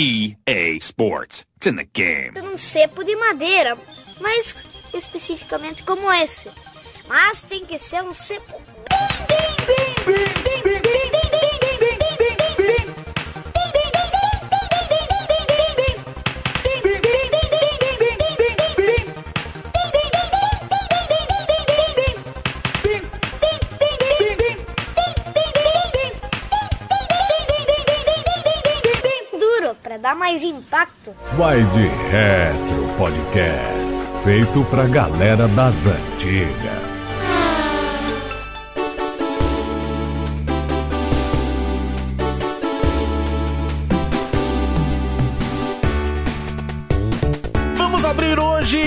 EA 0.00 0.78
Sports. 0.80 1.44
It's 1.56 1.66
in 1.66 1.76
the 1.76 1.84
game. 1.84 2.32
Um 2.42 2.56
cepo 2.56 3.04
de 3.04 3.14
madeira, 3.16 3.76
mas 4.18 4.54
especificamente 4.94 5.82
como 5.82 6.10
esse. 6.10 6.50
Mas 7.06 7.42
tem 7.42 7.66
que 7.66 7.78
ser 7.78 8.02
um 8.02 8.14
cepo 8.14 8.62
bem, 8.88 9.66
bem, 9.66 9.94
bem, 10.06 10.14
bem, 10.14 10.62
bem, 10.62 10.80
bem, 10.80 10.89
dar 30.10 30.14
mais 30.16 30.42
impacto. 30.42 31.12
Vai 31.36 31.62
de 31.62 31.86
Retro 31.86 32.88
Podcast, 32.98 34.06
feito 34.24 34.64
pra 34.64 34.84
galera 34.84 35.46
das 35.46 35.86
antigas. 35.86 36.89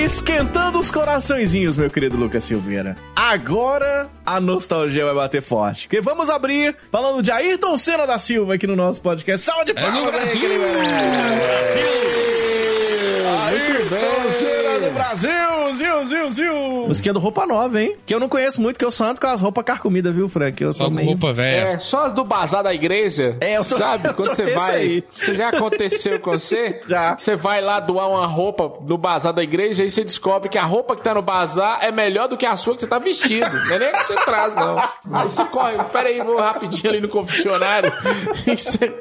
Esquentando 0.03 0.77
os 0.77 0.91
coraçõezinhos, 0.91 1.77
meu 1.77 1.89
querido 1.89 2.17
Lucas 2.17 2.43
Silveira. 2.43 2.95
Agora 3.15 4.09
a 4.25 4.39
nostalgia 4.39 5.05
vai 5.05 5.15
bater 5.15 5.41
forte. 5.41 5.87
Porque 5.87 6.01
vamos 6.01 6.29
abrir 6.29 6.75
falando 6.91 7.23
de 7.23 7.31
Ayrton 7.31 7.77
Senna 7.77 8.05
da 8.05 8.17
Silva 8.17 8.55
aqui 8.55 8.67
no 8.67 8.75
nosso 8.75 9.01
podcast. 9.01 9.45
Salve 9.45 9.65
de 9.65 9.73
palmas! 9.73 9.97
É 9.97 10.01
no 10.01 10.11
Brasil! 10.11 10.41
Brasil! 10.49 11.89
Bem! 13.89 14.31
Senna 14.33 14.79
do 14.79 14.93
Brasil! 14.93 15.42
Musiquinha 16.93 17.13
do 17.13 17.19
Roupa 17.19 17.45
Nova, 17.47 17.81
hein? 17.81 17.95
Que 18.05 18.13
eu 18.13 18.19
não 18.19 18.29
conheço 18.29 18.61
muito, 18.61 18.77
que 18.77 18.85
eu 18.85 18.91
só 18.91 19.05
ando 19.05 19.19
com 19.19 19.25
as 19.25 19.41
roupas 19.41 19.63
carcomidas, 19.65 20.13
viu, 20.13 20.29
Frank? 20.29 20.61
Eu 20.61 20.71
Só 20.71 20.91
meio... 20.91 21.07
roupa 21.07 21.33
velha. 21.33 21.69
É, 21.69 21.79
só 21.79 22.05
as 22.05 22.11
do 22.13 22.23
bazar 22.23 22.61
da 22.63 22.71
igreja. 22.71 23.35
É, 23.41 23.57
eu 23.57 23.65
tô- 23.65 23.75
Sabe, 23.77 24.09
eu 24.09 24.13
quando 24.13 24.27
tô 24.29 24.35
você 24.35 24.53
vai. 24.53 24.75
aí. 24.75 25.03
Você 25.09 25.33
já 25.33 25.49
aconteceu 25.49 26.19
com 26.19 26.33
você? 26.33 26.81
Já. 26.87 27.17
Você 27.17 27.35
vai 27.35 27.61
lá 27.61 27.79
doar 27.79 28.09
uma 28.09 28.27
roupa 28.27 28.71
no 28.85 28.95
bazar 28.97 29.33
da 29.33 29.41
igreja 29.41 29.83
e 29.83 29.89
você 29.89 30.03
descobre 30.03 30.49
que 30.49 30.57
a 30.57 30.63
roupa 30.63 30.95
que 30.95 31.01
tá 31.01 31.15
no 31.15 31.21
bazar 31.23 31.79
é 31.81 31.91
melhor 31.91 32.27
do 32.27 32.37
que 32.37 32.45
a 32.45 32.55
sua 32.55 32.75
que 32.75 32.81
você 32.81 32.87
tá 32.87 32.99
vestindo. 32.99 33.49
Não 33.51 33.75
é 33.75 33.79
nem 33.79 33.87
a 33.87 33.91
que 33.93 34.03
você 34.03 34.15
traz, 34.15 34.55
não. 34.55 34.77
Aí 34.77 35.23
você 35.29 35.43
corre, 35.45 35.83
pera 35.91 36.09
aí, 36.09 36.19
vou 36.19 36.37
rapidinho 36.37 36.89
ali 36.91 37.01
no 37.01 37.09
confessionário. 37.09 37.91
E 38.45 38.55
você 38.57 38.93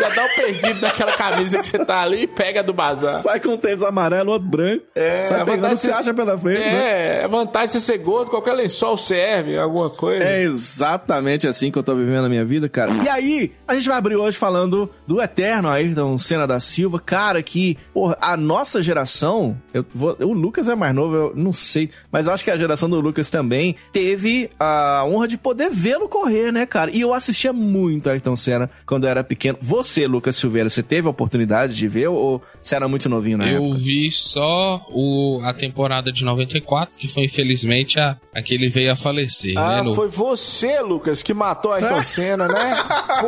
já 0.00 0.08
dá 0.10 0.24
o 0.24 0.36
perdido 0.36 0.80
daquela 0.80 1.12
camisa 1.12 1.58
que 1.58 1.66
você 1.66 1.84
tá 1.84 2.00
ali 2.00 2.22
e 2.22 2.26
pega 2.26 2.62
do 2.62 2.72
bazar. 2.72 3.16
Sai 3.16 3.40
com 3.40 3.50
um 3.50 3.56
tênis 3.58 3.82
amarelo, 3.82 4.32
outro 4.32 4.48
branco. 4.48 4.84
É, 4.94 5.24
Sai 5.26 5.44
pegando 5.44 5.58
o 5.58 5.60
vantagem 5.62 5.74
que 5.76 5.80
você 5.86 5.90
é- 5.90 5.94
acha 5.94 6.14
pela 6.14 6.38
frente, 6.38 6.60
né? 6.60 7.22
Vantagem 7.34 7.68
você 7.68 7.80
ser 7.80 7.98
gordo, 7.98 8.30
qualquer 8.30 8.52
lençol 8.52 8.96
serve, 8.96 9.58
alguma 9.58 9.90
coisa. 9.90 10.22
É 10.24 10.42
exatamente 10.44 11.48
assim 11.48 11.70
que 11.70 11.76
eu 11.78 11.82
tô 11.82 11.94
vivendo 11.96 12.26
a 12.26 12.28
minha 12.28 12.44
vida, 12.44 12.68
cara. 12.68 12.92
E 13.02 13.08
aí, 13.08 13.52
a 13.66 13.74
gente 13.74 13.88
vai 13.88 13.98
abrir 13.98 14.14
hoje 14.16 14.36
falando 14.36 14.88
do 15.06 15.20
eterno 15.20 15.68
Ayrton 15.68 16.16
Senna 16.18 16.46
da 16.46 16.60
Silva, 16.60 17.00
cara, 17.00 17.42
que, 17.42 17.76
porra, 17.92 18.16
a 18.20 18.36
nossa 18.36 18.80
geração, 18.82 19.56
eu 19.72 19.84
vou, 19.92 20.16
o 20.20 20.32
Lucas 20.32 20.68
é 20.68 20.76
mais 20.76 20.94
novo, 20.94 21.14
eu 21.16 21.32
não 21.34 21.52
sei, 21.52 21.90
mas 22.12 22.26
eu 22.26 22.32
acho 22.32 22.44
que 22.44 22.50
a 22.50 22.56
geração 22.56 22.88
do 22.88 23.00
Lucas 23.00 23.28
também 23.30 23.74
teve 23.92 24.48
a 24.60 25.04
honra 25.06 25.26
de 25.26 25.36
poder 25.36 25.70
vê-lo 25.70 26.08
correr, 26.08 26.52
né, 26.52 26.64
cara? 26.66 26.90
E 26.92 27.00
eu 27.00 27.12
assistia 27.12 27.52
muito 27.52 28.08
Ayrton 28.08 28.36
Senna 28.36 28.70
quando 28.86 29.04
eu 29.04 29.10
era 29.10 29.24
pequeno. 29.24 29.58
Você, 29.60 30.06
Lucas 30.06 30.36
Silveira, 30.36 30.68
você 30.68 30.82
teve 30.82 31.08
a 31.08 31.10
oportunidade 31.10 31.74
de 31.74 31.88
ver 31.88 32.08
ou 32.08 32.40
você 32.62 32.76
era 32.76 32.86
muito 32.86 33.08
novinho 33.08 33.38
na 33.38 33.48
Eu 33.48 33.62
época? 33.64 33.78
vi 33.78 34.10
só 34.10 34.86
o, 34.90 35.40
a 35.44 35.52
temporada 35.52 36.12
de 36.12 36.24
94, 36.24 36.98
que 36.98 37.08
foi 37.08 37.23
infelizmente 37.24 37.98
a, 37.98 38.16
a 38.34 38.42
que 38.42 38.54
ele 38.54 38.68
veio 38.68 38.92
a 38.92 38.96
falecer, 38.96 39.54
né? 39.54 39.60
Ah, 39.60 39.82
no- 39.82 39.94
foi 39.94 40.08
você, 40.08 40.80
Lucas, 40.80 41.22
que 41.22 41.34
matou 41.34 41.72
a 41.72 41.76
Ayrton 41.76 42.02
Senna, 42.02 42.46
né? 42.48 42.76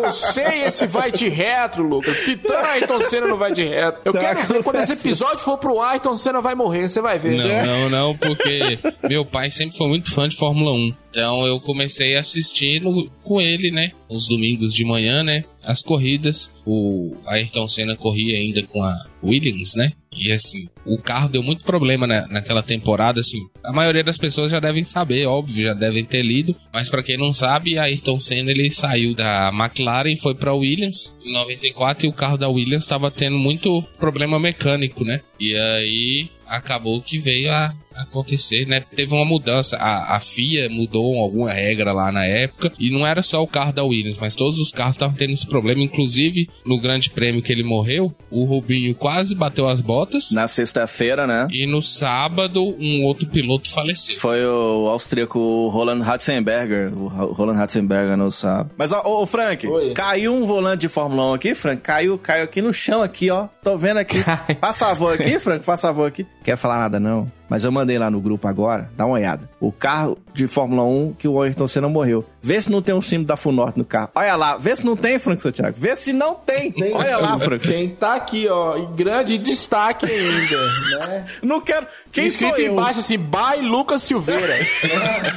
Você 0.03 0.43
e 0.43 0.65
esse 0.65 0.87
vai 0.87 1.11
de 1.11 1.29
retro, 1.29 1.83
Lucas. 1.87 2.17
Citando 2.19 2.55
a 2.67 2.71
Ayrton 2.73 3.01
Senna 3.01 3.27
no 3.27 3.37
vai 3.37 3.53
de 3.53 3.65
retro. 3.65 4.03
Eu 4.05 4.13
Tá 4.13 4.21
quero 4.21 4.47
ver 4.47 4.63
quando 4.63 4.77
esse 4.77 4.93
episódio 4.93 5.39
for 5.41 5.59
pro 5.59 5.81
ar, 5.81 5.93
Ayrton 5.93 6.15
Senna 6.15 6.41
vai 6.41 6.55
morrer, 6.55 6.89
você 6.89 7.01
vai 7.01 7.19
ver. 7.19 7.37
Não, 7.37 7.67
não, 7.67 7.91
não, 7.91 8.17
porque 8.17 8.79
meu 9.09 9.25
pai 9.25 9.51
sempre 9.51 9.77
foi 9.77 9.89
muito 9.89 10.13
fã 10.13 10.29
de 10.29 10.37
Fórmula 10.37 10.73
1. 10.73 10.95
Então 11.11 11.47
eu 11.47 11.59
comecei 11.61 12.15
a 12.15 12.21
assistir 12.21 12.83
com 13.23 13.41
ele, 13.41 13.71
né? 13.71 13.93
Os 14.09 14.29
domingos 14.29 14.73
de 14.73 14.85
manhã, 14.85 15.23
né? 15.23 15.45
As 15.65 15.81
corridas. 15.83 16.53
O 16.67 17.17
Ayrton 17.27 17.67
Senna 17.69 17.97
corria 17.97 18.37
ainda 18.37 18.63
com 18.65 18.83
a 18.83 18.95
Williams, 19.27 19.75
né? 19.75 19.93
E 20.13 20.33
assim, 20.33 20.69
o 20.85 20.97
carro 20.97 21.29
deu 21.29 21.43
muito 21.43 21.63
problema 21.63 22.07
na, 22.07 22.27
naquela 22.27 22.63
temporada, 22.63 23.21
assim. 23.21 23.41
A 23.63 23.73
maioria 23.73 24.03
das 24.03 24.17
pessoas 24.17 24.51
já 24.51 24.59
devem 24.59 24.83
saber, 24.83 25.27
óbvio, 25.27 25.67
já 25.67 25.75
devem 25.75 26.05
ter 26.05 26.23
lido. 26.23 26.57
Mas 26.73 26.89
pra 26.89 27.03
quem 27.03 27.19
não 27.19 27.35
sabe, 27.35 27.79
Ayrton 27.79 28.19
Senna 28.19 28.51
ele 28.51 28.71
saiu 28.71 29.15
da 29.15 29.51
McLaren 29.53 30.13
e 30.13 30.21
foi 30.21 30.35
pra 30.35 30.55
Williams 30.55 31.15
em 31.25 31.33
94 31.33 32.07
e 32.07 32.09
o 32.09 32.13
carro 32.13 32.39
da 32.39 32.49
Williams 32.49 32.85
estava 32.85 33.11
tendo 33.11 33.39
muito 33.39 33.83
problema 33.99 34.39
mecânico, 34.39 35.05
né? 35.05 35.21
E 35.39 35.55
aí 35.55 36.31
acabou 36.49 37.01
que 37.03 37.19
veio 37.19 37.51
a 37.53 37.75
acontecer, 37.95 38.67
né? 38.67 38.85
Teve 38.95 39.15
uma 39.15 39.25
mudança, 39.25 39.77
a, 39.77 40.17
a 40.17 40.21
FIA 40.21 40.69
mudou 40.69 41.17
alguma 41.19 41.51
regra 41.51 41.93
lá 41.95 42.13
na 42.13 42.27
época 42.27 42.71
e 42.79 42.91
não 42.91 43.07
era 43.07 43.23
só 43.23 43.43
o 43.43 43.47
carro 43.47 43.73
da 43.73 43.83
Williams, 43.83 44.19
mas 44.21 44.35
todos 44.35 44.59
os 44.59 44.71
carros 44.71 44.97
estavam 44.97 45.17
tendo 45.17 45.33
esse 45.33 45.47
problema, 45.47 45.81
inclusive 45.83 46.49
no 46.65 46.79
grande 46.79 47.09
prêmio 47.11 47.41
que 47.43 47.51
ele 47.51 47.65
morreu, 47.65 48.15
o 48.31 48.45
Rubinho 48.45 48.95
quase 48.95 49.35
bateu 49.35 49.67
as 49.67 49.81
botas 49.81 50.31
Na 50.33 50.47
sexta-feira, 50.47 51.27
né? 51.27 51.49
e 51.51 51.67
no 51.67 51.81
sábado 51.81 52.77
um 52.79 53.03
outro 53.05 53.27
piloto 53.29 53.71
faleceu. 53.71 54.17
Foi 54.17 54.45
o 54.45 54.89
austríaco 54.89 55.69
Roland 55.69 56.03
Ratzenberger. 56.03 56.93
O 56.97 57.09
Roland 57.09 57.57
Ratzenberger 57.57 58.17
não 58.17 58.31
sabe. 58.31 58.71
Mas, 58.77 58.93
ó, 58.93 59.03
ô, 59.05 59.25
Frank, 59.27 59.67
Oi. 59.67 59.95
caiu 59.95 60.35
um 60.35 60.45
volante 60.45 60.83
de 60.83 60.89
Fórmula 60.89 61.31
1 61.31 61.35
aqui, 61.35 61.55
Frank? 61.55 61.81
Caiu, 61.81 62.19
caiu 62.19 62.45
aqui 62.45 62.61
no 62.61 62.73
chão, 62.75 63.03
aqui, 63.03 63.31
ó. 63.31 63.49
Tô 63.63 63.79
vendo 63.79 63.99
aqui. 63.99 64.19
Faz 64.61 64.79
favor 64.79 65.15
aqui, 65.15 65.39
Frank, 65.41 65.65
faz 65.65 65.81
favor 65.81 66.07
aqui. 66.07 66.27
Quer 66.47 66.57
falar 66.57 66.79
nada, 66.79 67.01
não? 67.01 67.29
Mas 67.49 67.65
eu 67.65 67.73
mandei 67.73 67.99
lá 67.99 68.09
no 68.09 68.21
grupo 68.21 68.47
agora, 68.47 68.89
dá 68.97 69.05
uma 69.05 69.15
olhada. 69.15 69.51
O 69.59 69.73
carro 69.73 70.17
de 70.33 70.47
Fórmula 70.47 70.85
1 70.85 71.15
que 71.19 71.27
o 71.27 71.43
Ayrton 71.43 71.67
Senna 71.67 71.89
morreu. 71.89 72.25
Vê 72.41 72.61
se 72.61 72.71
não 72.71 72.81
tem 72.81 72.95
um 72.95 73.01
símbolo 73.01 73.27
da 73.27 73.37
Funorte 73.37 73.77
no 73.77 73.85
carro. 73.85 74.11
Olha 74.15 74.37
lá, 74.37 74.57
vê 74.57 74.77
se 74.77 74.87
não 74.87 74.97
tem, 74.97 75.19
Frank 75.19 75.43
Santiago. 75.43 75.75
Vê 75.77 75.97
se 75.97 76.13
não 76.13 76.37
tem. 76.37 76.73
Olha 76.95 77.19
lá, 77.19 77.37
Frank. 77.37 77.67
Quem 77.67 77.97
tá 77.97 78.15
aqui, 78.15 78.47
ó, 78.47 78.77
em 78.77 78.95
grande 78.95 79.39
destaque 79.39 80.07
ainda, 80.07 81.09
né? 81.09 81.25
Não 81.43 81.61
quero. 81.61 81.85
Quem 82.13 82.27
Escrito 82.27 82.55
sou 82.55 82.65
eu? 82.65 82.73
embaixo 82.73 83.01
assim, 83.01 83.19
by 83.19 83.61
Lucas 83.63 84.03
Silveira. 84.03 84.55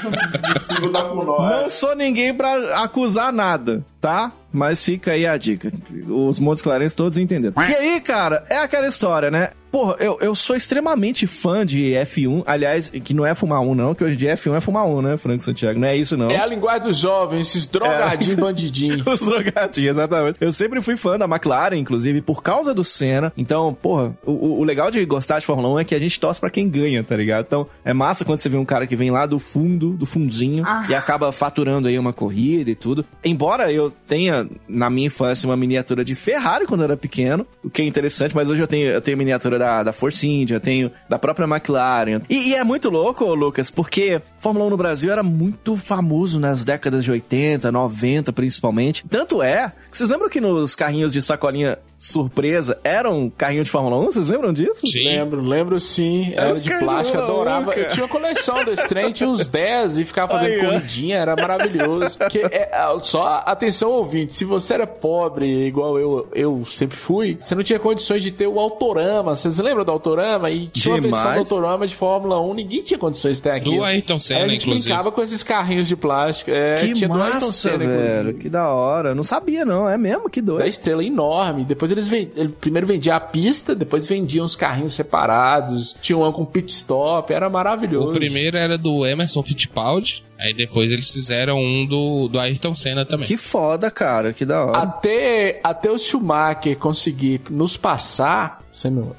Não 1.62 1.70
sou 1.70 1.96
ninguém 1.96 2.36
pra 2.36 2.84
acusar 2.84 3.34
nada, 3.34 3.84
tá? 4.00 4.32
Mas 4.52 4.84
fica 4.84 5.12
aí 5.14 5.26
a 5.26 5.38
dica. 5.38 5.72
Os 6.08 6.40
Montes 6.40 6.64
Clarentes 6.64 6.94
todos 6.94 7.18
entenderam. 7.18 7.56
E 7.68 7.76
aí, 7.76 8.00
cara, 8.00 8.44
é 8.50 8.58
aquela 8.58 8.88
história, 8.88 9.32
né? 9.32 9.50
Porra, 9.72 9.96
eu, 10.00 10.18
eu 10.22 10.34
sou 10.36 10.56
extremamente 10.56 11.28
fã 11.28 11.66
de 11.66 11.92
F1. 11.92 12.44
Aliás, 12.46 12.90
que 12.90 13.14
não 13.14 13.26
é 13.26 13.36
fumar 13.36 13.62
um, 13.62 13.76
não, 13.76 13.94
que 13.94 14.04
hoje 14.04 14.16
em 14.16 14.18
dia 14.18 14.36
F1 14.36 14.56
é 14.56 14.60
fumar 14.60 14.86
um, 14.88 15.02
né, 15.02 15.16
Franco 15.18 15.44
Santiago? 15.44 15.80
Não 15.80 15.88
é 15.88 15.96
isso, 15.96 16.18
não. 16.18 16.30
É 16.32 16.38
a 16.38 16.46
linguagem 16.46 16.84
dos 16.88 16.98
jovens, 16.98 17.48
esses 17.48 17.68
drogadinhos, 17.68 18.40
bandidinhos. 18.40 19.04
Os 19.08 19.20
drogadinhos, 19.22 19.92
exatamente. 19.98 20.38
Eu 20.42 20.52
sempre 20.52 20.82
fui 20.82 20.96
fã 20.96 21.18
da 21.18 21.26
McLaren, 21.26 21.76
inclusive, 21.78 22.22
por 22.22 22.42
causa 22.42 22.74
do 22.74 22.84
Senna. 22.84 23.32
Então, 23.38 23.74
porra, 23.74 24.16
o, 24.26 24.60
o- 24.60 24.64
legal 24.64 24.90
de 24.90 25.04
gostar 25.06 25.40
de 25.40 25.46
Fórmula 25.46 25.70
1 25.76 25.80
é 25.80 25.84
que 25.84 25.96
a 25.96 26.00
gente 26.00 26.20
torce 26.20 26.40
pra 26.40 26.50
quem 26.50 26.68
ganha, 26.68 27.04
tá 27.04 27.16
ligado? 27.16 27.46
Então, 27.46 27.68
é 27.86 27.94
massa 27.94 28.26
quando 28.26 28.40
você 28.40 28.50
vê 28.50 28.58
um 28.58 28.66
cara 28.66 28.88
que 28.88 28.96
vem 28.96 29.12
lá 29.12 29.26
do 29.26 29.38
fundo, 29.40 29.92
do 29.92 30.06
fundinho, 30.06 30.64
e 30.90 30.96
acaba 30.96 31.32
faturando 31.32 31.88
aí 31.88 31.98
uma 32.00 32.14
corrida 32.14 32.72
e 32.72 32.76
tudo. 32.76 33.06
Embora 33.24 33.72
eu 33.72 33.92
tenha, 34.08 34.48
na 34.68 34.90
minha 34.90 35.08
infância, 35.08 35.48
uma 35.48 35.58
miniatura 35.58 36.04
de 36.04 36.16
Ferrari 36.16 36.66
quando 36.66 36.82
eu 36.82 36.86
era 36.86 36.98
pequeno, 36.98 37.46
o 37.64 37.70
que 37.70 37.82
é 37.82 37.86
interessante, 37.86 38.36
mas 38.36 38.50
hoje 38.50 38.62
eu 38.64 38.68
tenho, 38.68 38.88
eu 38.90 39.02
tenho 39.02 39.18
miniatura 39.18 39.59
da, 39.60 39.84
da 39.84 39.94
Force 39.94 40.28
India, 40.28 40.60
tenho 40.60 40.92
da 41.08 41.20
própria 41.20 41.46
McLaren. 41.46 42.22
E, 42.28 42.50
e 42.50 42.56
é 42.56 42.64
muito 42.64 42.90
louco, 42.90 43.26
Lucas, 43.36 43.70
porque 43.70 44.22
Fórmula 44.40 44.66
1 44.66 44.70
no 44.72 44.78
Brasil 44.78 45.12
era 45.12 45.22
muito 45.22 45.76
famoso 45.76 46.40
nas 46.40 46.66
décadas 46.66 47.04
de 47.04 47.12
80, 47.12 47.72
90 47.72 48.34
principalmente. 48.34 49.08
Tanto 49.08 49.44
é, 49.44 49.72
vocês 49.92 50.10
lembram 50.10 50.30
que 50.30 50.42
nos 50.42 50.74
carrinhos 50.74 51.14
de 51.14 51.22
sacolinha 51.22 51.78
surpresa 52.00 52.80
eram 52.84 53.20
um 53.26 53.30
carrinho 53.30 53.64
de 53.64 53.70
Fórmula 53.70 53.98
1? 54.00 54.06
Vocês 54.06 54.28
lembram 54.28 54.54
disso? 54.54 54.88
Sim. 54.88 55.04
Lembro, 55.04 55.42
lembro 55.42 55.80
sim. 55.80 56.34
Era 56.36 56.54
de 56.54 56.64
de 56.64 56.74
plástico, 56.80 57.18
um, 57.18 57.24
adorava. 57.24 57.74
Eu 57.74 57.88
tinha 57.90 58.06
uma 58.06 58.10
coleção 58.10 58.56
desse 58.64 58.88
trem, 58.88 59.12
tinha 59.12 59.28
uns 59.30 59.48
10 59.48 59.98
e 60.00 60.06
ficava 60.06 60.34
fazendo 60.34 60.52
Aí, 60.54 60.66
ó. 60.66 60.70
corridinha, 60.72 61.18
era 61.18 61.36
maravilhoso. 61.36 62.18
Porque 62.18 62.40
é, 62.40 62.70
é, 62.72 63.00
só 63.04 63.44
atenção 63.46 63.92
ouvinte, 63.92 64.34
se 64.34 64.46
você 64.46 64.76
era 64.76 64.88
pobre, 64.88 65.68
igual 65.68 66.00
eu, 66.00 66.28
eu 66.34 66.64
sempre 66.66 66.96
fui, 66.96 67.38
você 67.40 67.54
não 67.54 67.64
tinha 67.64 67.80
condições 67.80 68.24
de 68.24 68.32
ter 68.32 68.48
o 68.48 68.60
Autorama. 68.60 69.36
Vocês 69.36 69.60
lembram 69.60 69.84
do 69.84 69.92
Autorama? 69.92 70.50
E 70.50 70.68
tinha 70.68 70.96
uma 70.96 71.02
versão 71.02 71.20
do 71.20 71.26
Demais. 71.34 71.52
Autorama 71.52 71.88
de 71.88 71.96
Fórmula 71.96 72.40
1, 72.42 72.54
ninguém 72.54 72.82
tinha 72.82 72.98
condições 72.98 73.38
de 73.38 73.44
ter 73.44 73.52
aquilo. 73.52 73.78
Do 73.78 73.84
Ayrton 73.84 74.14
Aí 74.14 74.20
Senna, 74.20 74.46
a 74.46 74.48
gente 74.48 74.62
inclusive. 74.64 74.90
brincava 74.90 75.12
com 75.12 75.22
esses 75.22 75.44
carrinhos 75.44 75.88
de 75.88 75.96
plástico. 75.96 76.52
É, 76.52 76.76
Que 76.76 76.94
tinha 76.94 77.08
do 77.10 77.16
Ayrton 77.16 77.34
massa, 77.36 77.52
Senna, 77.52 77.78
velho. 77.80 78.20
inclusive. 78.20 78.40
Que 78.40 78.50
da 78.50 78.70
hora. 78.70 79.14
Não 79.14 79.24
sabia, 79.24 79.66
não. 79.66 79.90
É 79.90 79.98
mesmo? 79.98 80.30
Que 80.30 80.42
Da 80.42 80.54
doido. 80.54 80.68
estrela 80.68 81.04
enorme. 81.04 81.66
Depois 81.66 81.89
depois 81.90 81.92
eles 81.92 82.08
vend... 82.08 82.32
ele 82.36 82.50
primeiro 82.50 82.88
vendia 82.88 83.16
a 83.16 83.20
pista, 83.20 83.76
depois 83.76 84.08
vendiam 84.08 84.46
os 84.46 84.56
carrinhos 84.56 84.94
separados, 84.94 85.96
tinha 86.02 86.18
um 86.18 86.32
com 86.32 86.46
pit 86.46 86.72
stop, 86.72 87.32
era 87.34 87.50
maravilhoso. 87.50 88.10
O 88.10 88.14
primeiro 88.14 88.58
era 88.58 88.78
do 88.78 89.06
Emerson 89.06 89.44
Fittipaldi, 89.44 90.24
aí 90.40 90.54
depois 90.54 90.92
eles 90.92 91.12
fizeram 91.12 91.60
um 91.60 91.86
do, 91.86 92.30
do 92.30 92.40
Ayrton 92.40 92.74
Senna 92.74 93.06
também. 93.06 93.28
Que 93.28 93.36
foda, 93.36 93.92
cara, 93.92 94.32
que 94.32 94.46
da 94.46 94.64
hora. 94.64 94.78
Até, 94.78 95.60
até 95.62 95.92
o 95.92 95.98
Schumacher 95.98 96.78
conseguir 96.78 97.42
nos 97.50 97.76
passar, 97.76 98.64
sendo 98.72 99.14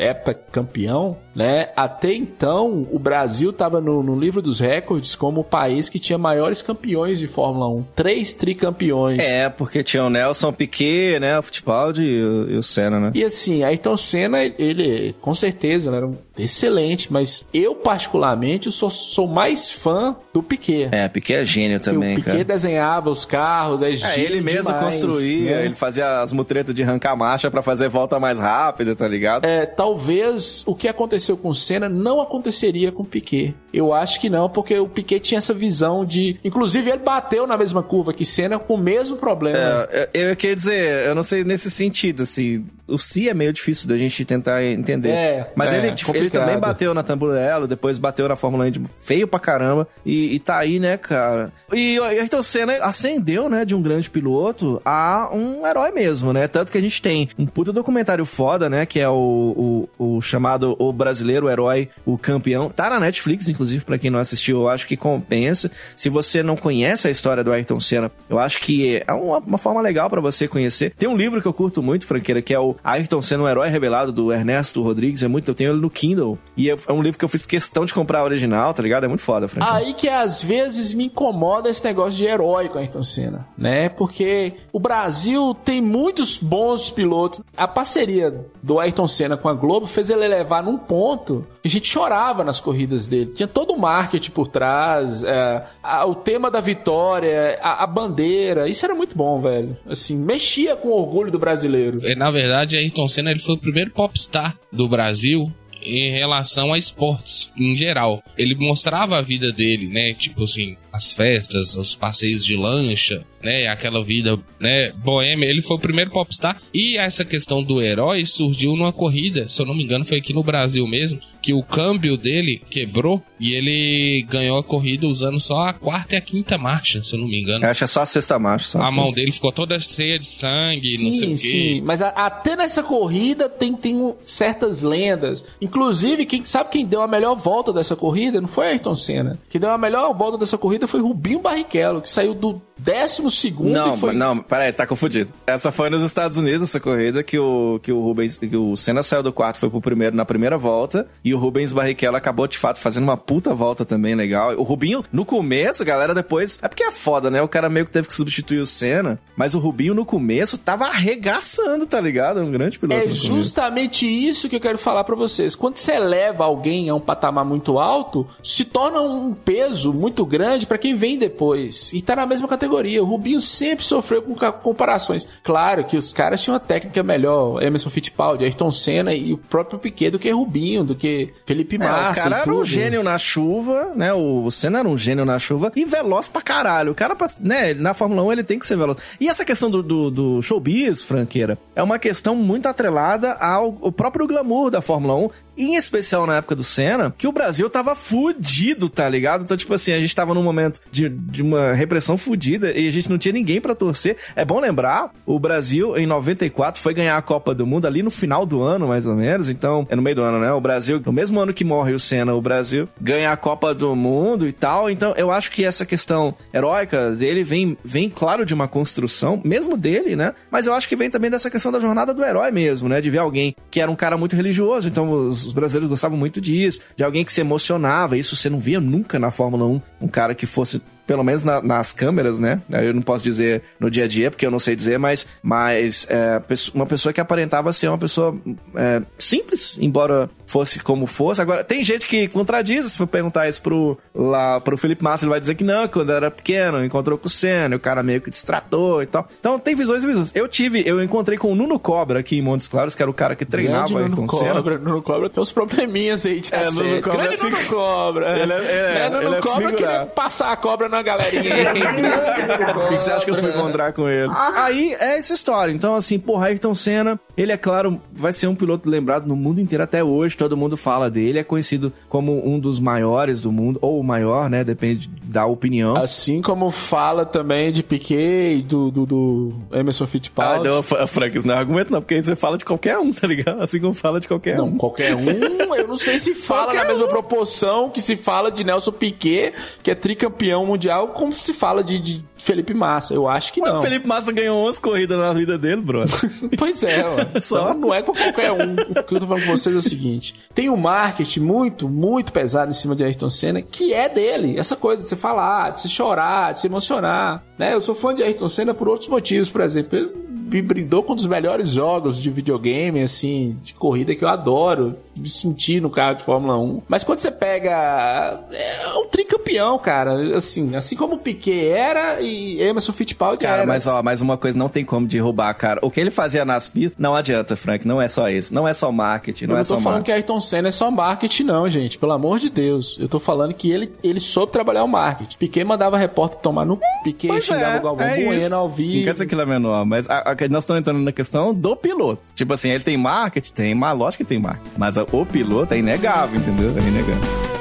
campeão, 0.50 1.18
né? 1.34 1.70
Até 1.76 2.14
então, 2.14 2.86
o 2.90 2.98
Brasil 2.98 3.50
estava 3.50 3.80
no, 3.80 4.02
no, 4.02 4.18
livro 4.18 4.40
dos 4.40 4.60
recordes 4.60 5.14
como 5.14 5.40
o 5.40 5.44
país 5.44 5.88
que 5.88 5.98
tinha 5.98 6.16
maiores 6.16 6.62
campeões 6.62 7.18
de 7.18 7.26
Fórmula 7.26 7.68
1. 7.68 7.82
Três 7.94 8.32
tricampeões. 8.32 9.30
É, 9.30 9.48
porque 9.48 9.82
tinha 9.82 10.04
o 10.04 10.10
Nelson 10.10 10.52
Piquet, 10.52 11.18
né? 11.20 11.38
O 11.38 11.42
Fittipaldi 11.42 12.02
e 12.02 12.22
o, 12.22 12.50
e 12.50 12.56
o 12.56 12.62
Senna, 12.62 12.98
né? 12.98 13.10
E 13.14 13.24
assim, 13.24 13.62
Ayrton 13.62 13.96
Senna, 13.96 14.42
ele, 14.42 15.14
com 15.20 15.34
certeza, 15.34 15.90
né, 15.90 15.98
era 15.98 16.06
um 16.06 16.16
excelente, 16.42 17.12
mas 17.12 17.46
eu, 17.52 17.74
particularmente, 17.74 18.70
sou, 18.70 18.90
sou 18.90 19.26
mais 19.26 19.70
fã 19.70 20.16
do 20.32 20.42
Piquet. 20.42 20.88
É, 20.92 21.08
Piquet 21.08 21.34
é 21.34 21.44
gênio 21.44 21.80
também, 21.80 22.12
o 22.12 22.16
Piquet 22.16 22.30
cara. 22.32 22.44
desenhava 22.44 23.10
os 23.10 23.24
carros, 23.24 23.82
é, 23.82 23.90
é 23.90 24.20
ele 24.20 24.40
mesmo 24.40 24.72
demais, 24.72 24.94
construía, 24.94 25.56
né? 25.56 25.64
ele 25.66 25.74
fazia 25.74 26.20
as 26.20 26.32
mutretas 26.32 26.74
de 26.74 26.82
arrancar 26.82 27.16
marcha 27.16 27.50
para 27.50 27.62
fazer 27.62 27.88
volta 27.88 28.18
mais 28.18 28.38
rápida, 28.38 28.94
tá 28.94 29.06
ligado? 29.06 29.44
É, 29.44 29.66
talvez 29.66 30.64
o 30.66 30.74
que 30.74 30.88
aconteceu 30.88 31.36
com 31.36 31.48
o 31.48 31.54
Senna 31.54 31.88
não 31.88 32.20
aconteceria 32.20 32.92
com 32.92 33.02
o 33.02 33.06
Piquet. 33.06 33.54
Eu 33.72 33.92
acho 33.92 34.20
que 34.20 34.28
não, 34.28 34.48
porque 34.48 34.78
o 34.78 34.88
Piquet 34.88 35.20
tinha 35.20 35.38
essa 35.38 35.54
visão 35.54 36.04
de. 36.04 36.36
Inclusive, 36.44 36.90
ele 36.90 36.98
bateu 36.98 37.46
na 37.46 37.56
mesma 37.56 37.82
curva 37.82 38.12
que 38.12 38.24
Senna 38.24 38.58
com 38.58 38.74
o 38.74 38.78
mesmo 38.78 39.16
problema. 39.16 39.88
É, 39.90 40.08
eu, 40.12 40.28
eu 40.30 40.36
queria 40.36 40.56
dizer, 40.56 41.06
eu 41.06 41.14
não 41.14 41.22
sei 41.22 41.44
nesse 41.44 41.70
sentido, 41.70 42.22
assim. 42.22 42.64
O 42.86 42.98
si 42.98 43.28
é 43.28 43.34
meio 43.34 43.52
difícil 43.52 43.88
da 43.88 43.96
gente 43.96 44.24
tentar 44.24 44.64
entender. 44.64 45.10
É, 45.10 45.52
Mas 45.54 45.72
é, 45.72 45.78
ele, 45.78 45.90
complicado. 45.90 46.29
Ele 46.36 46.44
também 46.44 46.58
bateu 46.58 46.94
na 46.94 47.02
Tamburello, 47.02 47.66
depois 47.66 47.98
bateu 47.98 48.28
na 48.28 48.36
Fórmula 48.36 48.66
1 48.66 48.84
feio 48.96 49.26
pra 49.26 49.40
caramba. 49.40 49.88
E, 50.04 50.34
e 50.34 50.38
tá 50.38 50.58
aí, 50.58 50.78
né, 50.78 50.96
cara? 50.96 51.52
E 51.72 51.98
o 51.98 52.04
Ayrton 52.04 52.42
Senna 52.42 52.74
ascendeu, 52.82 53.48
né, 53.48 53.64
de 53.64 53.74
um 53.74 53.82
grande 53.82 54.10
piloto 54.10 54.80
a 54.84 55.28
um 55.32 55.66
herói 55.66 55.90
mesmo, 55.92 56.32
né? 56.32 56.46
Tanto 56.48 56.70
que 56.70 56.78
a 56.78 56.80
gente 56.80 57.00
tem 57.00 57.28
um 57.38 57.46
puta 57.46 57.72
documentário 57.72 58.24
foda, 58.24 58.68
né? 58.68 58.86
Que 58.86 59.00
é 59.00 59.08
o, 59.08 59.88
o, 59.98 60.16
o 60.16 60.20
chamado 60.20 60.76
O 60.78 60.92
Brasileiro 60.92 61.46
o 61.46 61.50
Herói, 61.50 61.88
o 62.04 62.18
Campeão. 62.18 62.70
Tá 62.70 62.90
na 62.90 63.00
Netflix, 63.00 63.48
inclusive, 63.48 63.84
pra 63.84 63.98
quem 63.98 64.10
não 64.10 64.18
assistiu, 64.18 64.60
eu 64.60 64.68
acho 64.68 64.86
que 64.86 64.96
compensa. 64.96 65.70
Se 65.96 66.08
você 66.08 66.42
não 66.42 66.56
conhece 66.56 67.08
a 67.08 67.10
história 67.10 67.42
do 67.42 67.52
Ayrton 67.52 67.80
Senna, 67.80 68.10
eu 68.28 68.38
acho 68.38 68.60
que 68.60 69.02
é 69.06 69.12
uma, 69.12 69.38
uma 69.38 69.58
forma 69.58 69.80
legal 69.80 70.10
para 70.10 70.20
você 70.20 70.46
conhecer. 70.46 70.92
Tem 70.96 71.08
um 71.08 71.16
livro 71.16 71.40
que 71.40 71.48
eu 71.48 71.52
curto 71.52 71.82
muito, 71.82 72.06
franqueira, 72.06 72.42
que 72.42 72.54
é 72.54 72.58
o 72.58 72.76
Ayrton 72.82 73.22
Senna, 73.22 73.44
um 73.44 73.48
herói 73.48 73.68
revelado, 73.68 74.12
do 74.12 74.32
Ernesto 74.32 74.82
Rodrigues. 74.82 75.22
É 75.22 75.28
muito, 75.28 75.50
eu 75.50 75.54
tenho 75.54 75.72
ele 75.72 75.80
no 75.80 75.90
Kindle. 75.90 76.09
E 76.56 76.70
é, 76.70 76.76
é 76.86 76.92
um 76.92 77.02
livro 77.02 77.18
que 77.18 77.24
eu 77.24 77.28
fiz 77.28 77.46
questão 77.46 77.84
de 77.84 77.94
comprar 77.94 78.24
original, 78.24 78.72
tá 78.74 78.82
ligado? 78.82 79.04
É 79.04 79.08
muito 79.08 79.22
foda, 79.22 79.48
franqueira. 79.48 79.76
Aí 79.76 79.94
que 79.94 80.08
às 80.08 80.42
vezes 80.42 80.92
me 80.92 81.04
incomoda 81.06 81.68
esse 81.68 81.84
negócio 81.84 82.18
de 82.18 82.24
herói 82.24 82.68
com 82.68 82.78
Ayrton 82.78 83.02
Senna, 83.02 83.46
né? 83.56 83.88
Porque 83.88 84.54
o 84.72 84.80
Brasil 84.80 85.54
tem 85.64 85.80
muitos 85.80 86.36
bons 86.36 86.90
pilotos. 86.90 87.40
A 87.56 87.66
parceria 87.66 88.46
do 88.62 88.78
Ayrton 88.78 89.08
Senna 89.08 89.36
com 89.36 89.48
a 89.48 89.54
Globo 89.54 89.86
fez 89.86 90.10
ele 90.10 90.26
levar 90.26 90.62
num 90.62 90.76
ponto 90.76 91.46
que 91.62 91.68
a 91.68 91.70
gente 91.70 91.88
chorava 91.88 92.44
nas 92.44 92.60
corridas 92.60 93.06
dele. 93.06 93.32
Tinha 93.34 93.48
todo 93.48 93.72
o 93.72 93.78
marketing 93.78 94.30
por 94.30 94.48
trás, 94.48 95.22
é, 95.22 95.64
a, 95.82 96.06
o 96.06 96.14
tema 96.14 96.50
da 96.50 96.60
vitória, 96.60 97.58
a, 97.62 97.84
a, 97.84 97.86
bandeira. 97.86 98.68
Isso 98.68 98.84
era 98.84 98.94
muito 98.94 99.16
bom, 99.16 99.40
velho. 99.40 99.76
Assim, 99.86 100.16
mexia 100.16 100.76
com 100.76 100.88
o 100.88 100.92
orgulho 100.92 101.30
do 101.30 101.38
brasileiro. 101.38 102.00
É, 102.02 102.14
Na 102.14 102.30
verdade, 102.30 102.76
Ayrton 102.76 103.08
Senna 103.08 103.30
ele 103.30 103.40
foi 103.40 103.54
o 103.54 103.58
primeiro 103.58 103.90
popstar 103.90 104.56
do 104.72 104.88
Brasil 104.88 105.52
em 105.82 106.10
relação 106.10 106.72
a 106.72 106.78
esportes 106.78 107.52
em 107.56 107.76
geral. 107.76 108.22
Ele 108.36 108.54
mostrava 108.54 109.18
a 109.18 109.22
vida 109.22 109.52
dele, 109.52 109.88
né? 109.88 110.14
Tipo 110.14 110.44
assim, 110.44 110.76
as 110.92 111.12
festas, 111.12 111.76
os 111.76 111.94
passeios 111.94 112.44
de 112.44 112.56
lancha, 112.56 113.24
né? 113.42 113.66
Aquela 113.68 114.02
vida, 114.02 114.38
né? 114.58 114.92
Boêmia. 114.92 115.46
Ele 115.46 115.62
foi 115.62 115.76
o 115.76 115.80
primeiro 115.80 116.10
popstar. 116.10 116.60
E 116.72 116.96
essa 116.96 117.24
questão 117.24 117.62
do 117.62 117.80
herói 117.82 118.24
surgiu 118.26 118.76
numa 118.76 118.92
corrida, 118.92 119.48
se 119.48 119.60
eu 119.60 119.66
não 119.66 119.74
me 119.74 119.82
engano, 119.84 120.04
foi 120.04 120.18
aqui 120.18 120.32
no 120.32 120.42
Brasil 120.42 120.86
mesmo, 120.86 121.20
que 121.42 121.54
o 121.54 121.62
câmbio 121.62 122.18
dele 122.18 122.60
quebrou 122.70 123.22
e 123.40 123.54
ele 123.54 124.26
ganhou 124.28 124.58
a 124.58 124.62
corrida 124.62 125.06
usando 125.06 125.40
só 125.40 125.68
a 125.68 125.72
quarta 125.72 126.14
e 126.14 126.18
a 126.18 126.20
quinta 126.20 126.58
marcha, 126.58 127.02
se 127.02 127.14
eu 127.14 127.20
não 127.20 127.26
me 127.26 127.40
engano. 127.40 127.64
Acho 127.64 127.78
que 127.78 127.84
é 127.84 127.86
só 127.86 128.02
a 128.02 128.06
sexta 128.06 128.38
marcha. 128.38 128.68
Só 128.72 128.78
a 128.82 128.88
a 128.88 128.90
mão 128.90 129.06
sexta. 129.06 129.20
dele 129.20 129.32
ficou 129.32 129.50
toda 129.52 129.78
cheia 129.78 130.18
de 130.18 130.26
sangue, 130.26 130.90
Sim, 130.98 131.04
não 131.06 131.12
sei 131.12 131.26
o 131.28 131.30
quê. 131.30 131.36
sim, 131.38 131.80
mas 131.80 132.02
a- 132.02 132.08
até 132.10 132.54
nessa 132.56 132.82
corrida 132.82 133.48
tem, 133.48 133.72
tem 133.74 133.96
um- 133.96 134.14
certas 134.22 134.82
lendas. 134.82 135.42
Inclusive, 135.62 136.26
quem 136.26 136.44
sabe 136.44 136.68
quem 136.70 136.84
deu 136.84 137.00
a 137.00 137.08
melhor 137.08 137.34
volta 137.36 137.72
dessa 137.72 137.96
corrida 137.96 138.38
não 138.40 138.48
foi 138.48 138.66
Ayrton 138.66 138.94
Senna. 138.94 139.38
Quem 139.48 139.58
deu 139.60 139.70
a 139.70 139.78
melhor 139.78 140.12
volta 140.14 140.36
dessa 140.36 140.58
corrida 140.58 140.86
foi 140.86 141.00
Rubinho 141.00 141.40
Barrichello, 141.40 142.02
que 142.02 142.10
saiu 142.10 142.34
do 142.34 142.60
décimo 142.76 143.29
segundo 143.30 143.72
Não, 143.72 143.96
foi... 143.96 144.14
não, 144.14 144.38
peraí, 144.38 144.72
tá 144.72 144.86
confundido. 144.86 145.32
Essa 145.46 145.70
foi 145.72 145.90
nos 145.90 146.02
Estados 146.02 146.36
Unidos, 146.36 146.62
essa 146.62 146.80
corrida, 146.80 147.22
que 147.22 147.38
o, 147.38 147.80
que 147.82 147.92
o 147.92 148.00
Rubens, 148.00 148.38
que 148.38 148.56
o 148.56 148.76
Senna 148.76 149.02
saiu 149.02 149.22
do 149.22 149.32
quarto, 149.32 149.58
foi 149.58 149.70
pro 149.70 149.80
primeiro 149.80 150.16
na 150.16 150.24
primeira 150.24 150.56
volta, 150.58 151.06
e 151.24 151.34
o 151.34 151.38
Rubens 151.38 151.72
Barrichello 151.72 152.16
acabou, 152.16 152.46
de 152.46 152.58
fato, 152.58 152.78
fazendo 152.78 153.04
uma 153.04 153.16
puta 153.16 153.54
volta 153.54 153.84
também 153.84 154.14
legal. 154.14 154.54
O 154.56 154.62
Rubinho, 154.62 155.04
no 155.12 155.24
começo, 155.24 155.84
galera, 155.84 156.14
depois, 156.14 156.58
é 156.62 156.68
porque 156.68 156.84
é 156.84 156.90
foda, 156.90 157.30
né? 157.30 157.40
O 157.42 157.48
cara 157.48 157.68
meio 157.68 157.86
que 157.86 157.92
teve 157.92 158.08
que 158.08 158.14
substituir 158.14 158.60
o 158.60 158.66
Senna, 158.66 159.18
mas 159.36 159.54
o 159.54 159.58
Rubinho, 159.58 159.94
no 159.94 160.04
começo, 160.04 160.58
tava 160.58 160.86
arregaçando, 160.86 161.86
tá 161.86 162.00
ligado? 162.00 162.40
É 162.40 162.42
um 162.42 162.50
grande 162.50 162.78
piloto. 162.78 163.00
É 163.00 163.10
justamente 163.10 164.06
isso 164.06 164.48
que 164.48 164.56
eu 164.56 164.60
quero 164.60 164.78
falar 164.78 165.04
pra 165.04 165.16
vocês. 165.16 165.54
Quando 165.54 165.76
você 165.76 165.92
eleva 165.92 166.44
alguém 166.44 166.88
a 166.88 166.94
um 166.94 167.00
patamar 167.00 167.44
muito 167.44 167.78
alto, 167.78 168.26
se 168.42 168.64
torna 168.64 169.00
um 169.00 169.34
peso 169.34 169.92
muito 169.92 170.24
grande 170.24 170.66
pra 170.66 170.78
quem 170.78 170.94
vem 170.94 171.18
depois. 171.18 171.92
E 171.92 172.02
tá 172.02 172.16
na 172.16 172.26
mesma 172.26 172.48
categoria. 172.48 173.02
O 173.02 173.06
Rubinho 173.20 173.40
sempre 173.40 173.84
sofreu 173.84 174.22
com 174.22 174.34
comparações. 174.52 175.28
Claro 175.44 175.84
que 175.84 175.96
os 175.96 176.12
caras 176.12 176.42
tinham 176.42 176.54
uma 176.54 176.60
técnica 176.60 177.02
melhor, 177.02 177.62
Emerson 177.62 177.90
Fittipaldi, 177.90 178.44
Ayrton 178.44 178.70
Senna 178.70 179.12
e 179.14 179.32
o 179.34 179.36
próprio 179.38 179.78
Piquet 179.78 180.10
do 180.10 180.18
que 180.18 180.30
Rubinho, 180.30 180.82
do 180.82 180.94
que 180.94 181.32
Felipe 181.44 181.76
É, 181.76 181.78
Massa. 181.78 182.20
o 182.20 182.22
cara 182.24 182.38
era 182.42 182.52
um 182.54 182.64
gênio 182.64 183.02
na 183.02 183.18
chuva, 183.18 183.92
né? 183.94 184.12
O 184.14 184.50
Senna 184.50 184.78
era 184.80 184.88
um 184.88 184.96
gênio 184.96 185.24
na 185.24 185.38
chuva 185.38 185.70
e 185.76 185.84
veloz 185.84 186.28
pra 186.28 186.40
caralho. 186.40 186.92
O 186.92 186.94
cara, 186.94 187.14
né? 187.40 187.74
Na 187.74 187.92
Fórmula 187.92 188.22
1 188.22 188.32
ele 188.32 188.44
tem 188.44 188.58
que 188.58 188.66
ser 188.66 188.76
veloz. 188.76 188.96
E 189.20 189.28
essa 189.28 189.44
questão 189.44 189.70
do, 189.70 189.82
do, 189.82 190.10
do 190.10 190.42
showbiz, 190.42 191.02
franqueira, 191.02 191.58
é 191.76 191.82
uma 191.82 191.98
questão 191.98 192.34
muito 192.34 192.66
atrelada 192.66 193.32
ao, 193.34 193.76
ao 193.82 193.92
próprio 193.92 194.26
glamour 194.26 194.70
da 194.70 194.80
Fórmula 194.80 195.14
1. 195.16 195.30
Em 195.60 195.76
especial 195.76 196.26
na 196.26 196.36
época 196.36 196.56
do 196.56 196.64
Senna, 196.64 197.14
que 197.18 197.28
o 197.28 197.32
Brasil 197.32 197.68
tava 197.68 197.94
fudido, 197.94 198.88
tá 198.88 199.06
ligado? 199.06 199.42
Então, 199.42 199.58
tipo 199.58 199.74
assim, 199.74 199.92
a 199.92 200.00
gente 200.00 200.14
tava 200.14 200.32
num 200.32 200.42
momento 200.42 200.80
de, 200.90 201.06
de 201.06 201.42
uma 201.42 201.74
repressão 201.74 202.16
fudida 202.16 202.72
e 202.72 202.88
a 202.88 202.90
gente 202.90 203.10
não 203.10 203.18
tinha 203.18 203.34
ninguém 203.34 203.60
pra 203.60 203.74
torcer. 203.74 204.16
É 204.34 204.42
bom 204.42 204.58
lembrar, 204.58 205.10
o 205.26 205.38
Brasil, 205.38 205.98
em 205.98 206.06
94, 206.06 206.80
foi 206.80 206.94
ganhar 206.94 207.18
a 207.18 207.20
Copa 207.20 207.54
do 207.54 207.66
Mundo 207.66 207.86
ali 207.86 208.02
no 208.02 208.10
final 208.10 208.46
do 208.46 208.62
ano, 208.62 208.88
mais 208.88 209.04
ou 209.04 209.14
menos. 209.14 209.50
Então, 209.50 209.86
é 209.90 209.94
no 209.94 210.00
meio 210.00 210.16
do 210.16 210.22
ano, 210.22 210.40
né? 210.40 210.50
O 210.50 210.62
Brasil, 210.62 210.98
no 211.04 211.12
mesmo 211.12 211.38
ano 211.38 211.52
que 211.52 211.62
morre 211.62 211.92
o 211.92 211.98
Senna, 211.98 212.34
o 212.34 212.40
Brasil 212.40 212.88
ganha 212.98 213.30
a 213.30 213.36
Copa 213.36 213.74
do 213.74 213.94
Mundo 213.94 214.48
e 214.48 214.52
tal. 214.52 214.88
Então, 214.88 215.12
eu 215.14 215.30
acho 215.30 215.50
que 215.50 215.62
essa 215.62 215.84
questão 215.84 216.34
heróica 216.54 217.10
dele 217.10 217.44
vem, 217.44 217.76
vem 217.84 218.08
claro, 218.08 218.46
de 218.46 218.54
uma 218.54 218.66
construção, 218.66 219.38
mesmo 219.44 219.76
dele, 219.76 220.16
né? 220.16 220.32
Mas 220.50 220.66
eu 220.66 220.72
acho 220.72 220.88
que 220.88 220.96
vem 220.96 221.10
também 221.10 221.30
dessa 221.30 221.50
questão 221.50 221.70
da 221.70 221.80
jornada 221.80 222.14
do 222.14 222.24
herói 222.24 222.50
mesmo, 222.50 222.88
né? 222.88 222.98
De 223.02 223.10
ver 223.10 223.18
alguém 223.18 223.54
que 223.70 223.78
era 223.78 223.90
um 223.90 223.96
cara 223.96 224.16
muito 224.16 224.34
religioso, 224.34 224.88
então 224.88 225.10
os, 225.10 225.49
os 225.50 225.54
brasileiros 225.54 225.90
gostavam 225.90 226.16
muito 226.16 226.40
disso, 226.40 226.80
de 226.96 227.04
alguém 227.04 227.24
que 227.24 227.32
se 227.32 227.40
emocionava. 227.40 228.16
Isso 228.16 228.34
você 228.34 228.48
não 228.48 228.58
via 228.58 228.80
nunca 228.80 229.18
na 229.18 229.30
Fórmula 229.30 229.66
1, 229.66 229.82
um 230.00 230.08
cara 230.08 230.34
que 230.34 230.46
fosse 230.46 230.80
pelo 231.10 231.24
menos 231.24 231.44
na- 231.44 231.60
nas 231.60 231.92
câmeras, 231.92 232.38
né? 232.38 232.62
Eu 232.70 232.94
não 232.94 233.02
posso 233.02 233.24
dizer 233.24 233.62
no 233.80 233.90
dia 233.90 234.04
a 234.04 234.06
dia, 234.06 234.30
porque 234.30 234.46
eu 234.46 234.50
não 234.50 234.60
sei 234.60 234.76
dizer, 234.76 234.96
mas, 234.96 235.26
mas 235.42 236.06
é, 236.08 236.40
uma 236.72 236.86
pessoa 236.86 237.12
que 237.12 237.20
aparentava 237.20 237.72
ser 237.72 237.88
uma 237.88 237.98
pessoa 237.98 238.36
é, 238.76 239.02
simples, 239.18 239.76
embora 239.80 240.30
fosse 240.46 240.80
como 240.80 241.06
fosse. 241.08 241.40
Agora, 241.42 241.64
tem 241.64 241.82
gente 241.82 242.06
que 242.06 242.28
contradiz, 242.28 242.86
se 242.86 242.96
for 242.98 243.08
perguntar 243.08 243.48
isso 243.48 243.60
pro, 243.60 243.98
lá, 244.14 244.60
pro 244.60 244.76
Felipe 244.76 245.02
Massa, 245.02 245.24
ele 245.24 245.30
vai 245.30 245.40
dizer 245.40 245.56
que 245.56 245.64
não, 245.64 245.88
quando 245.88 246.12
era 246.12 246.30
pequeno, 246.30 246.84
encontrou 246.84 247.18
com 247.18 247.26
o 247.26 247.30
Senna, 247.30 247.74
e 247.74 247.76
o 247.76 247.80
cara 247.80 248.02
meio 248.04 248.20
que 248.20 248.30
distratou 248.30 249.02
e 249.02 249.06
tal. 249.06 249.28
Então, 249.40 249.58
tem 249.58 249.74
visões 249.74 250.04
e 250.04 250.06
visões. 250.06 250.30
Eu 250.34 250.46
tive, 250.46 250.82
eu 250.86 251.02
encontrei 251.02 251.36
com 251.38 251.50
o 251.50 251.56
Nuno 251.56 251.76
Cobra 251.78 252.20
aqui 252.20 252.38
em 252.38 252.42
Montes 252.42 252.68
Claros, 252.68 252.94
que 252.94 253.02
era 253.02 253.10
o 253.10 253.14
cara 253.14 253.34
que 253.34 253.44
treinava 253.44 253.88
Grande 253.88 254.02
Ayrton 254.04 254.22
Nuno 254.22 254.28
Senna. 254.38 254.54
Cobra, 254.54 254.78
Nuno 254.78 255.02
Cobra 255.02 255.28
tem 255.30 255.40
uns 255.42 255.50
probleminha 255.52 256.14
aí, 256.14 256.40
de 256.40 256.54
É, 256.54 256.58
Nuno 256.58 256.68
acerto. 256.68 257.08
Cobra 257.10 257.22
Grande 257.26 257.40
é 257.40 257.42
Nuno 257.44 257.66
Cobra. 257.66 258.30
Ele 258.40 258.52
é- 258.52 258.56
ele 258.56 258.98
é- 258.98 259.10
Nuno 259.10 259.22
ele 259.22 259.34
é 259.36 259.40
Cobra 259.40 259.72
queria 259.72 260.06
passar 260.06 260.52
a 260.52 260.56
cobra 260.56 260.88
na 260.88 260.99
uma 261.00 261.02
galerinha 261.02 261.54
aí. 261.54 261.80
O 262.80 262.88
que, 262.88 262.96
que 262.96 263.02
você 263.04 263.12
acha 263.12 263.24
que 263.24 263.30
eu 263.30 263.36
fui 263.36 263.50
encontrar 263.50 263.92
com 263.92 264.08
ele? 264.08 264.30
Aí 264.56 264.94
é 264.98 265.18
essa 265.18 265.32
história. 265.34 265.72
Então, 265.72 265.94
assim, 265.94 266.18
porra, 266.18 266.46
Ayrton 266.46 266.74
Senna, 266.74 267.18
ele 267.36 267.52
é 267.52 267.56
claro, 267.56 268.00
vai 268.12 268.32
ser 268.32 268.46
um 268.46 268.54
piloto 268.54 268.88
lembrado 268.88 269.26
no 269.26 269.36
mundo 269.36 269.60
inteiro 269.60 269.84
até 269.84 270.02
hoje. 270.02 270.36
Todo 270.36 270.56
mundo 270.56 270.76
fala 270.76 271.10
dele. 271.10 271.38
É 271.38 271.44
conhecido 271.44 271.92
como 272.08 272.46
um 272.46 272.58
dos 272.58 272.78
maiores 272.80 273.40
do 273.40 273.52
mundo, 273.52 273.78
ou 273.82 274.00
o 274.00 274.04
maior, 274.04 274.48
né? 274.50 274.64
Depende 274.64 275.08
da 275.24 275.46
opinião. 275.46 275.96
Assim 275.96 276.42
como 276.42 276.70
fala 276.70 277.24
também 277.24 277.72
de 277.72 277.82
Piquet 277.82 278.56
e 278.58 278.62
do, 278.62 278.90
do, 278.90 279.06
do 279.06 279.52
Emerson 279.72 280.04
Ah, 280.04 280.06
Fittipaldi. 280.06 280.68
não, 280.68 280.82
Fra- 280.82 281.06
Frank, 281.06 281.36
isso 281.38 281.46
não 281.46 281.54
é 281.54 281.58
argumento, 281.58 281.92
não, 281.92 282.00
porque 282.00 282.14
aí 282.14 282.22
você 282.22 282.34
fala 282.36 282.58
de 282.58 282.64
qualquer 282.64 282.98
um, 282.98 283.12
tá 283.12 283.26
ligado? 283.26 283.62
Assim 283.62 283.80
como 283.80 283.94
fala 283.94 284.18
de 284.20 284.26
qualquer 284.28 284.56
Não, 284.56 284.66
um. 284.66 284.76
qualquer 284.76 285.14
um, 285.14 285.74
eu 285.74 285.86
não 285.88 285.96
sei 285.96 286.18
se 286.18 286.34
fala 286.34 286.64
Qualquer 286.64 286.82
na 286.82 286.88
mesma 286.88 287.06
um. 287.06 287.08
proporção 287.08 287.90
que 287.90 288.00
se 288.00 288.16
fala 288.16 288.50
de 288.50 288.64
Nelson 288.64 288.92
Piquet, 288.92 289.52
que 289.82 289.90
é 289.90 289.94
tricampeão 289.94 290.66
mundial, 290.66 290.89
como 290.98 291.32
se 291.32 291.52
fala 291.52 291.82
de, 291.82 291.98
de 291.98 292.24
Felipe 292.36 292.74
Massa. 292.74 293.14
Eu 293.14 293.28
acho 293.28 293.52
que 293.52 293.60
Mas 293.60 293.72
não. 293.72 293.80
O 293.80 293.82
Felipe 293.82 294.06
Massa 294.06 294.32
ganhou 294.32 294.66
11 294.66 294.80
corridas 294.80 295.18
na 295.18 295.32
vida 295.32 295.58
dele, 295.58 295.80
brother. 295.80 296.14
Pois 296.56 296.82
é, 296.82 297.02
mano. 297.02 297.30
Só. 297.40 297.70
Então, 297.70 297.80
não 297.80 297.94
é 297.94 298.02
com 298.02 298.12
qualquer 298.12 298.52
um. 298.52 298.74
O 298.74 299.04
que 299.04 299.14
eu 299.14 299.20
tô 299.20 299.26
falando 299.26 299.44
com 299.44 299.56
vocês 299.56 299.74
é 299.74 299.78
o 299.78 299.82
seguinte: 299.82 300.34
tem 300.54 300.68
um 300.68 300.76
marketing 300.76 301.40
muito, 301.40 301.88
muito 301.88 302.32
pesado 302.32 302.70
em 302.70 302.74
cima 302.74 302.94
de 302.94 303.04
Ayrton 303.04 303.30
Senna, 303.30 303.62
que 303.62 303.92
é 303.94 304.08
dele. 304.08 304.58
Essa 304.58 304.76
coisa 304.76 305.02
de 305.02 305.08
você 305.08 305.16
falar, 305.16 305.70
de 305.70 305.82
você 305.82 305.88
chorar, 305.88 306.52
de 306.52 306.60
se 306.60 306.66
emocionar. 306.66 307.42
Né? 307.58 307.74
Eu 307.74 307.80
sou 307.80 307.94
fã 307.94 308.14
de 308.14 308.22
Ayrton 308.22 308.48
Senna 308.48 308.74
por 308.74 308.88
outros 308.88 309.08
motivos, 309.08 309.50
por 309.50 309.60
exemplo. 309.60 309.98
Ele 309.98 310.30
me 310.50 310.62
brindou 310.62 311.02
com 311.02 311.12
um 311.12 311.16
dos 311.16 311.26
melhores 311.26 311.70
jogos 311.70 312.20
de 312.20 312.30
videogame, 312.30 313.02
assim, 313.02 313.56
de 313.62 313.74
corrida 313.74 314.14
que 314.14 314.24
eu 314.24 314.28
adoro. 314.28 314.96
Me 315.16 315.28
sentir 315.28 315.82
no 315.82 315.90
carro 315.90 316.14
de 316.16 316.22
Fórmula 316.22 316.56
1. 316.58 316.82
Mas 316.88 317.04
quando 317.04 317.18
você 317.18 317.30
pega. 317.30 318.40
É 318.52 318.88
um 318.98 319.06
tricampeão, 319.08 319.78
cara. 319.78 320.36
Assim, 320.36 320.74
assim 320.74 320.96
como 320.96 321.14
o 321.16 321.18
Piquet 321.18 321.68
era 321.68 322.20
e 322.20 322.60
Emerson 322.62 322.92
Fittipaldi 322.92 323.44
Cara, 323.44 323.58
era. 323.62 323.66
mas 323.66 323.86
ó, 323.86 324.02
mais 324.02 324.22
uma 324.22 324.36
coisa 324.38 324.56
não 324.56 324.68
tem 324.68 324.84
como 324.84 325.06
derrubar, 325.06 325.52
cara. 325.54 325.78
O 325.82 325.90
que 325.90 326.00
ele 326.00 326.10
fazia 326.10 326.44
nas 326.44 326.68
pistas, 326.68 326.94
não 326.98 327.14
adianta, 327.14 327.54
Frank. 327.56 327.86
Não 327.86 328.00
é 328.00 328.08
só 328.08 328.28
isso. 328.30 328.54
Não 328.54 328.66
é 328.66 328.72
só 328.72 328.90
marketing, 328.90 329.44
não 329.46 329.52
eu 329.54 329.56
é 329.56 329.60
não 329.60 329.64
só 329.64 329.74
tô 329.74 329.80
falando 329.80 329.98
marketing. 329.98 330.06
que 330.06 330.32
Ayrton 330.32 330.40
Senna 330.40 330.68
é 330.68 330.72
só 330.72 330.90
marketing, 330.90 331.42
não, 331.44 331.68
gente. 331.68 331.98
Pelo 331.98 332.12
amor 332.12 332.38
de 332.38 332.48
Deus. 332.48 332.96
Eu 332.98 333.08
tô 333.08 333.20
falando 333.20 333.52
que 333.52 333.70
ele, 333.70 333.92
ele 334.02 334.20
soube 334.20 334.52
trabalhar 334.52 334.84
o 334.84 334.88
marketing. 334.88 335.36
Piquet 335.36 335.64
mandava 335.64 335.98
repórter 335.98 336.38
tomar 336.40 336.64
no 336.64 336.78
Piquet, 337.04 337.28
Pois 337.28 337.44
xingava 337.44 337.78
o 337.78 337.82
Galvão 337.82 338.06
é 338.06 338.24
Bueno 338.24 338.56
ao 338.56 338.68
Não 338.68 338.74
vivo. 338.74 339.04
quer 339.04 339.12
dizer 339.12 339.26
que 339.26 339.34
ele 339.34 339.42
é 339.42 339.46
menor, 339.46 339.84
mas 339.84 340.08
a- 340.08 340.30
a- 340.30 340.34
nós 340.48 340.64
estamos 340.64 340.80
entrando 340.80 341.00
na 341.00 341.12
questão 341.12 341.54
do 341.54 341.76
piloto. 341.76 342.22
Tipo 342.34 342.52
assim, 342.52 342.70
ele 342.70 342.84
tem 342.84 342.96
marketing? 342.96 343.52
Tem, 343.52 343.74
lógico 343.74 344.24
que 344.24 344.28
tem 344.28 344.38
marketing. 344.38 344.70
Mas 344.76 344.96
o 344.96 345.26
piloto 345.26 345.74
é 345.74 345.78
inegável, 345.78 346.40
entendeu? 346.40 346.70
É 346.70 346.80
inegável. 346.80 347.59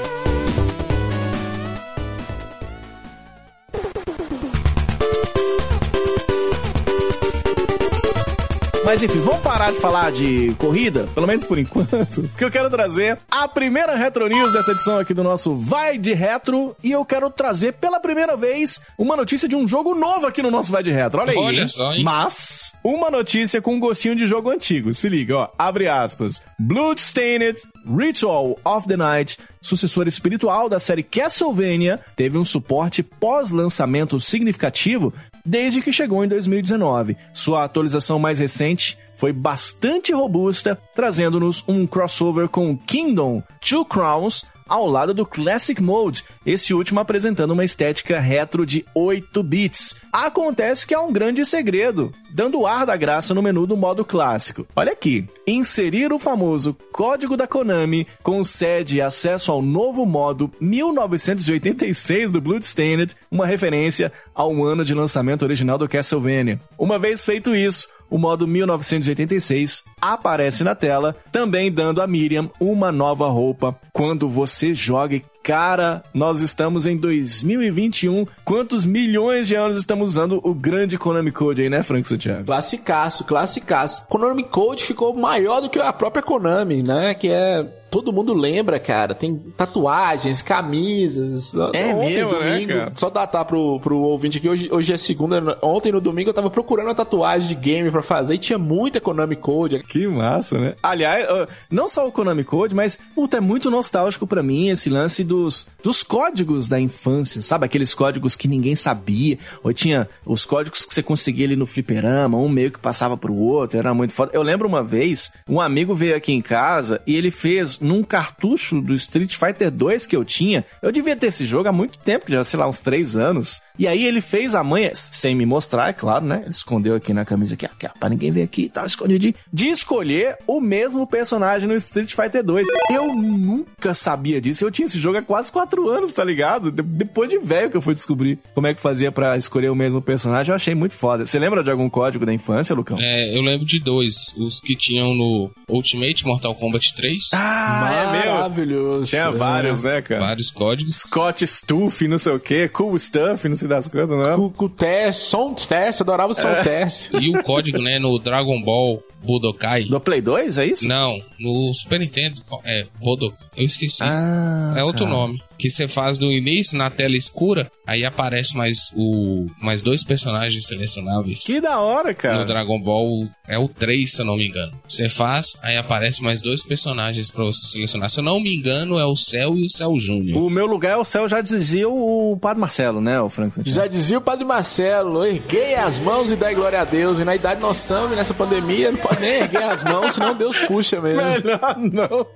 Mas 8.89 9.03
enfim, 9.03 9.19
vamos 9.19 9.41
parar 9.41 9.71
de 9.71 9.77
falar 9.77 10.11
de 10.11 10.51
corrida, 10.57 11.07
pelo 11.13 11.27
menos 11.27 11.45
por 11.45 11.59
enquanto, 11.59 12.27
que 12.35 12.43
eu 12.43 12.49
quero 12.49 12.71
trazer 12.71 13.19
a 13.29 13.47
primeira 13.47 13.95
Retro 13.95 14.27
News 14.27 14.51
dessa 14.51 14.71
edição 14.71 14.97
aqui 14.97 15.13
do 15.13 15.23
nosso 15.23 15.55
Vai 15.55 15.95
de 15.99 16.11
Retro, 16.11 16.75
e 16.83 16.91
eu 16.91 17.05
quero 17.05 17.29
trazer 17.29 17.73
pela 17.73 17.99
primeira 17.99 18.35
vez 18.35 18.81
uma 18.97 19.15
notícia 19.15 19.47
de 19.47 19.55
um 19.55 19.67
jogo 19.67 19.93
novo 19.93 20.25
aqui 20.25 20.41
no 20.41 20.49
nosso 20.49 20.71
Vai 20.71 20.81
de 20.81 20.89
Retro. 20.89 21.21
Olha 21.21 21.33
aí. 21.33 21.37
Olha 21.37 21.61
hein? 21.61 21.67
só, 21.67 21.93
hein? 21.93 22.03
Mas, 22.03 22.73
uma 22.83 23.11
notícia 23.11 23.61
com 23.61 23.75
um 23.75 23.79
gostinho 23.79 24.15
de 24.15 24.25
jogo 24.25 24.49
antigo. 24.49 24.91
Se 24.91 25.07
liga, 25.07 25.37
ó. 25.37 25.49
Abre 25.55 25.87
aspas. 25.87 26.41
Bloodstained 26.57 27.61
Ritual 27.85 28.59
of 28.65 28.87
the 28.87 28.97
Night, 28.97 29.37
sucessor 29.61 30.07
espiritual 30.07 30.67
da 30.67 30.79
série 30.79 31.03
Castlevania, 31.03 31.99
teve 32.15 32.37
um 32.37 32.45
suporte 32.45 33.03
pós-lançamento 33.03 34.19
significativo 34.19 35.13
desde 35.45 35.81
que 35.81 35.91
chegou 35.91 36.23
em 36.23 36.27
2019. 36.27 37.17
Sua 37.33 37.63
atualização 37.63 38.19
mais 38.19 38.39
recente 38.39 38.97
foi 39.15 39.33
bastante 39.33 40.13
robusta, 40.13 40.79
trazendo-nos 40.95 41.63
um 41.67 41.85
crossover 41.85 42.47
com 42.47 42.77
Kingdom 42.77 43.43
Two 43.59 43.83
Crowns 43.83 44.45
ao 44.69 44.87
lado 44.87 45.13
do 45.13 45.25
Classic 45.25 45.81
Mode, 45.81 46.23
esse 46.45 46.73
último 46.73 46.99
apresentando 46.99 47.51
uma 47.51 47.65
estética 47.65 48.19
retro 48.19 48.65
de 48.65 48.85
8 48.93 49.41
bits. 49.43 49.95
Acontece 50.13 50.85
que 50.85 50.93
há 50.93 51.01
um 51.01 51.11
grande 51.11 51.43
segredo, 51.43 52.11
dando 52.29 52.65
ar 52.65 52.85
da 52.85 52.95
graça 52.95 53.33
no 53.33 53.41
menu 53.41 53.65
do 53.65 53.75
modo 53.75 54.05
clássico. 54.05 54.67
Olha 54.75 54.91
aqui, 54.91 55.27
inserir 55.45 56.13
o 56.13 56.19
famoso 56.19 56.77
código 56.91 57.35
da 57.35 57.47
Konami 57.47 58.05
concede 58.21 59.01
acesso 59.01 59.51
ao 59.51 59.61
novo 59.61 60.05
modo 60.05 60.51
1986 60.61 62.31
do 62.31 62.39
Bloodstained, 62.39 63.15
uma 63.31 63.47
referência 63.47 64.11
ao 64.33 64.63
ano 64.63 64.85
de 64.85 64.93
lançamento 64.93 65.43
original 65.43 65.77
do 65.77 65.89
Castlevania. 65.89 66.59
Uma 66.77 66.99
vez 66.99 67.25
feito 67.25 67.55
isso, 67.55 67.87
o 68.09 68.17
modo 68.17 68.47
1986 68.47 69.83
aparece 70.01 70.63
na 70.63 70.73
tela, 70.73 71.15
também 71.31 71.71
dando 71.71 72.01
a 72.01 72.07
Miriam 72.07 72.49
uma 72.59 72.91
nova 72.91 73.27
roupa 73.27 73.79
quando 73.93 74.27
você 74.27 74.58
joga. 74.73 75.21
Cara, 75.41 76.03
nós 76.13 76.41
estamos 76.41 76.85
em 76.85 76.95
2021. 76.97 78.25
Quantos 78.45 78.85
milhões 78.85 79.47
de 79.47 79.55
anos 79.55 79.77
estamos 79.77 80.09
usando 80.09 80.39
o 80.43 80.53
grande 80.53 80.97
Konami 80.97 81.31
Code 81.31 81.61
aí, 81.61 81.69
né, 81.69 81.81
Frank 81.81 82.07
Santiago? 82.07 82.45
Classicaço, 82.45 83.23
classicaço. 83.23 84.05
Konami 84.07 84.43
Code 84.43 84.83
ficou 84.83 85.13
maior 85.15 85.61
do 85.61 85.69
que 85.69 85.79
a 85.79 85.93
própria 85.93 86.21
Konami, 86.21 86.83
né? 86.83 87.13
Que 87.13 87.29
é. 87.29 87.65
Todo 87.89 88.13
mundo 88.13 88.33
lembra, 88.33 88.79
cara. 88.79 89.15
Tem 89.15 89.35
tatuagens, 89.57 90.41
camisas. 90.41 91.53
É 91.73 91.93
mesmo, 91.93 92.31
né, 92.39 92.49
domingo, 92.49 92.73
cara? 92.73 92.91
Só 92.95 93.09
datar 93.09 93.45
pro, 93.45 93.79
pro 93.79 93.97
ouvinte 93.97 94.37
aqui. 94.37 94.47
Hoje, 94.47 94.69
hoje 94.71 94.93
é 94.93 94.97
segunda. 94.97 95.57
Ontem 95.61 95.91
no 95.91 95.99
domingo 95.99 96.29
eu 96.29 96.33
tava 96.33 96.49
procurando 96.49 96.87
uma 96.87 96.95
tatuagem 96.95 97.47
de 97.47 97.55
game 97.55 97.89
pra 97.89 98.01
fazer 98.01 98.35
e 98.35 98.37
tinha 98.37 98.59
muita 98.59 99.01
Konami 99.01 99.35
Code. 99.35 99.81
Que 99.83 100.07
massa, 100.07 100.57
né? 100.57 100.75
Aliás, 100.83 101.25
não 101.69 101.87
só 101.87 102.07
o 102.07 102.11
Konami 102.11 102.43
Code, 102.43 102.75
mas, 102.75 102.99
puta, 103.15 103.37
é 103.37 103.41
muito 103.41 103.71
nostálgico 103.71 104.27
pra 104.27 104.43
mim 104.43 104.69
esse 104.69 104.89
lance 104.89 105.23
dos, 105.23 105.67
dos 105.83 106.03
códigos 106.03 106.67
da 106.67 106.79
infância, 106.79 107.41
sabe? 107.41 107.65
Aqueles 107.65 107.93
códigos 107.93 108.35
que 108.35 108.47
ninguém 108.47 108.75
sabia. 108.75 109.37
Ou 109.63 109.73
tinha 109.73 110.07
os 110.25 110.45
códigos 110.45 110.85
que 110.85 110.93
você 110.93 111.01
conseguia 111.01 111.45
ali 111.45 111.55
no 111.55 111.65
fliperama, 111.65 112.37
um 112.37 112.49
meio 112.49 112.71
que 112.71 112.79
passava 112.79 113.17
pro 113.17 113.33
outro, 113.33 113.79
era 113.79 113.93
muito 113.93 114.13
foda. 114.13 114.31
Eu 114.33 114.43
lembro 114.43 114.67
uma 114.67 114.83
vez, 114.83 115.31
um 115.47 115.59
amigo 115.59 115.95
veio 115.95 116.15
aqui 116.15 116.31
em 116.31 116.41
casa 116.41 117.01
e 117.07 117.15
ele 117.15 117.31
fez 117.31 117.78
num 117.81 118.03
cartucho 118.03 118.81
do 118.81 118.93
Street 118.95 119.35
Fighter 119.35 119.71
2 119.71 120.05
que 120.07 120.15
eu 120.15 120.23
tinha. 120.25 120.65
Eu 120.81 120.91
devia 120.91 121.15
ter 121.15 121.27
esse 121.27 121.45
jogo 121.45 121.69
há 121.69 121.71
muito 121.71 121.97
tempo, 121.99 122.25
já, 122.29 122.43
sei 122.43 122.59
lá, 122.59 122.67
uns 122.67 122.79
três 122.79 123.15
anos. 123.15 123.61
E 123.77 123.87
aí 123.87 124.05
ele 124.05 124.21
fez 124.21 124.55
a 124.55 124.63
manha, 124.63 124.91
sem 124.93 125.33
me 125.35 125.45
mostrar, 125.45 125.89
é 125.89 125.93
claro, 125.93 126.25
né? 126.25 126.39
Ele 126.41 126.49
escondeu 126.49 126.95
aqui 126.95 127.13
na 127.13 127.23
camisa 127.25 127.53
aqui, 127.55 127.65
aqui 127.65 127.87
pra 127.99 128.09
ninguém 128.09 128.31
ver 128.31 128.43
aqui 128.43 128.63
e 128.63 128.69
tal, 128.69 128.85
escondidinho. 128.85 129.33
De 129.51 129.67
escolher 129.67 130.37
o 130.45 130.59
mesmo 130.59 131.07
personagem 131.07 131.67
no 131.67 131.75
Street 131.75 132.13
Fighter 132.13 132.43
2. 132.43 132.67
Eu 132.91 133.13
nunca 133.15 133.93
sabia 133.93 134.41
disso. 134.41 134.65
Eu 134.65 134.71
tinha 134.71 134.85
esse 134.85 134.99
jogo 134.99 135.17
há 135.17 135.21
quase 135.21 135.51
quatro 135.51 135.89
anos, 135.89 136.13
tá 136.13 136.23
ligado? 136.23 136.71
De- 136.71 136.81
depois 136.81 137.29
de 137.29 137.37
velho 137.37 137.69
que 137.71 137.77
eu 137.77 137.81
fui 137.81 137.93
descobrir 137.93 138.39
como 138.53 138.67
é 138.67 138.73
que 138.73 138.81
fazia 138.81 139.11
pra 139.11 139.37
escolher 139.37 139.69
o 139.69 139.75
mesmo 139.75 140.01
personagem, 140.01 140.51
eu 140.51 140.55
achei 140.55 140.75
muito 140.75 140.93
foda. 140.95 141.25
Você 141.25 141.39
lembra 141.39 141.63
de 141.63 141.71
algum 141.71 141.89
código 141.89 142.25
da 142.25 142.33
infância, 142.33 142.75
Lucão? 142.75 142.97
É, 142.99 143.35
eu 143.37 143.41
lembro 143.41 143.65
de 143.65 143.79
dois. 143.79 144.33
Os 144.37 144.59
que 144.59 144.75
tinham 144.75 145.13
no 145.15 145.51
Ultimate 145.69 146.25
Mortal 146.25 146.53
Kombat 146.55 146.93
3. 146.95 147.29
Ah, 147.33 147.68
é 147.69 148.21
meu. 148.23 148.33
Maravilhoso. 148.35 149.05
Tinha 149.09 149.23
É. 149.23 149.31
vários, 149.31 149.83
né, 149.83 150.01
cara? 150.01 150.21
Vários 150.21 150.51
códigos. 150.51 150.95
Scott 150.97 151.45
Stuff, 151.47 152.07
não 152.07 152.17
sei 152.17 152.33
o 152.33 152.39
que, 152.39 152.67
Cool 152.69 152.97
Stuff, 152.97 153.47
não 153.47 153.55
sei 153.55 153.67
das 153.67 153.87
coisas, 153.87 154.09
não 154.09 154.29
é? 154.29 154.35
Com, 154.35 154.49
com 154.49 154.65
o 154.65 154.69
teste, 154.69 155.23
som 155.29 155.53
teste, 155.53 156.01
adorava 156.03 156.31
o 156.31 156.35
som 156.35 156.47
É. 156.49 156.63
teste. 156.63 157.15
E 157.15 157.35
o 157.35 157.43
código, 157.43 157.79
né, 157.81 157.99
no 157.99 158.17
Dragon 158.19 158.61
Ball 158.63 159.01
Budokai. 159.23 159.85
Do 159.85 159.99
Play 159.99 160.21
2, 160.21 160.57
é 160.57 160.65
isso? 160.65 160.87
Não, 160.87 161.19
no 161.39 161.73
Super 161.73 161.99
Nintendo. 161.99 162.41
É, 162.63 162.85
Budokai. 162.99 163.37
Eu 163.57 163.65
esqueci. 163.65 164.01
Ah, 164.01 164.73
é 164.77 164.83
outro 164.83 165.05
cara. 165.05 165.17
nome. 165.17 165.41
Que 165.57 165.69
você 165.69 165.89
faz 165.89 166.17
no 166.19 166.31
início, 166.31 166.77
na 166.77 166.89
tela 166.89 167.17
escura, 167.17 167.69
aí 167.85 168.05
aparece 168.05 168.55
mais 168.55 168.93
o 168.95 169.45
mais 169.61 169.81
dois 169.81 170.05
personagens 170.05 170.65
selecionáveis. 170.65 171.43
Que 171.45 171.59
da 171.59 171.81
hora, 171.81 172.09
No 172.11 172.15
cara. 172.15 172.45
Dragon 172.45 172.81
Ball 172.81 173.27
é 173.45 173.57
o 173.59 173.67
3, 173.67 174.09
se 174.09 174.21
eu 174.21 174.25
não 174.25 174.37
me 174.37 174.47
engano. 174.47 174.71
Você 174.87 175.09
faz, 175.09 175.57
aí 175.61 175.75
aparece 175.75 176.23
mais 176.23 176.41
dois 176.41 176.63
personagens 176.65 177.29
pra 177.29 177.43
você 177.43 177.65
selecionar. 177.67 178.09
Se 178.09 178.21
eu 178.21 178.23
não 178.23 178.39
me 178.39 178.55
engano, 178.55 178.97
é 178.97 179.05
o 179.05 179.17
Cell 179.17 179.57
e 179.57 179.65
o 179.65 179.69
Cell 179.69 179.99
Júnior. 179.99 180.41
O 180.41 180.49
meu 180.49 180.65
lugar 180.65 180.93
é 180.93 180.97
o 180.97 181.03
céu, 181.03 181.27
já 181.27 181.41
dizia 181.41 181.89
o 181.89 182.37
Padre 182.41 182.61
Marcelo, 182.61 183.01
né, 183.01 183.19
o 183.19 183.27
Frank 183.29 183.53
Santiago? 183.53 183.75
Já 183.75 183.85
dizia 183.85 184.17
o 184.17 184.21
Padre 184.21 184.45
Marcelo, 184.45 185.25
erguei 185.25 185.75
as 185.75 185.99
mãos 185.99 186.31
e 186.31 186.37
dai 186.37 186.55
glória 186.55 186.79
a 186.79 186.85
Deus. 186.85 187.19
E 187.19 187.25
na 187.25 187.35
idade 187.35 187.59
nós 187.59 187.79
estamos, 187.81 188.15
nessa 188.15 188.33
pandemia, 188.33 188.91
não 188.93 188.99
nem 189.19 189.41
erguer 189.41 189.63
as 189.63 189.83
mãos, 189.83 190.13
senão 190.13 190.35
Deus 190.35 190.57
puxa 190.65 190.99
mesmo. 191.01 191.21
Melhor 191.21 191.77
não. 191.77 192.27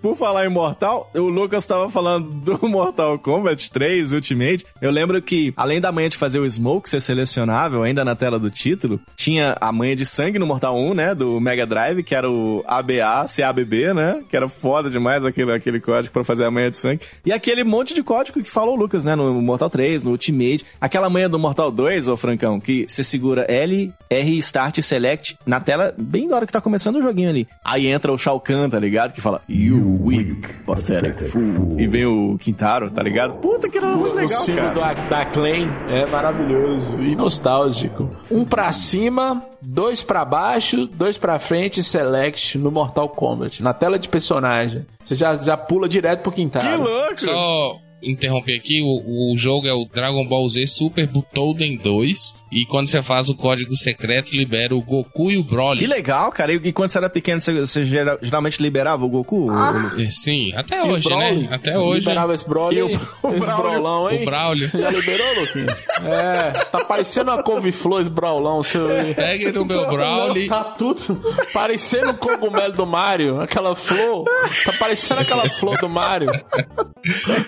Por 0.00 0.14
falar 0.16 0.44
em 0.46 0.48
Mortal, 0.48 1.10
o 1.14 1.28
Lucas 1.28 1.66
tava 1.66 1.88
falando 1.88 2.28
do 2.30 2.68
Mortal 2.68 3.18
Kombat 3.18 3.70
3 3.70 4.12
Ultimate, 4.12 4.66
eu 4.80 4.90
lembro 4.90 5.20
que, 5.22 5.52
além 5.56 5.80
da 5.80 5.92
manha 5.92 6.08
de 6.08 6.16
fazer 6.16 6.38
o 6.38 6.48
Smoke 6.48 6.88
ser 6.88 7.00
selecionável, 7.00 7.82
ainda 7.82 8.04
na 8.04 8.14
tela 8.14 8.38
do 8.38 8.50
título, 8.50 9.00
tinha 9.16 9.56
a 9.60 9.72
manha 9.72 9.96
de 9.96 10.04
sangue 10.04 10.38
no 10.38 10.46
Mortal 10.46 10.76
1, 10.76 10.94
né? 10.94 11.14
Do 11.14 11.40
Mega 11.40 11.66
Drive, 11.66 12.02
que 12.02 12.14
era 12.14 12.30
o 12.30 12.64
ABA, 12.66 13.24
CABB, 13.34 13.94
né? 13.94 14.22
Que 14.28 14.36
era 14.36 14.48
foda 14.48 14.90
demais 14.90 15.24
aquele, 15.24 15.52
aquele 15.52 15.80
código 15.80 16.12
pra 16.12 16.24
fazer 16.24 16.44
a 16.44 16.50
manha 16.50 16.70
de 16.70 16.76
sangue. 16.76 17.00
E 17.24 17.32
aquele 17.32 17.64
monte 17.64 17.94
de 17.94 18.02
código 18.02 18.42
que 18.42 18.50
falou 18.50 18.76
o 18.76 18.78
Lucas, 18.78 19.04
né? 19.04 19.14
No 19.14 19.40
Mortal 19.40 19.70
3, 19.70 20.02
no 20.02 20.10
Ultimate. 20.10 20.64
Aquela 20.80 21.08
manha 21.08 21.28
do 21.28 21.38
Mortal 21.38 21.70
2, 21.70 22.08
ô 22.08 22.16
Francão, 22.16 22.60
que 22.60 22.84
você 22.88 23.04
segura 23.04 23.42
L, 23.48 23.92
R, 24.10 24.38
Start, 24.38 24.80
Select 24.80 25.36
na 25.46 25.60
tela, 25.60 25.94
bem 26.12 26.28
na 26.28 26.36
hora 26.36 26.46
que 26.46 26.52
tá 26.52 26.60
começando 26.60 26.96
o 26.96 27.02
joguinho 27.02 27.30
ali. 27.30 27.48
Aí 27.64 27.86
entra 27.86 28.12
o 28.12 28.18
Shao 28.18 28.38
Kahn, 28.38 28.68
tá 28.68 28.78
ligado? 28.78 29.12
Que 29.14 29.20
fala, 29.22 29.40
You 29.48 29.98
weak, 30.04 30.34
pathetic 30.66 31.18
fool. 31.30 31.80
E 31.80 31.86
vem 31.86 32.04
o 32.04 32.36
Quintaro, 32.38 32.90
tá 32.90 33.02
ligado? 33.02 33.34
Puta 33.40 33.66
que 33.68 33.78
era 33.78 33.86
muito 33.86 34.12
o 34.12 34.16
legal, 34.16 34.40
símbolo 34.42 34.74
cara. 34.74 34.94
da, 35.08 35.08
da 35.08 35.24
Clan 35.24 35.72
é 35.88 36.04
maravilhoso 36.04 37.00
e 37.00 37.16
nostálgico. 37.16 38.10
Um 38.30 38.44
pra 38.44 38.70
cima, 38.72 39.42
dois 39.62 40.02
pra 40.02 40.22
baixo, 40.24 40.86
dois 40.86 41.16
pra 41.16 41.38
frente, 41.38 41.82
select 41.82 42.58
no 42.58 42.70
Mortal 42.70 43.08
Kombat. 43.08 43.62
Na 43.62 43.72
tela 43.72 43.98
de 43.98 44.08
personagem. 44.08 44.84
Você 45.02 45.14
já, 45.14 45.34
já 45.34 45.56
pula 45.56 45.88
direto 45.88 46.20
pro 46.22 46.32
Quintaro. 46.32 46.68
Que 46.68 46.76
louco! 46.76 47.20
Só 47.20 47.76
interromper 48.02 48.56
aqui, 48.58 48.80
o, 48.82 49.32
o 49.32 49.36
jogo 49.36 49.66
é 49.66 49.72
o 49.72 49.84
Dragon 49.84 50.26
Ball 50.26 50.48
Z 50.48 50.66
Super 50.66 51.06
Butoden 51.06 51.76
2. 51.76 52.42
E 52.52 52.66
quando 52.66 52.86
você 52.86 53.02
faz 53.02 53.30
o 53.30 53.34
código 53.34 53.74
secreto, 53.74 54.36
libera 54.36 54.74
o 54.76 54.82
Goku 54.82 55.30
e 55.30 55.38
o 55.38 55.42
Broly. 55.42 55.78
Que 55.78 55.86
legal, 55.86 56.30
cara. 56.30 56.52
E, 56.52 56.70
quando 56.72 56.90
você 56.90 56.98
era 56.98 57.08
pequeno, 57.08 57.40
você, 57.40 57.52
você 57.60 57.82
gera- 57.86 58.18
geralmente 58.20 58.60
liberava 58.62 59.06
o 59.06 59.08
Goku? 59.08 59.50
O- 59.50 60.00
É, 60.00 60.10
Sim, 60.10 60.52
até 60.54 60.84
E 60.86 60.90
hoje, 60.90 61.08
Broly? 61.08 61.36
né? 61.44 61.48
Até 61.50 61.78
hoje. 61.78 62.00
Liberava 62.00 62.34
esse 62.34 62.46
Broly. 62.46 62.76
E 62.76 62.82
o- 62.82 62.86
o 63.22 63.34
esse. 63.34 63.46
Braulão, 63.46 64.10
hein? 64.10 64.22
O 64.22 64.24
Braulio. 64.26 64.68
Você 64.68 64.78
já 64.80 64.90
liberou, 64.90 65.40
Luquinho? 65.40 65.66
É, 66.04 66.50
tá 66.50 66.84
parecendo 66.84 67.30
uma 67.30 67.42
couve-flor 67.42 68.02
esse 68.02 68.10
Braulão 68.10 68.62
seu. 68.62 68.86
Pega 69.16 69.50
no 69.52 69.64
meu 69.64 69.86
Broly. 69.88 70.46
Tá 70.46 70.62
tudo 70.64 71.22
parecendo 71.54 72.10
o 72.10 72.14
cogumelo 72.18 72.74
do 72.74 72.84
Mario, 72.84 73.40
aquela 73.40 73.74
flor. 73.74 74.24
Tá 74.66 74.74
parecendo 74.78 75.20
aquela 75.22 75.48
flor 75.48 75.78
do 75.80 75.88
Mario. 75.88 76.30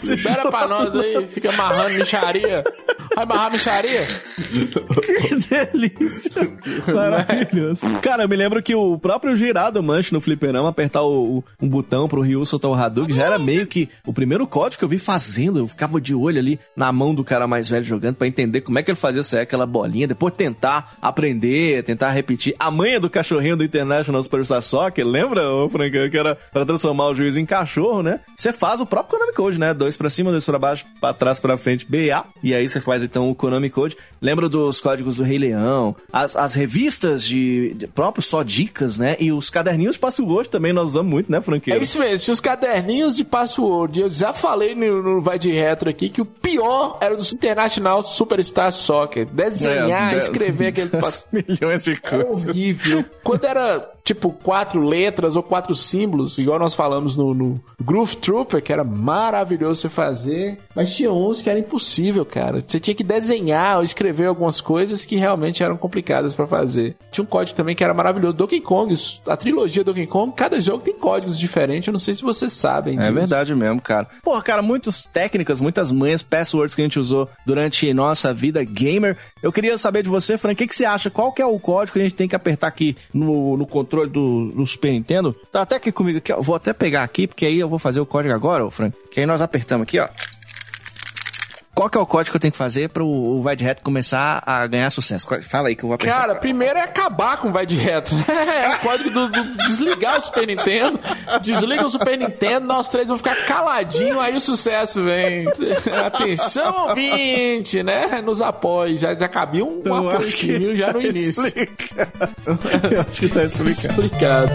Libera 0.02 0.43
pra 0.50 0.66
nós 0.68 0.94
aí, 0.96 1.26
fica 1.28 1.50
amarrando 1.50 1.94
micharia. 1.98 2.62
Vai 3.14 3.24
amarrar 3.24 3.52
micharia? 3.52 4.00
Que 5.02 5.34
delícia! 5.34 6.52
Maravilhoso. 6.92 7.86
Cara, 8.00 8.24
eu 8.24 8.28
me 8.28 8.36
lembro 8.36 8.62
que 8.62 8.74
o 8.74 8.98
próprio 8.98 9.36
girado 9.36 9.82
manche 9.82 10.12
no 10.12 10.20
fliperama, 10.20 10.68
apertar 10.68 11.02
o, 11.02 11.38
o- 11.38 11.44
um 11.60 11.68
botão 11.68 12.08
pro 12.08 12.20
Ryu 12.20 12.44
soltar 12.44 12.70
o 12.70 12.74
Hadouken, 12.74 13.14
já 13.14 13.24
era 13.24 13.38
meio 13.38 13.66
que 13.66 13.88
o 14.06 14.12
primeiro 14.12 14.46
código 14.46 14.78
que 14.78 14.84
eu 14.84 14.88
vi 14.88 14.98
fazendo. 14.98 15.58
Eu 15.60 15.68
ficava 15.68 16.00
de 16.00 16.14
olho 16.14 16.38
ali 16.38 16.58
na 16.76 16.92
mão 16.92 17.14
do 17.14 17.22
cara 17.24 17.46
mais 17.46 17.68
velho 17.68 17.84
jogando 17.84 18.16
pra 18.16 18.26
entender 18.26 18.60
como 18.62 18.78
é 18.78 18.82
que 18.82 18.90
ele 18.90 18.96
fazia 18.98 19.22
sair 19.22 19.42
aquela 19.42 19.66
bolinha, 19.66 20.06
depois 20.08 20.34
tentar 20.34 20.94
aprender, 21.00 21.82
tentar 21.84 22.10
repetir. 22.10 22.54
A 22.58 22.70
manha 22.70 22.98
do 23.00 23.10
cachorrinho 23.10 23.56
do 23.56 23.64
International 23.64 24.22
Superstar 24.22 24.62
Soccer, 24.62 25.06
lembra, 25.06 25.48
ô 25.50 25.68
Frank, 25.68 26.10
que 26.10 26.18
era 26.18 26.36
pra 26.52 26.64
transformar 26.64 27.08
o 27.08 27.14
juiz 27.14 27.36
em 27.36 27.46
cachorro, 27.46 28.02
né? 28.02 28.20
Você 28.36 28.52
faz 28.52 28.80
o 28.80 28.86
próprio 28.86 29.18
Konami 29.18 29.32
Code, 29.34 29.58
né? 29.58 29.72
Dois 29.74 29.96
pra 29.96 30.10
cima, 30.10 30.32
dois 30.34 30.46
pra 30.46 30.58
baixo, 30.58 30.84
pra 31.00 31.14
trás, 31.14 31.40
pra 31.40 31.56
frente, 31.56 31.86
BA. 31.88 32.24
E 32.42 32.52
aí 32.54 32.68
você 32.68 32.80
faz 32.80 33.02
então 33.02 33.30
o 33.30 33.34
Konami 33.34 33.70
Code. 33.70 33.96
Lembra 34.20 34.48
dos 34.48 34.80
códigos 34.80 35.16
do 35.16 35.22
Rei 35.22 35.38
Leão, 35.38 35.94
as, 36.12 36.34
as 36.36 36.54
revistas 36.54 37.24
de, 37.24 37.74
de 37.74 37.86
próprio 37.86 38.22
só 38.22 38.42
dicas, 38.42 38.98
né? 38.98 39.16
E 39.20 39.32
os 39.32 39.50
caderninhos 39.50 39.94
de 39.94 40.00
password 40.00 40.48
também 40.48 40.72
nós 40.72 40.90
usamos 40.90 41.10
muito, 41.10 41.30
né, 41.30 41.38
É 41.38 41.40
Franqueiro? 41.40 41.82
isso 41.82 41.98
mesmo, 41.98 42.32
os 42.32 42.40
caderninhos 42.40 43.16
de 43.16 43.24
password. 43.24 44.00
Eu 44.00 44.10
já 44.10 44.32
falei 44.32 44.74
no, 44.74 45.02
no 45.02 45.20
Vai 45.20 45.38
de 45.38 45.50
Retro 45.52 45.88
aqui 45.90 46.08
que 46.08 46.20
o 46.20 46.24
pior 46.24 46.98
era 47.00 47.16
do 47.16 47.22
International 47.22 48.02
Superstar 48.02 48.72
Soccer. 48.72 49.26
Desenhar, 49.26 50.14
É, 50.14 50.16
escrever 50.18 50.68
aquele 50.68 50.88
passo. 51.00 51.24
milhões 51.32 51.84
de 51.84 51.92
Era 52.02 52.24
coisas. 52.24 52.46
horrível. 52.46 53.04
Quando 53.22 53.44
era, 53.44 53.90
tipo, 54.04 54.30
quatro 54.30 54.82
letras 54.82 55.36
ou 55.36 55.42
quatro 55.42 55.74
símbolos, 55.74 56.38
igual 56.38 56.58
nós 56.58 56.74
falamos 56.74 57.16
no, 57.16 57.34
no 57.34 57.60
Groove 57.80 58.16
Trooper, 58.16 58.62
que 58.62 58.72
era 58.72 58.84
maravilhoso 58.84 59.80
você 59.82 59.88
fazer, 59.88 60.23
mas 60.74 60.94
tinha 60.94 61.12
uns 61.12 61.40
que 61.42 61.50
era 61.50 61.58
impossível, 61.58 62.24
cara. 62.24 62.62
Você 62.66 62.78
tinha 62.80 62.94
que 62.94 63.04
desenhar 63.04 63.78
ou 63.78 63.82
escrever 63.82 64.26
algumas 64.26 64.60
coisas 64.60 65.04
que 65.04 65.16
realmente 65.16 65.62
eram 65.62 65.76
complicadas 65.76 66.34
pra 66.34 66.46
fazer. 66.46 66.96
Tinha 67.10 67.22
um 67.22 67.26
código 67.26 67.56
também 67.56 67.74
que 67.74 67.82
era 67.84 67.94
maravilhoso. 67.94 68.34
Donkey 68.36 68.60
Kong, 68.60 68.94
a 69.26 69.36
trilogia 69.36 69.84
Donkey 69.84 70.06
Kong, 70.06 70.32
cada 70.36 70.60
jogo 70.60 70.84
tem 70.84 70.94
códigos 70.94 71.38
diferentes. 71.38 71.86
Eu 71.88 71.92
não 71.92 72.00
sei 72.00 72.14
se 72.14 72.22
vocês 72.22 72.52
sabem 72.52 72.98
É 72.98 73.02
disso. 73.02 73.14
verdade 73.14 73.54
mesmo, 73.54 73.80
cara. 73.80 74.08
Porra, 74.22 74.42
cara, 74.42 74.62
muitas 74.62 75.02
técnicas, 75.02 75.60
muitas 75.60 75.90
manhas, 75.92 76.22
passwords 76.22 76.74
que 76.74 76.82
a 76.82 76.84
gente 76.84 76.98
usou 76.98 77.28
durante 77.46 77.92
nossa 77.94 78.32
vida 78.32 78.62
gamer. 78.64 79.16
Eu 79.42 79.52
queria 79.52 79.76
saber 79.78 80.02
de 80.02 80.08
você, 80.08 80.36
Frank, 80.38 80.54
o 80.54 80.58
que, 80.58 80.66
que 80.68 80.74
você 80.76 80.84
acha? 80.84 81.10
Qual 81.10 81.32
que 81.32 81.42
é 81.42 81.46
o 81.46 81.58
código 81.58 81.92
que 81.94 82.00
a 82.00 82.02
gente 82.02 82.14
tem 82.14 82.28
que 82.28 82.36
apertar 82.36 82.66
aqui 82.66 82.96
no, 83.12 83.56
no 83.56 83.66
controle 83.66 84.08
do, 84.10 84.50
do 84.52 84.66
Super 84.66 84.92
Nintendo? 84.92 85.34
Tá 85.52 85.62
até 85.62 85.76
aqui 85.76 85.92
comigo 85.92 86.18
aqui, 86.18 86.32
ó. 86.32 86.40
Vou 86.40 86.54
até 86.56 86.72
pegar 86.72 87.02
aqui, 87.02 87.26
porque 87.26 87.46
aí 87.46 87.58
eu 87.58 87.68
vou 87.68 87.78
fazer 87.78 88.00
o 88.00 88.06
código 88.06 88.34
agora, 88.34 88.68
Frank. 88.70 88.96
Que 89.10 89.20
aí 89.20 89.26
nós 89.26 89.40
apertamos 89.40 89.84
aqui, 89.84 89.98
ó. 89.98 90.08
Qual 91.74 91.90
que 91.90 91.98
é 91.98 92.00
o 92.00 92.06
código 92.06 92.30
que 92.30 92.36
eu 92.36 92.40
tenho 92.40 92.52
que 92.52 92.58
fazer 92.58 92.88
pro 92.88 93.04
o 93.04 93.42
Vai 93.42 93.56
de 93.56 93.64
Reto 93.64 93.82
começar 93.82 94.40
a 94.46 94.64
ganhar 94.64 94.88
sucesso? 94.90 95.26
Fala 95.42 95.66
aí 95.68 95.74
que 95.74 95.82
eu 95.82 95.88
vou 95.88 95.96
apertar. 95.96 96.20
Cara, 96.20 96.34
primeiro 96.36 96.78
é 96.78 96.82
acabar 96.82 97.36
com 97.38 97.48
o 97.48 97.52
vai 97.52 97.66
de 97.66 97.74
reto. 97.74 98.14
né? 98.14 98.24
É 98.64 98.76
o 98.76 98.78
código 98.78 99.10
do, 99.10 99.28
do 99.28 99.56
desligar 99.56 100.20
o 100.20 100.24
Super 100.24 100.46
Nintendo. 100.46 101.00
Desliga 101.42 101.84
o 101.84 101.88
Super 101.90 102.16
Nintendo, 102.16 102.64
nós 102.64 102.88
três 102.88 103.08
vamos 103.08 103.22
ficar 103.22 103.34
caladinho, 103.44 104.20
aí 104.20 104.36
o 104.36 104.40
sucesso 104.40 105.02
vem. 105.02 105.46
Atenção, 106.06 106.90
ouvinte, 106.90 107.82
né? 107.82 108.22
Nos 108.22 108.40
apoie. 108.40 108.96
Já, 108.96 109.12
já 109.12 109.28
cabia 109.28 109.64
um, 109.64 109.82
um 109.84 109.86
Eu 109.86 110.10
apoio 110.10 110.28
que 110.28 110.56
viu? 110.56 110.74
Já 110.76 110.92
no 110.92 111.00
tá 111.00 111.06
início. 111.08 111.44
explicado. 111.44 112.12
eu 112.94 113.00
acho 113.00 113.20
que 113.20 113.28
tá 113.28 113.42
explicado. 113.42 114.00
Explicado. 114.04 114.52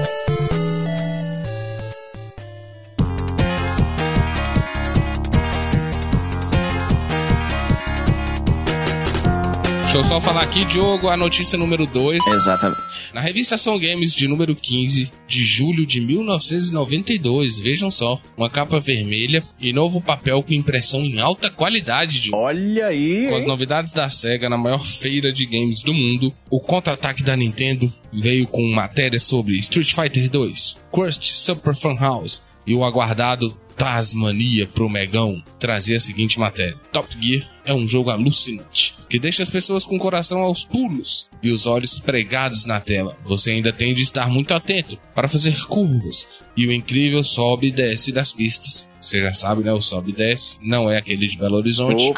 Deixa 9.89 9.97
eu 9.97 10.03
só 10.03 10.21
falar 10.21 10.43
aqui, 10.43 10.63
Diogo, 10.65 11.09
a 11.09 11.17
notícia 11.17 11.57
número 11.57 11.87
2. 11.87 12.27
Exatamente. 12.27 12.79
Na 13.11 13.21
revista 13.21 13.55
Ação 13.55 13.79
Games 13.79 14.13
de 14.13 14.27
número 14.27 14.55
15 14.55 15.11
de 15.27 15.43
julho 15.43 15.83
de 15.83 15.99
1992, 15.99 17.57
vejam 17.57 17.89
só, 17.89 18.21
uma 18.37 18.51
capa 18.51 18.79
vermelha 18.79 19.43
e 19.59 19.73
novo 19.73 19.99
papel 19.99 20.43
com 20.43 20.53
impressão 20.53 20.99
em 21.01 21.19
alta 21.19 21.49
qualidade 21.49 22.19
de 22.19 22.29
Olha 22.35 22.85
aí. 22.85 23.29
com 23.29 23.35
as 23.35 23.45
novidades 23.45 23.91
da 23.91 24.07
SEGA 24.11 24.47
na 24.47 24.59
maior 24.59 24.85
feira 24.85 25.33
de 25.33 25.43
games 25.47 25.81
do 25.81 25.91
mundo, 25.91 26.31
o 26.51 26.59
contra-ataque 26.59 27.23
da 27.23 27.35
Nintendo 27.35 27.91
veio 28.13 28.45
com 28.45 28.61
matérias 28.71 29.23
sobre 29.23 29.57
Street 29.57 29.91
Fighter 29.95 30.29
2, 30.29 30.77
Crust 30.93 31.33
Super 31.33 31.73
Fun 31.73 31.97
House 31.97 32.43
e 32.67 32.75
o 32.75 32.83
aguardado 32.83 33.57
Tasmania 33.79 34.67
pro 34.67 34.89
Megão 34.89 35.41
trazia 35.57 35.95
a 35.95 36.01
seguinte 36.01 36.37
matéria: 36.37 36.75
Top 36.91 37.07
Gear 37.17 37.49
é 37.63 37.73
um 37.73 37.87
jogo 37.87 38.09
alucinante 38.09 38.93
que 39.09 39.17
deixa 39.17 39.41
as 39.41 39.49
pessoas 39.49 39.85
com 39.85 39.95
o 39.95 39.99
coração 39.99 40.41
aos 40.41 40.65
pulos 40.65 41.29
e 41.41 41.49
os 41.49 41.65
olhos 41.65 41.97
pregados 41.97 42.65
na 42.65 42.81
tela. 42.81 43.15
Você 43.23 43.51
ainda 43.51 43.71
tem 43.71 43.93
de 43.93 44.01
estar 44.01 44.29
muito 44.29 44.53
atento 44.53 44.97
para 45.15 45.29
fazer 45.29 45.65
curvas 45.65 46.27
e 46.57 46.67
o 46.67 46.73
incrível 46.73 47.23
sobe 47.23 47.67
e 47.67 47.71
desce 47.71 48.11
das 48.11 48.33
pistas. 48.33 48.88
Você 48.99 49.21
já 49.21 49.33
sabe, 49.33 49.63
né? 49.63 49.71
O 49.71 49.81
sobe 49.81 50.11
e 50.11 50.15
desce 50.15 50.57
não 50.61 50.89
é 50.89 50.97
aquele 50.97 51.27
de 51.27 51.37
Belo 51.37 51.55
Horizonte. 51.57 52.13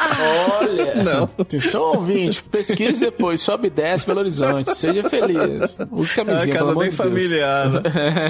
Olha. 0.60 0.82
Não. 1.04 1.30
Atenção, 1.38 1.82
ouvinte. 1.96 2.44
Pesquise 2.44 3.00
depois. 3.00 3.42
Sobe 3.42 3.68
e 3.68 3.70
desce 3.70 4.06
Belo 4.06 4.20
Horizonte. 4.20 4.74
Seja 4.76 5.10
feliz. 5.10 5.78
Use 5.92 6.20
É 6.20 6.24
uma 6.24 6.26
camisinha, 6.34 6.56
casa 6.56 6.76
bem 6.76 6.90
de 6.90 6.96
familiar. 6.96 7.70
né? 7.70 7.82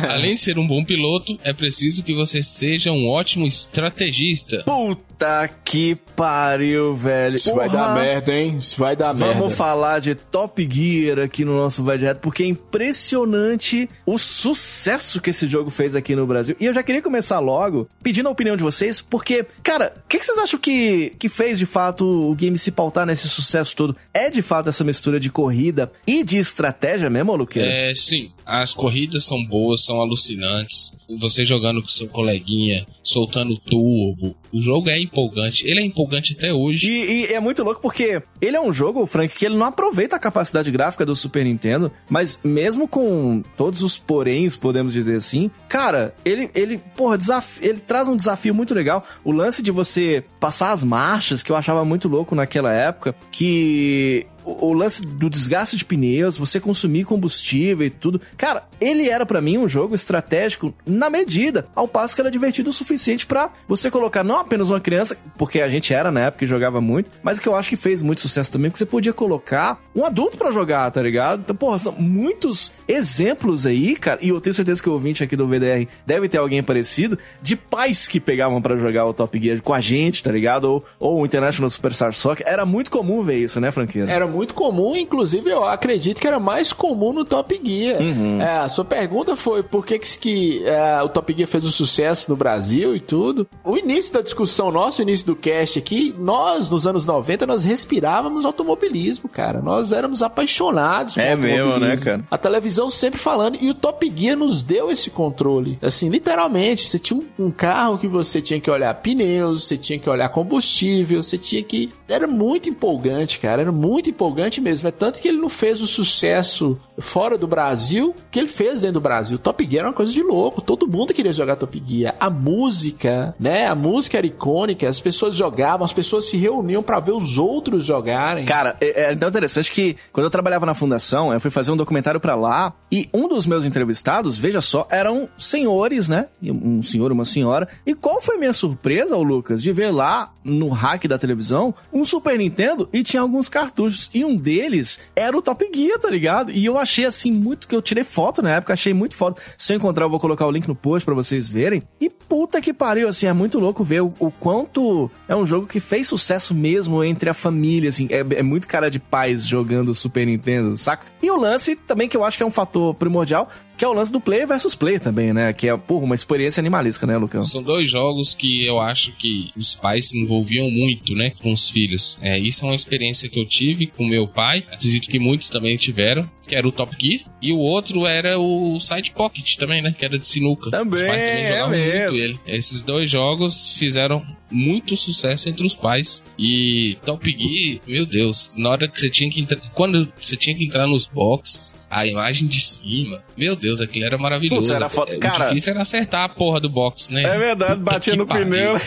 Além 0.09 0.35
de 0.35 0.41
ser 0.41 0.57
um 0.57 0.67
bom 0.67 0.83
piloto, 0.83 1.37
é 1.43 1.53
preciso 1.53 2.03
que 2.03 2.13
você 2.13 2.41
seja 2.43 2.91
um 2.91 3.09
ótimo 3.09 3.45
estrategista. 3.45 4.63
Puta 4.65 5.49
que 5.63 5.95
pariu, 6.15 6.95
velho. 6.95 7.35
Isso 7.35 7.53
vai 7.53 7.69
Porra. 7.69 7.83
dar 7.87 7.95
merda, 7.95 8.33
hein? 8.33 8.57
Isso 8.59 8.79
vai 8.79 8.95
dar 8.95 9.13
merda. 9.13 9.33
Vamos 9.39 9.55
falar 9.55 9.99
de 9.99 10.15
Top 10.15 10.67
Gear 10.69 11.19
aqui 11.19 11.43
no 11.45 11.55
nosso 11.57 11.83
Vai 11.83 11.97
Direto, 11.97 12.19
porque 12.19 12.43
é 12.43 12.47
impressionante 12.47 13.89
o 14.05 14.17
sucesso 14.17 15.19
que 15.21 15.29
esse 15.29 15.47
jogo 15.47 15.69
fez 15.69 15.95
aqui 15.95 16.15
no 16.15 16.25
Brasil. 16.25 16.55
E 16.59 16.65
eu 16.65 16.73
já 16.73 16.83
queria 16.83 17.01
começar 17.01 17.39
logo 17.39 17.87
pedindo 18.03 18.27
a 18.27 18.31
opinião 18.41 18.57
de 18.57 18.63
vocês, 18.63 19.01
porque, 19.01 19.45
cara, 19.61 19.93
o 20.03 20.07
que, 20.07 20.17
que 20.17 20.25
vocês 20.25 20.37
acham 20.37 20.59
que, 20.59 21.13
que 21.19 21.29
fez 21.29 21.59
de 21.59 21.65
fato 21.65 22.03
o 22.03 22.33
game 22.33 22.57
se 22.57 22.71
pautar 22.71 23.05
nesse 23.05 23.29
sucesso 23.29 23.75
todo? 23.75 23.95
É 24.13 24.29
de 24.29 24.41
fato 24.41 24.69
essa 24.69 24.83
mistura 24.83 25.19
de 25.19 25.29
corrida 25.29 25.91
e 26.07 26.23
de 26.23 26.37
estratégia 26.37 27.09
mesmo, 27.09 27.35
Luqueira? 27.35 27.69
É, 27.69 27.93
sim, 27.95 28.31
as 28.45 28.73
corridas 28.73 29.23
são 29.23 29.43
boas, 29.45 29.85
são 29.85 30.01
alucinantes. 30.01 30.97
Você 31.19 31.45
jogando 31.45 31.81
com 31.81 31.87
seu 31.87 32.07
coleguinha, 32.07 32.85
soltando 33.03 33.57
turbo. 33.57 34.35
O 34.51 34.61
jogo 34.61 34.89
é 34.89 34.99
empolgante. 34.99 35.67
Ele 35.67 35.81
é 35.81 35.83
empolgante 35.83 36.33
até 36.33 36.53
hoje. 36.53 36.89
E, 36.89 37.25
e 37.25 37.33
é 37.33 37.39
muito 37.39 37.63
louco 37.63 37.81
porque 37.81 38.21
ele 38.41 38.55
é 38.55 38.61
um 38.61 38.71
jogo, 38.71 39.05
Frank, 39.05 39.35
que 39.35 39.45
ele 39.45 39.55
não 39.55 39.65
aproveita 39.65 40.15
a 40.15 40.19
capacidade 40.19 40.71
gráfica 40.71 41.05
do 41.05 41.15
Super 41.15 41.43
Nintendo, 41.43 41.91
mas 42.09 42.39
mesmo 42.43 42.87
com 42.87 43.43
todos 43.57 43.83
os 43.83 43.97
poréns, 43.97 44.55
podemos 44.55 44.93
dizer 44.93 45.17
assim, 45.17 45.51
cara, 45.67 46.15
ele, 46.23 46.49
ele, 46.55 46.77
porra, 46.95 47.17
desafio, 47.17 47.69
ele 47.69 47.79
traz 47.79 48.07
um 48.07 48.15
desafio 48.15 48.30
muito 48.53 48.73
legal. 48.73 49.05
O 49.23 49.31
lance 49.31 49.61
de 49.61 49.71
você 49.71 50.23
passar 50.39 50.71
as 50.71 50.83
marchas, 50.83 51.43
que 51.43 51.51
eu 51.51 51.55
achava 51.55 51.83
muito 51.85 52.07
louco 52.07 52.35
naquela 52.35 52.71
época, 52.71 53.15
que 53.31 54.25
o 54.43 54.73
lance 54.73 55.05
do 55.05 55.29
desgaste 55.29 55.77
de 55.77 55.85
pneus, 55.85 56.37
você 56.37 56.59
consumir 56.59 57.05
combustível 57.05 57.85
e 57.85 57.89
tudo. 57.89 58.19
Cara, 58.37 58.63
ele 58.81 59.07
era 59.07 59.25
para 59.25 59.39
mim 59.39 59.59
um 59.59 59.67
jogo 59.67 59.93
estratégico 59.93 60.73
na 60.85 61.09
medida, 61.09 61.67
ao 61.75 61.87
passo 61.87 62.15
que 62.15 62.21
era 62.21 62.31
divertido 62.31 62.69
o 62.69 62.73
suficiente 62.73 63.25
para 63.25 63.51
você 63.67 63.91
colocar 63.91 64.23
não 64.23 64.39
apenas 64.39 64.69
uma 64.69 64.79
criança, 64.79 65.15
porque 65.37 65.61
a 65.61 65.69
gente 65.69 65.93
era 65.93 66.11
na 66.11 66.21
época 66.21 66.43
e 66.43 66.47
jogava 66.47 66.81
muito, 66.81 67.11
mas 67.21 67.39
que 67.39 67.47
eu 67.47 67.55
acho 67.55 67.69
que 67.69 67.75
fez 67.75 68.01
muito 68.01 68.21
sucesso 68.21 68.51
também, 68.51 68.71
que 68.71 68.77
você 68.77 68.85
podia 68.85 69.13
colocar 69.13 69.79
um 69.95 70.03
adulto 70.03 70.37
para 70.37 70.51
jogar, 70.51 70.89
tá 70.91 71.01
ligado? 71.01 71.41
Então, 71.41 71.55
porra, 71.55 71.77
são 71.77 71.93
muitos 71.93 72.73
exemplos 72.87 73.67
aí, 73.67 73.95
cara, 73.95 74.19
e 74.21 74.29
eu 74.29 74.41
tenho 74.41 74.53
certeza 74.53 74.81
que 74.81 74.89
o 74.89 74.93
ouvinte 74.93 75.23
aqui 75.23 75.35
do 75.35 75.47
VDR 75.47 75.87
deve 76.05 76.27
ter 76.27 76.39
alguém 76.39 76.63
parecido, 76.63 77.17
de 77.41 77.55
pais 77.55 78.07
que 78.07 78.19
pegavam 78.19 78.61
para 78.61 78.77
jogar 78.77 79.05
o 79.05 79.13
Top 79.13 79.39
Gear 79.41 79.61
com 79.61 79.73
a 79.73 79.79
gente, 79.79 80.23
tá 80.23 80.31
ligado? 80.31 80.65
Ou, 80.65 80.85
ou 80.99 81.21
o 81.21 81.25
International 81.25 81.69
Superstar 81.69 82.13
Soccer. 82.13 82.45
Era 82.47 82.65
muito 82.65 82.89
comum 82.89 83.21
ver 83.21 83.37
isso, 83.37 83.59
né, 83.59 83.71
Franqueiro? 83.71 84.09
Era 84.09 84.25
muito 84.25 84.53
comum, 84.53 84.95
inclusive 84.95 85.49
eu 85.49 85.63
acredito 85.65 86.19
que 86.19 86.27
era 86.27 86.39
mais 86.39 86.73
comum 86.73 87.13
no 87.13 87.25
Top 87.25 87.59
Gear. 87.63 88.01
Uhum. 88.01 88.41
É, 88.41 88.67
sua 88.71 88.83
pergunta 88.85 89.35
foi 89.35 89.61
por 89.61 89.85
que, 89.85 89.99
que, 89.99 90.17
que 90.19 90.63
é, 90.65 91.01
o 91.03 91.09
Top 91.09 91.31
Gear 91.33 91.47
fez 91.47 91.65
um 91.65 91.69
sucesso 91.69 92.29
no 92.29 92.35
Brasil 92.35 92.95
e 92.95 92.99
tudo. 92.99 93.47
O 93.63 93.77
início 93.77 94.11
da 94.13 94.21
discussão 94.21 94.71
nossa, 94.71 95.01
o 95.01 95.03
início 95.03 95.25
do 95.27 95.35
cast 95.35 95.77
aqui, 95.77 96.15
nós, 96.17 96.69
nos 96.69 96.87
anos 96.87 97.05
90, 97.05 97.45
nós 97.45 97.63
respirávamos 97.63 98.45
automobilismo, 98.45 99.29
cara. 99.29 99.61
Nós 99.61 99.91
éramos 99.91 100.23
apaixonados 100.23 101.13
por 101.15 101.21
É 101.21 101.35
mesmo, 101.35 101.69
automobilismo. 101.71 102.05
né, 102.05 102.17
cara? 102.17 102.27
A 102.31 102.37
televisão 102.37 102.89
sempre 102.89 103.19
falando, 103.19 103.57
e 103.61 103.69
o 103.69 103.73
Top 103.75 104.11
Gear 104.15 104.35
nos 104.37 104.63
deu 104.63 104.89
esse 104.89 105.09
controle. 105.09 105.77
Assim, 105.81 106.09
literalmente, 106.09 106.87
você 106.87 106.97
tinha 106.97 107.19
um, 107.37 107.45
um 107.47 107.51
carro 107.51 107.97
que 107.97 108.07
você 108.07 108.41
tinha 108.41 108.59
que 108.59 108.71
olhar 108.71 108.93
pneus, 108.95 109.65
você 109.67 109.77
tinha 109.77 109.99
que 109.99 110.09
olhar 110.09 110.29
combustível, 110.29 111.21
você 111.21 111.37
tinha 111.37 111.61
que. 111.61 111.89
Era 112.07 112.27
muito 112.27 112.69
empolgante, 112.69 113.39
cara. 113.39 113.61
Era 113.61 113.71
muito 113.71 114.09
empolgante 114.09 114.61
mesmo. 114.61 114.87
É 114.87 114.91
tanto 114.91 115.21
que 115.21 115.27
ele 115.27 115.37
não 115.37 115.49
fez 115.49 115.81
o 115.81 115.87
sucesso 115.87 116.77
fora 117.01 117.37
do 117.37 117.47
Brasil 117.47 118.15
que 118.29 118.39
ele 118.39 118.47
fez 118.47 118.81
dentro 118.81 118.95
do 118.95 119.01
Brasil. 119.01 119.37
Top 119.37 119.63
Gear 119.63 119.81
era 119.81 119.87
uma 119.89 119.93
coisa 119.93 120.13
de 120.13 120.21
louco. 120.21 120.61
Todo 120.61 120.87
mundo 120.87 121.13
queria 121.13 121.33
jogar 121.33 121.55
Top 121.55 121.83
Gear. 121.85 122.15
A 122.19 122.29
música, 122.29 123.35
né? 123.39 123.67
A 123.67 123.75
música 123.75 124.17
era 124.17 124.27
icônica. 124.27 124.87
As 124.87 124.99
pessoas 124.99 125.35
jogavam, 125.35 125.83
as 125.83 125.93
pessoas 125.93 126.25
se 126.25 126.37
reuniam 126.37 126.83
pra 126.83 126.99
ver 126.99 127.11
os 127.11 127.37
outros 127.37 127.85
jogarem. 127.85 128.45
Cara, 128.45 128.77
é, 128.79 129.11
é 129.11 129.15
tão 129.15 129.29
interessante 129.29 129.71
que 129.71 129.97
quando 130.11 130.25
eu 130.25 130.31
trabalhava 130.31 130.65
na 130.65 130.73
fundação, 130.73 131.33
eu 131.33 131.39
fui 131.39 131.51
fazer 131.51 131.71
um 131.71 131.77
documentário 131.77 132.19
pra 132.19 132.35
lá 132.35 132.73
e 132.91 133.07
um 133.13 133.27
dos 133.27 133.45
meus 133.45 133.63
entrevistados, 133.63 134.37
veja 134.37 134.59
só, 134.59 134.85
eram 134.91 135.29
senhores, 135.37 136.09
né? 136.09 136.25
Um 136.43 136.83
senhor 136.83 137.09
uma 137.11 137.23
senhora. 137.23 137.67
E 137.85 137.95
qual 137.95 138.21
foi 138.21 138.37
minha 138.37 138.51
surpresa, 138.51 139.15
ô 139.15 139.23
Lucas, 139.23 139.63
de 139.63 139.71
ver 139.71 139.91
lá 139.91 140.33
no 140.43 140.69
hack 140.69 141.07
da 141.07 141.17
televisão 141.17 141.73
um 141.93 142.03
Super 142.03 142.37
Nintendo 142.37 142.89
e 142.91 143.01
tinha 143.01 143.21
alguns 143.21 143.47
cartuchos. 143.47 144.09
E 144.13 144.25
um 144.25 144.35
deles 144.35 144.99
era 145.15 145.37
o 145.37 145.41
Top 145.41 145.65
Gear, 145.73 145.99
tá 145.99 146.09
ligado? 146.09 146.51
E 146.51 146.65
eu 146.65 146.77
achei 146.77 147.05
assim 147.05 147.31
muito 147.31 147.67
que 147.67 147.75
eu 147.75 147.81
tirei 147.81 148.03
foto 148.03 148.41
na 148.41 148.51
época, 148.51 148.73
achei 148.73 148.93
muito 148.93 149.15
foda. 149.15 149.37
Se 149.57 149.71
eu 149.71 149.77
encontrar, 149.77 150.05
eu 150.05 150.09
vou 150.09 150.19
colocar 150.19 150.45
o 150.45 150.51
link 150.51 150.67
no 150.67 150.75
post 150.75 151.05
pra 151.05 151.15
vocês 151.15 151.49
verem. 151.49 151.81
E 151.99 152.09
puta 152.09 152.59
que 152.59 152.73
pariu, 152.73 153.07
assim, 153.07 153.25
é 153.25 153.33
muito 153.33 153.57
louco 153.57 153.83
ver 153.85 154.01
o, 154.01 154.13
o 154.19 154.31
quanto 154.31 155.09
é 155.29 155.35
um 155.35 155.47
jogo 155.47 155.65
que 155.65 155.79
fez 155.79 156.07
sucesso 156.07 156.53
mesmo 156.53 157.01
entre 157.03 157.29
a 157.29 157.33
família, 157.33 157.87
assim. 157.87 158.07
É, 158.09 158.19
é 158.39 158.43
muito 158.43 158.67
cara 158.67 158.91
de 158.91 158.99
pais 158.99 159.47
jogando 159.47 159.93
Super 159.93 160.25
Nintendo, 160.25 160.75
saca? 160.75 161.05
E 161.23 161.29
o 161.31 161.37
lance 161.37 161.75
também 161.75 162.09
que 162.09 162.17
eu 162.17 162.25
acho 162.25 162.35
que 162.35 162.43
é 162.43 162.45
um 162.45 162.51
fator 162.51 162.80
primordial, 162.97 163.47
que 163.81 163.85
é 163.85 163.87
o 163.87 163.93
lance 163.93 164.11
do 164.11 164.21
player 164.21 164.47
versus 164.47 164.75
player 164.75 165.01
também, 165.01 165.33
né? 165.33 165.51
Que 165.53 165.67
é, 165.67 165.75
porra, 165.75 166.05
uma 166.05 166.13
experiência 166.13 166.61
animalística, 166.61 167.07
né, 167.07 167.17
Lucão? 167.17 167.43
São 167.43 167.63
dois 167.63 167.89
jogos 167.89 168.35
que 168.35 168.63
eu 168.63 168.79
acho 168.79 169.11
que 169.13 169.51
os 169.57 169.73
pais 169.73 170.09
se 170.09 170.19
envolviam 170.19 170.69
muito, 170.69 171.15
né, 171.15 171.31
com 171.41 171.51
os 171.51 171.67
filhos. 171.67 172.15
É, 172.21 172.37
isso 172.37 172.63
é 172.63 172.67
uma 172.67 172.75
experiência 172.75 173.27
que 173.27 173.39
eu 173.39 173.45
tive 173.47 173.87
com 173.87 174.05
meu 174.05 174.27
pai, 174.27 174.63
acredito 174.71 175.09
que 175.09 175.17
muitos 175.17 175.49
também 175.49 175.77
tiveram, 175.77 176.29
que 176.45 176.53
era 176.53 176.67
o 176.67 176.71
Top 176.71 176.95
Gear, 176.99 177.21
e 177.41 177.51
o 177.51 177.57
outro 177.57 178.05
era 178.05 178.37
o 178.37 178.79
Side 178.79 179.13
Pocket 179.13 179.55
também, 179.55 179.81
né, 179.81 179.95
que 179.97 180.05
era 180.05 180.15
de 180.15 180.27
sinuca. 180.27 180.69
Também, 180.69 181.01
os 181.01 181.07
pais 181.07 181.23
também 181.23 181.43
é 181.43 181.47
jogavam 181.47 181.69
mesmo. 181.71 182.01
muito 182.01 182.23
ele. 182.23 182.39
Esses 182.45 182.81
dois 182.83 183.09
jogos 183.09 183.73
fizeram 183.77 184.23
muito 184.51 184.97
sucesso 184.97 185.47
entre 185.47 185.65
os 185.65 185.73
pais. 185.73 186.23
E 186.37 186.97
Top 187.05 187.25
Gear, 187.25 187.79
meu 187.87 188.05
Deus, 188.05 188.53
na 188.57 188.69
hora 188.69 188.87
que 188.87 188.99
você 188.99 189.09
tinha 189.09 189.31
que 189.31 189.41
entrar, 189.41 189.57
quando 189.73 190.11
você 190.15 190.35
tinha 190.35 190.55
que 190.55 190.65
entrar 190.65 190.85
nos 190.85 191.07
boxes, 191.07 191.73
a 191.89 192.05
imagem 192.05 192.47
de 192.47 192.59
cima, 192.59 193.23
meu 193.37 193.55
Deus, 193.55 193.70
aquilo 193.79 194.05
era 194.05 194.17
maravilhoso. 194.17 194.61
Putz, 194.63 194.71
era 194.71 194.89
foda. 194.89 195.13
É, 195.13 195.17
Cara- 195.19 195.45
o 195.45 195.47
difícil 195.49 195.71
era 195.71 195.81
acertar 195.83 196.23
a 196.23 196.29
porra 196.29 196.59
do 196.59 196.69
box, 196.69 197.13
né? 197.13 197.23
É 197.23 197.37
verdade, 197.37 197.79
Puta 197.79 197.91
batia 197.91 198.15
no 198.15 198.25
pariu. 198.25 198.45
pneu. 198.45 198.75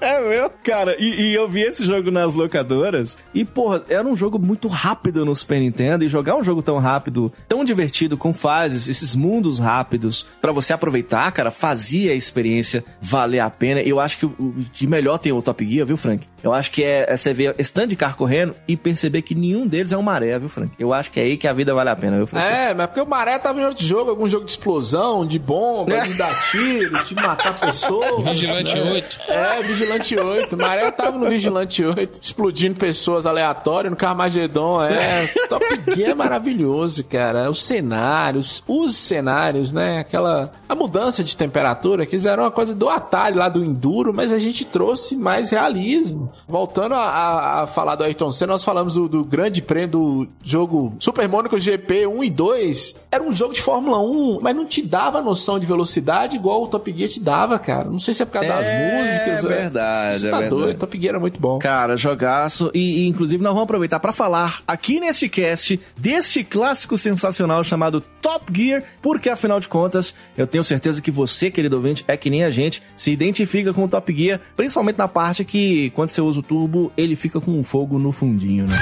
É 0.00 0.20
meu? 0.20 0.50
Cara, 0.64 0.96
e, 0.98 1.28
e 1.30 1.34
eu 1.34 1.48
vi 1.48 1.60
esse 1.62 1.84
jogo 1.84 2.10
nas 2.10 2.34
locadoras 2.34 3.16
e, 3.32 3.44
porra, 3.44 3.84
era 3.88 4.04
um 4.04 4.16
jogo 4.16 4.36
muito 4.36 4.66
rápido 4.66 5.24
no 5.24 5.32
Super 5.32 5.60
Nintendo 5.60 6.04
e 6.04 6.08
jogar 6.08 6.34
um 6.34 6.42
jogo 6.42 6.60
tão 6.60 6.78
rápido, 6.78 7.32
tão 7.46 7.64
divertido, 7.64 8.16
com 8.16 8.34
fases, 8.34 8.88
esses 8.88 9.14
mundos 9.14 9.60
rápidos, 9.60 10.26
pra 10.40 10.50
você 10.50 10.72
aproveitar, 10.72 11.30
cara, 11.30 11.52
fazia 11.52 12.10
a 12.10 12.16
experiência 12.16 12.84
valer 13.00 13.38
a 13.38 13.48
pena. 13.48 13.80
Eu 13.80 14.00
acho 14.00 14.18
que 14.18 14.26
o 14.26 14.32
o 14.40 14.54
de 14.72 14.88
melhor 14.88 15.18
tem 15.18 15.30
o 15.32 15.40
Top 15.40 15.64
Gear, 15.64 15.86
viu, 15.86 15.96
Frank? 15.96 16.26
Eu 16.42 16.52
acho 16.52 16.70
que 16.70 16.82
é, 16.82 17.06
é 17.08 17.16
você 17.16 17.32
ver 17.32 17.54
esse 17.58 17.72
tanto 17.72 17.88
de 17.88 17.96
carro 17.96 18.16
correndo 18.16 18.54
e 18.66 18.76
perceber 18.76 19.22
que 19.22 19.34
nenhum 19.34 19.66
deles 19.66 19.92
é 19.92 19.96
um 19.96 20.02
maré, 20.02 20.38
viu, 20.38 20.48
Frank? 20.48 20.72
Eu 20.78 20.92
acho 20.92 21.10
que 21.10 21.20
é 21.20 21.22
aí 21.22 21.36
que 21.36 21.46
a 21.46 21.52
vida 21.52 21.72
vale 21.74 21.90
a 21.90 21.96
pena, 21.96 22.16
viu, 22.16 22.26
Frank? 22.26 22.44
É, 22.44 22.74
mas 22.74 22.86
porque 22.86 23.00
o 23.00 23.06
Maré 23.06 23.38
tava 23.38 23.60
em 23.60 23.64
outro 23.64 23.84
jogo, 23.84 24.10
algum 24.10 24.28
jogo 24.28 24.44
de 24.44 24.50
explosão, 24.50 25.24
de 25.24 25.38
bomba, 25.38 26.00
de 26.00 26.14
dar 26.14 26.50
tiro, 26.50 27.04
de 27.04 27.14
matar 27.14 27.58
pessoas. 27.58 28.24
Vigilante 28.24 28.74
né? 28.74 28.92
8. 28.92 29.20
É, 29.28 29.62
Vigilante 29.62 30.16
8. 30.16 30.56
Maré 30.56 30.90
tava 30.90 31.18
no 31.18 31.28
Vigilante 31.28 31.84
8, 31.84 32.18
explodindo 32.20 32.74
pessoas 32.76 33.26
aleatórias 33.26 33.90
no 33.90 33.96
Carmagedon. 33.96 34.82
É, 34.82 35.26
Top 35.48 35.64
Gear 35.94 36.10
é 36.10 36.14
maravilhoso, 36.14 37.04
cara. 37.04 37.48
Os 37.48 37.62
cenários, 37.62 38.62
os 38.66 38.96
cenários, 38.96 39.70
né? 39.70 40.00
Aquela. 40.00 40.50
A 40.68 40.74
mudança 40.74 41.22
de 41.22 41.36
temperatura, 41.36 42.04
que 42.04 42.12
fizeram 42.12 42.44
uma 42.44 42.50
coisa 42.50 42.74
do 42.74 42.88
Atari 42.88 43.36
lá 43.36 43.48
do 43.48 43.64
Enduro, 43.64 44.12
mas 44.12 44.32
a 44.32 44.38
gente 44.38 44.64
trouxe 44.64 45.16
mais 45.16 45.50
realismo. 45.50 46.31
Voltando 46.48 46.94
a, 46.94 47.62
a- 47.62 47.66
falar 47.66 47.94
do 47.96 48.04
Ayrton 48.04 48.30
Senna, 48.30 48.52
nós 48.52 48.64
falamos 48.64 48.94
do, 48.94 49.08
do 49.08 49.24
grande 49.24 49.62
prêmio 49.62 49.88
do 49.88 50.28
jogo 50.42 50.94
Super 50.98 51.28
Monaco 51.28 51.58
GP 51.58 52.06
1 52.06 52.24
e 52.24 52.30
2. 52.30 52.94
Era 53.12 53.22
um 53.22 53.30
jogo 53.30 53.52
de 53.52 53.60
Fórmula 53.60 54.00
1, 54.00 54.40
mas 54.40 54.56
não 54.56 54.64
te 54.64 54.80
dava 54.80 55.20
noção 55.20 55.58
de 55.58 55.66
velocidade 55.66 56.34
igual 56.34 56.62
o 56.64 56.66
Top 56.66 56.90
Gear 56.96 57.10
te 57.10 57.20
dava, 57.20 57.58
cara. 57.58 57.84
Não 57.90 57.98
sei 57.98 58.14
se 58.14 58.22
é 58.22 58.24
por 58.24 58.32
causa 58.32 58.48
das 58.48 58.66
É 58.66 59.02
músicas. 59.02 59.44
né? 59.44 59.48
verdade, 59.50 60.26
é 60.26 60.30
tá 60.30 60.38
verdade. 60.38 60.48
doido, 60.62 60.78
Top 60.78 60.98
Gear 60.98 61.10
era 61.10 61.20
muito 61.20 61.38
bom. 61.38 61.58
Cara, 61.58 61.94
jogaço. 61.94 62.70
E, 62.72 63.04
e, 63.04 63.08
inclusive 63.08 63.42
nós 63.42 63.52
vamos 63.52 63.64
aproveitar 63.64 64.00
pra 64.00 64.14
falar 64.14 64.62
aqui 64.66 64.98
neste 64.98 65.28
cast 65.28 65.78
deste 65.96 66.42
clássico 66.42 66.96
sensacional 66.96 67.62
chamado 67.62 68.00
Top 68.22 68.46
Gear, 68.50 68.82
porque 69.02 69.28
afinal 69.28 69.60
de 69.60 69.68
contas, 69.68 70.14
eu 70.34 70.46
tenho 70.46 70.64
certeza 70.64 71.02
que 71.02 71.10
você, 71.10 71.50
querido 71.50 71.76
ouvinte, 71.76 72.04
é 72.08 72.16
que 72.16 72.30
nem 72.30 72.44
a 72.44 72.50
gente, 72.50 72.82
se 72.96 73.10
identifica 73.10 73.74
com 73.74 73.84
o 73.84 73.88
Top 73.88 74.10
Gear, 74.16 74.40
principalmente 74.56 74.96
na 74.96 75.06
parte 75.08 75.44
que 75.44 75.90
quando 75.90 76.08
você 76.08 76.22
usa 76.22 76.40
o 76.40 76.42
turbo, 76.42 76.90
ele 76.96 77.14
fica 77.14 77.40
com 77.42 77.50
um 77.52 77.62
fogo 77.62 77.98
no 77.98 78.10
fundinho, 78.10 78.66
né? 78.66 78.76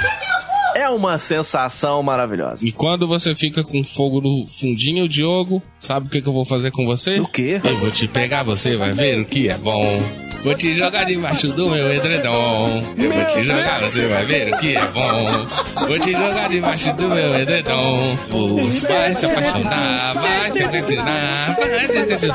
É 0.74 0.88
uma 0.88 1.18
sensação 1.18 2.02
maravilhosa. 2.02 2.66
E 2.66 2.72
quando 2.72 3.06
você 3.06 3.34
fica 3.34 3.62
com 3.62 3.82
fogo 3.82 4.20
no 4.20 4.46
fundinho, 4.46 5.08
Diogo, 5.08 5.62
sabe 5.78 6.06
o 6.06 6.10
que, 6.10 6.22
que 6.22 6.28
eu 6.28 6.32
vou 6.32 6.44
fazer 6.44 6.70
com 6.70 6.84
você? 6.86 7.20
O 7.20 7.26
quê? 7.26 7.60
Eu 7.62 7.76
vou 7.78 7.90
te 7.90 8.06
pegar, 8.06 8.42
você 8.42 8.76
vai 8.76 8.92
ver 8.92 9.20
o 9.20 9.24
que 9.24 9.48
é 9.48 9.56
bom. 9.56 10.00
Vou 10.42 10.54
te 10.54 10.74
jogar 10.74 11.04
debaixo 11.04 11.48
do 11.52 11.68
meu 11.68 11.92
edredom. 11.92 12.82
Eu 12.96 13.12
vou 13.12 13.24
te 13.26 13.44
jogar, 13.44 13.80
você 13.80 14.06
vai 14.06 14.24
ver 14.24 14.48
o 14.48 14.58
que 14.58 14.74
é 14.74 14.86
bom. 14.86 15.46
Vou 15.86 15.98
te 15.98 16.12
jogar 16.12 16.48
debaixo 16.48 16.92
do 16.94 17.08
meu 17.10 17.38
edredom. 17.38 18.16
Você 18.64 18.88
vai 18.88 19.14
se 19.14 19.26
apaixonar, 19.26 20.14
vai 20.14 20.50
se 20.50 20.62
apaixonar. 20.62 21.56
Vai 21.56 22.18
se. 22.18 22.28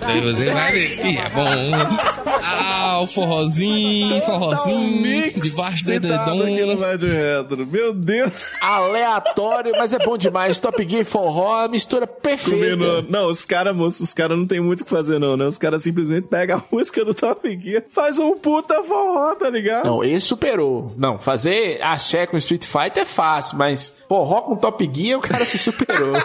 Daí 0.00 0.20
você 0.22 0.50
vai 0.50 0.72
ver 0.72 0.92
o 0.92 1.02
que 1.02 1.18
é 1.18 1.28
bom. 1.28 2.29
Ah, 2.52 3.00
o 3.00 3.06
forrozinho, 3.06 4.20
forrozinho. 4.22 5.32
Debaixo 5.36 5.84
do 5.84 5.86
Sentado 5.86 6.30
aqui 6.30 6.38
no 6.38 6.48
edredom. 6.48 6.80
Rádio 6.80 7.08
Retro. 7.08 7.66
Meu 7.66 7.94
Deus. 7.94 8.46
Aleatório, 8.60 9.72
mas 9.78 9.92
é 9.92 9.98
bom 9.98 10.16
demais. 10.16 10.60
Top 10.60 10.82
Gear 10.88 11.02
e 11.02 11.04
forró, 11.04 11.68
mistura 11.68 12.06
perfeita. 12.06 12.76
Combinou. 12.76 13.02
Não, 13.08 13.28
os 13.28 13.44
caras, 13.44 13.74
moço, 13.74 14.02
os 14.02 14.12
caras 14.12 14.38
não 14.38 14.46
tem 14.46 14.60
muito 14.60 14.80
o 14.80 14.84
que 14.84 14.90
fazer, 14.90 15.18
não, 15.18 15.36
né? 15.36 15.46
Os 15.46 15.58
caras 15.58 15.82
simplesmente 15.82 16.26
pegam 16.28 16.58
a 16.58 16.62
música 16.74 17.04
do 17.04 17.14
Top 17.14 17.60
Gear, 17.60 17.82
faz 17.90 18.18
um 18.18 18.36
puta 18.36 18.82
forró, 18.82 19.34
tá 19.34 19.48
ligado? 19.50 19.86
Não, 19.86 20.02
esse 20.04 20.26
superou. 20.26 20.92
Não, 20.96 21.18
fazer 21.18 21.80
axé 21.82 22.26
com 22.26 22.36
Street 22.36 22.64
Fighter 22.64 23.02
é 23.02 23.06
fácil, 23.06 23.58
mas 23.58 23.94
forró 24.08 24.42
com 24.42 24.56
Top 24.56 24.90
Gear 24.92 25.18
o 25.18 25.22
cara 25.22 25.44
se 25.44 25.58
superou. 25.58 26.12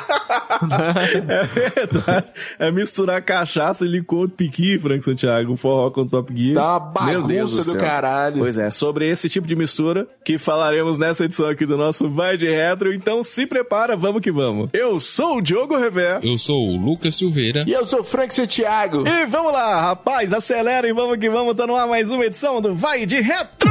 É 1.27 1.43
verdade. 1.43 2.27
É 2.59 2.71
misturar 2.71 3.21
cachaça, 3.21 3.85
licor, 3.85 4.29
piqui, 4.29 4.77
Frank 4.79 5.03
Santiago, 5.03 5.55
forró 5.57 5.89
com 5.91 6.05
Top 6.05 6.14
Gear. 6.33 6.91
uma 6.91 7.05
Meu 7.05 7.23
Deus 7.23 7.51
bagunça 7.51 7.71
do, 7.73 7.79
céu. 7.79 7.81
caralho. 7.81 8.37
Pois 8.39 8.57
é, 8.57 8.69
sobre 8.69 9.09
esse 9.09 9.27
tipo 9.29 9.47
de 9.47 9.55
mistura 9.55 10.07
que 10.23 10.37
falaremos 10.37 10.97
nessa 10.99 11.25
edição 11.25 11.47
aqui 11.47 11.65
do 11.65 11.77
nosso 11.77 12.09
Vai 12.09 12.37
de 12.37 12.47
Retro. 12.47 12.93
Então 12.93 13.23
se 13.23 13.45
prepara, 13.47 13.95
vamos 13.95 14.21
que 14.21 14.31
vamos. 14.31 14.69
Eu 14.73 14.99
sou 14.99 15.37
o 15.37 15.41
Diogo 15.41 15.77
Revé. 15.77 16.19
Eu 16.21 16.37
sou 16.37 16.67
o 16.69 16.77
Lucas 16.77 17.15
Silveira. 17.15 17.63
E 17.67 17.71
eu 17.73 17.85
sou 17.85 18.01
o 18.01 18.03
Frank 18.03 18.33
Santiago. 18.33 19.03
E 19.07 19.25
vamos 19.25 19.51
lá, 19.51 19.81
rapaz, 19.81 20.33
acelera 20.33 20.87
e 20.87 20.93
vamos 20.93 21.17
que 21.17 21.29
vamos, 21.29 21.55
tá 21.55 21.65
no 21.65 21.75
ar 21.75 21.87
mais 21.87 22.11
uma 22.11 22.25
edição 22.25 22.61
do 22.61 22.73
Vai 22.73 23.05
de 23.05 23.21
Retro! 23.21 23.69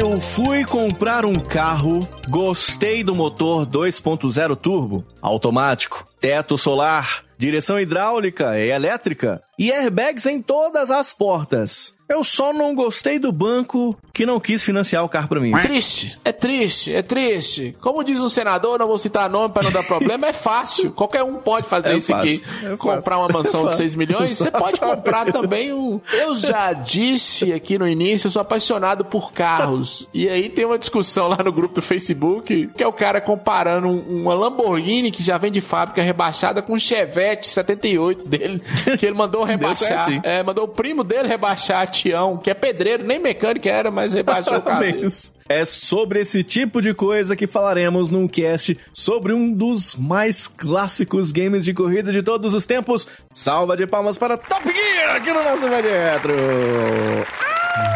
Eu 0.00 0.18
fui 0.18 0.64
comprar 0.64 1.26
um 1.26 1.34
carro, 1.34 2.00
gostei 2.26 3.04
do 3.04 3.14
motor 3.14 3.66
2.0 3.66 4.56
turbo, 4.56 5.04
automático, 5.20 6.06
teto 6.18 6.56
solar, 6.56 7.22
direção 7.36 7.78
hidráulica 7.78 8.58
e 8.58 8.70
elétrica 8.70 9.42
e 9.60 9.70
airbags 9.70 10.24
em 10.26 10.40
todas 10.42 10.90
as 10.90 11.12
portas. 11.12 11.92
Eu 12.08 12.24
só 12.24 12.52
não 12.52 12.74
gostei 12.74 13.20
do 13.20 13.30
banco 13.30 13.96
que 14.12 14.26
não 14.26 14.40
quis 14.40 14.64
financiar 14.64 15.04
o 15.04 15.08
carro 15.08 15.28
pra 15.28 15.38
mim. 15.38 15.52
Triste, 15.62 16.18
é 16.24 16.32
triste, 16.32 16.92
é 16.92 17.02
triste. 17.02 17.76
Como 17.80 18.02
diz 18.02 18.18
um 18.18 18.28
senador, 18.28 18.80
não 18.80 18.88
vou 18.88 18.98
citar 18.98 19.30
nome 19.30 19.54
pra 19.54 19.62
não 19.62 19.70
dar 19.70 19.84
problema, 19.84 20.26
é 20.26 20.32
fácil. 20.32 20.90
Qualquer 20.96 21.22
um 21.22 21.36
pode 21.36 21.68
fazer 21.68 21.92
É 21.92 21.96
isso 21.98 22.12
aqui. 22.12 22.38
fácil, 22.38 22.72
é 22.72 22.76
comprar 22.76 23.16
uma 23.18 23.28
mansão 23.28 23.60
É 23.60 23.62
de 23.62 23.68
fácil. 23.70 23.78
6 23.84 23.94
milhões, 23.94 24.30
você 24.36 24.50
pode 24.50 24.80
comprar 24.80 25.30
também 25.30 25.72
um. 25.72 26.00
Eu 26.12 26.34
já 26.34 26.72
disse 26.72 27.52
aqui 27.52 27.78
no 27.78 27.86
início, 27.86 28.26
eu 28.26 28.32
sou 28.32 28.42
apaixonado 28.42 29.04
por 29.04 29.30
carros. 29.32 30.08
E 30.12 30.28
aí 30.28 30.48
tem 30.48 30.64
uma 30.64 30.80
discussão 30.80 31.28
lá 31.28 31.38
no 31.44 31.52
grupo 31.52 31.76
do 31.76 31.82
Facebook, 31.82 32.70
que 32.76 32.82
é 32.82 32.88
o 32.88 32.92
cara 32.92 33.20
comparando 33.20 33.86
um- 33.86 34.22
uma 34.22 34.34
Lamborghini 34.34 35.12
que 35.12 35.22
já 35.22 35.38
vem 35.38 35.52
de 35.52 35.60
fábrica 35.60 36.02
rebaixada 36.02 36.60
com 36.60 36.72
um 36.72 36.78
Chevette 36.78 37.46
78 37.46 38.26
dele, 38.26 38.60
que 38.98 39.06
ele 39.06 39.14
mandou 39.14 39.44
rebaixar. 39.50 40.04
certinho. 40.04 40.22
É, 40.24 40.42
mandou 40.42 40.64
o 40.64 40.68
primo 40.68 41.04
dele 41.04 41.28
rebaixar, 41.28 41.88
Tião, 41.90 42.36
que 42.36 42.50
é 42.50 42.54
pedreiro, 42.54 43.04
nem 43.04 43.18
mecânico 43.18 43.68
era, 43.68 43.90
mas 43.90 44.12
rebaixou 44.12 44.60
o. 44.60 45.34
É 45.48 45.64
sobre 45.64 46.20
esse 46.20 46.44
tipo 46.44 46.80
de 46.80 46.94
coisa 46.94 47.34
que 47.34 47.46
falaremos 47.46 48.10
num 48.10 48.28
cast 48.28 48.78
sobre 48.92 49.32
um 49.32 49.52
dos 49.52 49.96
mais 49.96 50.46
clássicos 50.46 51.32
games 51.32 51.64
de 51.64 51.74
corrida 51.74 52.12
de 52.12 52.22
todos 52.22 52.54
os 52.54 52.64
tempos. 52.64 53.08
Salva 53.34 53.76
de 53.76 53.86
palmas 53.86 54.16
para 54.16 54.36
Top 54.36 54.62
Gear 54.64 55.16
aqui 55.16 55.32
no 55.32 55.42
nosso 55.42 55.66
Retro. 55.66 56.34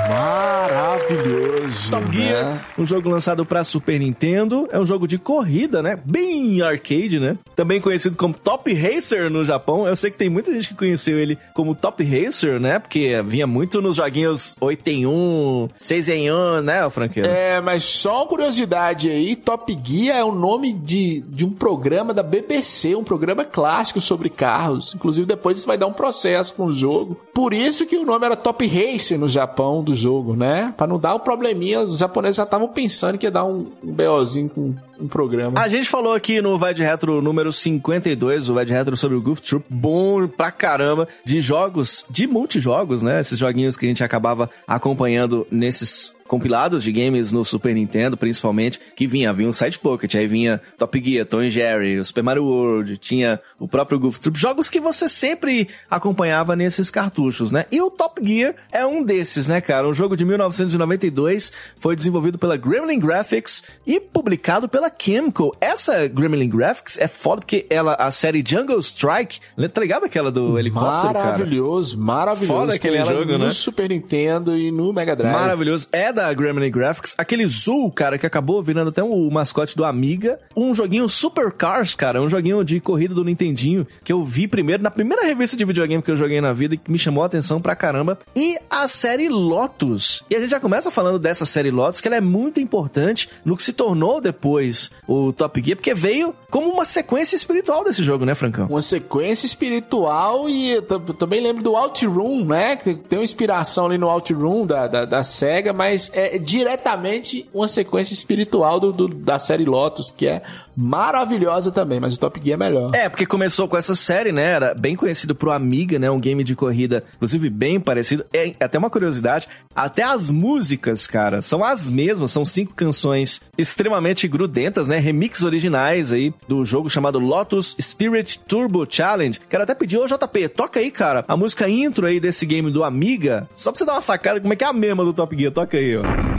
Maravilhoso. 0.09 1.91
Top 1.91 2.07
né? 2.07 2.13
Gear, 2.13 2.65
um 2.79 2.87
jogo 2.87 3.09
lançado 3.09 3.45
para 3.45 3.65
Super 3.65 3.99
Nintendo, 3.99 4.69
é 4.71 4.79
um 4.79 4.87
jogo 4.87 5.09
de 5.09 5.19
corrida, 5.19 5.83
né? 5.83 5.99
Bem 6.05 6.63
arcade, 6.63 7.19
né? 7.19 7.37
Também 7.57 7.81
conhecido 7.81 8.17
como 8.17 8.35
Top 8.35 8.73
Racer 8.73 9.31
no 9.31 9.45
Japão. 9.45 9.87
Eu 9.87 9.97
sei 9.97 10.11
que 10.11 10.19
tem 10.19 10.29
muita 10.31 10.53
gente 10.53 10.69
que 10.69 10.75
conheceu 10.75 11.19
ele 11.19 11.39
como 11.53 11.75
Top 11.75 12.03
Racer, 12.05 12.61
né? 12.61 12.79
Porque 12.79 13.21
vinha 13.23 13.47
muito 13.47 13.83
nos 13.83 13.97
joguinhos 13.97 14.57
8 14.61 14.89
em 14.89 15.07
1, 15.07 15.69
6 15.77 16.09
em 16.11 16.31
1, 16.31 16.63
né, 16.63 16.89
Franqueiro? 16.91 17.29
É, 17.29 17.61
mas 17.61 17.83
só 17.85 18.19
uma 18.19 18.27
curiosidade 18.27 19.11
aí, 19.11 19.35
Top 19.35 19.77
Gear 19.83 20.19
é 20.19 20.25
o 20.25 20.33
nome 20.33 20.73
de, 20.73 21.21
de 21.23 21.45
um 21.45 21.51
programa 21.51 22.15
da 22.15 22.23
BBC, 22.23 22.95
um 22.95 23.05
programa 23.05 23.45
clássico 23.45 24.01
sobre 24.01 24.29
carros. 24.31 24.95
Inclusive, 24.95 25.27
depois 25.27 25.59
isso 25.59 25.67
vai 25.67 25.79
dar 25.79 25.87
um 25.87 25.93
processo 25.93 26.55
com 26.55 26.67
o 26.67 26.73
jogo. 26.73 27.19
Por 27.33 27.53
isso 27.53 27.87
que 27.87 27.97
o 27.97 28.05
nome 28.05 28.27
era 28.27 28.37
Top 28.37 28.65
Racer 28.67 29.19
no 29.19 29.29
Japão 29.29 29.64
do 29.83 29.95
jogo, 29.95 30.35
né? 30.37 30.73
Pra 30.77 30.87
não 30.87 30.99
dar 30.99 31.15
o 31.15 31.21
probleminha, 31.21 31.81
os 31.81 31.99
japoneses 31.99 32.37
já 32.37 32.45
estavam 32.45 32.69
pensando 32.69 33.19
que 33.19 33.27
ia 33.27 33.31
dar 33.31 33.45
um, 33.45 33.67
um 33.83 33.93
BOzinho 33.93 34.49
com 34.49 34.75
um 35.01 35.09
programa. 35.09 35.61
A 35.61 35.69
gente 35.69 35.89
falou 35.89 36.15
aqui 36.15 36.41
no 36.41 36.59
Vai 36.59 36.75
de 36.75 36.83
Retro 36.83 37.21
número 37.21 37.53
52, 37.53 38.49
o 38.49 38.55
Vai 38.55 38.65
de 38.65 38.73
Retro 38.73 38.97
sobre 38.97 39.17
o 39.17 39.23
Goof 39.23 39.41
Troop, 39.43 39.65
bom 39.69 40.27
pra 40.29 40.51
caramba, 40.51 41.09
de 41.25 41.41
jogos, 41.41 42.05
de 42.09 42.27
multijogos, 42.27 43.03
né? 43.03 43.21
Esses 43.21 43.39
joguinhos 43.39 43.77
que 43.77 43.87
a 43.87 43.89
gente 43.89 44.05
acabava 44.05 44.51
acompanhando 44.67 45.47
nesses 45.51 46.15
compilados 46.27 46.83
de 46.83 46.93
games 46.93 47.33
no 47.33 47.45
Super 47.45 47.75
Nintendo, 47.75 48.17
principalmente, 48.17 48.81
que 48.97 49.07
vinha, 49.07 49.33
vinha 49.33 49.49
o 49.49 49.53
Side 49.53 49.79
Pocket, 49.79 50.15
aí 50.15 50.27
vinha 50.27 50.61
Top 50.79 51.01
Gear, 51.03 51.27
Tom 51.27 51.49
Jerry, 51.49 51.99
o 51.99 52.05
Super 52.05 52.23
Mario 52.23 52.45
World, 52.45 52.97
tinha 52.97 53.41
o 53.59 53.69
próprio 53.69 53.99
Goof 53.99 54.19
Troop, 54.21 54.39
jogos 54.39 54.69
que 54.69 54.81
você 54.81 55.09
sempre 55.09 55.69
acompanhava 55.91 56.57
nesses 56.57 56.91
cartuchos, 56.91 57.53
né? 57.53 57.67
E 57.71 57.81
o 57.81 57.91
Top 57.91 58.25
Gear 58.25 58.55
é 58.73 58.87
um 58.87 59.03
desses, 59.03 59.47
né, 59.47 59.61
cara? 59.61 59.89
Um 59.89 59.95
jogo 59.95 60.17
de 60.17 60.25
1992, 60.25 61.53
foi 61.79 61.95
desenvolvido 61.95 62.39
pela 62.39 62.57
Gremlin 62.57 62.99
Graphics 62.99 63.65
e 63.87 64.01
publicado 64.01 64.69
pela 64.69 64.91
Camco. 64.91 65.55
Essa 65.61 66.07
Gremlin 66.09 66.49
Graphics 66.49 66.99
é 66.99 67.09
foda 67.09 67.43
porque 67.43 67.67
ela, 67.69 67.95
a 67.95 68.11
série 68.11 68.43
Jungle 68.47 68.79
Strike, 68.81 69.41
tá 69.73 69.81
ligado 69.81 70.05
aquela 70.05 70.31
do 70.31 70.59
helicóptero, 70.59 71.13
cara? 71.13 71.25
Maravilhoso, 71.25 71.99
maravilhoso. 71.99 72.53
Foda 72.53 72.75
aquele 72.75 73.05
jogo, 73.05 73.33
no 73.33 73.39
né? 73.47 73.51
Super 73.51 73.91
Nintendo 73.91 74.57
e 74.57 74.71
no 74.71 74.93
Mega 74.93 75.15
Drive. 75.15 75.33
Maravilhoso. 75.33 75.89
É 75.93 76.14
da 76.15 76.33
Gremlin 76.33 76.71
Graphics. 76.71 77.15
Aquele 77.19 77.47
Zul, 77.47 77.91
cara, 77.91 78.17
que 78.17 78.27
acabou 78.27 78.63
virando 78.63 78.89
até 78.89 79.03
o 79.03 79.31
mascote 79.31 79.77
do 79.77 79.85
Amiga. 79.85 80.39
Um 80.57 80.75
joguinho 80.75 81.09
Super 81.09 81.51
Cars, 81.53 81.95
cara. 81.95 82.23
Um 82.23 82.29
joguinho 82.29 82.65
de 82.65 82.81
corrida 82.81 83.13
do 83.13 83.25
Nintendinho. 83.25 83.87
Que 84.03 84.13
eu 84.13 84.25
vi 84.25 84.47
primeiro, 84.47 84.83
na 84.83 84.91
primeira 84.91 85.25
revista 85.25 85.57
de 85.57 85.65
videogame 85.65 86.03
que 86.03 86.11
eu 86.11 86.17
joguei 86.17 86.41
na 86.41 86.53
vida. 86.53 86.75
E 86.75 86.79
que 86.79 86.91
me 86.91 86.99
chamou 86.99 87.23
a 87.23 87.27
atenção 87.27 87.61
pra 87.61 87.75
caramba. 87.75 88.19
E 88.35 88.57
a 88.71 88.87
série 88.87 89.29
Lotus. 89.29 90.23
E 90.31 90.37
a 90.37 90.41
gente 90.41 90.51
já 90.51 90.61
começa 90.61 90.91
falando 90.91 91.19
dessa 91.19 91.45
série 91.45 91.71
Lotus, 91.71 92.01
que 92.01 92.09
ela 92.09 92.17
é 92.17 92.21
muito 92.21 92.61
importante 92.61 93.29
no 93.45 93.57
que 93.57 93.63
se 93.63 93.73
tornou 93.73 94.21
depois 94.21 94.93
o 95.09 95.33
Top 95.33 95.61
Gear. 95.61 95.77
Porque 95.77 95.95
veio 95.95 96.35
como 96.51 96.71
uma 96.71 96.85
sequência 96.85 97.35
espiritual 97.35 97.83
desse 97.83 98.03
jogo, 98.03 98.25
né, 98.25 98.35
Francão? 98.35 98.67
Uma 98.67 98.83
sequência 98.83 99.47
espiritual 99.47 100.49
e 100.49 100.81
também 101.19 101.43
lembro 101.43 101.63
do 101.63 101.75
OutRoom, 101.75 102.45
né? 102.45 102.77
Que 102.77 102.95
tem 102.95 103.19
uma 103.19 103.25
inspiração 103.25 103.87
ali 103.87 103.99
no 103.99 104.09
OutRoom 104.09 104.65
da, 104.65 104.87
da, 104.87 105.05
da 105.05 105.25
SEGA, 105.25 105.73
mas 105.73 106.04
é 106.13 106.39
diretamente 106.39 107.49
uma 107.55 107.69
sequência 107.69 108.13
espiritual 108.15 108.79
do, 108.81 108.93
do- 108.93 109.09
da 109.09 109.39
série 109.39 109.65
Lotus, 109.65 110.11
que 110.11 110.27
é 110.27 110.43
maravilhosa 110.77 111.71
também, 111.73 112.01
mas 112.01 112.15
o 112.15 112.21
Top 112.21 112.41
Gear 112.43 112.55
é 112.55 112.57
melhor. 112.57 112.91
É, 112.95 113.09
porque 113.09 113.27
começou 113.27 113.67
com 113.69 113.77
essa 113.77 113.95
série, 113.95 114.33
né? 114.33 114.43
Era 114.53 114.75
bem 114.75 114.97
conhecido 114.97 115.35
pro 115.35 115.51
Amiga, 115.53 115.99
né? 115.99 116.11
Um 116.11 116.19
game 116.21 116.43
de 116.45 116.55
corrida, 116.57 117.05
inclusive 117.17 117.49
bem 117.51 117.79
parecido. 117.81 118.25
É 118.33 118.53
até 118.61 118.77
uma 118.79 118.91
curiosidade, 118.91 119.49
até 119.75 120.03
as 120.03 120.31
músicas, 120.31 121.07
cara, 121.07 121.41
são 121.43 121.65
as 121.65 121.89
mesmas, 121.89 122.31
são 122.33 122.45
cinco 122.45 122.75
canções 122.75 123.41
extremamente 123.57 124.27
grudentas, 124.29 124.89
né? 124.89 124.99
Remix 124.99 125.43
originais 125.43 126.13
aí 126.13 126.33
do 126.49 126.65
jogo 126.65 126.91
chamado 126.91 127.19
Lotus 127.19 127.77
Spirit 127.81 128.39
Turbo 128.41 128.87
Challenge. 128.89 129.41
Quero 129.49 129.63
até 129.63 129.75
pedir, 129.75 129.99
ô 129.99 130.07
JP, 130.07 130.49
toca 130.49 130.81
aí, 130.81 130.91
cara, 130.91 131.25
a 131.29 131.37
música 131.37 131.69
intro 131.69 132.07
aí 132.07 132.19
desse 132.21 132.45
game 132.47 132.71
do 132.71 132.83
Amiga, 132.85 133.49
só 133.55 133.71
pra 133.71 133.79
você 133.79 133.85
dar 133.85 133.95
uma 133.95 134.01
sacada 134.01 134.41
como 134.41 134.53
é 134.53 134.57
que 134.57 134.65
é 134.65 134.67
a 134.67 134.73
mesma 134.73 135.05
do 135.05 135.13
Top 135.13 135.37
Gear. 135.37 135.53
Toca 135.53 135.77
aí, 135.77 135.94
ó. 135.97 136.34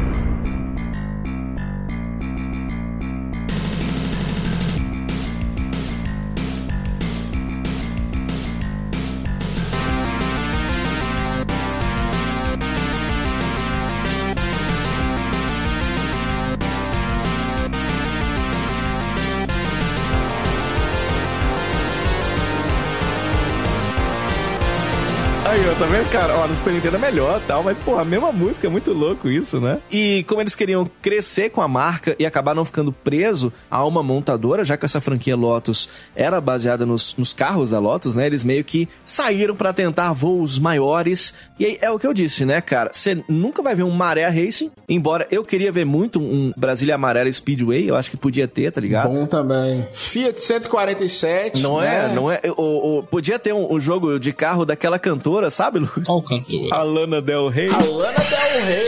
Tá 25.86 25.92
vendo, 25.92 26.10
cara? 26.10 26.36
Ó, 26.38 26.48
no 26.48 26.56
Super 26.56 26.74
Nintendo 26.74 26.96
é 26.96 27.00
melhor 27.00 27.40
tal, 27.48 27.62
mas, 27.64 27.78
porra, 27.78 28.02
a 28.02 28.06
mesma 28.06 28.32
música, 28.32 28.66
é 28.68 28.70
muito 28.70 28.92
louco 28.92 29.30
isso, 29.30 29.62
né? 29.62 29.80
E 29.92 30.24
como 30.28 30.42
eles 30.42 30.56
queriam 30.56 30.90
crescer 31.02 31.50
com 31.52 31.62
a 31.62 31.68
marca 31.68 32.16
e 32.18 32.26
acabar 32.26 32.56
não 32.56 32.66
ficando 32.66 32.92
preso 32.92 33.54
a 33.70 33.86
uma 33.86 34.02
montadora, 34.02 34.64
já 34.66 34.78
que 34.78 34.86
essa 34.86 35.00
franquia 35.00 35.36
Lotus 35.36 35.88
era 36.16 36.42
baseada 36.42 36.86
nos, 36.86 37.16
nos 37.18 37.34
carros 37.34 37.70
da 37.70 37.80
Lotus, 37.80 38.16
né? 38.16 38.26
Eles 38.26 38.44
meio 38.44 38.64
que 38.64 38.90
saíram 39.04 39.56
pra 39.56 39.74
tentar 39.74 40.12
voos 40.14 40.58
maiores. 40.58 41.34
E 41.60 41.66
aí 41.66 41.78
é 41.82 41.92
o 41.92 42.00
que 42.00 42.08
eu 42.08 42.14
disse, 42.14 42.46
né, 42.46 42.62
cara? 42.62 42.90
Você 42.92 43.24
nunca 43.30 43.62
vai 43.62 43.76
ver 43.76 43.84
um 43.84 43.92
Maré 43.92 44.28
Racing, 44.28 44.72
embora 44.90 45.28
eu 45.30 45.44
queria 45.44 45.72
ver 45.72 45.86
muito 45.86 46.20
um 46.20 46.52
Brasília 46.58 46.96
Amarela 46.96 47.32
Speedway, 47.32 47.88
eu 47.88 47.96
acho 47.96 48.10
que 48.10 48.18
podia 48.18 48.48
ter, 48.48 48.72
tá 48.72 48.82
ligado? 48.82 49.10
Bom 49.10 49.28
também. 49.28 49.88
Fiat 49.94 50.42
147. 50.42 51.62
Não 51.62 51.80
né? 51.80 52.10
é, 52.10 52.14
não 52.14 52.32
é. 52.32 52.40
O, 52.58 53.00
o- 53.00 53.04
podia 53.04 53.38
ter 53.38 53.54
um, 53.54 53.74
um 53.74 53.80
jogo 53.80 54.20
de 54.20 54.34
carro 54.34 54.66
daquela 54.66 54.98
cantora, 54.98 55.52
sabe, 55.52 55.75
Lucas? 55.80 56.04
Qual 56.06 56.24
cantor? 56.24 56.74
A 56.74 56.84
Lana 56.84 57.22
Del 57.22 57.52
Rey. 57.54 57.70
A 57.70 57.80
Lana 57.80 58.24
Del 58.24 58.66
Rey, 58.68 58.84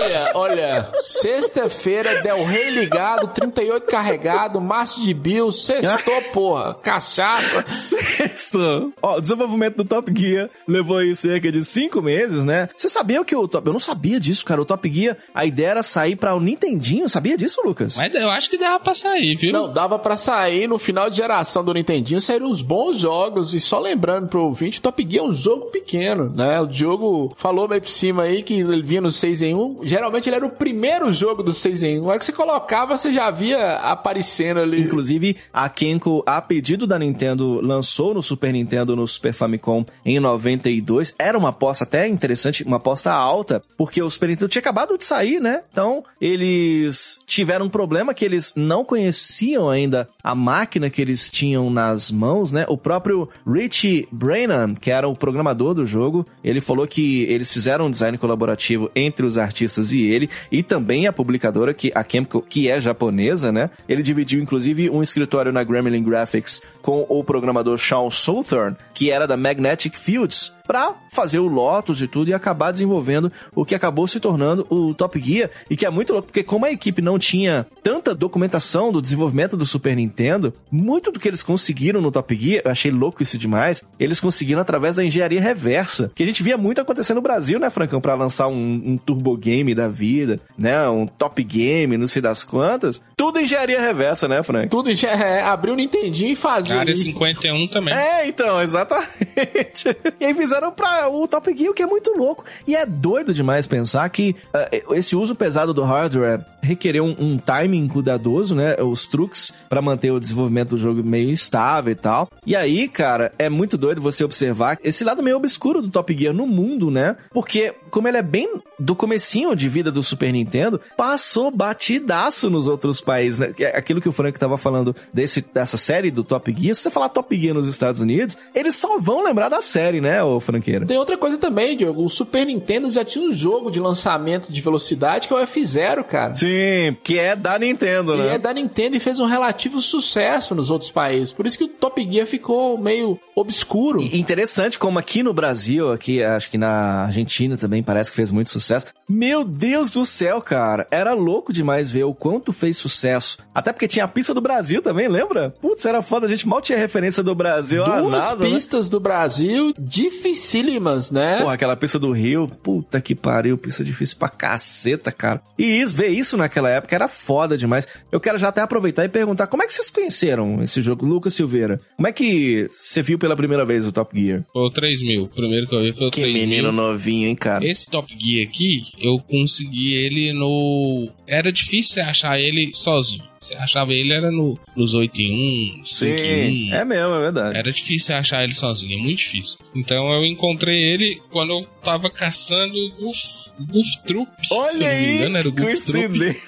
olha, 0.00 0.30
olha, 0.34 0.90
sexta-feira, 1.02 2.22
Del 2.22 2.44
Rey 2.44 2.70
ligado, 2.70 3.28
38 3.28 3.86
carregado, 3.86 4.60
maço 4.60 5.00
de 5.00 5.12
Bill, 5.14 5.52
sextou, 5.52 6.22
porra, 6.32 6.74
cachaça. 6.74 7.64
Sexto. 7.72 8.92
Ó, 9.02 9.16
o 9.16 9.20
desenvolvimento 9.20 9.76
do 9.76 9.84
Top 9.84 10.12
Gear 10.16 10.48
levou 10.66 10.98
aí 10.98 11.14
cerca 11.14 11.50
de 11.50 11.64
cinco 11.64 12.00
meses, 12.02 12.44
né? 12.44 12.68
Você 12.76 12.88
sabia 12.88 13.24
que 13.24 13.34
o 13.34 13.46
Top... 13.48 13.66
Eu 13.66 13.72
não 13.72 13.80
sabia 13.80 14.18
disso, 14.18 14.44
cara. 14.44 14.60
O 14.60 14.64
Top 14.64 14.90
Gear, 14.92 15.16
a 15.34 15.44
ideia 15.44 15.68
era 15.68 15.82
sair 15.82 16.16
pra 16.16 16.34
o 16.34 16.40
Nintendinho. 16.40 17.08
Sabia 17.08 17.36
disso, 17.36 17.60
Lucas? 17.64 17.96
Mas 17.96 18.14
eu 18.14 18.30
acho 18.30 18.50
que 18.50 18.58
dava 18.58 18.80
pra 18.80 18.94
sair, 18.94 19.36
viu? 19.36 19.52
Não, 19.52 19.72
dava 19.72 19.98
pra 19.98 20.16
sair 20.16 20.66
no 20.66 20.78
final 20.78 21.08
de 21.08 21.16
geração 21.16 21.64
do 21.64 21.74
Nintendinho, 21.74 22.20
saíram 22.20 22.46
uns 22.46 22.62
bons 22.62 22.98
jogos, 22.98 23.54
e 23.54 23.60
só 23.60 23.78
lembrando 23.78 24.28
pro 24.28 24.44
ouvinte, 24.44 24.80
Top 24.80 25.06
Gear 25.08 25.24
é 25.24 25.28
um 25.28 25.32
jogo 25.32 25.66
pequeno, 25.66 26.30
né? 26.30 26.60
O 26.60 26.66
Diogo 26.66 27.34
falou 27.36 27.68
meio 27.68 27.80
por 27.80 27.88
cima 27.90 28.24
aí 28.24 28.42
que 28.42 28.60
ele 28.60 28.82
vinha 28.82 29.00
no 29.00 29.10
6 29.10 29.42
em 29.42 29.54
1, 29.54 29.80
geralmente 29.90 30.28
ele 30.28 30.36
era 30.36 30.46
o 30.46 30.50
primeiro 30.50 31.10
jogo 31.10 31.42
do 31.42 31.52
6 31.52 31.82
em 31.82 31.98
1, 31.98 32.02
na 32.02 32.08
hora 32.10 32.18
que 32.18 32.24
você 32.24 32.32
colocava, 32.32 32.96
você 32.96 33.12
já 33.12 33.30
via 33.30 33.76
aparecendo 33.76 34.60
ali. 34.60 34.80
Inclusive, 34.80 35.36
a 35.52 35.68
Kenko, 35.68 36.22
a 36.24 36.40
pedido 36.40 36.86
da 36.86 36.98
Nintendo, 36.98 37.60
lançou 37.60 38.14
no 38.14 38.22
Super 38.22 38.52
Nintendo, 38.52 38.94
no 38.94 39.06
Super 39.06 39.32
Famicom, 39.32 39.84
em 40.04 40.20
92. 40.20 41.14
Era 41.18 41.36
uma 41.36 41.48
aposta 41.48 41.84
até 41.84 42.06
interessante, 42.06 42.62
uma 42.62 42.76
aposta 42.76 43.12
alta, 43.12 43.62
porque 43.76 44.00
o 44.00 44.08
Super 44.08 44.28
Nintendo 44.28 44.48
tinha 44.48 44.60
acabado 44.60 44.96
de 44.96 45.04
sair, 45.04 45.40
né? 45.40 45.62
Então, 45.72 46.04
eles 46.20 47.18
tiveram 47.26 47.66
um 47.66 47.70
problema 47.70 48.14
que 48.14 48.24
eles 48.24 48.52
não 48.54 48.84
conheciam 48.84 49.68
ainda 49.68 50.08
a 50.22 50.34
máquina 50.34 50.88
que 50.88 51.02
eles 51.02 51.30
tinham 51.30 51.68
nas 51.70 52.10
mãos, 52.10 52.52
né? 52.52 52.64
O 52.68 52.78
próprio 52.78 53.28
Richie 53.46 54.06
Branham, 54.12 54.74
que 54.74 54.90
era 54.90 55.08
o 55.08 55.16
programador 55.16 55.74
do 55.74 55.86
jogo, 55.86 56.26
ele 56.44 56.60
falou 56.60 56.86
que 56.86 57.24
eles 57.24 57.52
fizeram 57.52 57.86
um 57.86 57.90
design 57.90 58.16
colaborativo 58.18 58.90
entre 58.94 59.26
os 59.26 59.36
artistas 59.36 59.79
e 59.92 60.02
ele, 60.02 60.28
e 60.52 60.62
também 60.62 61.06
a 61.06 61.12
publicadora, 61.12 61.72
que 61.72 61.90
a 61.94 62.04
Kemco, 62.04 62.42
que 62.42 62.68
é 62.68 62.80
japonesa, 62.80 63.50
né? 63.50 63.70
Ele 63.88 64.02
dividiu, 64.02 64.40
inclusive, 64.42 64.90
um 64.90 65.02
escritório 65.02 65.52
na 65.52 65.64
Gremlin 65.64 66.02
Graphics 66.02 66.62
com 66.82 67.06
o 67.08 67.24
programador 67.24 67.78
Sean 67.78 68.10
Southern, 68.10 68.76
que 68.92 69.10
era 69.10 69.26
da 69.26 69.36
Magnetic 69.36 69.98
Fields, 69.98 70.52
pra 70.70 70.94
fazer 71.10 71.40
o 71.40 71.48
Lotus 71.48 72.00
e 72.00 72.06
tudo 72.06 72.30
e 72.30 72.32
acabar 72.32 72.70
desenvolvendo 72.70 73.32
o 73.56 73.64
que 73.64 73.74
acabou 73.74 74.06
se 74.06 74.20
tornando 74.20 74.64
o 74.70 74.94
Top 74.94 75.20
Gear 75.20 75.50
e 75.68 75.76
que 75.76 75.84
é 75.84 75.90
muito 75.90 76.12
louco, 76.12 76.28
porque 76.28 76.44
como 76.44 76.64
a 76.64 76.70
equipe 76.70 77.02
não 77.02 77.18
tinha 77.18 77.66
tanta 77.82 78.14
documentação 78.14 78.92
do 78.92 79.02
desenvolvimento 79.02 79.56
do 79.56 79.66
Super 79.66 79.96
Nintendo, 79.96 80.54
muito 80.70 81.10
do 81.10 81.18
que 81.18 81.26
eles 81.26 81.42
conseguiram 81.42 82.00
no 82.00 82.12
Top 82.12 82.32
Gear, 82.36 82.62
eu 82.64 82.70
achei 82.70 82.92
louco 82.92 83.20
isso 83.20 83.36
demais, 83.36 83.82
eles 83.98 84.20
conseguiram 84.20 84.60
através 84.60 84.94
da 84.94 85.04
engenharia 85.04 85.40
reversa, 85.40 86.12
que 86.14 86.22
a 86.22 86.26
gente 86.26 86.40
via 86.40 86.56
muito 86.56 86.80
acontecer 86.80 87.14
no 87.14 87.20
Brasil, 87.20 87.58
né, 87.58 87.68
Francão, 87.68 88.00
pra 88.00 88.14
lançar 88.14 88.46
um, 88.46 88.82
um 88.86 88.96
Turbo 88.96 89.36
Game 89.36 89.74
da 89.74 89.88
vida, 89.88 90.38
né, 90.56 90.88
um 90.88 91.04
Top 91.04 91.42
Game, 91.42 91.96
não 91.96 92.06
sei 92.06 92.22
das 92.22 92.44
quantas, 92.44 93.02
tudo 93.16 93.40
engenharia 93.40 93.80
reversa, 93.80 94.28
né, 94.28 94.40
Frank? 94.44 94.68
Tudo 94.68 94.94
já 94.94 95.10
é, 95.10 95.42
abriu 95.42 95.74
o 95.74 95.76
Nintendinho 95.76 96.32
e 96.32 96.36
fazia. 96.36 96.78
Área 96.78 96.92
isso. 96.92 97.02
51 97.02 97.66
também. 97.66 97.92
É, 97.92 98.28
então, 98.28 98.62
exatamente. 98.62 99.96
e 100.20 100.24
aí 100.26 100.32
fizeram 100.32 100.59
pra 100.68 101.08
o 101.08 101.26
Top 101.28 101.56
Gear, 101.56 101.70
o 101.70 101.74
que 101.74 101.82
é 101.82 101.86
muito 101.86 102.16
louco. 102.16 102.44
E 102.66 102.74
é 102.74 102.84
doido 102.84 103.32
demais 103.32 103.66
pensar 103.66 104.08
que 104.10 104.34
eh, 104.52 104.82
esse 104.92 105.14
uso 105.14 105.34
pesado 105.34 105.72
do 105.72 105.82
hardware 105.82 106.44
requereu 106.62 107.04
um, 107.04 107.16
um 107.18 107.38
timing 107.38 107.88
cuidadoso, 107.88 108.54
né? 108.54 108.76
Os 108.82 109.04
truques 109.04 109.52
pra 109.68 109.80
manter 109.80 110.10
o 110.10 110.20
desenvolvimento 110.20 110.70
do 110.70 110.78
jogo 110.78 111.02
meio 111.02 111.30
estável 111.30 111.92
e 111.92 111.96
tal. 111.96 112.28
E 112.44 112.56
aí, 112.56 112.88
cara, 112.88 113.32
é 113.38 113.48
muito 113.48 113.78
doido 113.78 114.00
você 114.00 114.24
observar 114.24 114.78
esse 114.82 115.04
lado 115.04 115.22
meio 115.22 115.36
obscuro 115.36 115.80
do 115.80 115.90
Top 115.90 116.12
Gear 116.16 116.34
no 116.34 116.46
mundo, 116.46 116.90
né? 116.90 117.16
Porque 117.32 117.74
como 117.90 118.08
ele 118.08 118.18
é 118.18 118.22
bem 118.22 118.60
do 118.78 118.94
comecinho 118.94 119.54
de 119.54 119.68
vida 119.68 119.90
do 119.90 120.02
Super 120.02 120.32
Nintendo, 120.32 120.80
passou 120.96 121.50
batidaço 121.50 122.50
nos 122.50 122.66
outros 122.66 123.00
países, 123.00 123.38
né? 123.38 123.52
É 123.58 123.80
Aquilo 123.80 124.00
que 124.00 124.08
o 124.08 124.12
Frank 124.12 124.38
tava 124.38 124.58
falando 124.58 124.94
desse, 125.12 125.40
dessa 125.40 125.76
série 125.76 126.10
do 126.10 126.22
Top 126.22 126.52
Gear, 126.56 126.74
se 126.74 126.82
você 126.82 126.90
falar 126.90 127.08
Top 127.08 127.34
Gear 127.34 127.54
nos 127.54 127.66
Estados 127.66 128.00
Unidos, 128.00 128.36
eles 128.54 128.76
só 128.76 128.98
vão 128.98 129.24
lembrar 129.24 129.48
da 129.48 129.60
série, 129.60 130.00
né, 130.00 130.22
ô 130.22 130.40
franqueira? 130.50 130.86
Tem 130.86 130.98
outra 130.98 131.16
coisa 131.16 131.38
também, 131.38 131.76
Diogo. 131.76 132.04
O 132.04 132.10
Super 132.10 132.44
Nintendo 132.46 132.90
já 132.90 133.04
tinha 133.04 133.24
um 133.24 133.32
jogo 133.32 133.70
de 133.70 133.80
lançamento 133.80 134.52
de 134.52 134.60
velocidade 134.60 135.28
que 135.28 135.34
é 135.34 135.36
o 135.36 135.40
F-Zero, 135.40 136.04
cara. 136.04 136.34
Sim, 136.34 136.96
que 137.02 137.18
é 137.18 137.34
da 137.36 137.58
Nintendo, 137.58 138.14
E 138.14 138.18
né? 138.18 138.34
é 138.34 138.38
da 138.38 138.52
Nintendo 138.52 138.96
e 138.96 139.00
fez 139.00 139.20
um 139.20 139.26
relativo 139.26 139.80
sucesso 139.80 140.54
nos 140.54 140.70
outros 140.70 140.90
países. 140.90 141.32
Por 141.32 141.46
isso 141.46 141.56
que 141.58 141.64
o 141.64 141.68
Top 141.68 142.02
Gear 142.10 142.26
ficou 142.26 142.76
meio 142.78 143.18
obscuro. 143.34 144.02
E 144.02 144.18
Interessante 144.20 144.78
como 144.78 144.98
aqui 144.98 145.22
no 145.22 145.32
Brasil, 145.32 145.92
aqui 145.92 146.22
acho 146.22 146.50
que 146.50 146.58
na 146.58 147.04
Argentina 147.06 147.56
também 147.56 147.82
parece 147.82 148.10
que 148.10 148.16
fez 148.16 148.30
muito 148.30 148.50
sucesso. 148.50 148.86
Meu 149.10 149.42
Deus 149.42 149.92
do 149.92 150.06
céu, 150.06 150.40
cara. 150.40 150.86
Era 150.90 151.12
louco 151.14 151.52
demais 151.52 151.90
ver 151.90 152.04
o 152.04 152.14
quanto 152.14 152.52
fez 152.52 152.76
sucesso. 152.76 153.38
Até 153.52 153.72
porque 153.72 153.88
tinha 153.88 154.04
a 154.04 154.08
pista 154.08 154.32
do 154.32 154.40
Brasil 154.40 154.80
também, 154.80 155.08
lembra? 155.08 155.50
Putz, 155.60 155.84
era 155.84 156.00
foda, 156.00 156.26
a 156.26 156.28
gente 156.28 156.46
mal 156.46 156.60
tinha 156.62 156.78
referência 156.78 157.22
do 157.22 157.34
Brasil 157.34 157.84
Duas 157.84 158.24
nada, 158.24 158.44
né? 158.44 158.50
pistas 158.50 158.88
do 158.88 159.00
Brasil 159.00 159.74
dificílimas, 159.76 161.10
né? 161.10 161.40
Porra, 161.40 161.54
aquela 161.54 161.76
pista 161.76 161.98
do 161.98 162.12
Rio, 162.12 162.46
puta 162.62 163.00
que 163.00 163.14
pariu, 163.14 163.58
pista 163.58 163.82
difícil 163.82 164.16
pra 164.16 164.28
caceta, 164.28 165.10
cara. 165.10 165.42
E 165.58 165.64
isso, 165.64 165.94
ver 165.94 166.08
isso 166.08 166.36
naquela 166.36 166.70
época 166.70 166.94
era 166.94 167.08
foda 167.08 167.58
demais. 167.58 167.88
Eu 168.12 168.20
quero 168.20 168.38
já 168.38 168.48
até 168.48 168.60
aproveitar 168.60 169.04
e 169.04 169.08
perguntar, 169.08 169.48
como 169.48 169.62
é 169.62 169.66
que 169.66 169.72
vocês 169.72 169.90
conheceram 169.90 170.62
esse 170.62 170.80
jogo, 170.80 171.04
Lucas 171.04 171.34
Silveira? 171.34 171.80
Como 171.96 172.06
é 172.06 172.12
que 172.12 172.68
você 172.80 173.02
viu 173.02 173.18
pela 173.18 173.36
primeira 173.36 173.64
vez 173.64 173.86
o 173.86 173.92
Top 173.92 174.16
Gear? 174.18 174.44
Foi 174.52 174.62
o 174.62 174.70
3 174.70 175.02
mil. 175.02 175.24
O 175.24 175.28
primeiro 175.28 175.66
que 175.66 175.74
eu 175.74 175.82
vi 175.82 175.92
foi 175.92 176.06
o 176.06 176.10
Que 176.10 176.22
3 176.22 176.32
menino 176.34 176.72
mil. 176.72 176.82
novinho, 176.82 177.28
hein, 177.28 177.34
cara? 177.34 177.66
Esse 177.66 177.88
Top 177.90 178.08
Gear 178.18 178.46
aqui, 178.48 178.82
eu 179.00 179.18
consegui 179.18 179.94
ele 179.94 180.32
no. 180.32 181.08
Era 181.26 181.50
difícil 181.50 182.02
achar 182.02 182.38
ele 182.38 182.70
sozinho. 182.74 183.29
Você 183.42 183.54
achava 183.54 183.94
ele 183.94 184.12
era 184.12 184.30
no, 184.30 184.58
nos 184.76 184.92
8 184.92 185.18
em 185.22 185.80
1, 185.80 185.84
5 185.84 186.12
em 186.12 186.72
1. 186.72 186.74
é 186.74 186.84
mesmo, 186.84 187.14
é 187.14 187.20
verdade. 187.20 187.56
Era 187.56 187.72
difícil 187.72 188.14
achar 188.14 188.44
ele 188.44 188.52
sozinho, 188.52 188.98
é 188.98 189.02
muito 189.02 189.16
difícil. 189.16 189.58
Então 189.74 190.12
eu 190.12 190.26
encontrei 190.26 190.78
ele 190.78 191.22
quando 191.30 191.54
eu 191.54 191.66
tava 191.82 192.10
caçando 192.10 192.74
o 192.74 192.90
Goof, 193.00 193.18
Goof 193.58 193.88
Troop. 194.06 194.30
se 194.46 194.52
eu 194.52 194.58
Olha 194.58 194.78
não 194.78 195.00
me 195.00 195.14
engano, 195.14 195.38
era 195.38 195.48
o 195.48 195.52
Goof 195.52 195.86
Troop. 195.86 196.40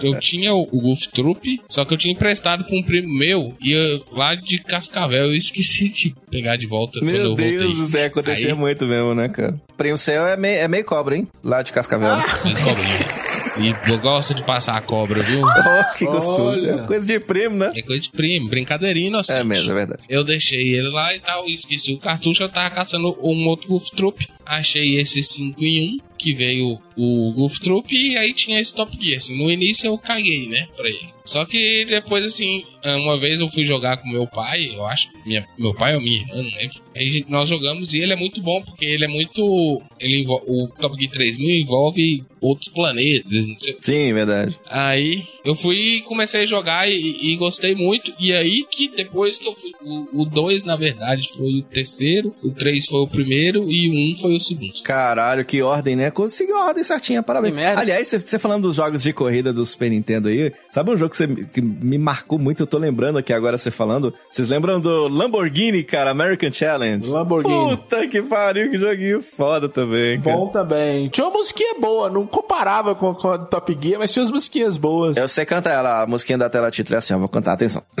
Eu 0.02 0.18
tinha 0.18 0.54
o, 0.54 0.62
o 0.62 0.80
Goof 0.80 1.08
Troop, 1.08 1.60
só 1.68 1.84
que 1.84 1.92
eu 1.92 1.98
tinha 1.98 2.14
emprestado 2.14 2.64
pra 2.64 2.74
um 2.74 2.82
primo 2.82 3.12
meu 3.12 3.54
e 3.60 3.72
eu, 3.72 4.04
lá 4.12 4.34
de 4.34 4.58
Cascavel 4.58 5.26
eu 5.26 5.34
esqueci 5.34 5.88
de 5.88 6.14
pegar 6.30 6.56
de 6.56 6.66
volta 6.66 6.98
quando 6.98 7.10
Meu 7.10 7.20
eu 7.20 7.28
voltei. 7.28 7.58
Deus 7.58 7.76
do 7.76 7.84
céu, 7.84 8.06
acontecia 8.06 8.48
Aí, 8.48 8.54
muito 8.54 8.86
mesmo, 8.86 9.14
né, 9.14 9.28
cara? 9.28 9.60
Primo 9.76 9.98
seu 9.98 10.26
é 10.26 10.36
meio, 10.36 10.56
é 10.60 10.68
meio 10.68 10.84
cobra, 10.84 11.16
hein? 11.16 11.28
Lá 11.42 11.62
de 11.62 11.72
Cascavel. 11.72 12.08
eu 12.46 12.64
cobrinha. 12.64 13.29
E 13.58 13.90
eu 13.90 13.98
gosto 13.98 14.34
de 14.34 14.42
passar 14.42 14.76
a 14.76 14.80
cobra, 14.80 15.22
viu? 15.22 15.40
Oh, 15.70 15.96
que 15.96 16.04
gostoso. 16.04 16.64
Olha. 16.64 16.82
É 16.82 16.86
coisa 16.86 17.06
de 17.06 17.20
primo, 17.20 17.56
né? 17.56 17.70
É 17.74 17.82
coisa 17.82 18.00
de 18.00 18.10
primo, 18.10 18.48
brincadeirinha 18.48 19.08
inocente. 19.08 19.38
É 19.38 19.44
mesmo, 19.44 19.70
é 19.70 19.74
verdade. 19.74 20.02
Eu 20.08 20.24
deixei 20.24 20.74
ele 20.74 20.88
lá 20.88 21.14
e 21.14 21.20
tal, 21.20 21.46
esqueci 21.46 21.92
o 21.92 21.98
cartucho, 21.98 22.42
eu 22.42 22.48
tava 22.48 22.70
caçando 22.70 23.16
um 23.22 23.46
outro 23.46 23.68
Goof 23.68 23.90
Troop. 23.94 24.26
Achei 24.44 24.98
esse 24.98 25.22
5 25.22 25.62
em 25.62 25.96
1, 25.96 25.98
que 26.22 26.34
veio 26.34 26.78
o 26.96 27.32
Goof 27.32 27.60
Troop, 27.60 27.94
e 27.94 28.16
aí 28.16 28.34
tinha 28.34 28.60
esse 28.60 28.74
Top 28.74 28.96
Gear. 29.00 29.16
Assim, 29.16 29.36
no 29.36 29.50
início 29.50 29.86
eu 29.86 29.96
caguei, 29.98 30.48
né, 30.48 30.68
pra 30.76 30.88
ele. 30.88 31.08
Só 31.24 31.44
que 31.44 31.84
depois, 31.84 32.24
assim, 32.24 32.64
uma 32.84 33.18
vez 33.18 33.40
eu 33.40 33.48
fui 33.48 33.64
jogar 33.64 33.98
com 33.98 34.08
meu 34.08 34.26
pai, 34.26 34.70
eu 34.74 34.84
acho, 34.84 35.08
minha, 35.24 35.46
meu 35.58 35.72
pai 35.74 35.94
ou 35.94 36.00
minha 36.00 36.20
irmã, 36.20 36.36
não 36.36 36.58
lembro. 36.58 36.80
Aí 36.94 37.24
nós 37.28 37.48
jogamos 37.48 37.94
e 37.94 37.98
ele 38.00 38.12
é 38.12 38.16
muito 38.16 38.42
bom, 38.42 38.60
porque 38.62 38.84
ele 38.84 39.04
é 39.04 39.08
muito. 39.08 39.80
Ele 39.98 40.24
o 40.26 40.68
Top 40.80 40.96
Gear 40.98 41.12
3000 41.12 41.60
envolve 41.60 42.24
outros 42.40 42.68
planetas, 42.68 43.48
não 43.48 43.58
sei 43.58 43.76
Sim, 43.80 44.12
verdade. 44.12 44.58
Aí 44.66 45.24
eu 45.44 45.54
fui 45.54 45.76
e 45.76 46.00
comecei 46.02 46.42
a 46.42 46.46
jogar 46.46 46.90
e, 46.90 47.32
e 47.32 47.36
gostei 47.36 47.74
muito. 47.74 48.12
E 48.18 48.32
aí 48.32 48.64
que 48.68 48.88
depois 48.88 49.38
que 49.38 49.46
eu 49.46 49.54
fui. 49.54 49.70
O 50.12 50.24
2, 50.24 50.64
na 50.64 50.76
verdade, 50.76 51.28
foi 51.28 51.60
o 51.60 51.62
terceiro, 51.62 52.34
o 52.42 52.50
3 52.50 52.86
foi 52.86 53.00
o 53.00 53.08
primeiro 53.08 53.70
e 53.70 53.88
o 53.88 53.92
1 53.92 54.12
um 54.12 54.16
foi 54.16 54.34
o 54.34 54.40
segundo. 54.40 54.82
Caralho, 54.82 55.44
que 55.44 55.62
ordem, 55.62 55.94
né, 55.94 56.09
né? 56.10 56.12
Conseguiu 56.12 56.56
a 56.58 56.66
ordem 56.66 56.82
certinha, 56.84 57.22
parabéns. 57.22 57.54
Aliás, 57.78 58.08
você- 58.08 58.38
falando 58.38 58.62
dos 58.62 58.76
jogos 58.76 59.02
de 59.02 59.12
corrida 59.12 59.52
do 59.52 59.64
Super 59.64 59.90
Nintendo 59.90 60.28
aí, 60.28 60.52
sabe 60.70 60.90
um 60.90 60.96
jogo 60.96 61.10
que, 61.10 61.16
você, 61.16 61.26
que 61.28 61.60
me 61.60 61.98
marcou 61.98 62.38
muito? 62.38 62.62
Eu 62.62 62.66
tô 62.66 62.78
lembrando 62.78 63.18
aqui 63.18 63.32
agora 63.32 63.56
você 63.58 63.70
falando. 63.70 64.12
Vocês 64.30 64.48
lembram 64.48 64.80
do 64.80 65.08
Lamborghini, 65.08 65.82
cara? 65.84 66.10
American 66.10 66.52
Challenge? 66.52 67.08
Lamborghini. 67.08 67.76
Puta 67.76 68.06
que 68.08 68.22
pariu, 68.22 68.70
que 68.70 68.78
joguinho 68.78 69.20
foda 69.22 69.68
também, 69.68 70.20
cara. 70.20 70.36
Bom 70.36 70.48
também. 70.48 71.08
Tinha 71.08 71.26
uma 71.26 71.36
musiquinha 71.36 71.74
boa, 71.78 72.08
não 72.10 72.26
comparava 72.26 72.94
com, 72.94 73.14
com 73.14 73.30
a 73.30 73.36
do 73.36 73.46
Top 73.46 73.76
Gear, 73.80 73.98
mas 73.98 74.12
tinha 74.12 74.22
umas 74.22 74.30
musiquinhas 74.32 74.76
boas. 74.76 75.16
Eu 75.16 75.28
sei 75.28 75.44
cantar 75.44 75.72
ela, 75.72 76.02
a 76.02 76.06
musiquinha 76.06 76.38
da 76.38 76.48
tela 76.48 76.70
título 76.70 76.94
é 76.94 76.98
assim, 76.98 77.14
ó, 77.14 77.18
vou 77.18 77.28
cantar, 77.28 77.52
atenção. 77.52 77.82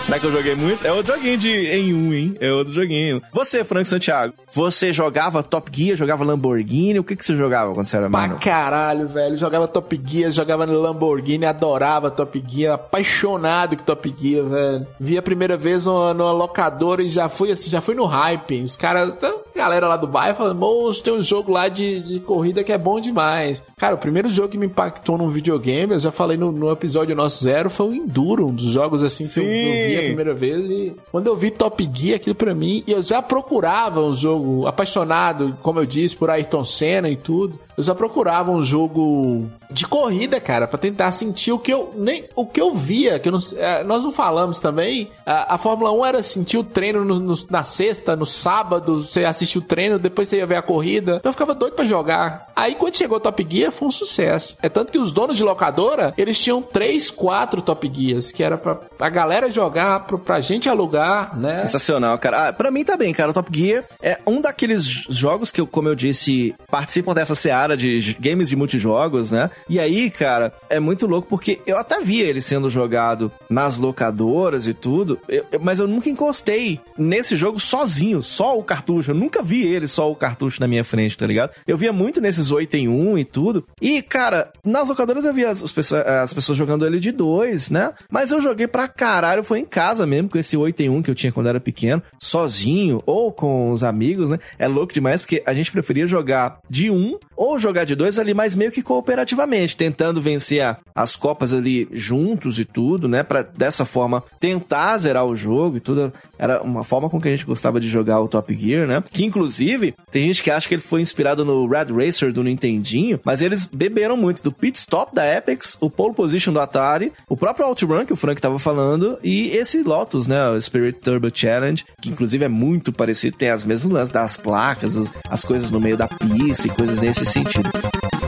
Será 0.00 0.18
que 0.18 0.26
eu 0.26 0.32
joguei 0.32 0.54
muito? 0.56 0.86
É 0.86 0.92
outro 0.92 1.14
joguinho 1.14 1.36
de 1.36 1.50
em 1.50 1.92
um, 1.94 2.12
hein? 2.12 2.36
É 2.40 2.50
outro 2.52 2.72
joguinho. 2.72 3.22
Você, 3.32 3.64
Frank 3.64 3.86
Santiago, 3.88 4.32
você 4.50 4.92
jogava 4.92 5.42
Top 5.42 5.70
Gear, 5.72 5.96
jogava 5.96 6.24
Lamborghini? 6.24 6.98
O 6.98 7.04
que 7.04 7.14
que 7.16 7.24
você 7.24 7.34
jogava 7.34 7.74
quando 7.74 7.86
você 7.86 7.96
era 7.96 8.08
Pra 8.10 8.20
menor? 8.22 8.38
caralho, 8.40 9.08
velho. 9.08 9.36
Jogava 9.36 9.68
Top 9.68 10.00
Gear, 10.04 10.30
jogava 10.30 10.66
no 10.66 10.80
Lamborghini, 10.80 11.44
adorava 11.44 12.10
Top 12.10 12.42
Gear, 12.48 12.74
apaixonado 12.74 13.76
com 13.76 13.84
Top 13.84 14.14
Gear, 14.18 14.44
velho. 14.46 14.86
Vi 14.98 15.18
a 15.18 15.22
primeira 15.22 15.56
vez 15.56 15.86
numa, 15.86 16.14
numa 16.14 16.32
locadora 16.32 17.02
e 17.02 17.08
já 17.08 17.28
fui 17.28 17.50
assim, 17.50 17.70
já 17.70 17.80
fui 17.80 17.94
no 17.94 18.04
hype. 18.06 18.62
Os 18.62 18.76
caras, 18.76 19.16
a 19.22 19.32
galera 19.54 19.88
lá 19.88 19.96
do 19.96 20.06
bairro 20.06 20.36
falando, 20.36 20.58
moço, 20.58 21.02
tem 21.02 21.12
um 21.12 21.22
jogo 21.22 21.52
lá 21.52 21.68
de, 21.68 22.00
de 22.00 22.20
corrida 22.20 22.64
que 22.64 22.72
é 22.72 22.78
bom 22.78 22.98
demais. 23.00 23.62
Cara, 23.76 23.94
o 23.94 23.98
primeiro 23.98 24.30
jogo 24.30 24.48
que 24.48 24.58
me 24.58 24.66
impactou 24.66 25.18
num 25.18 25.28
videogame, 25.28 25.92
eu 25.92 25.98
já 25.98 26.10
falei 26.12 26.36
no, 26.36 26.50
no 26.52 26.70
episódio 26.70 27.14
nosso 27.14 27.42
zero, 27.44 27.68
foi 27.70 27.86
o 27.88 27.94
Enduro, 27.94 28.46
um 28.48 28.54
dos 28.54 28.70
jogos 28.72 29.01
assim 29.02 29.26
que 29.26 29.40
eu, 29.40 29.44
eu 29.44 29.88
vi 29.88 29.96
a 29.96 30.00
Sim. 30.00 30.06
primeira 30.06 30.34
vez. 30.34 30.70
E 30.70 30.94
quando 31.10 31.26
eu 31.26 31.36
vi 31.36 31.50
Top 31.50 31.90
Gear, 31.92 32.16
aquilo 32.16 32.34
pra 32.34 32.54
mim, 32.54 32.82
e 32.86 32.92
eu 32.92 33.02
já 33.02 33.20
procurava 33.22 34.00
um 34.00 34.14
jogo 34.14 34.66
apaixonado, 34.66 35.56
como 35.62 35.80
eu 35.80 35.86
disse, 35.86 36.16
por 36.16 36.30
Ayrton 36.30 36.64
Senna 36.64 37.08
e 37.08 37.16
tudo. 37.16 37.58
Eu 37.76 37.82
já 37.82 37.94
procurava 37.94 38.50
um 38.50 38.62
jogo 38.62 39.46
de 39.70 39.86
corrida, 39.86 40.40
cara, 40.40 40.66
pra 40.66 40.78
tentar 40.78 41.10
sentir 41.10 41.52
o 41.52 41.58
que 41.58 41.72
eu 41.72 41.92
nem 41.96 42.24
o 42.36 42.44
que 42.44 42.60
eu 42.60 42.74
via, 42.74 43.18
que 43.18 43.28
eu 43.28 43.32
não, 43.32 43.38
eh, 43.56 43.82
nós 43.84 44.04
não 44.04 44.12
falamos 44.12 44.60
também. 44.60 45.10
A, 45.24 45.54
a 45.54 45.58
Fórmula 45.58 45.90
1 45.92 46.04
era 46.06 46.22
sentir 46.22 46.58
o 46.58 46.64
treino 46.64 47.04
no- 47.04 47.18
no- 47.20 47.34
na 47.50 47.64
sexta, 47.64 48.14
no 48.14 48.26
sábado, 48.26 49.02
você 49.02 49.24
assistia 49.24 49.60
o 49.60 49.64
treino, 49.64 49.98
depois 49.98 50.28
você 50.28 50.38
ia 50.38 50.46
ver 50.46 50.56
a 50.56 50.62
corrida. 50.62 51.16
Então 51.16 51.30
eu 51.30 51.32
ficava 51.32 51.54
doido 51.54 51.74
pra 51.74 51.84
jogar. 51.84 52.48
Aí 52.54 52.74
quando 52.74 52.96
chegou 52.96 53.16
o 53.16 53.20
Top 53.20 53.46
Gear, 53.48 53.72
foi 53.72 53.88
um 53.88 53.90
sucesso. 53.90 54.56
É 54.62 54.68
tanto 54.68 54.92
que 54.92 54.98
os 54.98 55.12
donos 55.12 55.36
de 55.36 55.42
locadora, 55.44 56.12
eles 56.18 56.38
tinham 56.42 56.60
três, 56.60 57.10
quatro 57.10 57.62
Top 57.62 57.90
Gears, 57.92 58.30
que 58.30 58.42
era 58.42 58.58
pra 58.58 58.78
a 58.98 59.08
galera 59.08 59.50
jogar, 59.50 60.00
pra, 60.06 60.18
pra 60.18 60.40
gente 60.40 60.68
alugar, 60.68 61.36
né? 61.38 61.60
Sensacional, 61.60 62.18
cara. 62.18 62.48
Ah, 62.48 62.52
pra 62.52 62.70
mim 62.70 62.84
também, 62.84 63.12
cara. 63.14 63.30
O 63.30 63.34
Top 63.34 63.48
Gear 63.56 63.84
é 64.02 64.18
um 64.26 64.40
daqueles 64.40 64.84
jogos 65.08 65.50
que, 65.50 65.64
como 65.66 65.88
eu 65.88 65.94
disse, 65.94 66.54
participam 66.70 67.14
dessa 67.14 67.34
seara 67.34 67.71
de 67.76 68.00
j- 68.00 68.16
games 68.20 68.48
de 68.48 68.56
multijogos, 68.56 69.30
né? 69.32 69.50
E 69.68 69.78
aí, 69.78 70.10
cara, 70.10 70.52
é 70.68 70.78
muito 70.80 71.06
louco 71.06 71.28
porque 71.28 71.60
eu 71.66 71.76
até 71.78 72.00
via 72.00 72.24
ele 72.24 72.40
sendo 72.40 72.68
jogado 72.70 73.30
nas 73.48 73.78
locadoras 73.78 74.66
e 74.66 74.74
tudo, 74.74 75.18
eu- 75.28 75.44
eu- 75.52 75.60
mas 75.60 75.78
eu 75.78 75.86
nunca 75.88 76.08
encostei 76.10 76.80
nesse 76.98 77.36
jogo 77.36 77.58
sozinho, 77.60 78.22
só 78.22 78.58
o 78.58 78.62
cartucho. 78.62 79.10
Eu 79.10 79.14
nunca 79.14 79.42
vi 79.42 79.62
ele 79.66 79.86
só 79.86 80.10
o 80.10 80.16
cartucho 80.16 80.60
na 80.60 80.68
minha 80.68 80.84
frente, 80.84 81.16
tá 81.16 81.26
ligado? 81.26 81.52
Eu 81.66 81.76
via 81.76 81.92
muito 81.92 82.20
nesses 82.20 82.50
8 82.50 82.74
em 82.76 82.88
1 82.88 83.18
e 83.18 83.24
tudo. 83.24 83.64
E, 83.80 84.02
cara, 84.02 84.50
nas 84.64 84.88
locadoras 84.88 85.24
eu 85.24 85.32
via 85.34 85.50
as, 85.50 85.70
pesso- 85.72 85.96
as 85.96 86.32
pessoas 86.32 86.58
jogando 86.58 86.86
ele 86.86 86.98
de 86.98 87.12
dois, 87.12 87.70
né? 87.70 87.92
Mas 88.10 88.30
eu 88.30 88.40
joguei 88.40 88.66
pra 88.66 88.88
caralho, 88.88 89.42
foi 89.44 89.60
em 89.60 89.64
casa 89.64 90.06
mesmo, 90.06 90.28
com 90.28 90.38
esse 90.38 90.56
8 90.56 90.80
em 90.82 90.88
1 90.88 91.02
que 91.02 91.10
eu 91.10 91.14
tinha 91.14 91.32
quando 91.32 91.48
era 91.48 91.60
pequeno, 91.60 92.02
sozinho 92.18 93.02
ou 93.06 93.30
com 93.32 93.70
os 93.70 93.84
amigos, 93.84 94.30
né? 94.30 94.38
É 94.58 94.66
louco 94.66 94.92
demais 94.92 95.20
porque 95.20 95.42
a 95.46 95.54
gente 95.54 95.70
preferia 95.70 96.06
jogar 96.06 96.58
de 96.68 96.90
um 96.90 97.18
ou 97.36 97.51
jogar 97.58 97.84
de 97.84 97.94
dois 97.94 98.18
ali, 98.18 98.34
mas 98.34 98.54
meio 98.54 98.72
que 98.72 98.82
cooperativamente, 98.82 99.76
tentando 99.76 100.20
vencer 100.20 100.76
as 100.94 101.16
copas 101.16 101.54
ali 101.54 101.88
juntos 101.92 102.58
e 102.58 102.64
tudo, 102.64 103.08
né? 103.08 103.22
Pra 103.22 103.42
dessa 103.42 103.84
forma 103.84 104.22
tentar 104.38 104.96
zerar 104.98 105.24
o 105.26 105.36
jogo 105.36 105.76
e 105.76 105.80
tudo. 105.80 106.12
Era 106.38 106.62
uma 106.62 106.84
forma 106.84 107.08
com 107.08 107.20
que 107.20 107.28
a 107.28 107.30
gente 107.30 107.46
gostava 107.46 107.80
de 107.80 107.88
jogar 107.88 108.20
o 108.20 108.28
Top 108.28 108.52
Gear, 108.54 108.86
né? 108.86 109.02
Que 109.12 109.24
inclusive 109.24 109.94
tem 110.10 110.26
gente 110.26 110.42
que 110.42 110.50
acha 110.50 110.68
que 110.68 110.74
ele 110.74 110.82
foi 110.82 111.00
inspirado 111.00 111.44
no 111.44 111.66
Red 111.66 111.86
Racer 111.92 112.32
do 112.32 112.42
Nintendinho, 112.42 113.20
mas 113.24 113.42
eles 113.42 113.66
beberam 113.66 114.16
muito 114.16 114.42
do 114.42 114.52
Pit 114.52 114.78
Stop 114.78 115.14
da 115.14 115.36
Apex, 115.36 115.76
o 115.80 115.88
Pole 115.88 116.14
Position 116.14 116.52
do 116.52 116.60
Atari, 116.60 117.12
o 117.28 117.36
próprio 117.36 117.66
OutRun 117.66 118.04
que 118.04 118.12
o 118.12 118.16
Frank 118.16 118.40
tava 118.40 118.58
falando 118.58 119.18
e 119.22 119.48
esse 119.56 119.82
Lotus, 119.82 120.26
né? 120.26 120.48
O 120.50 120.60
Spirit 120.60 120.98
Turbo 121.00 121.30
Challenge, 121.32 121.84
que 122.00 122.10
inclusive 122.10 122.44
é 122.44 122.48
muito 122.48 122.92
parecido, 122.92 123.36
tem 123.36 123.50
as 123.50 123.64
mesmas 123.64 124.10
das 124.10 124.36
placas, 124.36 124.96
as, 124.96 125.12
as 125.28 125.44
coisas 125.44 125.70
no 125.70 125.80
meio 125.80 125.96
da 125.96 126.08
pista 126.08 126.66
e 126.66 126.70
coisas 126.70 127.00
nesse 127.00 127.24
sentido. 127.24 127.41
Agora, 127.44 128.21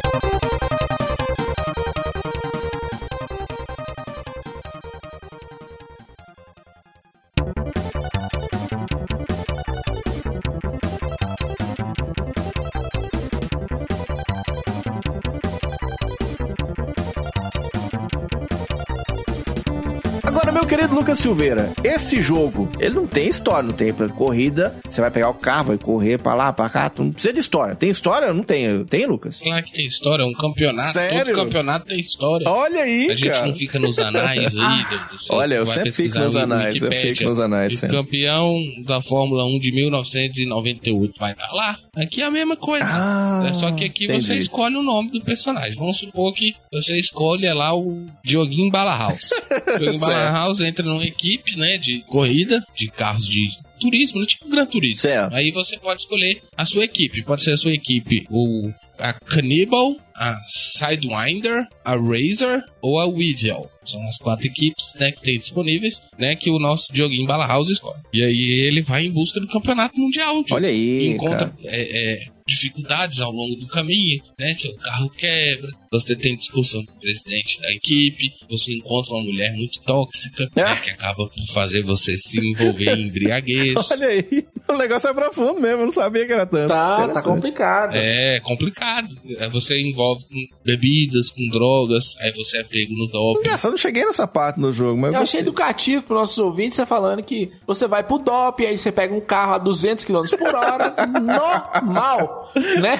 meu 20.55 20.65
querido 20.67 20.95
Lucas 20.95 21.19
Silveira, 21.19 21.73
esse 21.83 22.23
jogo, 22.23 22.69
ele 22.79 22.95
não 22.95 23.09
tem 23.09 23.29
história, 23.29 23.69
não 23.69 23.75
tem 23.75 23.93
corrida, 23.93 24.75
você 24.89 25.01
vai 25.01 25.11
pegar 25.11 25.29
o 25.29 25.35
carro, 25.35 25.67
vai 25.69 25.79
correr 25.79 26.17
pra 26.19 26.33
lá, 26.33 26.53
pra 26.53 26.71
cá, 26.71 26.89
tu 26.89 27.03
não 27.03 27.13
precisa 27.13 27.35
de 27.35 27.41
história. 27.41 27.75
Tem 27.75 27.91
história? 27.91 28.33
Não 28.33 28.45
tem. 28.45 28.85
Tem, 28.85 29.05
Lucas? 29.05 29.41
Claro 29.41 29.65
que 29.65 29.73
tem 29.73 29.85
história, 29.85 30.23
é 30.23 30.27
um 30.27 30.33
campeonato. 30.33 30.93
Sério? 30.93 31.25
Todo 31.25 31.35
campeonato 31.35 31.87
tem 31.87 31.99
história. 31.99 32.49
Olha 32.49 32.83
aí, 32.83 33.11
A 33.11 33.15
gente 33.15 33.31
cara. 33.33 33.47
não 33.47 33.55
fica 33.55 33.79
nos 33.81 33.99
anais 33.99 34.57
aí. 34.57 34.85
Olha, 35.31 35.55
eu 35.57 35.67
sempre 35.67 35.91
fico 35.91 36.19
nos 36.21 36.35
no 36.35 36.41
anais, 36.41 36.83
eu 36.83 36.93
fico 36.93 37.25
nos 37.25 37.39
anais, 37.41 37.83
O 37.83 37.89
campeão 37.89 38.57
da 38.85 39.01
Fórmula 39.01 39.45
1 39.45 39.59
de 39.59 39.73
1998 39.73 41.15
vai 41.19 41.33
estar 41.33 41.53
lá. 41.53 41.77
Aqui 41.97 42.23
é 42.23 42.27
a 42.27 42.31
mesma 42.31 42.57
coisa. 42.57 42.87
Ah, 42.89 43.47
é 43.49 43.53
só 43.53 43.71
que 43.73 43.85
aqui 43.85 44.05
entendi. 44.05 44.25
você 44.25 44.37
escolhe 44.37 44.77
o 44.77 44.83
nome 44.83 45.11
do 45.11 45.21
personagem. 45.21 45.75
Vamos 45.77 45.99
supor 45.99 46.33
que 46.33 46.55
você 46.73 46.97
escolhe 46.99 47.47
é 47.47 47.55
lá 47.55 47.75
o 47.77 48.07
Dioguinho 48.25 48.71
Bala 48.71 48.97
House. 48.97 49.31
Dioguinho 49.79 50.01
Bala 50.01 50.31
House 50.45 50.61
entra 50.61 50.85
numa 50.85 51.05
equipe, 51.05 51.57
né, 51.57 51.79
de 51.79 52.03
corrida, 52.07 52.65
de 52.75 52.89
carros 52.89 53.27
de 53.27 53.47
turismo, 53.81 54.21
né, 54.21 54.27
tipo 54.27 54.49
Gran 54.49 54.67
Turismo. 54.67 55.01
Certo. 55.01 55.35
Aí 55.35 55.51
você 55.51 55.79
pode 55.79 56.03
escolher 56.03 56.43
a 56.57 56.65
sua 56.65 56.85
equipe. 56.85 57.23
Pode 57.23 57.43
ser 57.43 57.53
a 57.53 57.57
sua 57.57 57.73
equipe 57.73 58.27
o 58.31 58.73
a 58.99 59.13
Cannibal, 59.13 59.97
a 60.15 60.37
Sidewinder, 60.47 61.67
a 61.85 61.97
Razor 61.97 62.63
ou 62.81 63.01
a 63.01 63.07
Weasel. 63.07 63.69
São 63.85 64.01
as 64.07 64.19
quatro 64.19 64.47
equipes 64.47 64.95
né, 64.99 65.11
que 65.11 65.21
tem 65.21 65.39
disponíveis, 65.39 66.01
né? 66.19 66.37
Que 66.37 66.51
o 66.51 66.59
nosso 66.59 66.93
Dioguinho 66.93 67.27
Bala 67.27 67.47
House 67.47 67.71
escolhe. 67.71 68.01
E 68.13 68.23
aí 68.23 68.67
ele 68.67 68.83
vai 68.83 69.05
em 69.05 69.11
busca 69.11 69.41
do 69.41 69.49
campeonato 69.49 69.99
mundial. 69.99 70.35
Diogo. 70.35 70.55
Olha 70.55 70.69
aí, 70.69 71.09
encontra 71.09 71.53
é, 71.65 72.13
é, 72.13 72.27
dificuldades 72.47 73.21
ao 73.21 73.33
longo 73.33 73.57
do 73.57 73.67
caminho, 73.67 74.23
né? 74.39 74.53
Seu 74.55 74.75
carro 74.77 75.09
quebra, 75.11 75.71
você 75.91 76.15
tem 76.15 76.37
discussão 76.37 76.85
com 76.85 76.93
o 76.93 77.01
presidente 77.01 77.61
da 77.61 77.71
equipe, 77.73 78.33
você 78.49 78.75
encontra 78.75 79.15
uma 79.15 79.25
mulher 79.25 79.53
muito 79.55 79.81
tóxica, 79.83 80.49
né, 80.55 80.63
Ah. 80.63 80.77
que 80.77 80.91
acaba 80.91 81.27
por 81.29 81.47
fazer 81.53 81.83
você 81.83 82.17
se 82.19 82.39
envolver 82.39 82.91
em 82.97 83.07
embriaguez. 83.09 83.91
Olha 83.93 84.09
aí, 84.09 84.47
o 84.69 84.77
negócio 84.77 85.09
é 85.09 85.15
profundo 85.15 85.61
mesmo, 85.61 85.81
eu 85.83 85.87
não 85.87 85.93
sabia 85.93 86.27
que 86.27 86.33
era 86.33 86.47
tanto. 86.47 86.69
Tá, 86.69 87.09
tá 87.09 87.23
complicado. 87.23 87.95
É 87.95 88.41
complicado. 88.41 89.17
Aí 89.41 89.49
Você 89.51 89.81
envolve 89.81 90.25
com 90.25 90.47
bebidas, 90.65 91.31
com 91.31 91.49
drogas, 91.51 92.17
aí 92.21 92.31
você 92.33 92.59
é 92.59 92.65
pego 92.65 92.93
no 92.95 93.07
doping. 93.07 93.49
Eu 93.49 93.71
não 93.71 93.77
cheguei 93.79 94.05
nessa 94.05 94.27
parte 94.27 94.61
no 94.61 94.73
jogo, 94.73 95.01
mas 95.01 95.15
Eu 95.15 95.21
achei 95.21 95.41
educativo 95.41 96.03
para 96.03 96.17
nossos 96.17 96.39
ouvintes 96.39 96.75
você 96.77 96.85
falando 96.87 97.23
que 97.23 97.51
você 97.67 97.87
vai 97.87 98.03
pro 98.03 98.19
DOP, 98.19 98.67
aí 98.67 98.77
você 98.77 98.91
pega 98.93 99.15
um 99.15 99.21
carro 99.21 99.55
a 99.55 99.59
200 99.59 100.05
km 100.05 100.23
por 100.39 100.55
hora, 100.55 100.95
normal, 101.21 102.34
né? 102.55 102.99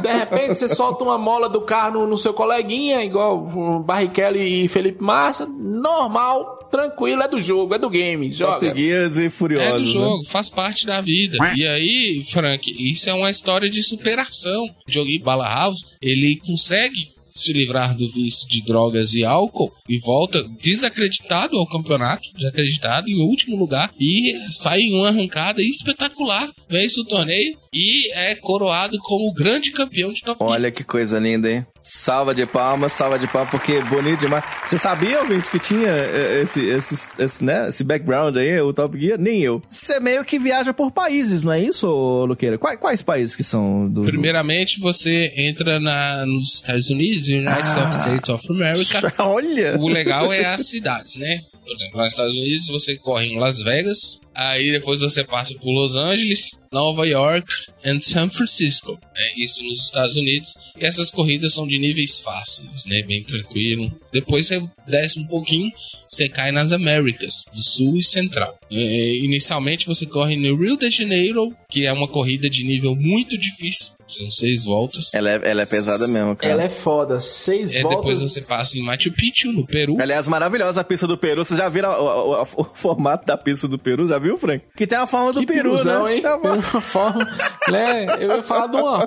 De 0.00 0.12
repente 0.12 0.56
você 0.56 0.68
solta 0.68 1.04
uma 1.04 1.18
mola 1.18 1.48
do 1.48 1.60
carro 1.62 2.00
no, 2.00 2.06
no 2.06 2.18
seu 2.18 2.32
coleguinha, 2.32 3.04
igual 3.04 3.38
o 3.38 3.80
Barrichello 3.80 4.36
e 4.36 4.68
Felipe 4.68 5.02
Massa, 5.02 5.46
normal, 5.46 6.68
tranquilo, 6.70 7.22
é 7.22 7.28
do 7.28 7.40
jogo, 7.40 7.74
é 7.74 7.78
do 7.78 7.90
game, 7.90 8.30
joga. 8.32 8.74
Gears 8.74 9.16
e 9.18 9.26
É 9.26 9.30
Furiosos. 9.30 9.92
do 9.92 9.98
né? 9.98 10.06
jogo, 10.06 10.24
faz 10.24 10.50
parte 10.50 10.86
da 10.86 11.00
vida. 11.00 11.38
E 11.56 11.66
aí, 11.66 12.22
Frank, 12.24 12.70
isso 12.78 13.08
é 13.08 13.14
uma 13.14 13.30
história 13.30 13.68
de 13.68 13.82
superação. 13.82 14.66
Joguei 14.86 15.18
Bala 15.18 15.48
House, 15.48 15.84
ele 16.00 16.40
consegue 16.46 17.16
se 17.36 17.52
livrar 17.52 17.94
do 17.94 18.10
vício 18.10 18.48
de 18.48 18.64
drogas 18.64 19.12
e 19.12 19.22
álcool 19.22 19.70
e 19.88 19.98
volta 19.98 20.42
desacreditado 20.62 21.58
ao 21.58 21.66
campeonato, 21.66 22.28
desacreditado 22.34 23.08
em 23.08 23.20
último 23.20 23.56
lugar 23.56 23.92
e 24.00 24.34
sai 24.50 24.80
em 24.80 24.98
uma 24.98 25.08
arrancada 25.08 25.62
espetacular, 25.62 26.50
vence 26.68 26.98
o 26.98 27.04
torneio 27.04 27.56
e 27.76 28.10
é 28.14 28.34
coroado 28.34 28.98
como 29.00 29.28
o 29.28 29.34
grande 29.34 29.70
campeão 29.70 30.10
de 30.12 30.22
Top. 30.22 30.42
Olha 30.42 30.70
que 30.70 30.82
coisa 30.82 31.18
linda, 31.18 31.50
hein? 31.50 31.66
Salva 31.82 32.34
de 32.34 32.44
palmas, 32.46 32.92
salva 32.92 33.18
de 33.18 33.28
palmas, 33.28 33.50
porque 33.50 33.80
bonito 33.82 34.18
demais. 34.20 34.42
Você 34.64 34.76
sabia, 34.78 35.20
ouvinte, 35.20 35.48
que 35.50 35.58
tinha 35.58 35.88
eh, 35.88 36.40
esse, 36.42 36.66
esse, 36.66 37.08
esse, 37.18 37.44
né, 37.44 37.68
esse 37.68 37.84
background 37.84 38.36
aí, 38.36 38.60
o 38.60 38.72
Top 38.72 38.98
Gear? 38.98 39.18
Nem 39.20 39.40
eu. 39.42 39.62
Você 39.68 40.00
meio 40.00 40.24
que 40.24 40.38
viaja 40.38 40.72
por 40.72 40.90
países, 40.90 41.44
não 41.44 41.52
é 41.52 41.60
isso, 41.60 41.86
Luqueira? 42.26 42.58
Quais, 42.58 42.78
quais 42.80 43.02
países 43.02 43.36
que 43.36 43.44
são 43.44 43.88
do... 43.88 44.02
Primeiramente, 44.02 44.80
você 44.80 45.32
entra 45.36 45.78
na, 45.78 46.24
nos 46.26 46.54
Estados 46.54 46.88
Unidos, 46.90 47.28
United 47.28 47.46
Ah. 47.52 47.90
States 47.90 48.28
of 48.30 48.44
America. 48.50 49.12
Olha! 49.22 49.76
O 49.78 49.86
legal 49.88 50.32
é 50.32 50.44
as 50.46 50.66
cidades, 50.68 51.16
né? 51.16 51.40
Por 51.64 51.72
exemplo, 51.72 51.98
nos 51.98 52.08
Estados 52.08 52.36
Unidos 52.36 52.66
você 52.68 52.96
corre 52.96 53.26
em 53.26 53.38
Las 53.38 53.60
Vegas, 53.60 54.20
aí 54.36 54.70
depois 54.72 55.00
você 55.00 55.24
passa 55.24 55.54
por 55.54 55.70
Los 55.70 55.94
Angeles, 55.96 56.50
Nova 56.72 57.06
York 57.06 57.48
e 57.84 58.02
San 58.02 58.28
Francisco. 58.28 58.98
É 59.16 59.40
isso 59.42 59.62
nos 59.64 59.84
Estados 59.84 60.16
Unidos. 60.16 60.54
E 60.78 60.84
essas 60.84 61.10
corridas 61.10 61.54
são 61.54 61.66
de 61.66 61.78
níveis 61.78 62.20
fáceis, 62.20 62.84
né? 62.86 63.02
Bem 63.02 63.22
tranquilo. 63.22 63.90
Depois 64.12 64.46
você 64.46 64.62
desce 64.86 65.18
um 65.18 65.26
pouquinho, 65.26 65.70
você 66.08 66.28
cai 66.28 66.50
nas 66.52 66.72
Américas, 66.72 67.44
do 67.52 67.62
Sul 67.62 67.96
e 67.96 68.04
Central. 68.04 68.58
É, 68.70 69.14
inicialmente 69.24 69.86
você 69.86 70.04
corre 70.06 70.36
no 70.36 70.56
Rio 70.56 70.76
de 70.76 70.90
Janeiro, 70.90 71.54
que 71.70 71.86
é 71.86 71.92
uma 71.92 72.08
corrida 72.08 72.50
de 72.50 72.64
nível 72.64 72.94
muito 72.96 73.38
difícil. 73.38 73.94
São 74.08 74.30
seis 74.30 74.64
voltas. 74.64 75.12
Ela 75.14 75.30
é, 75.32 75.40
ela 75.50 75.62
é 75.62 75.66
pesada 75.66 76.06
mesmo, 76.06 76.36
cara. 76.36 76.52
Ela 76.52 76.62
é 76.64 76.68
foda. 76.68 77.20
Seis 77.20 77.74
É, 77.74 77.80
voltas. 77.82 77.98
depois 77.98 78.20
você 78.20 78.40
passa 78.42 78.78
em 78.78 78.82
Machu 78.82 79.10
Picchu, 79.12 79.50
no 79.52 79.66
Peru. 79.66 79.96
Aliás, 80.00 80.28
maravilhosa 80.28 80.80
a 80.80 80.84
pista 80.84 81.06
do 81.08 81.18
Peru. 81.18 81.44
Vocês 81.44 81.58
já 81.58 81.68
viram 81.68 81.90
o, 81.90 82.04
o- 82.04 82.42
o- 82.42 82.46
o 82.60 82.64
formato 82.74 83.26
da 83.26 83.36
pista 83.36 83.66
do 83.66 83.76
Peru? 83.78 84.06
Já 84.06 84.16
viu, 84.18 84.25
Frank? 84.38 84.64
Que 84.74 84.86
tem 84.86 84.96
a 84.96 85.06
forma 85.06 85.32
do 85.34 85.40
Que 85.40 85.46
Peru, 85.46 85.74
né? 85.84 86.14
hein? 86.14 86.22
Tem 86.22 86.30
a 86.30 86.38
Tem 86.38 86.40
forma- 86.40 86.64
uma 86.72 86.80
forma. 86.80 87.28
né? 87.70 88.06
Eu 88.18 88.34
ia 88.36 88.42
falar 88.42 88.66
de 88.68 88.76
uma. 88.78 89.06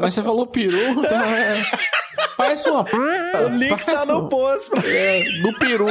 Mas 0.00 0.14
você 0.14 0.22
falou 0.22 0.46
peru. 0.48 0.76
Então 0.98 1.22
é... 1.34 1.64
Parece 2.36 2.68
uma. 2.68 2.84
O 2.84 3.48
link 3.56 3.78
está 3.78 4.04
no 4.06 4.28
post. 4.28 4.70
Frank. 4.70 4.86
É, 4.88 5.22
do 5.42 5.52
peru. 5.58 5.86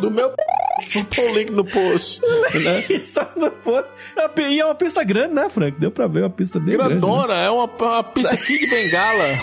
Do 0.00 0.10
meu. 0.10 0.28
O 0.30 1.34
link 1.36 1.50
no 1.50 1.64
post. 1.64 2.20
Né? 2.54 2.84
Está 2.88 3.32
no 3.36 3.50
post. 3.50 3.90
E 4.48 4.60
é 4.60 4.64
uma 4.64 4.74
pista 4.74 5.02
grande, 5.02 5.34
né, 5.34 5.48
Frank? 5.50 5.78
Deu 5.80 5.90
pra 5.90 6.06
ver 6.06 6.20
uma 6.22 6.30
pista 6.30 6.60
bem 6.60 6.76
grande. 6.76 6.94
né? 6.94 7.00
Grandona, 7.00 7.34
é 7.34 7.50
uma, 7.50 7.64
uma 7.64 8.04
pista 8.04 8.32
aqui 8.32 8.58
de 8.60 8.66
bengala. 8.68 9.26
né? 9.26 9.38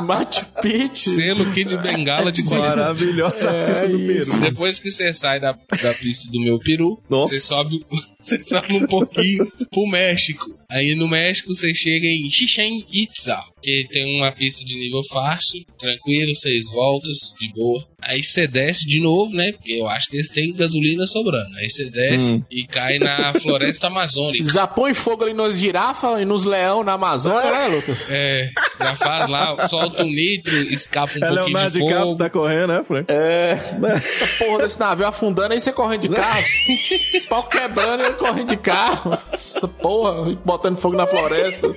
Machu 0.02 0.44
Picchu. 0.60 1.10
Selo 1.10 1.50
Kid 1.52 1.76
Bengala 1.78 2.30
de 2.30 2.44
corrida. 2.44 2.68
Maravilhosa 2.68 3.50
a 3.50 3.66
pista 3.66 3.88
do 3.88 3.96
isso. 3.98 4.32
Peru. 4.32 4.42
Depois 4.50 4.78
que 4.78 4.90
você 4.90 5.14
sai 5.14 5.40
da, 5.40 5.52
da 5.82 5.94
pista 5.94 6.30
do 6.30 6.40
meu 6.40 6.58
peru, 6.58 7.00
Nossa. 7.08 7.30
você 7.30 7.40
sobe, 7.40 7.84
você 8.22 8.44
sobe 8.44 8.74
um 8.76 8.86
pouquinho 8.86 9.50
pro 9.70 9.86
México. 9.86 10.54
Aí 10.74 10.94
no 10.96 11.06
México 11.08 11.54
você 11.54 11.72
chega 11.72 12.06
em 12.06 12.28
Chichen 12.28 12.84
Itza, 12.92 13.38
que 13.62 13.86
tem 13.90 14.16
uma 14.18 14.32
pista 14.32 14.64
de 14.64 14.74
nível 14.76 15.00
fácil, 15.08 15.64
tranquilo, 15.78 16.34
seis 16.34 16.64
voltas, 16.72 17.16
de 17.40 17.52
boa. 17.52 17.86
Aí 18.02 18.22
você 18.22 18.46
desce 18.46 18.86
de 18.86 19.00
novo, 19.00 19.32
né? 19.34 19.52
Porque 19.52 19.72
eu 19.72 19.86
acho 19.86 20.08
que 20.10 20.16
eles 20.16 20.28
têm 20.28 20.52
gasolina 20.52 21.06
sobrando. 21.06 21.56
Aí 21.56 21.70
você 21.70 21.84
desce 21.88 22.32
Hum. 22.32 22.42
e 22.50 22.66
cai 22.66 22.98
na 22.98 23.32
floresta 23.40 23.86
amazônica. 23.86 24.44
Já 24.52 24.66
põe 24.66 24.92
fogo 24.92 25.22
ali 25.24 25.32
nos 25.32 25.56
girafas 25.58 26.20
e 26.20 26.24
nos 26.24 26.44
leão 26.44 26.82
na 26.82 26.94
Amazônia, 26.94 27.50
né, 27.52 27.68
Lucas? 27.68 28.10
É, 28.10 28.48
já 28.80 28.96
faz 28.96 29.28
lá, 29.30 29.68
solta 29.68 30.04
um 30.04 30.10
nitro, 30.10 30.54
escapa 30.72 31.12
um 31.14 31.16
É 31.16 31.20
pouquinho 31.28 31.44
Leonardo 31.46 31.70
de 31.70 31.78
fogo. 31.78 32.16
tá 32.16 32.28
correndo, 32.28 32.66
né, 32.68 32.82
Frank? 32.84 33.06
É. 33.10 33.52
Essa 33.96 34.26
porra 34.44 34.62
desse 34.64 34.80
navio 34.80 35.06
afundando 35.06 35.54
aí 35.54 35.60
você 35.60 35.72
correndo 35.72 36.02
de 36.02 36.08
carro. 36.08 36.44
Pau 37.28 37.42
quebrando 37.44 38.02
e 38.02 38.06
ele 38.06 38.14
correndo 38.16 38.48
de 38.48 38.56
carro. 38.56 39.16
Essa 39.32 39.68
porra, 39.68 40.34
botando 40.44 40.63
fogo 40.76 40.96
na 40.96 41.06
floresta. 41.06 41.68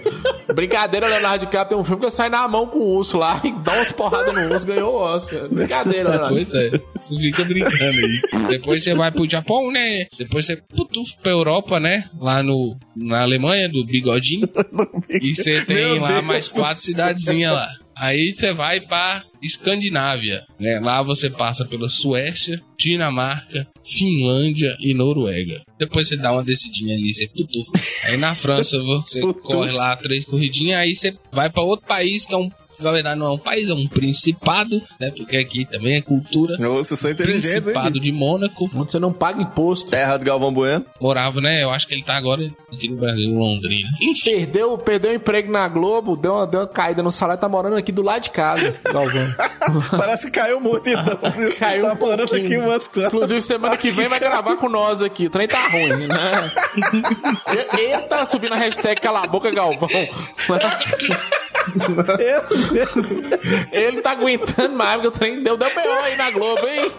Brincadeira, 0.53 1.07
Leonardo 1.07 1.45
DiCaprio 1.45 1.69
tem 1.69 1.77
um 1.77 1.83
filme 1.83 1.99
que 1.99 2.05
eu 2.05 2.11
saio 2.11 2.31
na 2.31 2.47
mão 2.47 2.67
com 2.67 2.79
o 2.79 2.95
urso 2.95 3.17
lá 3.17 3.39
e 3.43 3.51
dá 3.51 3.73
umas 3.73 3.91
porradas 3.91 4.33
no 4.33 4.53
urso, 4.53 4.65
ganhou 4.65 4.93
o 4.93 4.97
Oscar. 4.97 5.47
Brincadeira, 5.49 6.09
Leonardo. 6.09 6.35
Pois 6.35 6.53
é, 6.53 6.71
você 6.95 7.15
fica 7.15 7.43
brincando 7.43 7.75
aí. 7.77 8.21
Depois 8.49 8.83
você 8.83 8.93
vai 8.93 9.11
pro 9.11 9.29
Japão, 9.29 9.71
né? 9.71 10.07
Depois 10.17 10.45
você 10.45 10.55
putuf 10.55 11.17
pra 11.21 11.31
Europa, 11.31 11.79
né? 11.79 12.05
Lá 12.19 12.41
no, 12.41 12.77
na 12.95 13.21
Alemanha, 13.21 13.69
do 13.69 13.85
Bigodinho. 13.85 14.47
E 15.21 15.33
você 15.33 15.61
tem 15.65 15.77
Meu 15.77 16.01
lá 16.01 16.11
Deus 16.13 16.23
mais 16.23 16.47
quatro 16.47 16.81
cidadezinhas 16.81 17.51
lá. 17.53 17.67
Aí 17.95 18.31
você 18.31 18.53
vai 18.53 18.79
pra 18.79 19.23
Escandinávia, 19.41 20.45
né? 20.59 20.79
Lá 20.79 21.01
você 21.01 21.29
passa 21.29 21.65
pela 21.65 21.89
Suécia, 21.89 22.61
Dinamarca, 22.77 23.67
Finlândia 23.87 24.75
e 24.79 24.93
Noruega. 24.93 25.61
Depois 25.79 26.07
você 26.07 26.17
dá 26.17 26.31
uma 26.31 26.43
descidinha 26.43 26.95
ali, 26.95 27.13
você 27.13 27.27
putuf. 27.27 27.69
Aí 28.03 28.17
na 28.17 28.35
França 28.35 28.77
você 28.79 29.21
corre 29.41 29.71
lá 29.71 29.95
três 29.95 30.25
corridinhas, 30.25 30.79
aí 30.79 30.95
você 30.95 31.15
vai 31.31 31.49
pra 31.49 31.63
outro 31.63 31.87
país 31.87 32.25
que 32.25 32.33
é 32.33 32.37
um 32.37 32.49
na 32.79 32.91
verdade 32.91 33.19
não 33.19 33.27
é 33.27 33.31
um 33.31 33.37
país, 33.37 33.69
é 33.69 33.73
um 33.73 33.87
principado, 33.87 34.81
né? 34.99 35.11
Porque 35.15 35.37
aqui 35.37 35.65
também 35.65 35.97
é 35.97 36.01
cultura. 36.01 36.57
Nossa, 36.57 36.89
vocês 36.89 36.99
são 36.99 37.11
inteligentes, 37.11 37.49
hein? 37.49 37.61
Principado 37.61 37.99
de 37.99 38.11
Mônaco. 38.11 38.69
Onde 38.75 38.91
você 38.91 38.99
não 38.99 39.11
paga 39.13 39.41
imposto. 39.41 39.89
Terra 39.89 40.17
do 40.17 40.25
Galvão 40.25 40.53
Bueno. 40.53 40.85
Morava, 40.99 41.41
né? 41.41 41.63
Eu 41.63 41.69
acho 41.71 41.87
que 41.87 41.93
ele 41.93 42.03
tá 42.03 42.15
agora 42.15 42.41
aqui 42.73 42.89
no 42.89 42.97
Brasil, 42.97 43.29
em 43.29 43.37
Londrina. 43.37 43.89
Enfim, 44.01 44.31
Perdeu, 44.37 44.77
perdeu 44.77 45.11
o 45.11 45.15
emprego 45.15 45.51
na 45.51 45.67
Globo, 45.67 46.15
deu 46.15 46.33
uma, 46.33 46.45
deu 46.47 46.59
uma 46.61 46.67
caída 46.67 47.01
no 47.01 47.11
salário, 47.11 47.39
tá 47.41 47.49
morando 47.49 47.75
aqui 47.75 47.91
do 47.91 48.01
lado 48.01 48.21
de 48.23 48.31
casa, 48.31 48.75
Galvão. 48.91 49.33
Parece 49.97 50.25
que 50.27 50.31
caiu 50.39 50.59
muito, 50.59 50.89
então. 50.89 51.17
Caiu 51.57 51.83
tá 51.85 51.93
um 51.93 51.97
parando 51.97 52.25
pouquinho. 52.29 52.45
aqui 52.45 52.57
umas 52.57 52.87
coisas. 52.87 53.11
Inclusive, 53.13 53.41
semana 53.41 53.75
que 53.77 53.91
vem 53.91 54.07
vai 54.07 54.19
gravar 54.19 54.55
com 54.57 54.69
nós 54.69 55.01
aqui. 55.01 55.25
O 55.27 55.29
trem 55.29 55.47
tá 55.47 55.67
ruim, 55.67 55.89
né? 56.07 56.51
Ele 57.77 57.97
tá 58.07 58.25
subindo 58.25 58.53
a 58.53 58.57
hashtag 58.57 59.01
Cala 59.01 59.23
a 59.23 59.27
Boca 59.27 59.51
Galvão. 59.51 59.89
Ele 63.71 64.01
tá 64.01 64.11
aguentando 64.11 64.75
mais, 64.75 65.01
porque 65.01 65.07
o 65.07 65.11
trem 65.11 65.43
deu, 65.43 65.57
deu 65.57 65.69
B.O. 65.73 66.03
aí 66.03 66.15
na 66.15 66.31
Globo, 66.31 66.67
hein? 66.67 66.91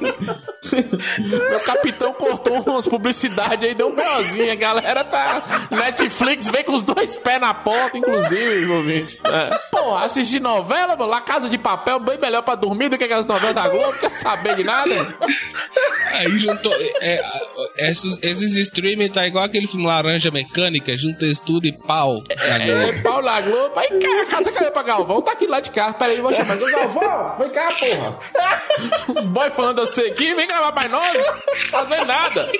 Meu 1.51 1.61
capitão 1.61 2.13
cortou 2.13 2.61
umas 2.61 2.87
publicidades 2.87 3.69
aí, 3.69 3.75
deu 3.75 3.89
um 3.89 3.95
B.O.zinho. 3.95 4.53
A 4.53 4.55
galera 4.55 5.05
tá. 5.05 5.69
Netflix 5.71 6.49
vem 6.49 6.65
com 6.65 6.75
os 6.75 6.83
dois 6.83 7.17
pés 7.17 7.41
na 7.41 7.55
porta, 7.55 7.97
inclusive, 7.97 8.71
ouvinte. 8.71 9.19
É. 9.25 9.51
Pô, 9.71 9.97
assistir 9.97 10.41
novela, 10.41 10.97
mano, 10.97 11.11
lá 11.11 11.21
Casa 11.21 11.49
de 11.49 11.59
Papel, 11.59 11.99
bem 12.01 12.19
melhor 12.19 12.43
pra 12.43 12.55
dormir 12.55 12.89
do 12.89 12.99
que 12.99 13.05
aquelas 13.05 13.27
novelas 13.27 13.55
da 13.55 13.69
Globo, 13.69 13.99
quer 13.99 14.11
saber 14.11 14.57
de 14.57 14.65
nada? 14.65 14.95
aí 16.13 16.39
juntou. 16.39 16.73
É, 17.01 17.21
é, 17.77 17.91
esses, 17.91 18.19
esses 18.23 18.57
streaming 18.57 19.09
tá 19.09 19.27
igual 19.27 19.45
aquele 19.45 19.67
filme 19.67 19.87
Laranja 19.87 20.31
Mecânica, 20.31 20.97
junta 20.97 21.27
estudo 21.27 21.67
e 21.67 21.73
pau. 21.73 22.15
Globo. 22.15 22.33
É, 22.33 23.03
pau 23.03 23.23
na 23.23 23.41
Globo. 23.41 23.79
Aí, 23.79 23.89
cara, 24.01 24.23
a 24.23 24.27
casa 24.27 24.53
caiu 24.59 24.73
pra 24.73 24.83
Galvão. 24.83 25.23
Tá 25.23 25.33
aqui 25.33 25.47
lá 25.47 25.61
de 25.61 25.71
carro. 25.71 25.95
Pera 25.95 26.13
aí, 26.13 26.21
vou 26.21 26.33
chamar. 26.33 26.57
Galvão, 26.57 27.37
vem 27.39 27.51
cá, 27.51 27.69
porra. 27.69 28.19
Os 29.09 29.25
boys 29.25 29.55
falando 29.55 29.83
assim 29.83 30.11
aqui, 30.11 30.35
vem 30.35 30.47
gravar 30.47 30.73
pra 30.73 30.89
nós. 30.89 31.17
Fazer 31.71 32.05
nada. 32.05 32.51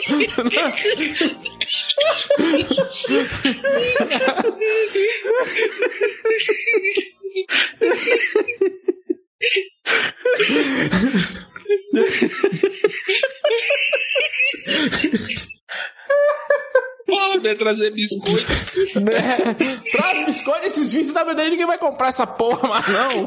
Pô, 17.09 17.41
vai 17.41 17.55
trazer 17.55 17.91
biscoito. 17.91 18.47
Traz 19.91 20.27
biscoito, 20.27 20.67
esses 20.67 20.93
vídeos 20.93 21.15
da 21.15 21.25
verdade 21.25 21.51
ninguém 21.51 21.67
vai 21.67 21.79
comprar 21.79 22.09
essa 22.09 22.27
porra, 22.27 22.69
mas 22.69 22.87
não. 22.89 23.27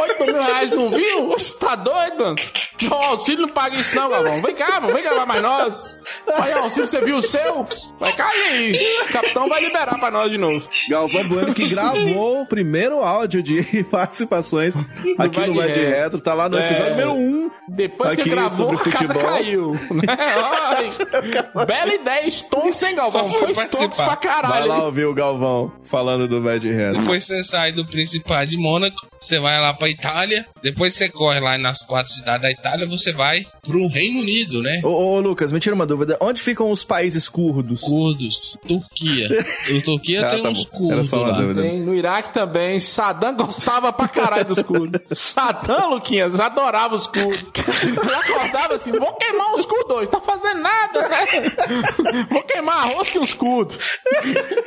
8 0.00 0.24
mil 0.26 0.42
reais 0.42 0.70
não 0.72 0.88
viu? 0.90 1.28
Você 1.28 1.56
tá 1.58 1.76
doido, 1.76 2.18
mano? 2.18 2.36
O 2.90 2.94
auxílio 2.94 3.42
não 3.42 3.48
paga 3.48 3.76
isso 3.76 3.94
não, 3.94 4.10
Galvão. 4.10 4.42
Vem 4.42 4.54
cá, 4.54 4.80
mano, 4.80 4.92
vem 4.92 5.02
gravar 5.02 5.26
mais 5.26 5.40
nós. 5.42 5.98
Aí, 6.34 6.52
auxílio, 6.54 6.86
você 6.86 7.00
viu 7.04 7.16
o 7.18 7.22
seu? 7.22 7.66
Vai 8.00 8.12
cair 8.12 8.42
aí. 8.50 8.96
O 9.08 9.12
capitão 9.12 9.48
vai 9.48 9.62
liberar 9.62 9.96
pra 9.98 10.10
nós 10.10 10.30
de 10.30 10.36
novo. 10.38 10.68
Galvão 10.88 11.24
Bueno 11.28 11.54
que 11.54 11.68
gravou 11.68 12.42
o 12.42 12.46
primeiro 12.46 13.00
áudio 13.00 13.42
de 13.42 13.84
participações 13.90 14.74
aqui 14.76 15.38
Vai 15.38 15.46
no 15.48 15.54
Vai 15.54 15.72
de 15.72 15.80
Retro. 15.80 15.94
Retro. 16.02 16.20
Tá 16.20 16.34
lá 16.34 16.48
no 16.48 16.58
episódio 16.58 16.86
É. 16.86 16.90
número 16.90 17.12
1. 17.12 17.50
Depois 17.66 18.16
que 18.16 18.28
gravou, 18.28 18.72
a 18.72 18.90
casa 18.90 19.14
caiu. 19.14 19.72
Né? 19.90 20.02
Bela 21.66 21.94
ideia, 21.94 22.26
Stonks, 22.30 22.82
hein, 22.82 22.94
Galvão? 22.94 23.03
Só 23.10 23.24
foi 23.26 23.54
participar. 23.54 23.88
pra 23.96 24.06
Vai 24.06 24.16
caralho. 24.16 24.66
lá 24.68 24.84
ouvir 24.84 25.04
o 25.06 25.14
Galvão 25.14 25.72
falando 25.84 26.26
do 26.28 26.42
Vai 26.42 26.58
de 26.58 26.70
Retro. 26.72 27.00
Depois 27.00 27.24
você 27.24 27.42
sai 27.44 27.72
do 27.72 27.84
Principado 27.86 28.50
de 28.50 28.56
Mônaco, 28.56 29.06
você 29.20 29.38
vai 29.38 29.60
lá 29.60 29.72
pra 29.74 29.88
Itália, 29.88 30.46
depois 30.62 30.94
você 30.94 31.08
corre 31.08 31.40
lá 31.40 31.56
nas 31.58 31.82
quatro 31.82 32.10
cidades 32.12 32.42
da 32.42 32.50
Itália, 32.50 32.86
você 32.86 33.12
vai 33.12 33.46
pro 33.62 33.86
Reino 33.88 34.20
Unido, 34.20 34.62
né? 34.62 34.80
Ô, 34.84 34.88
ô, 34.88 35.20
Lucas, 35.20 35.50
me 35.52 35.60
tira 35.60 35.74
uma 35.74 35.86
dúvida. 35.86 36.16
Onde 36.20 36.40
ficam 36.42 36.70
os 36.70 36.84
países 36.84 37.28
curdos? 37.28 37.80
Curdos. 37.80 38.58
Turquia. 38.66 39.28
O 39.74 39.80
Turquia 39.82 40.24
Ah, 40.26 40.30
tem 40.30 40.42
tá 40.42 40.48
uns 40.50 40.64
bom. 40.64 40.76
Era 40.76 40.78
curdos 40.78 41.08
só 41.10 41.18
uma 41.22 41.28
lá. 41.32 41.40
dúvida. 41.40 41.62
Tem 41.62 41.80
no 41.80 41.94
Iraque 41.94 42.32
também. 42.32 42.78
Saddam 42.80 43.34
gostava 43.36 43.92
pra 43.92 44.08
caralho 44.08 44.44
dos 44.44 44.62
curdos. 44.62 45.00
Saddam, 45.18 45.90
Luquinhas, 45.90 46.38
adorava 46.40 46.94
os 46.94 47.06
curdos. 47.06 47.44
Ele 47.82 48.14
acordava 48.14 48.74
assim, 48.74 48.92
vou 48.92 49.12
queimar 49.14 49.54
os 49.54 49.64
curdos. 49.66 50.08
Tá 50.08 50.20
fazendo 50.20 50.60
nada, 50.60 51.08
né? 51.08 51.26
Vou 52.30 52.42
queimar 52.42 52.86
os 53.00 53.34
curdos. 53.34 53.98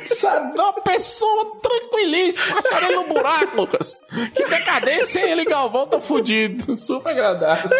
Saddam, 0.04 0.64
uma 0.64 0.72
pessoa 0.82 1.52
tranquilíssima. 1.62 2.58
Acharam 2.58 2.86
ele 2.88 2.96
no 2.96 3.08
buraco, 3.08 3.56
Lucas. 3.60 3.96
Que 4.34 4.46
decadência, 4.48 5.20
hein? 5.20 5.32
Ele 5.32 5.44
Galvão 5.44 5.86
tá 5.86 6.00
fudido. 6.00 6.78
Super 6.78 7.10
agradável. 7.10 7.70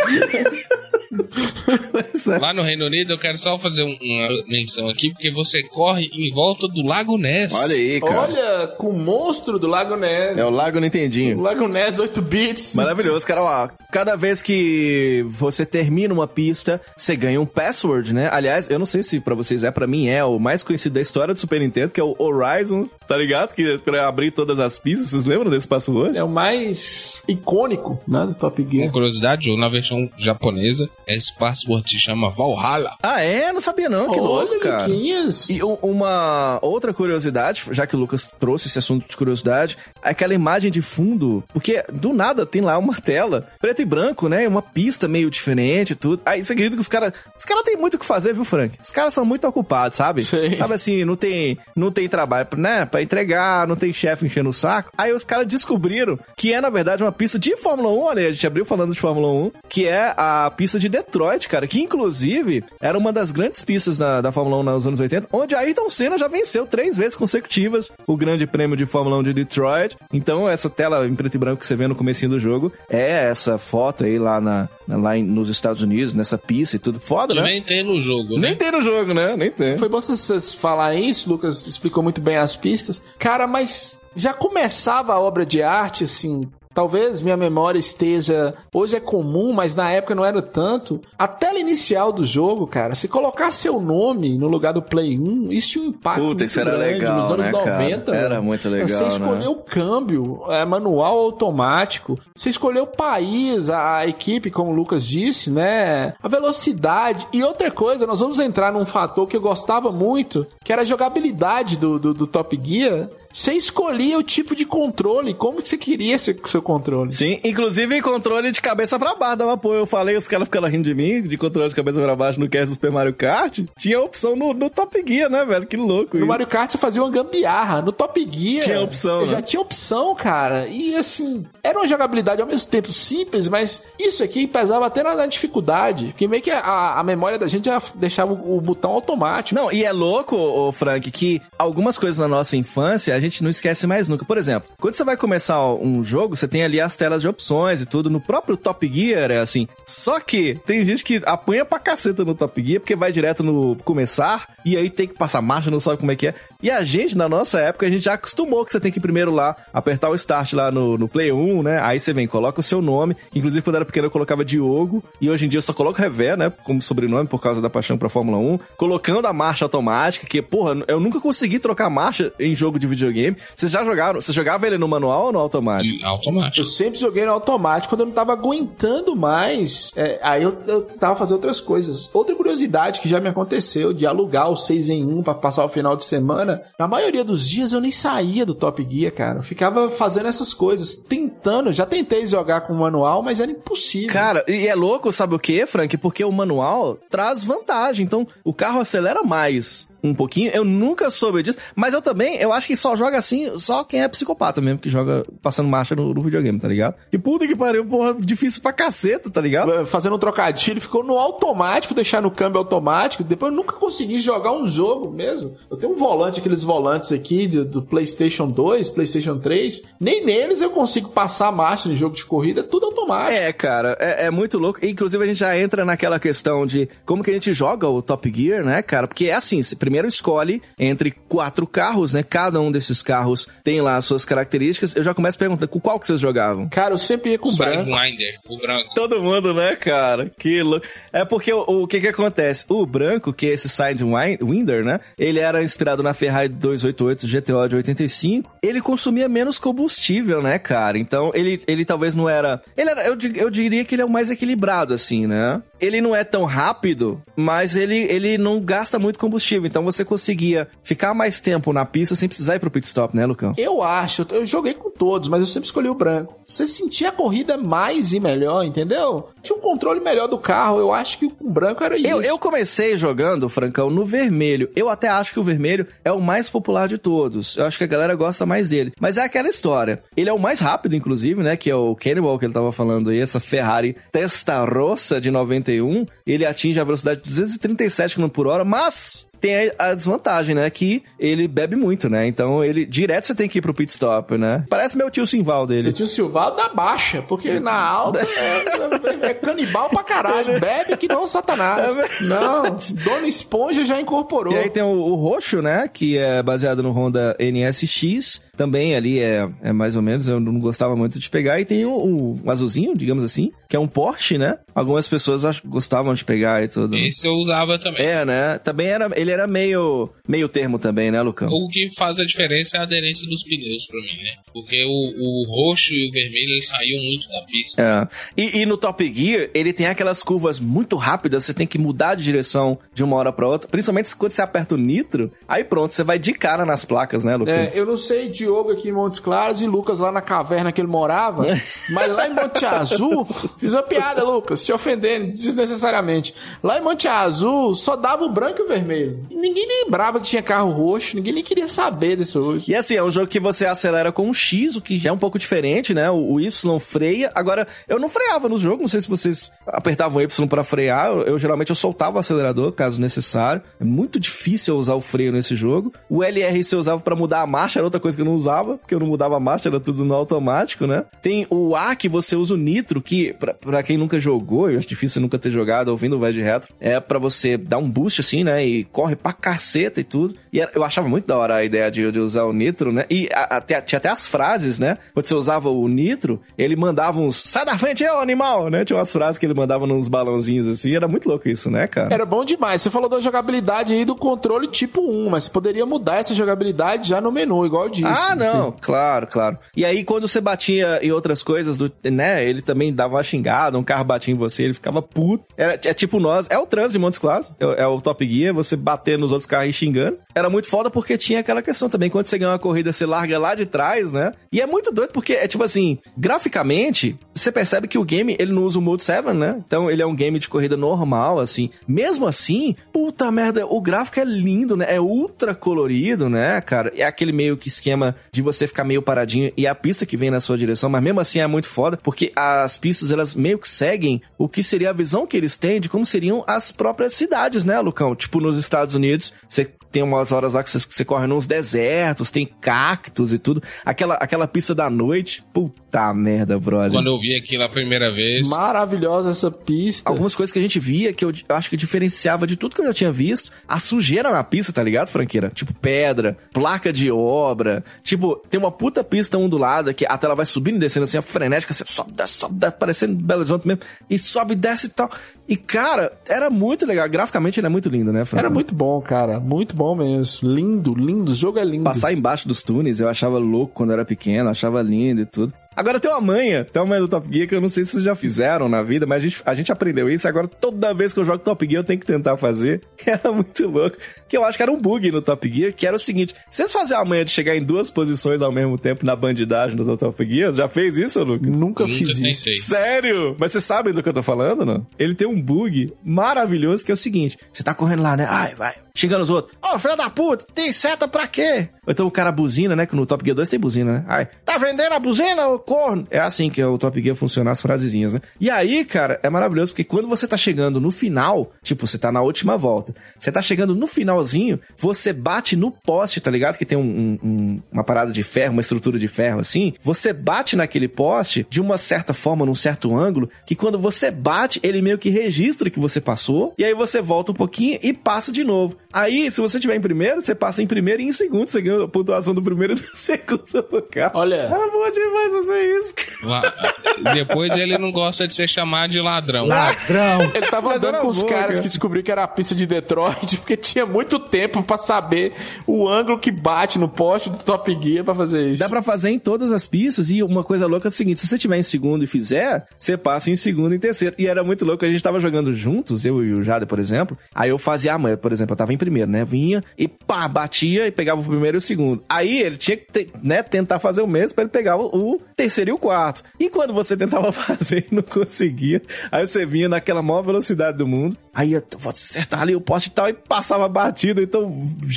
Lá 2.40 2.52
no 2.52 2.62
Reino 2.62 2.86
Unido, 2.86 3.12
eu 3.12 3.18
quero 3.18 3.36
só 3.38 3.58
fazer 3.58 3.82
um- 3.82 3.96
uma 4.00 4.28
menção 4.48 4.88
aqui, 4.88 5.10
porque 5.12 5.30
você 5.30 5.62
corre 5.62 6.08
em 6.12 6.32
volta 6.32 6.68
do 6.68 6.82
Lago 6.84 7.16
Ness. 7.18 7.52
Olha 7.54 7.74
aí, 7.74 8.00
cara. 8.00 8.20
Olha, 8.20 8.66
com 8.78 8.88
o 8.90 8.98
monstro 8.98 9.58
do 9.58 9.66
Lago 9.66 9.96
Ness. 9.96 10.36
É 10.36 10.44
o 10.44 10.50
Lago 10.50 10.80
Nintendinho. 10.80 11.40
Lago 11.40 11.66
Ness 11.68 11.98
8 11.98 12.20
bits. 12.22 12.74
Maravilhoso, 12.74 13.26
cara. 13.26 13.42
Ó, 13.42 13.68
cada 13.90 14.16
vez 14.16 14.42
que 14.42 15.24
você 15.28 15.64
termina 15.64 16.12
uma 16.12 16.26
pista, 16.26 16.80
você 16.96 17.16
ganha 17.16 17.40
um 17.40 17.46
password, 17.46 18.12
né? 18.14 18.28
Aliás, 18.32 18.68
eu 18.70 18.78
não 18.78 18.86
sei 18.86 19.02
se 19.02 19.20
pra 19.20 19.34
vocês 19.34 19.64
é, 19.64 19.70
pra 19.70 19.86
mim 19.86 20.08
é 20.08 20.24
o 20.24 20.37
mais 20.38 20.62
conhecido 20.62 20.94
da 20.94 21.00
história 21.00 21.34
do 21.34 21.40
Super 21.40 21.60
Nintendo, 21.60 21.92
que 21.92 22.00
é 22.00 22.04
o 22.04 22.14
Horizon, 22.18 22.84
tá 23.06 23.16
ligado? 23.16 23.54
Que 23.54 23.78
pra 23.78 24.08
abrir 24.08 24.30
todas 24.32 24.58
as 24.58 24.78
pistas, 24.78 25.10
vocês 25.10 25.24
lembram 25.24 25.50
desse 25.50 25.66
password? 25.66 26.16
É 26.16 26.22
o 26.24 26.28
mais 26.28 27.20
icônico, 27.28 28.00
né, 28.06 28.26
do 28.26 28.34
Top 28.34 28.66
Gear. 28.70 28.86
Uma 28.86 28.92
curiosidade, 28.92 29.50
ou 29.50 29.58
na 29.58 29.68
versão 29.68 30.08
japonesa, 30.16 30.88
esse 31.06 31.36
password 31.36 31.88
se 31.88 31.98
chama 31.98 32.30
Valhalla. 32.30 32.96
Ah, 33.02 33.22
é? 33.22 33.52
Não 33.52 33.60
sabia 33.60 33.88
não, 33.88 34.10
que 34.10 34.20
louco, 34.20 34.52
Olha, 34.52 34.60
cara. 34.60 34.86
Luquinhas. 34.86 35.48
E 35.50 35.60
uma 35.62 36.58
outra 36.62 36.92
curiosidade, 36.92 37.64
já 37.70 37.86
que 37.86 37.96
o 37.96 37.98
Lucas 37.98 38.30
trouxe 38.38 38.68
esse 38.68 38.78
assunto 38.78 39.08
de 39.08 39.16
curiosidade, 39.16 39.76
é 40.02 40.10
aquela 40.10 40.34
imagem 40.34 40.70
de 40.70 40.80
fundo, 40.80 41.42
porque 41.52 41.84
do 41.92 42.12
nada 42.12 42.46
tem 42.46 42.62
lá 42.62 42.78
uma 42.78 42.94
tela 43.00 43.48
preto 43.60 43.82
e 43.82 43.84
branco, 43.84 44.28
né? 44.28 44.46
Uma 44.46 44.62
pista 44.62 45.08
meio 45.08 45.30
diferente 45.30 45.92
e 45.92 45.96
tudo. 45.96 46.22
Aí 46.24 46.42
você 46.42 46.52
acredita 46.52 46.76
que 46.76 46.82
os 46.82 46.88
caras. 46.88 47.12
Os 47.38 47.44
caras 47.44 47.62
têm 47.64 47.76
muito 47.76 47.94
o 47.94 47.98
que 47.98 48.06
fazer, 48.06 48.34
viu, 48.34 48.44
Frank? 48.44 48.78
Os 48.82 48.90
caras 48.90 49.14
são 49.14 49.24
muito 49.24 49.46
ocupados, 49.46 49.96
sabe? 49.96 50.22
Sei. 50.28 50.56
Sabe 50.56 50.74
assim, 50.74 51.04
não 51.04 51.16
tem, 51.16 51.58
não 51.74 51.90
tem 51.90 52.08
trabalho, 52.08 52.46
né? 52.56 52.84
Pra 52.84 53.02
entregar, 53.02 53.66
não 53.66 53.76
tem 53.76 53.92
chefe 53.92 54.26
enchendo 54.26 54.50
o 54.50 54.52
saco. 54.52 54.92
Aí 54.96 55.12
os 55.12 55.24
caras 55.24 55.46
descobriram 55.46 56.18
que 56.36 56.52
é, 56.52 56.60
na 56.60 56.68
verdade, 56.68 57.02
uma 57.02 57.12
pista 57.12 57.38
de 57.38 57.56
Fórmula 57.56 57.88
1. 57.88 57.98
Olha, 57.98 58.28
a 58.28 58.32
gente 58.32 58.46
abriu 58.46 58.64
falando 58.64 58.92
de 58.92 59.00
Fórmula 59.00 59.28
1, 59.28 59.52
que 59.68 59.86
é 59.86 60.14
a 60.16 60.50
pista 60.54 60.78
de 60.78 60.88
Detroit, 60.88 61.48
cara. 61.48 61.66
Que 61.66 61.80
inclusive 61.80 62.64
era 62.80 62.98
uma 62.98 63.12
das 63.12 63.30
grandes 63.30 63.62
pistas 63.62 63.96
da, 63.96 64.20
da 64.20 64.30
Fórmula 64.30 64.58
1 64.58 64.62
nos 64.62 64.86
anos 64.86 65.00
80, 65.00 65.28
onde 65.32 65.54
Ayrton 65.54 65.88
Senna 65.88 66.18
já 66.18 66.28
venceu 66.28 66.66
três 66.66 66.96
vezes 66.96 67.16
consecutivas 67.16 67.90
o 68.06 68.16
Grande 68.16 68.46
Prêmio 68.46 68.76
de 68.76 68.86
Fórmula 68.86 69.16
1 69.18 69.22
de 69.24 69.32
Detroit. 69.32 69.96
Então, 70.12 70.48
essa 70.48 70.68
tela 70.68 71.06
em 71.06 71.14
preto 71.14 71.34
e 71.34 71.38
branco 71.38 71.60
que 71.60 71.66
você 71.66 71.76
vê 71.76 71.86
no 71.88 71.94
comecinho 71.94 72.32
do 72.32 72.40
jogo 72.40 72.72
é 72.90 73.28
essa 73.28 73.58
foto 73.58 74.04
aí 74.04 74.18
lá, 74.18 74.40
na, 74.40 74.68
na- 74.88 74.96
lá 74.96 75.16
em- 75.16 75.22
nos 75.22 75.48
Estados 75.50 75.82
Unidos, 75.82 76.14
nessa 76.14 76.38
pista 76.38 76.74
e 76.76 76.78
tudo. 76.78 76.98
Foda, 76.98 77.34
Que 77.34 77.40
né? 77.40 77.46
nem 77.46 77.62
tem 77.62 77.84
no 77.84 78.00
jogo, 78.00 78.34
né? 78.36 78.48
Nem 78.48 78.56
tem 78.56 78.72
no 78.72 78.80
jogo, 78.80 79.12
né? 79.14 79.36
Nem 79.36 79.50
tem. 79.50 79.76
Foi 79.76 79.88
bom 79.88 80.00
vocês 80.00 80.54
falarem 80.54 81.08
isso, 81.08 81.28
Lucas 81.30 81.66
explicou 81.66 82.02
muito 82.02 82.20
bem 82.20 82.36
as 82.36 82.56
pistas. 82.56 83.04
Cara, 83.18 83.46
mas 83.46 84.02
já 84.16 84.32
começava 84.32 85.12
a 85.12 85.20
obra 85.20 85.44
de 85.44 85.62
arte, 85.62 86.04
assim. 86.04 86.48
Talvez 86.78 87.22
minha 87.22 87.36
memória 87.36 87.76
esteja. 87.76 88.54
Hoje 88.72 88.94
é 88.94 89.00
comum, 89.00 89.52
mas 89.52 89.74
na 89.74 89.90
época 89.90 90.14
não 90.14 90.24
era 90.24 90.40
tanto. 90.40 91.00
A 91.18 91.26
tela 91.26 91.58
inicial 91.58 92.12
do 92.12 92.22
jogo, 92.22 92.68
cara, 92.68 92.94
se 92.94 93.08
colocar 93.08 93.50
seu 93.50 93.80
nome 93.80 94.38
no 94.38 94.46
lugar 94.46 94.72
do 94.72 94.80
Play 94.80 95.18
1, 95.18 95.50
isso 95.50 95.70
tinha 95.70 95.84
um 95.84 95.88
impacto. 95.88 96.18
Puta, 96.18 96.26
muito 96.26 96.44
isso 96.44 96.60
era 96.60 96.70
grande 96.70 96.92
legal, 96.92 97.16
Nos 97.16 97.32
anos 97.32 97.46
né, 97.46 97.52
cara? 97.52 97.78
90. 97.78 98.14
Era 98.14 98.28
mano. 98.36 98.42
muito 98.44 98.68
legal, 98.68 98.86
Você 98.86 99.02
né? 99.02 99.08
escolheu 99.08 99.50
o 99.50 99.56
câmbio, 99.56 100.40
é, 100.50 100.64
manual 100.64 101.18
automático. 101.18 102.16
Você 102.32 102.48
escolheu 102.48 102.84
o 102.84 102.96
país, 102.96 103.68
a, 103.70 103.96
a 103.96 104.06
equipe, 104.06 104.48
como 104.48 104.70
o 104.70 104.74
Lucas 104.74 105.04
disse, 105.04 105.50
né? 105.50 106.14
A 106.22 106.28
velocidade. 106.28 107.26
E 107.32 107.42
outra 107.42 107.72
coisa, 107.72 108.06
nós 108.06 108.20
vamos 108.20 108.38
entrar 108.38 108.72
num 108.72 108.86
fator 108.86 109.26
que 109.26 109.36
eu 109.36 109.40
gostava 109.40 109.90
muito, 109.90 110.46
que 110.62 110.72
era 110.72 110.82
a 110.82 110.84
jogabilidade 110.84 111.76
do, 111.76 111.98
do, 111.98 112.14
do 112.14 112.26
Top 112.28 112.56
Gear. 112.62 113.08
Você 113.32 113.52
escolhia 113.52 114.18
o 114.18 114.22
tipo 114.22 114.56
de 114.56 114.64
controle, 114.64 115.34
como 115.34 115.60
que 115.60 115.68
você 115.68 115.76
queria 115.76 116.14
esse 116.14 116.38
seu 116.46 116.62
controle. 116.68 117.12
Sim, 117.14 117.40
inclusive 117.42 118.00
controle 118.02 118.52
de 118.52 118.60
cabeça 118.60 118.98
pra 118.98 119.14
baixo 119.14 119.36
dava 119.36 119.54
apoio. 119.54 119.80
Eu 119.80 119.86
falei, 119.86 120.16
os 120.16 120.28
caras 120.28 120.46
ficaram 120.46 120.68
rindo 120.68 120.84
de 120.84 120.94
mim, 120.94 121.22
de 121.22 121.36
controle 121.38 121.70
de 121.70 121.74
cabeça 121.74 122.00
pra 122.00 122.14
baixo 122.14 122.38
no 122.38 122.48
cast 122.48 122.66
do 122.68 122.74
Super 122.74 122.90
Mario 122.92 123.14
Kart. 123.14 123.60
Tinha 123.78 123.98
opção 124.00 124.36
no, 124.36 124.52
no 124.52 124.68
Top 124.68 125.02
Gear, 125.06 125.30
né, 125.30 125.44
velho? 125.46 125.66
Que 125.66 125.76
louco 125.78 126.16
No 126.16 126.20
isso. 126.24 126.28
Mario 126.28 126.46
Kart 126.46 126.70
você 126.70 126.76
fazia 126.78 127.02
uma 127.02 127.10
gambiarra. 127.10 127.80
No 127.80 127.90
Top 127.90 128.20
Gear. 128.30 128.64
Tinha 128.64 128.80
opção, 128.80 129.26
Já 129.26 129.36
né? 129.36 129.42
tinha 129.42 129.60
opção, 129.60 130.14
cara. 130.14 130.66
E 130.68 130.94
assim, 130.94 131.46
era 131.62 131.78
uma 131.78 131.88
jogabilidade 131.88 132.42
ao 132.42 132.46
mesmo 132.46 132.70
tempo 132.70 132.92
simples, 132.92 133.48
mas 133.48 133.86
isso 133.98 134.22
aqui 134.22 134.46
pesava 134.46 134.86
até 134.86 135.02
na, 135.02 135.14
na 135.14 135.26
dificuldade. 135.26 136.08
Porque 136.08 136.28
meio 136.28 136.42
que 136.42 136.50
a, 136.50 136.98
a 136.98 137.02
memória 137.02 137.38
da 137.38 137.48
gente 137.48 137.64
já 137.66 137.80
deixava 137.94 138.32
o, 138.32 138.58
o 138.58 138.60
botão 138.60 138.90
automático. 138.90 139.58
Não, 139.58 139.72
e 139.72 139.84
é 139.84 139.92
louco, 139.92 140.36
ô, 140.36 140.70
Frank, 140.72 141.10
que 141.10 141.40
algumas 141.58 141.98
coisas 141.98 142.18
na 142.18 142.28
nossa 142.28 142.56
infância 142.56 143.14
a 143.14 143.20
gente 143.20 143.42
não 143.42 143.50
esquece 143.50 143.86
mais 143.86 144.08
nunca. 144.08 144.24
Por 144.24 144.36
exemplo, 144.36 144.68
quando 144.80 144.94
você 144.94 145.04
vai 145.04 145.16
começar 145.16 145.64
um 145.74 146.04
jogo, 146.04 146.36
você 146.36 146.46
tem 146.46 146.57
ali 146.62 146.80
as 146.80 146.96
telas 146.96 147.20
de 147.22 147.28
opções 147.28 147.80
e 147.80 147.86
tudo. 147.86 148.10
No 148.10 148.20
próprio 148.20 148.56
Top 148.56 148.86
Gear 148.86 149.30
é 149.30 149.38
assim. 149.38 149.68
Só 149.84 150.20
que 150.20 150.58
tem 150.66 150.84
gente 150.84 151.04
que 151.04 151.22
apanha 151.24 151.64
pra 151.64 151.78
caceta 151.78 152.24
no 152.24 152.34
Top 152.34 152.62
Gear 152.62 152.80
porque 152.80 152.96
vai 152.96 153.12
direto 153.12 153.42
no 153.42 153.76
começar 153.76 154.48
e 154.64 154.76
aí 154.76 154.90
tem 154.90 155.08
que 155.08 155.14
passar 155.14 155.40
marcha, 155.40 155.70
não 155.70 155.80
sabe 155.80 155.98
como 155.98 156.12
é 156.12 156.16
que 156.16 156.28
é. 156.28 156.34
E 156.60 156.72
a 156.72 156.82
gente, 156.82 157.16
na 157.16 157.28
nossa 157.28 157.60
época, 157.60 157.86
a 157.86 157.88
gente 157.88 158.02
já 158.02 158.14
acostumou 158.14 158.64
que 158.64 158.72
você 158.72 158.80
tem 158.80 158.90
que 158.90 158.98
primeiro 158.98 159.30
lá 159.30 159.54
apertar 159.72 160.10
o 160.10 160.14
start 160.16 160.54
lá 160.54 160.72
no, 160.72 160.98
no 160.98 161.06
Play 161.06 161.30
1, 161.30 161.62
né? 161.62 161.80
Aí 161.80 162.00
você 162.00 162.12
vem, 162.12 162.26
coloca 162.26 162.58
o 162.58 162.64
seu 162.64 162.82
nome. 162.82 163.16
Inclusive, 163.32 163.62
quando 163.62 163.76
eu 163.76 163.78
era 163.78 163.84
pequeno, 163.84 164.08
eu 164.08 164.10
colocava 164.10 164.44
Diogo. 164.44 165.00
E 165.20 165.30
hoje 165.30 165.46
em 165.46 165.48
dia 165.48 165.58
eu 165.58 165.62
só 165.62 165.72
coloco 165.72 166.00
Revé, 166.00 166.36
né? 166.36 166.52
Como 166.64 166.82
sobrenome, 166.82 167.28
por 167.28 167.40
causa 167.40 167.62
da 167.62 167.70
paixão 167.70 167.96
pra 167.96 168.08
Fórmula 168.08 168.38
1. 168.38 168.58
Colocando 168.76 169.28
a 169.28 169.32
marcha 169.32 169.66
automática, 169.66 170.26
que, 170.26 170.42
porra, 170.42 170.82
eu 170.88 170.98
nunca 170.98 171.20
consegui 171.20 171.60
trocar 171.60 171.88
marcha 171.88 172.32
em 172.40 172.56
jogo 172.56 172.76
de 172.76 172.88
videogame. 172.88 173.36
Vocês 173.54 173.70
já 173.70 173.84
jogaram? 173.84 174.20
Você 174.20 174.32
jogava 174.32 174.66
ele 174.66 174.78
no 174.78 174.88
manual 174.88 175.26
ou 175.26 175.32
no 175.32 175.38
automático? 175.38 176.04
Automático. 176.04 176.58
Eu 176.58 176.64
sempre 176.64 176.98
joguei 176.98 177.24
no 177.24 177.30
automático 177.30 177.94
quando 177.94 178.00
eu 178.00 178.06
não 178.06 178.12
tava 178.12 178.32
aguentando 178.32 179.14
mais. 179.14 179.92
é, 179.94 180.18
aí 180.24 180.42
eu, 180.42 180.58
eu 180.66 180.82
tava 180.82 181.14
fazendo 181.14 181.36
outras 181.36 181.60
coisas. 181.60 182.10
Outra 182.12 182.34
curiosidade 182.34 182.98
que 182.98 183.08
já 183.08 183.20
me 183.20 183.28
aconteceu 183.28 183.92
de 183.92 184.04
alugar 184.04 184.50
o 184.50 184.56
6 184.56 184.88
em 184.88 185.06
1 185.06 185.22
pra 185.22 185.34
passar 185.34 185.64
o 185.64 185.68
final 185.68 185.94
de 185.94 186.02
semana. 186.02 186.47
Na 186.78 186.88
maioria 186.88 187.24
dos 187.24 187.48
dias 187.48 187.72
eu 187.72 187.80
nem 187.80 187.90
saía 187.90 188.46
do 188.46 188.54
Top 188.54 188.86
Gear, 188.88 189.12
cara. 189.12 189.38
Eu 189.38 189.42
ficava 189.42 189.90
fazendo 189.90 190.28
essas 190.28 190.54
coisas, 190.54 190.94
tentando. 190.94 191.72
Já 191.72 191.84
tentei 191.86 192.26
jogar 192.26 192.62
com 192.62 192.72
o 192.72 192.78
manual, 192.78 193.22
mas 193.22 193.40
era 193.40 193.50
impossível. 193.50 194.12
Cara, 194.12 194.44
e 194.48 194.66
é 194.66 194.74
louco, 194.74 195.12
sabe 195.12 195.34
o 195.34 195.38
que, 195.38 195.66
Frank? 195.66 195.96
Porque 195.98 196.24
o 196.24 196.32
manual 196.32 196.98
traz 197.10 197.42
vantagem. 197.42 198.04
Então, 198.04 198.26
o 198.44 198.52
carro 198.52 198.80
acelera 198.80 199.22
mais 199.22 199.88
um 200.02 200.14
pouquinho. 200.14 200.50
Eu 200.52 200.64
nunca 200.64 201.10
soube 201.10 201.42
disso. 201.42 201.58
Mas 201.74 201.94
eu 201.94 202.02
também, 202.02 202.36
eu 202.36 202.52
acho 202.52 202.66
que 202.66 202.76
só 202.76 202.96
joga 202.96 203.18
assim, 203.18 203.58
só 203.58 203.84
quem 203.84 204.02
é 204.02 204.08
psicopata 204.08 204.60
mesmo, 204.60 204.78
que 204.78 204.90
joga 204.90 205.24
passando 205.42 205.68
marcha 205.68 205.94
no, 205.94 206.14
no 206.14 206.20
videogame, 206.20 206.58
tá 206.58 206.68
ligado? 206.68 206.94
E 207.12 207.18
puta 207.18 207.46
que 207.46 207.56
pariu, 207.56 207.84
porra, 207.84 208.14
difícil 208.14 208.62
pra 208.62 208.72
caceta, 208.72 209.30
tá 209.30 209.40
ligado? 209.40 209.86
fazendo 209.86 210.16
um 210.16 210.18
trocadilho, 210.18 210.80
ficou 210.80 211.04
no 211.04 211.16
automático, 211.18 211.94
deixar 211.94 212.20
no 212.20 212.30
câmbio 212.30 212.58
automático. 212.58 213.24
Depois 213.24 213.52
eu 213.52 213.56
nunca 213.56 213.74
consegui 213.74 214.20
jogar 214.20 214.52
um 214.52 214.66
jogo 214.66 215.10
mesmo. 215.10 215.56
Eu 215.70 215.76
tenho 215.76 215.92
um 215.92 215.96
volante, 215.96 216.40
aqueles 216.40 216.62
volantes 216.62 217.12
aqui 217.12 217.46
do, 217.46 217.64
do 217.64 217.82
PlayStation 217.82 218.48
2, 218.48 218.90
PlayStation 218.90 219.38
3. 219.38 219.82
Nem 220.00 220.24
neles 220.24 220.60
eu 220.60 220.70
consigo 220.70 221.08
passar 221.10 221.50
marcha 221.52 221.88
em 221.88 221.96
jogo 221.96 222.14
de 222.14 222.24
corrida, 222.24 222.60
é 222.60 222.64
tudo 222.64 222.86
automático. 222.86 223.40
É, 223.40 223.52
cara, 223.52 223.96
é, 224.00 224.26
é 224.26 224.30
muito 224.30 224.58
louco. 224.58 224.84
Inclusive, 224.84 225.22
a 225.22 225.26
gente 225.26 225.38
já 225.38 225.58
entra 225.58 225.84
naquela 225.84 226.18
questão 226.18 226.66
de 226.66 226.88
como 227.04 227.22
que 227.22 227.30
a 227.30 227.34
gente 227.34 227.52
joga 227.52 227.88
o 227.88 228.02
Top 228.02 228.32
Gear, 228.34 228.64
né, 228.64 228.82
cara? 228.82 229.06
Porque 229.06 229.26
é 229.26 229.34
assim, 229.34 229.62
você 229.62 229.76
primeiro 229.88 230.06
escolhe 230.06 230.60
entre 230.78 231.10
quatro 231.10 231.66
carros, 231.66 232.12
né? 232.12 232.22
Cada 232.22 232.60
um 232.60 232.70
desses 232.70 233.00
carros 233.00 233.48
tem 233.64 233.80
lá 233.80 233.96
as 233.96 234.04
suas 234.04 234.22
características. 234.26 234.94
Eu 234.94 235.02
já 235.02 235.14
começo 235.14 235.38
perguntando, 235.38 235.66
com 235.66 235.80
qual 235.80 235.98
que 235.98 236.06
vocês 236.06 236.20
jogavam? 236.20 236.68
Cara, 236.68 236.92
eu 236.92 236.98
sempre 236.98 237.30
ia 237.30 237.38
com 237.38 237.50
branco. 237.56 237.84
Sidewinder, 237.84 238.38
o 238.46 238.58
branco. 238.58 238.94
Todo 238.94 239.22
mundo, 239.22 239.54
né, 239.54 239.76
cara? 239.76 240.30
Que 240.38 240.62
louco. 240.62 240.86
É 241.10 241.24
porque 241.24 241.54
o, 241.54 241.60
o 241.60 241.86
que 241.86 242.00
que 242.00 242.08
acontece? 242.08 242.66
O 242.68 242.84
branco, 242.84 243.32
que 243.32 243.46
é 243.46 243.54
esse 243.54 243.66
Sidewinder, 243.66 244.84
né? 244.84 245.00
Ele 245.16 245.38
era 245.38 245.62
inspirado 245.62 246.02
na 246.02 246.12
Ferrari 246.12 246.50
288 246.50 247.26
GTO 247.26 247.66
de 247.66 247.76
85. 247.76 248.56
Ele 248.62 248.82
consumia 248.82 249.26
menos 249.26 249.58
combustível, 249.58 250.42
né, 250.42 250.58
cara? 250.58 250.98
Então, 250.98 251.30
ele, 251.32 251.62
ele 251.66 251.86
talvez 251.86 252.14
não 252.14 252.28
era... 252.28 252.60
Ele 252.76 252.90
era 252.90 253.06
eu, 253.06 253.16
eu 253.36 253.48
diria 253.48 253.86
que 253.86 253.94
ele 253.94 254.02
é 254.02 254.04
o 254.04 254.10
mais 254.10 254.30
equilibrado, 254.30 254.92
assim, 254.92 255.26
né? 255.26 255.62
Ele 255.80 256.00
não 256.00 256.14
é 256.14 256.24
tão 256.24 256.44
rápido, 256.44 257.22
mas 257.36 257.76
ele, 257.76 257.96
ele 257.96 258.38
não 258.38 258.60
gasta 258.60 258.98
muito 258.98 259.18
combustível. 259.18 259.66
Então 259.66 259.84
você 259.84 260.04
conseguia 260.04 260.68
ficar 260.82 261.14
mais 261.14 261.40
tempo 261.40 261.72
na 261.72 261.84
pista 261.84 262.14
sem 262.14 262.28
precisar 262.28 262.56
ir 262.56 262.58
pro 262.58 262.70
pit 262.70 262.86
stop, 262.86 263.16
né, 263.16 263.26
Lucão? 263.26 263.52
Eu 263.56 263.82
acho, 263.82 264.26
eu 264.30 264.44
joguei 264.44 264.74
com 264.74 264.90
todos, 264.90 265.28
mas 265.28 265.40
eu 265.40 265.46
sempre 265.46 265.66
escolhi 265.66 265.88
o 265.88 265.94
branco. 265.94 266.38
Você 266.44 266.66
sentia 266.66 267.10
a 267.10 267.12
corrida 267.12 267.56
mais 267.56 268.12
e 268.12 268.20
melhor, 268.20 268.64
entendeu? 268.64 269.28
Tinha 269.42 269.56
um 269.56 269.60
controle 269.60 270.00
melhor 270.00 270.26
do 270.26 270.38
carro. 270.38 270.78
Eu 270.78 270.92
acho 270.92 271.18
que 271.18 271.26
o 271.40 271.50
branco 271.50 271.84
era 271.84 271.96
isso. 271.96 272.08
Eu, 272.08 272.22
eu 272.22 272.38
comecei 272.38 272.96
jogando, 272.96 273.48
Francão, 273.48 273.90
no 273.90 274.04
vermelho. 274.04 274.70
Eu 274.74 274.88
até 274.88 275.08
acho 275.08 275.32
que 275.32 275.40
o 275.40 275.44
vermelho 275.44 275.86
é 276.04 276.12
o 276.12 276.20
mais 276.20 276.50
popular 276.50 276.88
de 276.88 276.98
todos. 276.98 277.56
Eu 277.56 277.66
acho 277.66 277.78
que 277.78 277.84
a 277.84 277.88
galera 277.88 278.14
gosta 278.14 278.46
mais 278.46 278.70
dele. 278.70 278.92
Mas 279.00 279.16
é 279.16 279.22
aquela 279.22 279.48
história. 279.48 280.02
Ele 280.16 280.30
é 280.30 280.32
o 280.32 280.38
mais 280.38 280.60
rápido, 280.60 280.96
inclusive, 280.96 281.42
né? 281.42 281.56
Que 281.56 281.70
é 281.70 281.76
o 281.76 281.94
Cannibal 281.94 282.38
que 282.38 282.44
ele 282.44 282.52
tava 282.52 282.72
falando 282.72 283.10
aí, 283.10 283.20
essa 283.20 283.40
Ferrari 283.40 283.96
Testarossa 284.10 285.20
de 285.20 285.30
91. 285.68 286.06
Ele 286.26 286.46
atinge 286.46 286.80
a 286.80 286.84
velocidade 286.84 287.22
de 287.22 287.28
237 287.28 288.16
km 288.16 288.28
por 288.28 288.46
hora, 288.46 288.64
mas 288.64 289.28
tem 289.40 289.72
a 289.78 289.94
desvantagem, 289.94 290.54
né? 290.54 290.68
Que 290.68 291.02
ele 291.18 291.46
bebe 291.46 291.76
muito, 291.76 292.08
né? 292.08 292.26
Então 292.26 292.64
ele 292.64 292.84
direto 292.84 293.26
você 293.26 293.34
tem 293.34 293.48
que 293.48 293.58
ir 293.58 293.62
pro 293.62 293.74
pit 293.74 293.90
stop, 293.90 294.36
né? 294.36 294.64
Parece 294.68 294.96
meu 294.96 295.10
tio 295.10 295.26
Simval 295.26 295.66
dele. 295.66 295.82
Seu 295.82 295.92
tio 295.92 296.06
Simval 296.06 296.56
da 296.56 296.68
baixa, 296.68 297.22
porque 297.22 297.60
na 297.60 297.80
alta 297.80 298.20
é, 298.20 299.26
é, 299.26 299.30
é 299.30 299.34
canibal 299.34 299.88
pra 299.88 300.02
caralho. 300.02 300.58
Bebe 300.58 300.96
que 300.96 301.06
não 301.06 301.26
satanás. 301.26 301.96
É 301.98 302.22
não, 302.22 302.76
Dona 303.04 303.26
Esponja 303.26 303.84
já 303.84 304.00
incorporou. 304.00 304.52
E 304.52 304.56
aí 304.56 304.70
tem 304.70 304.82
o, 304.82 304.88
o 304.88 305.14
roxo, 305.14 305.62
né? 305.62 305.88
Que 305.92 306.18
é 306.18 306.42
baseado 306.42 306.82
no 306.82 306.90
Honda 306.90 307.36
NSX 307.38 308.47
também 308.58 308.96
ali 308.96 309.20
é, 309.20 309.48
é 309.62 309.72
mais 309.72 309.94
ou 309.94 310.02
menos, 310.02 310.26
eu 310.26 310.40
não 310.40 310.58
gostava 310.58 310.96
muito 310.96 311.20
de 311.20 311.30
pegar. 311.30 311.60
E 311.60 311.64
tem 311.64 311.86
o, 311.86 312.40
o 312.44 312.50
azulzinho, 312.50 312.96
digamos 312.96 313.22
assim, 313.22 313.52
que 313.68 313.76
é 313.76 313.78
um 313.78 313.86
Porsche, 313.86 314.36
né? 314.36 314.58
Algumas 314.74 315.06
pessoas 315.06 315.60
gostavam 315.64 316.12
de 316.12 316.24
pegar 316.24 316.62
e 316.64 316.68
tudo. 316.68 316.96
Esse 316.96 317.28
eu 317.28 317.34
usava 317.34 317.78
também. 317.78 318.04
É, 318.04 318.24
né? 318.24 318.58
Também 318.58 318.88
era, 318.88 319.08
ele 319.14 319.30
era 319.30 319.46
meio, 319.46 320.10
meio 320.26 320.48
termo 320.48 320.76
também, 320.78 321.10
né, 321.10 321.22
Lucão? 321.22 321.48
O 321.48 321.68
que 321.68 321.88
faz 321.96 322.18
a 322.18 322.24
diferença 322.24 322.76
é 322.76 322.80
a 322.80 322.82
aderência 322.82 323.28
dos 323.28 323.44
pneus 323.44 323.86
pra 323.86 324.00
mim, 324.00 324.24
né? 324.24 324.32
Porque 324.52 324.84
o, 324.84 324.88
o 324.88 325.46
roxo 325.48 325.94
e 325.94 326.08
o 326.08 326.12
vermelho, 326.12 326.50
eles 326.50 326.68
saíam 326.68 327.00
muito 327.04 327.28
da 327.28 327.42
pista. 327.46 328.10
É. 328.36 328.42
E, 328.42 328.58
e, 328.58 328.66
no 328.66 328.76
Top 328.76 329.12
Gear, 329.12 329.50
ele 329.54 329.72
tem 329.72 329.86
aquelas 329.86 330.20
curvas 330.20 330.58
muito 330.58 330.96
rápidas, 330.96 331.44
você 331.44 331.54
tem 331.54 331.66
que 331.66 331.78
mudar 331.78 332.16
de 332.16 332.24
direção 332.24 332.76
de 332.92 333.04
uma 333.04 333.16
hora 333.16 333.32
pra 333.32 333.46
outra, 333.46 333.68
principalmente 333.68 334.16
quando 334.16 334.32
você 334.32 334.42
aperta 334.42 334.74
o 334.74 334.78
nitro, 334.78 335.32
aí 335.46 335.62
pronto, 335.62 335.92
você 335.92 336.02
vai 336.02 336.18
de 336.18 336.32
cara 336.32 336.64
nas 336.64 336.84
placas, 336.84 337.22
né, 337.22 337.36
Lucão? 337.36 337.54
É, 337.54 337.72
eu 337.74 337.86
não 337.86 337.96
sei 337.96 338.28
de 338.28 338.47
Diogo 338.48 338.72
aqui 338.72 338.88
em 338.88 338.92
Montes 338.92 339.18
Claros 339.18 339.60
e 339.60 339.66
Lucas 339.66 339.98
lá 339.98 340.10
na 340.10 340.22
caverna 340.22 340.72
que 340.72 340.80
ele 340.80 340.88
morava. 340.88 341.44
mas 341.90 342.10
lá 342.10 342.26
em 342.26 342.32
Monte 342.32 342.64
Azul, 342.64 343.28
fiz 343.58 343.74
uma 343.74 343.82
piada, 343.82 344.24
Lucas, 344.24 344.60
se 344.60 344.72
ofendendo 344.72 345.26
desnecessariamente. 345.26 346.34
Lá 346.62 346.78
em 346.78 346.82
Monte 346.82 347.06
Azul 347.06 347.74
só 347.74 347.94
dava 347.94 348.24
o 348.24 348.30
branco 348.30 348.60
e 348.60 348.62
o 348.62 348.68
vermelho. 348.68 349.26
Ninguém 349.30 349.66
lembrava 349.84 350.18
que 350.18 350.26
tinha 350.26 350.42
carro 350.42 350.72
roxo, 350.72 351.16
ninguém 351.16 351.34
nem 351.34 351.44
queria 351.44 351.68
saber 351.68 352.16
desse 352.16 352.38
hoje. 352.38 352.70
E 352.70 352.74
assim, 352.74 352.94
é 352.94 353.04
um 353.04 353.10
jogo 353.10 353.26
que 353.26 353.38
você 353.38 353.66
acelera 353.66 354.10
com 354.10 354.28
um 354.28 354.32
X, 354.32 354.76
o 354.76 354.80
que 354.80 354.98
já 354.98 355.10
é 355.10 355.12
um 355.12 355.18
pouco 355.18 355.38
diferente, 355.38 355.92
né? 355.92 356.10
O, 356.10 356.40
Y 356.40 356.80
freia. 356.80 357.30
Agora, 357.34 357.66
eu 357.86 357.98
não 357.98 358.08
freava 358.08 358.48
no 358.48 358.56
jogo, 358.56 358.80
não 358.80 358.88
sei 358.88 359.00
se 359.02 359.08
vocês 359.08 359.52
apertavam 359.66 360.18
o 360.18 360.22
Y 360.22 360.48
para 360.48 360.64
frear. 360.64 361.08
Eu, 361.08 361.22
eu, 361.22 361.38
geralmente 361.38 361.68
eu 361.70 361.76
soltava 361.76 362.16
o 362.16 362.20
acelerador, 362.20 362.72
caso 362.72 362.98
necessário. 362.98 363.60
É 363.78 363.84
muito 363.84 364.18
difícil 364.18 364.78
usar 364.78 364.94
o 364.94 365.00
freio 365.00 365.32
nesse 365.32 365.54
jogo. 365.54 365.92
O 366.08 366.24
LR 366.24 366.64
você 366.64 366.76
usava 366.76 367.00
para 367.00 367.14
mudar 367.14 367.42
a 367.42 367.46
marcha, 367.46 367.78
era 367.78 367.86
outra 367.86 368.00
coisa 368.00 368.16
que 368.16 368.22
eu 368.22 368.26
não 368.26 368.34
usava 368.38 368.78
porque 368.78 368.94
eu 368.94 369.00
não 369.00 369.06
mudava 369.06 369.36
a 369.36 369.40
marcha, 369.40 369.68
era 369.68 369.80
tudo 369.80 370.04
no 370.04 370.14
automático, 370.14 370.86
né? 370.86 371.04
Tem 371.20 371.46
o 371.50 371.76
A 371.76 371.94
que 371.94 372.08
você 372.08 372.36
usa 372.36 372.54
o 372.54 372.56
nitro, 372.56 373.02
que 373.02 373.32
pra, 373.34 373.54
pra 373.54 373.82
quem 373.82 373.96
nunca 373.98 374.18
jogou, 374.18 374.70
eu 374.70 374.78
acho 374.78 374.88
difícil 374.88 375.20
nunca 375.20 375.38
ter 375.38 375.50
jogado 375.50 375.88
ouvindo 375.88 376.16
o 376.16 376.18
Vai 376.18 376.32
Retro, 376.32 376.72
é 376.80 377.00
para 377.00 377.18
você 377.18 377.56
dar 377.56 377.78
um 377.78 377.90
boost 377.90 378.20
assim, 378.20 378.44
né? 378.44 378.64
E 378.64 378.84
corre 378.84 379.16
pra 379.16 379.32
caceta 379.32 380.00
e 380.00 380.04
tudo. 380.04 380.34
E 380.52 380.58
eu 380.58 380.84
achava 380.84 381.08
muito 381.08 381.26
da 381.26 381.36
hora 381.36 381.56
a 381.56 381.64
ideia 381.64 381.90
de, 381.90 382.10
de 382.10 382.20
usar 382.20 382.44
o 382.44 382.52
nitro, 382.52 382.92
né? 382.92 383.04
E 383.10 383.28
até, 383.32 383.80
tinha 383.80 383.96
até 383.96 384.08
as 384.08 384.26
frases, 384.26 384.78
né? 384.78 384.98
Quando 385.12 385.26
você 385.26 385.34
usava 385.34 385.68
o 385.68 385.88
nitro, 385.88 386.40
ele 386.56 386.76
mandava 386.76 387.20
uns 387.20 387.36
sai 387.36 387.64
da 387.64 387.76
frente, 387.76 388.04
ô 388.04 388.18
animal, 388.18 388.70
né? 388.70 388.84
Tinha 388.84 388.96
umas 388.96 389.12
frases 389.12 389.38
que 389.38 389.46
ele 389.46 389.54
mandava 389.54 389.86
nos 389.86 390.08
balãozinhos 390.08 390.68
assim, 390.68 390.94
era 390.94 391.08
muito 391.08 391.28
louco 391.28 391.48
isso, 391.48 391.70
né, 391.70 391.86
cara? 391.86 392.12
Era 392.14 392.24
bom 392.24 392.44
demais. 392.44 392.82
Você 392.82 392.90
falou 392.90 393.08
da 393.08 393.20
jogabilidade 393.20 393.92
aí 393.92 394.04
do 394.04 394.14
controle 394.14 394.68
tipo 394.68 395.00
1, 395.00 395.30
mas 395.30 395.44
você 395.44 395.50
poderia 395.50 395.86
mudar 395.86 396.16
essa 396.16 396.34
jogabilidade 396.34 397.08
já 397.08 397.20
no 397.20 397.32
menu, 397.32 397.64
igual 397.64 397.84
eu 397.84 397.90
disse. 397.90 398.27
Ah, 398.27 398.27
não, 398.34 398.72
claro, 398.72 399.26
claro. 399.26 399.58
E 399.76 399.84
aí, 399.84 400.04
quando 400.04 400.26
você 400.26 400.40
batia 400.40 400.98
em 401.02 401.12
outras 401.12 401.42
coisas, 401.42 401.76
do, 401.76 401.92
né? 402.04 402.44
Ele 402.44 402.62
também 402.62 402.92
dava 402.92 403.14
uma 403.14 403.22
xingada, 403.22 403.78
um 403.78 403.84
carro 403.84 404.04
batia 404.04 404.32
em 404.32 404.36
você, 404.36 404.64
ele 404.64 404.74
ficava 404.74 405.00
puto. 405.02 405.44
Era, 405.56 405.74
é 405.74 405.94
tipo 405.94 406.18
nós, 406.20 406.46
é 406.50 406.58
o 406.58 406.66
trânsito 406.66 406.92
de 406.92 406.98
Montes 406.98 407.18
Claros, 407.18 407.52
é, 407.58 407.82
é, 407.82 407.86
o 407.86 408.00
Top 408.00 408.26
Gear, 408.26 408.54
você 408.54 408.76
bater 408.76 409.18
nos 409.18 409.32
outros 409.32 409.46
carros 409.46 409.70
e 409.70 409.72
xingando. 409.72 410.18
Era 410.34 410.48
muito 410.50 410.68
foda 410.68 410.90
porque 410.90 411.16
tinha 411.16 411.40
aquela 411.40 411.62
questão 411.62 411.88
também, 411.88 412.10
quando 412.10 412.26
você 412.26 412.38
ganha 412.38 412.52
uma 412.52 412.58
corrida, 412.58 412.92
você 412.92 413.06
larga 413.06 413.38
lá 413.38 413.54
de 413.54 413.66
trás, 413.66 414.12
né? 414.12 414.32
E 414.52 414.60
é 414.60 414.66
muito 414.66 414.92
doido 414.92 415.10
porque 415.12 415.32
é 415.32 415.48
tipo 415.48 415.64
assim, 415.64 415.98
graficamente, 416.16 417.18
você 417.34 417.50
percebe 417.50 417.88
que 417.88 417.98
o 417.98 418.04
game, 418.04 418.36
ele 418.38 418.52
não 418.52 418.64
usa 418.64 418.78
o 418.78 418.82
Mode 418.82 419.04
7, 419.04 419.32
né? 419.32 419.56
Então 419.66 419.90
ele 419.90 420.02
é 420.02 420.06
um 420.06 420.14
game 420.14 420.38
de 420.38 420.48
corrida 420.48 420.76
normal, 420.76 421.38
assim. 421.38 421.70
Mesmo 421.86 422.26
assim, 422.26 422.74
puta 422.92 423.30
merda, 423.30 423.66
o 423.66 423.80
gráfico 423.80 424.20
é 424.20 424.24
lindo, 424.24 424.76
né? 424.76 424.86
É 424.88 425.00
ultra 425.00 425.54
colorido, 425.54 426.28
né, 426.28 426.60
cara? 426.60 426.92
É 426.96 427.04
aquele 427.04 427.32
meio 427.32 427.56
que 427.56 427.68
esquema 427.68 428.14
de 428.32 428.42
você 428.42 428.66
ficar 428.66 428.84
meio 428.84 429.02
paradinho 429.02 429.52
e 429.56 429.66
a 429.66 429.74
pista 429.74 430.06
que 430.06 430.16
vem 430.16 430.30
na 430.30 430.40
sua 430.40 430.58
direção, 430.58 430.90
mas 430.90 431.02
mesmo 431.02 431.20
assim 431.20 431.40
é 431.40 431.46
muito 431.46 431.66
foda, 431.66 431.96
porque 431.96 432.32
as 432.34 432.76
pistas 432.76 433.10
elas 433.10 433.34
meio 433.34 433.58
que 433.58 433.68
seguem 433.68 434.20
o 434.36 434.48
que 434.48 434.62
seria 434.62 434.90
a 434.90 434.92
visão 434.92 435.26
que 435.26 435.36
eles 435.36 435.56
têm 435.56 435.80
de 435.80 435.88
como 435.88 436.04
seriam 436.04 436.44
as 436.46 436.70
próprias 436.72 437.14
cidades, 437.14 437.64
né, 437.64 437.78
Lucão? 437.80 438.14
Tipo, 438.14 438.40
nos 438.40 438.58
Estados 438.58 438.94
Unidos, 438.94 439.32
você 439.48 439.70
tem 439.90 440.02
umas 440.02 440.32
horas 440.32 440.54
lá 440.54 440.62
que 440.62 440.70
você, 440.70 440.78
você 440.78 441.04
corre 441.04 441.26
nos 441.26 441.46
desertos, 441.46 442.30
tem 442.30 442.46
cactos 442.60 443.32
e 443.32 443.38
tudo. 443.38 443.62
Aquela, 443.84 444.14
aquela 444.14 444.46
pista 444.46 444.74
da 444.74 444.90
noite, 444.90 445.42
puta 445.52 446.12
merda, 446.12 446.58
brother. 446.58 446.92
Quando 446.92 447.08
eu 447.08 447.18
vi 447.18 447.34
aquilo 447.34 447.62
a 447.62 447.68
primeira 447.68 448.12
vez. 448.12 448.48
Maravilhosa 448.48 449.30
essa 449.30 449.50
pista. 449.50 450.08
Algumas 450.08 450.34
coisas 450.34 450.52
que 450.52 450.58
a 450.58 450.62
gente 450.62 450.78
via 450.78 451.12
que 451.12 451.24
eu 451.24 451.32
acho 451.48 451.70
que 451.70 451.76
diferenciava 451.76 452.46
de 452.46 452.56
tudo 452.56 452.74
que 452.74 452.80
eu 452.80 452.86
já 452.86 452.94
tinha 452.94 453.12
visto. 453.12 453.50
A 453.66 453.78
sujeira 453.78 454.30
na 454.30 454.44
pista, 454.44 454.72
tá 454.72 454.82
ligado, 454.82 455.08
franqueira? 455.08 455.50
Tipo 455.54 455.72
pedra, 455.74 456.36
placa 456.52 456.92
de 456.92 457.10
obra. 457.10 457.84
Tipo, 458.02 458.36
tem 458.50 458.60
uma 458.60 458.70
puta 458.70 459.02
pista 459.02 459.38
ondulada 459.38 459.94
que 459.94 460.04
a 460.06 460.18
tela 460.18 460.34
vai 460.34 460.46
subindo 460.46 460.76
e 460.76 460.80
descendo 460.80 461.04
assim, 461.04 461.18
a 461.18 461.22
frenética, 461.22 461.72
assim, 461.72 461.84
sobe, 461.86 462.12
desce, 462.12 462.34
sobe, 462.34 462.54
desce, 462.54 462.76
parecendo 462.76 463.14
Belo 463.14 463.40
Horizonte 463.40 463.66
mesmo. 463.66 463.82
E 464.08 464.18
sobe, 464.18 464.54
desce 464.54 464.86
e 464.86 464.90
tal. 464.90 465.10
E, 465.48 465.56
cara, 465.56 466.12
era 466.28 466.50
muito 466.50 466.86
legal. 466.86 467.08
Graficamente 467.08 467.58
ele 467.58 467.66
é 467.66 467.70
muito 467.70 467.88
lindo, 467.88 468.12
né, 468.12 468.24
Franco? 468.26 468.44
Era 468.44 468.52
muito 468.52 468.74
bom, 468.74 469.00
cara. 469.00 469.40
Muito 469.40 469.74
bom 469.74 469.96
mesmo. 469.96 470.46
Lindo, 470.46 470.94
lindo. 470.94 471.32
O 471.32 471.34
jogo 471.34 471.58
é 471.58 471.64
lindo. 471.64 471.84
Passar 471.84 472.12
embaixo 472.12 472.46
dos 472.46 472.62
túneis 472.62 473.00
eu 473.00 473.08
achava 473.08 473.38
louco 473.38 473.72
quando 473.72 473.90
eu 473.90 473.94
era 473.94 474.04
pequeno, 474.04 474.50
achava 474.50 474.82
lindo 474.82 475.22
e 475.22 475.26
tudo. 475.26 475.54
Agora 475.78 476.00
tem 476.00 476.10
uma 476.10 476.20
manha, 476.20 476.64
tem 476.64 476.82
uma 476.82 476.88
manha 476.88 477.02
do 477.02 477.06
Top 477.06 477.32
Gear 477.32 477.46
que 477.46 477.54
eu 477.54 477.60
não 477.60 477.68
sei 477.68 477.84
se 477.84 477.92
vocês 477.92 478.02
já 478.02 478.12
fizeram 478.16 478.68
na 478.68 478.82
vida, 478.82 479.06
mas 479.06 479.22
a 479.22 479.26
gente, 479.28 479.42
a 479.46 479.54
gente 479.54 479.70
aprendeu 479.70 480.10
isso. 480.10 480.26
Agora 480.26 480.48
toda 480.48 480.92
vez 480.92 481.14
que 481.14 481.20
eu 481.20 481.24
jogo 481.24 481.38
Top 481.38 481.64
Gear 481.64 481.82
eu 481.82 481.86
tenho 481.86 482.00
que 482.00 482.04
tentar 482.04 482.36
fazer. 482.36 482.80
Era 483.06 483.30
muito 483.30 483.68
louco. 483.68 483.96
Que 484.28 484.36
eu 484.36 484.44
acho 484.44 484.56
que 484.56 484.62
era 484.62 484.72
um 484.72 484.80
bug 484.80 485.10
no 485.12 485.22
Top 485.22 485.48
Gear, 485.48 485.72
que 485.72 485.86
era 485.86 485.94
o 485.94 485.98
seguinte: 485.98 486.34
vocês 486.50 486.72
faziam 486.72 487.00
a 487.00 487.04
manha 487.04 487.24
de 487.24 487.30
chegar 487.30 487.56
em 487.56 487.62
duas 487.62 487.90
posições 487.90 488.42
ao 488.42 488.52
mesmo 488.52 488.76
tempo 488.76 489.06
na 489.06 489.14
bandidagem 489.14 489.76
do 489.76 489.96
Top 489.96 490.28
Gear? 490.28 490.52
Já 490.52 490.68
fez 490.68 490.98
isso, 490.98 491.22
Lucas? 491.22 491.56
Nunca, 491.56 491.84
Nunca 491.84 491.88
fiz 491.88 492.18
isso. 492.18 492.52
Sério? 492.54 493.36
Mas 493.38 493.52
vocês 493.52 493.64
sabem 493.64 493.94
do 493.94 494.02
que 494.02 494.08
eu 494.08 494.12
tô 494.12 494.22
falando, 494.22 494.66
não? 494.66 494.86
Ele 494.98 495.14
tem 495.14 495.28
um 495.28 495.40
bug 495.40 495.92
maravilhoso 496.04 496.84
que 496.84 496.90
é 496.90 496.94
o 496.94 496.96
seguinte: 496.96 497.38
você 497.52 497.62
tá 497.62 497.72
correndo 497.72 498.02
lá, 498.02 498.16
né? 498.16 498.26
Ai, 498.28 498.54
vai. 498.56 498.74
Xingando 498.94 499.22
os 499.22 499.30
outros. 499.30 499.56
Ô, 499.62 499.76
oh, 499.76 499.78
filho 499.78 499.96
da 499.96 500.10
puta, 500.10 500.44
tem 500.52 500.72
seta 500.72 501.06
pra 501.06 501.28
quê? 501.28 501.68
Ou 501.86 501.92
então 501.92 502.06
o 502.06 502.10
cara 502.10 502.32
buzina, 502.32 502.74
né? 502.74 502.84
Que 502.84 502.96
no 502.96 503.06
Top 503.06 503.24
Gear 503.24 503.36
2 503.36 503.48
tem 503.48 503.58
buzina, 503.58 503.92
né? 503.92 504.04
Ai, 504.08 504.28
tá 504.44 504.58
vendendo 504.58 504.92
a 504.92 504.98
buzina, 504.98 505.46
ô 505.46 505.58
corno? 505.68 506.06
É 506.10 506.18
assim 506.18 506.48
que 506.48 506.64
o 506.64 506.78
Top 506.78 506.98
Gear 507.02 507.14
funciona, 507.14 507.50
as 507.50 507.60
frasezinhas, 507.60 508.14
né? 508.14 508.22
E 508.40 508.48
aí, 508.48 508.86
cara, 508.86 509.20
é 509.22 509.28
maravilhoso, 509.28 509.72
porque 509.72 509.84
quando 509.84 510.08
você 510.08 510.26
tá 510.26 510.34
chegando 510.34 510.80
no 510.80 510.90
final, 510.90 511.52
tipo, 511.62 511.86
você 511.86 511.98
tá 511.98 512.10
na 512.10 512.22
última 512.22 512.56
volta, 512.56 512.94
você 513.18 513.30
tá 513.30 513.42
chegando 513.42 513.74
no 513.74 513.86
finalzinho, 513.86 514.58
você 514.78 515.12
bate 515.12 515.56
no 515.56 515.70
poste, 515.70 516.22
tá 516.22 516.30
ligado? 516.30 516.56
Que 516.56 516.64
tem 516.64 516.78
um, 516.78 517.18
um, 517.22 517.62
uma 517.70 517.84
parada 517.84 518.10
de 518.12 518.22
ferro, 518.22 518.52
uma 518.52 518.62
estrutura 518.62 518.98
de 518.98 519.06
ferro 519.06 519.40
assim. 519.40 519.74
Você 519.82 520.10
bate 520.10 520.56
naquele 520.56 520.88
poste 520.88 521.46
de 521.50 521.60
uma 521.60 521.76
certa 521.76 522.14
forma, 522.14 522.46
num 522.46 522.54
certo 522.54 522.96
ângulo, 522.96 523.28
que 523.44 523.54
quando 523.54 523.78
você 523.78 524.10
bate, 524.10 524.58
ele 524.62 524.80
meio 524.80 524.96
que 524.96 525.10
registra 525.10 525.68
que 525.68 525.78
você 525.78 526.00
passou, 526.00 526.54
e 526.56 526.64
aí 526.64 526.72
você 526.72 527.02
volta 527.02 527.32
um 527.32 527.34
pouquinho 527.34 527.78
e 527.82 527.92
passa 527.92 528.32
de 528.32 528.42
novo. 528.42 528.74
Aí, 528.90 529.30
se 529.30 529.38
você 529.40 529.60
tiver 529.60 529.76
em 529.76 529.80
primeiro, 529.82 530.22
você 530.22 530.34
passa 530.34 530.62
em 530.62 530.66
primeiro 530.66 531.02
e 531.02 531.04
em 531.04 531.12
segundo, 531.12 531.46
você 531.46 531.60
ganha 531.60 531.84
a 531.84 531.88
pontuação 531.88 532.32
do 532.32 532.40
primeiro 532.40 532.72
e 532.72 532.76
do 532.76 532.88
segundo 532.96 533.44
lugar. 533.70 534.12
Olha. 534.14 534.36
Era 534.36 534.70
boa 534.70 534.90
demais 534.90 535.34
fazer 535.48 535.76
isso. 535.78 535.94
La- 536.22 537.14
Depois 537.14 537.56
ele 537.56 537.78
não 537.78 537.90
gosta 537.92 538.26
de 538.26 538.34
ser 538.34 538.48
chamado 538.48 538.90
de 538.90 539.00
ladrão. 539.00 539.46
Ladrão. 539.46 540.30
Ele 540.34 540.46
tava 540.46 540.74
andando 540.74 540.98
com 540.98 541.08
os 541.08 541.22
caras 541.22 541.56
cara. 541.56 541.62
que 541.62 541.68
descobriu 541.68 542.02
que 542.02 542.10
era 542.10 542.24
a 542.24 542.28
pista 542.28 542.54
de 542.54 542.66
Detroit, 542.66 543.36
porque 543.38 543.56
tinha 543.56 543.86
muito 543.86 544.18
tempo 544.18 544.62
pra 544.62 544.78
saber 544.78 545.32
o 545.66 545.88
ângulo 545.88 546.18
que 546.18 546.30
bate 546.30 546.78
no 546.78 546.88
poste 546.88 547.30
do 547.30 547.38
Top 547.38 547.76
Gear 547.80 548.04
pra 548.04 548.14
fazer 548.14 548.50
isso. 548.50 548.62
Dá 548.62 548.68
pra 548.68 548.82
fazer 548.82 549.10
em 549.10 549.18
todas 549.18 549.52
as 549.52 549.66
pistas 549.66 550.10
e 550.10 550.22
uma 550.22 550.42
coisa 550.44 550.66
louca 550.66 550.88
é 550.88 550.90
o 550.90 550.92
seguinte, 550.92 551.20
se 551.20 551.26
você 551.26 551.38
tiver 551.38 551.58
em 551.58 551.62
segundo 551.62 552.04
e 552.04 552.06
fizer, 552.06 552.66
você 552.78 552.96
passa 552.96 553.30
em 553.30 553.36
segundo 553.36 553.72
e 553.72 553.76
em 553.76 553.80
terceiro. 553.80 554.14
E 554.18 554.26
era 554.26 554.42
muito 554.42 554.64
louco, 554.64 554.84
a 554.84 554.90
gente 554.90 555.02
tava 555.02 555.20
jogando 555.20 555.54
juntos, 555.54 556.04
eu 556.04 556.24
e 556.24 556.32
o 556.34 556.42
Jade, 556.42 556.66
por 556.66 556.78
exemplo, 556.78 557.16
aí 557.34 557.50
eu 557.50 557.58
fazia 557.58 557.94
a 557.94 557.98
manha, 557.98 558.16
por 558.16 558.32
exemplo, 558.32 558.52
eu 558.52 558.56
tava 558.56 558.72
em 558.72 558.78
primeiro, 558.78 559.10
né, 559.10 559.24
vinha 559.24 559.62
e 559.76 559.86
pá, 559.88 560.26
batia 560.28 560.86
e 560.86 560.90
pegava 560.90 561.20
o 561.20 561.24
primeiro 561.24 561.56
e 561.56 561.58
o 561.58 561.60
segundo. 561.60 562.02
Aí 562.08 562.40
ele 562.42 562.56
tinha 562.56 562.76
que, 562.76 562.86
ter, 562.92 563.10
né, 563.22 563.42
tentar 563.42 563.78
fazer 563.78 564.02
o 564.02 564.06
mesmo 564.06 564.34
pra 564.34 564.42
ele 564.44 564.50
pegar 564.50 564.76
o 564.76 565.20
terceiro 565.38 565.70
e 565.70 565.72
o 565.72 565.78
quarto. 565.78 566.24
E 566.38 566.50
quando 566.50 566.74
você 566.74 566.96
tentava 566.96 567.30
fazer 567.32 567.86
e 567.90 567.94
não 567.94 568.02
conseguia, 568.02 568.82
aí 569.12 569.24
você 569.24 569.46
vinha 569.46 569.68
naquela 569.68 570.02
maior 570.02 570.22
velocidade 570.22 570.76
do 570.76 570.86
mundo, 570.86 571.16
aí 571.32 571.52
eu 571.52 571.62
vou 571.78 571.90
acertar 571.90 572.42
ali 572.42 572.56
o 572.56 572.60
poste 572.60 572.88
e 572.88 572.92
tal, 572.92 573.08
e 573.08 573.12
passava 573.12 573.68
batido, 573.68 574.20
então 574.20 574.52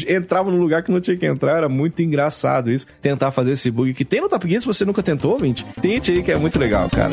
entrava 0.08 0.50
no 0.50 0.58
lugar 0.58 0.82
que 0.82 0.92
não 0.92 1.00
tinha 1.00 1.16
que 1.16 1.28
entrar, 1.28 1.58
era 1.58 1.70
muito 1.70 2.02
engraçado 2.02 2.72
isso, 2.72 2.88
tentar 3.00 3.32
fazer 3.32 3.52
esse 3.52 3.70
bug 3.70 3.94
que 3.94 4.04
tem 4.04 4.20
no 4.20 4.28
Top 4.28 4.48
Gear, 4.48 4.60
se 4.60 4.68
você 4.68 4.84
nunca 4.84 5.04
tentou, 5.04 5.34
ouvinte, 5.34 5.64
tente 5.80 6.12
aí 6.12 6.24
que 6.24 6.32
é 6.32 6.38
muito 6.38 6.58
legal, 6.58 6.90
cara. 6.90 7.12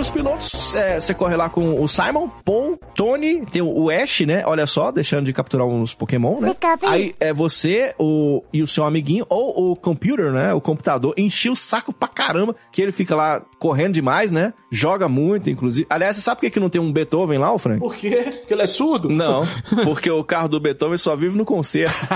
Os 0.00 0.10
pilotos, 0.10 0.74
é, 0.74 0.98
você 0.98 1.14
corre 1.14 1.36
lá 1.36 1.48
com 1.48 1.82
o 1.82 1.88
Simon, 1.88 2.28
Paul, 2.44 2.69
Tony, 2.94 3.46
tem 3.46 3.62
o 3.62 3.70
o 3.80 3.88
Ash, 3.88 4.20
né? 4.20 4.42
Olha 4.44 4.66
só, 4.66 4.90
deixando 4.90 5.24
de 5.24 5.32
capturar 5.32 5.66
uns 5.66 5.94
Pokémon, 5.94 6.40
né? 6.40 6.54
Aí 6.82 7.14
é 7.18 7.32
você 7.32 7.94
o, 7.98 8.42
e 8.52 8.62
o 8.62 8.66
seu 8.66 8.84
amiguinho, 8.84 9.24
ou 9.28 9.72
o 9.72 9.76
computer, 9.76 10.32
né? 10.32 10.52
O 10.52 10.60
computador, 10.60 11.14
encheu 11.16 11.52
o 11.52 11.56
saco 11.56 11.92
pra 11.92 12.08
caramba, 12.08 12.54
que 12.70 12.82
ele 12.82 12.92
fica 12.92 13.16
lá 13.16 13.40
correndo 13.58 13.94
demais, 13.94 14.30
né? 14.30 14.52
Joga 14.70 15.08
muito, 15.08 15.48
inclusive. 15.48 15.86
Aliás, 15.88 16.16
você 16.16 16.22
sabe 16.22 16.36
por 16.36 16.40
que, 16.42 16.50
que 16.50 16.60
não 16.60 16.68
tem 16.68 16.80
um 16.80 16.92
Beethoven 16.92 17.38
lá, 17.38 17.52
ô 17.52 17.58
Frank? 17.58 17.80
Por 17.80 17.94
quê? 17.94 18.34
Porque 18.40 18.52
ele 18.52 18.62
é 18.62 18.66
surdo? 18.66 19.08
Não, 19.08 19.44
porque 19.84 20.10
o 20.10 20.22
carro 20.22 20.48
do 20.48 20.60
Beethoven 20.60 20.98
só 20.98 21.16
vive 21.16 21.38
no 21.38 21.44
concerto. 21.44 22.06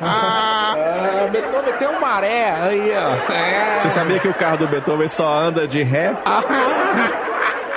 Ah, 0.00 1.28
Beethoven 1.30 1.72
tem 1.78 1.88
um 1.88 2.00
maré 2.00 2.50
aí, 2.50 2.90
ó. 2.96 3.80
Você 3.80 3.90
sabia 3.90 4.18
que 4.18 4.28
o 4.28 4.34
carro 4.34 4.58
do 4.58 4.68
Beethoven 4.68 5.08
só 5.08 5.28
anda 5.32 5.68
de 5.68 5.82
ré? 5.82 6.16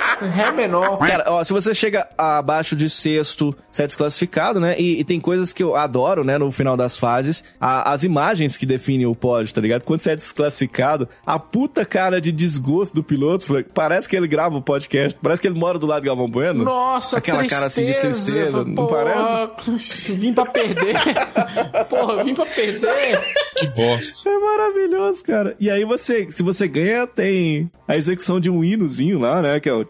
Ré 0.34 0.50
menor. 0.52 0.98
Cara, 0.98 1.24
ó, 1.28 1.42
se 1.44 1.52
você 1.52 1.74
chega 1.74 2.08
abaixo 2.16 2.76
de 2.76 2.88
sexto, 2.88 3.54
você 3.70 3.82
é 3.84 3.86
desclassificado, 3.86 4.60
né? 4.60 4.74
E, 4.78 5.00
e 5.00 5.04
tem 5.04 5.18
coisas 5.20 5.52
que 5.52 5.62
eu 5.62 5.74
adoro, 5.76 6.22
né? 6.24 6.38
No 6.38 6.50
final 6.52 6.76
das 6.76 6.96
fases, 6.96 7.44
a- 7.60 7.92
as 7.92 8.04
imagens 8.04 8.56
que 8.56 8.64
definem 8.66 9.06
o 9.06 9.14
pódio, 9.14 9.52
tá 9.54 9.60
ligado? 9.60 9.82
Quando 9.82 10.00
você 10.00 10.12
é 10.12 10.14
desclassificado, 10.14 11.08
a 11.26 11.38
puta 11.38 11.84
cara 11.84 12.20
de 12.20 12.30
desgosto 12.32 12.94
do 12.94 13.02
piloto, 13.02 13.46
parece 13.74 14.08
que 14.08 14.16
ele 14.16 14.28
grava 14.28 14.56
o 14.56 14.62
podcast, 14.62 15.18
parece 15.22 15.42
que 15.42 15.48
ele 15.48 15.58
mora 15.58 15.78
do 15.78 15.86
lado 15.86 16.02
de 16.02 16.06
Galvão 16.08 16.28
Bueno. 16.28 16.64
Nossa, 16.64 17.18
Aquela 17.18 17.46
cara 17.46 17.66
assim 17.66 17.84
de 17.86 17.94
tristeza, 17.94 18.64
não 18.64 18.86
parece? 18.86 20.12
Vim 20.14 20.32
pra 20.32 20.46
perder. 20.46 20.94
Porra, 21.88 22.22
vim 22.24 22.34
pra 22.34 22.46
perder. 22.46 23.20
Que 23.62 23.68
bosta. 23.68 24.28
É 24.28 24.38
maravilhoso, 24.38 25.22
cara. 25.22 25.54
E 25.60 25.70
aí 25.70 25.84
você, 25.84 26.28
se 26.30 26.42
você 26.42 26.66
ganha, 26.66 27.06
tem 27.06 27.70
a 27.86 27.96
execução 27.96 28.40
de 28.40 28.50
um 28.50 28.64
hinozinho 28.64 29.20
lá, 29.20 29.40
né? 29.40 29.60
Que 29.60 29.68
é 29.68 29.72
o. 29.72 29.86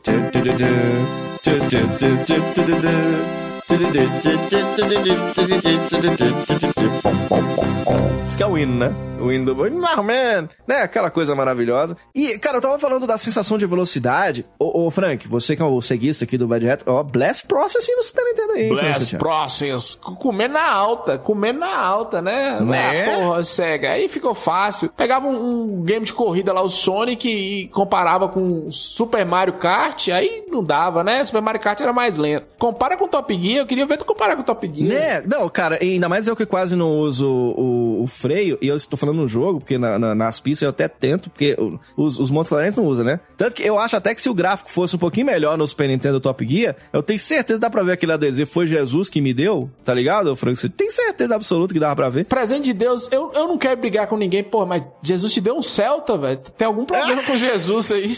Isso 8.28 8.36
que 8.36 8.42
é 8.42 8.46
o 8.46 8.58
hino, 8.58 8.74
né? 8.76 9.11
O 9.22 9.32
hino 9.32 9.54
do 9.54 9.70
Nah, 9.70 10.02
man, 10.02 10.48
né? 10.66 10.82
Aquela 10.82 11.10
coisa 11.10 11.34
maravilhosa. 11.34 11.96
E, 12.14 12.38
cara, 12.38 12.58
eu 12.58 12.60
tava 12.60 12.78
falando 12.78 13.06
da 13.06 13.16
sensação 13.16 13.56
de 13.56 13.66
velocidade. 13.66 14.44
Ô, 14.58 14.86
ô 14.86 14.90
Frank, 14.90 15.26
você 15.28 15.54
que 15.54 15.62
é 15.62 15.64
o 15.64 15.80
ceguista 15.80 16.24
aqui 16.24 16.36
do 16.36 16.46
Bad 16.46 16.68
Hat, 16.68 16.82
ó, 16.86 17.02
Blast 17.02 17.46
Processing 17.46 17.92
no 17.96 18.02
Super 18.02 18.24
Nintendo 18.24 18.52
aí. 18.52 18.68
Blast? 18.68 19.16
Process. 19.16 19.94
Comendo 20.18 20.54
na 20.54 20.70
alta, 20.70 21.18
comendo 21.18 21.60
na 21.60 21.78
alta, 21.78 22.20
né? 22.20 22.60
Né? 22.60 23.04
Ah, 23.04 23.16
porra, 23.16 23.44
cega. 23.44 23.92
Aí 23.92 24.08
ficou 24.08 24.34
fácil. 24.34 24.90
Pegava 24.96 25.26
um, 25.26 25.78
um 25.78 25.82
game 25.82 26.04
de 26.04 26.12
corrida 26.12 26.52
lá, 26.52 26.62
o 26.62 26.68
Sonic, 26.68 27.28
e 27.28 27.68
comparava 27.68 28.28
com 28.28 28.70
Super 28.70 29.24
Mario 29.24 29.54
Kart, 29.54 30.08
aí 30.08 30.44
não 30.48 30.62
dava, 30.62 31.04
né? 31.04 31.24
Super 31.24 31.42
Mario 31.42 31.60
Kart 31.60 31.80
era 31.80 31.92
mais 31.92 32.16
lento. 32.16 32.46
Compara 32.58 32.96
com 32.96 33.08
Top 33.08 33.34
Gear, 33.34 33.58
eu 33.58 33.66
queria 33.66 33.86
ver 33.86 33.98
tu 33.98 34.04
comparar 34.04 34.36
com 34.36 34.42
Top 34.42 34.66
Gear. 34.66 34.88
Né? 34.88 35.22
Não, 35.26 35.48
cara, 35.48 35.82
e 35.82 35.94
ainda 35.94 36.08
mais 36.08 36.26
eu 36.26 36.36
que 36.36 36.46
quase 36.46 36.74
não 36.76 36.90
uso 36.92 37.28
o, 37.28 38.02
o 38.02 38.06
freio, 38.06 38.58
e 38.60 38.68
eu 38.68 38.76
estou 38.76 38.98
falando 38.98 39.11
no 39.12 39.26
jogo, 39.28 39.58
porque 39.60 39.78
na- 39.78 39.98
na- 39.98 40.14
nas 40.14 40.40
pistas 40.40 40.62
eu 40.62 40.70
até 40.70 40.88
tento, 40.88 41.30
porque 41.30 41.56
os, 41.96 42.18
os 42.18 42.30
Montes 42.30 42.48
Clarentos 42.50 42.76
não 42.76 42.84
usam, 42.84 43.04
né? 43.04 43.20
Tanto 43.36 43.54
que 43.54 43.62
eu 43.62 43.78
acho 43.78 43.96
até 43.96 44.14
que 44.14 44.20
se 44.20 44.28
o 44.28 44.34
gráfico 44.34 44.70
fosse 44.70 44.96
um 44.96 44.98
pouquinho 44.98 45.26
melhor 45.26 45.56
no 45.58 45.66
Super 45.66 45.88
Nintendo 45.88 46.20
Top 46.20 46.46
Gear, 46.46 46.76
eu 46.92 47.02
tenho 47.02 47.18
certeza 47.18 47.58
que 47.58 47.60
dá 47.62 47.70
pra 47.70 47.82
ver 47.82 47.92
aquele 47.92 48.12
adesivo. 48.12 48.50
Foi 48.50 48.66
Jesus 48.66 49.08
que 49.08 49.20
me 49.20 49.32
deu, 49.34 49.70
tá 49.84 49.92
ligado, 49.94 50.34
Frank? 50.36 50.56
Você 50.56 50.68
tem 50.68 50.90
certeza 50.90 51.34
absoluta 51.34 51.72
que 51.74 51.80
dava 51.80 51.96
pra 51.96 52.08
ver? 52.08 52.24
Presente 52.26 52.64
de 52.64 52.72
Deus, 52.72 53.10
eu, 53.12 53.30
eu 53.34 53.46
não 53.48 53.58
quero 53.58 53.80
brigar 53.80 54.06
com 54.06 54.16
ninguém, 54.16 54.42
pô, 54.44 54.64
mas 54.66 54.82
Jesus 55.02 55.32
te 55.32 55.40
deu 55.40 55.54
um 55.56 55.62
Celta, 55.62 56.16
velho. 56.16 56.38
Tem 56.56 56.66
algum 56.66 56.84
problema 56.84 57.22
com 57.24 57.36
Jesus 57.36 57.92
aí? 57.92 58.14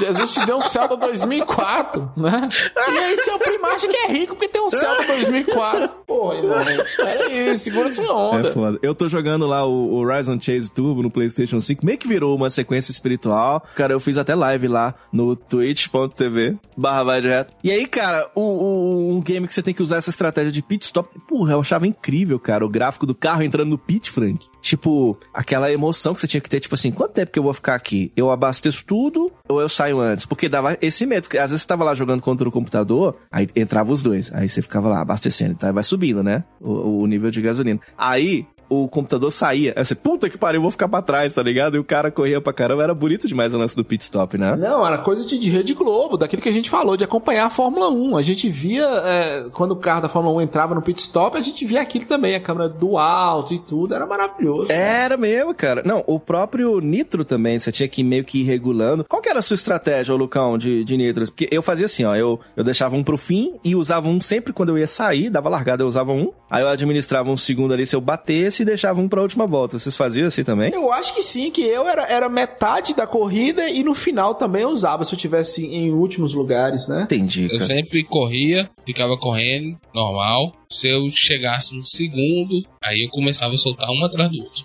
Jesus 0.00 0.34
te 0.34 0.44
deu 0.46 0.56
um 0.56 0.60
Celta 0.60 0.96
2004, 0.96 2.12
né? 2.16 2.48
E 2.92 2.98
aí 2.98 3.18
seu 3.18 3.38
primo 3.38 3.66
acha 3.66 3.86
que 3.86 3.96
é 3.96 4.06
rico 4.08 4.34
porque 4.34 4.48
tem 4.48 4.62
um 4.62 4.70
Celta 4.70 5.04
2004. 5.06 5.96
Pô, 6.06 6.32
irmão, 6.32 6.58
peraí, 6.96 7.56
segura 7.56 7.92
sua 7.92 8.12
onda. 8.14 8.48
É 8.48 8.52
foda. 8.52 8.78
Eu 8.82 8.94
tô 8.94 9.08
jogando 9.08 9.46
lá 9.46 9.64
o, 9.66 9.70
o 9.70 9.96
Horizon 9.96 10.38
Chase 10.40 10.70
Turbo 10.70 11.02
no 11.02 11.10
PlayStation 11.10 11.60
5, 11.60 11.84
meio 11.84 11.98
que 11.98 12.08
virou 12.08 12.34
uma 12.36 12.50
sequência 12.50 12.90
espiritual. 12.90 13.64
Cara, 13.74 13.92
eu 13.92 14.00
fiz 14.00 14.16
até 14.18 14.34
live 14.34 14.68
lá 14.68 14.94
no 15.12 15.36
twitch.tv 15.36 16.56
barra 16.76 17.04
vai 17.04 17.20
direto. 17.20 17.54
E 17.62 17.70
aí, 17.70 17.86
cara, 17.86 18.28
o, 18.34 18.40
o- 18.40 19.10
um 19.16 19.20
game 19.20 19.46
que 19.46 19.54
você 19.54 19.62
tem 19.62 19.72
que 19.74 19.82
usar 19.82 19.96
essa 19.96 20.10
estratégia 20.10 20.50
de 20.50 20.62
pit 20.62 20.84
stop. 20.84 21.08
Porra, 21.28 21.52
eu 21.52 21.60
achava 21.60 21.86
incrível, 21.86 22.38
cara, 22.38 22.64
o 22.64 22.68
gráfico 22.68 23.06
do 23.06 23.14
carro 23.14 23.42
entrando 23.42 23.68
no 23.70 23.78
pit, 23.78 24.10
Frank. 24.10 24.46
Tipo, 24.60 25.16
aquela 25.32 25.70
emoção 25.70 26.14
que 26.14 26.20
você 26.20 26.26
tinha 26.26 26.40
que 26.40 26.48
ter, 26.50 26.58
tipo 26.60 26.74
assim, 26.74 26.90
quanto 26.90 27.12
tempo 27.12 27.30
que 27.30 27.38
eu 27.38 27.42
vou 27.42 27.54
ficar 27.54 27.74
aqui? 27.74 28.10
Eu 28.16 28.30
abasteço 28.30 28.84
tudo 28.84 29.30
ou 29.48 29.60
eu 29.60 29.68
saio 29.68 30.00
antes? 30.00 30.24
Porque 30.24 30.48
dava 30.48 30.78
esse 30.80 31.04
medo, 31.04 31.26
às 31.26 31.50
vezes 31.50 31.62
você 31.62 31.68
tava 31.68 31.84
lá 31.84 31.94
jogando 31.94 32.22
contra 32.22 32.48
o 32.48 32.52
computador, 32.52 33.16
aí 33.30 33.46
entrava 33.54 33.92
os 33.92 34.02
dois, 34.02 34.32
aí 34.32 34.48
você 34.48 34.62
ficava 34.62 34.88
lá 34.88 35.00
abastecendo, 35.00 35.52
então 35.52 35.72
vai 35.72 35.84
subindo, 35.84 36.22
né? 36.22 36.44
O, 36.60 37.02
o 37.02 37.06
nível 37.06 37.30
de 37.30 37.42
gasolina. 37.42 37.80
Aí, 37.96 38.46
o 38.68 38.88
computador 38.88 39.30
saía. 39.30 39.72
Aí 39.76 39.84
você, 39.84 39.94
puta 39.94 40.28
que 40.28 40.38
pariu, 40.38 40.58
eu 40.58 40.62
vou 40.62 40.70
ficar 40.70 40.88
pra 40.88 41.02
trás, 41.02 41.34
tá 41.34 41.42
ligado? 41.42 41.76
E 41.76 41.78
o 41.78 41.84
cara 41.84 42.10
corria 42.10 42.40
pra 42.40 42.52
caramba. 42.52 42.82
Era 42.82 42.94
bonito 42.94 43.28
demais 43.28 43.54
o 43.54 43.58
lance 43.58 43.76
do 43.76 43.84
pit 43.84 44.02
stop, 44.02 44.38
né? 44.38 44.56
Não, 44.56 44.86
era 44.86 44.98
coisa 44.98 45.26
de, 45.26 45.38
de 45.38 45.50
Rede 45.50 45.74
Globo, 45.74 46.16
daquilo 46.16 46.42
que 46.42 46.48
a 46.48 46.52
gente 46.52 46.70
falou, 46.70 46.96
de 46.96 47.04
acompanhar 47.04 47.46
a 47.46 47.50
Fórmula 47.50 47.90
1. 47.90 48.16
A 48.16 48.22
gente 48.22 48.48
via, 48.48 48.86
é, 49.04 49.46
quando 49.52 49.72
o 49.72 49.76
carro 49.76 50.02
da 50.02 50.08
Fórmula 50.08 50.36
1 50.36 50.40
entrava 50.42 50.74
no 50.74 50.82
pit 50.82 51.00
stop, 51.00 51.36
a 51.36 51.40
gente 51.40 51.64
via 51.64 51.80
aquilo 51.80 52.06
também, 52.06 52.34
a 52.34 52.40
câmera 52.40 52.68
do 52.68 52.98
alto 52.98 53.54
e 53.54 53.58
tudo, 53.58 53.94
era 53.94 54.06
maravilhoso. 54.06 54.70
Era 54.70 55.16
mesmo, 55.16 55.54
cara. 55.54 55.82
Não, 55.84 56.02
o 56.06 56.18
próprio 56.18 56.80
Nitro 56.80 57.24
também, 57.24 57.58
você 57.58 57.70
tinha 57.70 57.88
que 57.88 58.02
meio 58.02 58.24
que 58.24 58.40
ir 58.40 58.44
regulando. 58.44 59.04
Qual 59.04 59.20
que 59.20 59.28
era 59.28 59.38
a 59.38 59.42
sua 59.42 59.54
estratégia, 59.54 60.14
ô 60.14 60.16
Lucão, 60.16 60.56
de, 60.56 60.84
de 60.84 60.96
Nitros? 60.96 61.30
Porque 61.30 61.48
eu 61.50 61.62
fazia 61.62 61.86
assim, 61.86 62.04
ó, 62.04 62.14
eu, 62.14 62.40
eu 62.56 62.64
deixava 62.64 62.96
um 62.96 63.02
pro 63.02 63.16
fim 63.16 63.54
e 63.64 63.74
usava 63.74 64.08
um 64.08 64.20
sempre 64.20 64.52
quando 64.52 64.70
eu 64.70 64.78
ia 64.78 64.86
sair, 64.86 65.30
dava 65.30 65.48
largada, 65.48 65.82
eu 65.82 65.88
usava 65.88 66.12
um. 66.12 66.32
Aí 66.50 66.62
eu 66.62 66.68
administrava 66.68 67.30
um 67.30 67.36
segundo 67.36 67.74
ali 67.74 67.84
se 67.84 67.96
eu 67.96 68.00
batesse 68.00 68.53
e 68.62 68.64
deixava 68.64 69.00
um 69.00 69.08
pra 69.08 69.22
última 69.22 69.46
volta. 69.46 69.78
Vocês 69.78 69.96
faziam 69.96 70.26
assim 70.26 70.44
também? 70.44 70.72
Eu 70.72 70.92
acho 70.92 71.14
que 71.14 71.22
sim, 71.22 71.50
que 71.50 71.62
eu 71.62 71.86
era, 71.88 72.06
era 72.06 72.28
metade 72.28 72.94
da 72.94 73.06
corrida 73.06 73.68
e 73.68 73.82
no 73.82 73.94
final 73.94 74.34
também 74.34 74.62
eu 74.62 74.70
usava, 74.70 75.04
se 75.04 75.14
eu 75.14 75.18
tivesse 75.18 75.64
em 75.66 75.90
últimos 75.92 76.34
lugares, 76.34 76.86
né? 76.88 77.02
Entendi, 77.04 77.44
Eu 77.44 77.50
cara. 77.58 77.64
sempre 77.64 78.04
corria, 78.04 78.70
ficava 78.86 79.16
correndo, 79.16 79.78
normal. 79.94 80.52
Se 80.70 80.88
eu 80.88 81.08
chegasse 81.10 81.76
no 81.76 81.84
segundo, 81.84 82.62
aí 82.82 83.04
eu 83.04 83.10
começava 83.10 83.54
a 83.54 83.58
soltar 83.58 83.88
um 83.90 84.04
atrás 84.04 84.30
do 84.30 84.38
outro. 84.42 84.64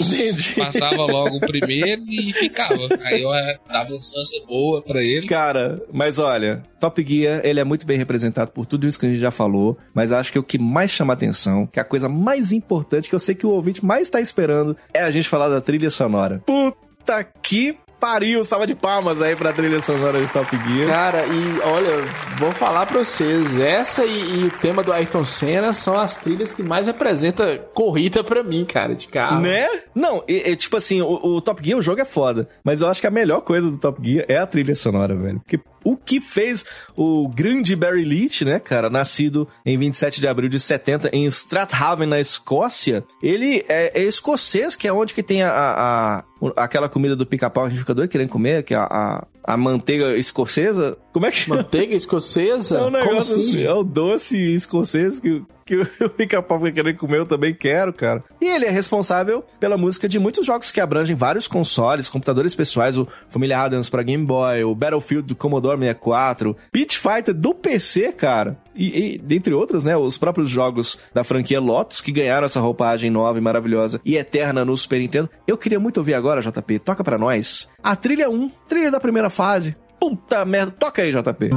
Entendi. 0.02 0.54
Passava 0.56 1.02
logo 1.04 1.36
o 1.36 1.40
primeiro 1.40 2.02
e 2.08 2.32
ficava. 2.32 2.88
Aí 3.02 3.22
eu 3.22 3.32
eh, 3.32 3.58
dava 3.68 3.90
uma 3.90 3.98
distância 3.98 4.42
boa 4.46 4.82
pra 4.82 5.02
ele. 5.02 5.26
Cara, 5.26 5.82
mas 5.92 6.18
olha, 6.18 6.62
Top 6.80 7.02
Gear, 7.06 7.40
ele 7.44 7.60
é 7.60 7.64
muito 7.64 7.86
bem 7.86 7.98
representado 7.98 8.50
por 8.50 8.66
tudo 8.66 8.86
isso 8.86 8.98
que 8.98 9.06
a 9.06 9.08
gente 9.08 9.20
já 9.20 9.30
falou, 9.30 9.76
mas 9.92 10.12
acho 10.12 10.32
que 10.32 10.38
o 10.38 10.42
que 10.42 10.58
mais 10.58 10.90
chama 10.90 11.12
atenção, 11.12 11.66
que 11.66 11.78
é 11.78 11.82
a 11.82 11.86
coisa 11.86 12.08
mais 12.08 12.52
importante, 12.52 13.08
que 13.08 13.14
eu 13.14 13.20
sei 13.20 13.34
que 13.34 13.46
o 13.46 13.50
ouvinte 13.50 13.84
mais 13.84 14.10
tá 14.10 14.20
esperando, 14.20 14.76
é 14.92 15.02
a 15.02 15.10
gente 15.10 15.28
falar 15.28 15.48
da 15.48 15.60
trilha 15.60 15.90
sonora. 15.90 16.42
Puta 16.46 17.24
que 17.42 17.76
pariu, 18.04 18.44
salva 18.44 18.66
de 18.66 18.74
palmas 18.74 19.22
aí 19.22 19.34
pra 19.34 19.50
trilha 19.50 19.80
sonora 19.80 20.20
de 20.20 20.30
Top 20.30 20.54
Gear. 20.54 20.86
Cara, 20.86 21.26
e 21.26 21.60
olha, 21.60 22.04
vou 22.38 22.52
falar 22.52 22.84
pra 22.84 22.98
vocês, 22.98 23.58
essa 23.58 24.04
e, 24.04 24.40
e 24.40 24.44
o 24.44 24.50
tema 24.50 24.82
do 24.82 24.92
Ayrton 24.92 25.24
Senna 25.24 25.72
são 25.72 25.98
as 25.98 26.18
trilhas 26.18 26.52
que 26.52 26.62
mais 26.62 26.86
representam 26.86 27.58
corrida 27.72 28.22
pra 28.22 28.42
mim, 28.42 28.66
cara, 28.66 28.94
de 28.94 29.08
carro. 29.08 29.40
Né? 29.40 29.66
Não, 29.94 30.22
e, 30.28 30.50
e, 30.50 30.54
tipo 30.54 30.76
assim, 30.76 31.00
o, 31.00 31.14
o 31.14 31.40
Top 31.40 31.64
Gear, 31.64 31.78
o 31.78 31.82
jogo 31.82 32.02
é 32.02 32.04
foda, 32.04 32.46
mas 32.62 32.82
eu 32.82 32.88
acho 32.88 33.00
que 33.00 33.06
a 33.06 33.10
melhor 33.10 33.40
coisa 33.40 33.70
do 33.70 33.78
Top 33.78 33.98
Gear 34.06 34.26
é 34.28 34.36
a 34.36 34.46
trilha 34.46 34.74
sonora, 34.74 35.16
velho. 35.16 35.40
Porque 35.40 35.58
o 35.84 35.96
que 35.96 36.18
fez 36.18 36.64
o 36.96 37.28
grande 37.28 37.76
Barry 37.76 38.04
Leach, 38.04 38.44
né, 38.44 38.58
cara, 38.58 38.88
nascido 38.88 39.46
em 39.64 39.78
27 39.78 40.20
de 40.20 40.26
abril 40.26 40.48
de 40.48 40.58
70 40.58 41.10
em 41.12 41.26
Strathaven, 41.26 42.08
na 42.08 42.18
Escócia, 42.18 43.04
ele 43.22 43.64
é, 43.68 44.00
é 44.00 44.02
escocês, 44.02 44.74
que 44.74 44.88
é 44.88 44.92
onde 44.92 45.12
que 45.12 45.22
tem 45.22 45.42
a, 45.42 45.50
a, 45.50 46.24
aquela 46.56 46.88
comida 46.88 47.14
do 47.14 47.24
pica-pau 47.26 47.64
que 47.64 47.68
a 47.68 47.70
gente 47.70 47.80
fica 47.80 47.94
doido 47.94 48.10
querendo 48.10 48.28
comer, 48.28 48.62
que 48.62 48.74
é 48.74 48.76
a, 48.76 48.84
a, 48.84 49.26
a, 49.54 49.56
manteiga 49.56 50.16
escocesa. 50.16 50.96
Como 51.12 51.26
é 51.26 51.30
que 51.30 51.38
chama? 51.38 51.62
Manteiga 51.62 51.94
escocesa? 51.94 52.78
É 52.78 52.82
um 52.82 52.90
negócio 52.90 53.38
assim? 53.38 53.40
assim, 53.40 53.62
é 53.62 53.72
o 53.72 53.82
doce 53.82 54.54
escocês 54.54 55.20
que, 55.20 55.42
que 55.64 55.76
o 56.04 56.10
pica-pau 56.10 56.58
fica 56.58 56.72
querendo 56.72 56.98
comer, 56.98 57.18
eu 57.18 57.26
também 57.26 57.54
quero, 57.54 57.92
cara. 57.92 58.22
E 58.40 58.46
ele 58.46 58.66
é 58.66 58.70
responsável 58.70 59.44
pela 59.58 59.76
música 59.76 60.08
de 60.08 60.18
muitos 60.18 60.46
jogos 60.46 60.70
que 60.70 60.80
abrangem 60.80 61.16
vários 61.16 61.48
consoles, 61.48 62.08
computadores 62.08 62.54
pessoais, 62.54 62.96
o 62.98 63.08
Família 63.28 63.60
Adams 63.60 63.88
para 63.88 64.02
Game 64.02 64.24
Boy, 64.24 64.64
o 64.64 64.74
Battlefield 64.74 65.26
do 65.26 65.36
Commodore 65.36 65.78
64, 65.78 66.56
Pit 66.70 66.98
Fighter 66.98 67.34
do 67.34 67.54
PC, 67.54 68.12
cara. 68.12 68.58
E, 68.74 69.14
e, 69.14 69.18
dentre 69.18 69.54
outros, 69.54 69.84
né, 69.84 69.96
os 69.96 70.18
próprios 70.18 70.50
jogos 70.50 70.98
da 71.12 71.22
franquia 71.22 71.60
Lotus, 71.60 72.00
que 72.00 72.12
ganharam 72.12 72.44
essa 72.44 72.60
roupagem 72.60 73.10
nova 73.10 73.38
e 73.38 73.40
maravilhosa 73.40 74.00
e 74.04 74.16
eterna 74.16 74.64
no 74.64 74.76
Super 74.76 74.98
Nintendo. 74.98 75.30
Eu 75.46 75.56
queria 75.56 75.78
muito 75.78 75.98
ouvir 75.98 76.14
agora, 76.14 76.40
JP, 76.40 76.80
toca 76.80 77.04
pra 77.04 77.16
nós, 77.16 77.68
a 77.82 77.94
trilha 77.94 78.28
1, 78.28 78.50
trilha 78.68 78.90
da 78.90 79.00
primeira 79.00 79.30
fase. 79.30 79.76
Puta 80.00 80.44
merda, 80.44 80.72
toca 80.72 81.02
aí, 81.02 81.12
JP. 81.12 81.50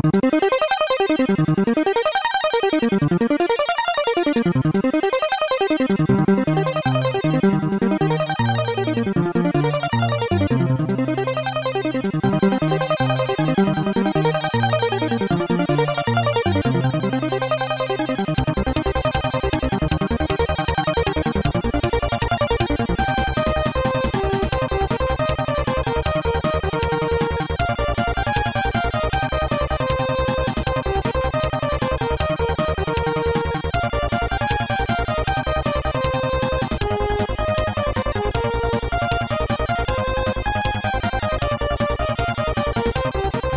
Thank 4.43 4.93
you. 4.93 5.06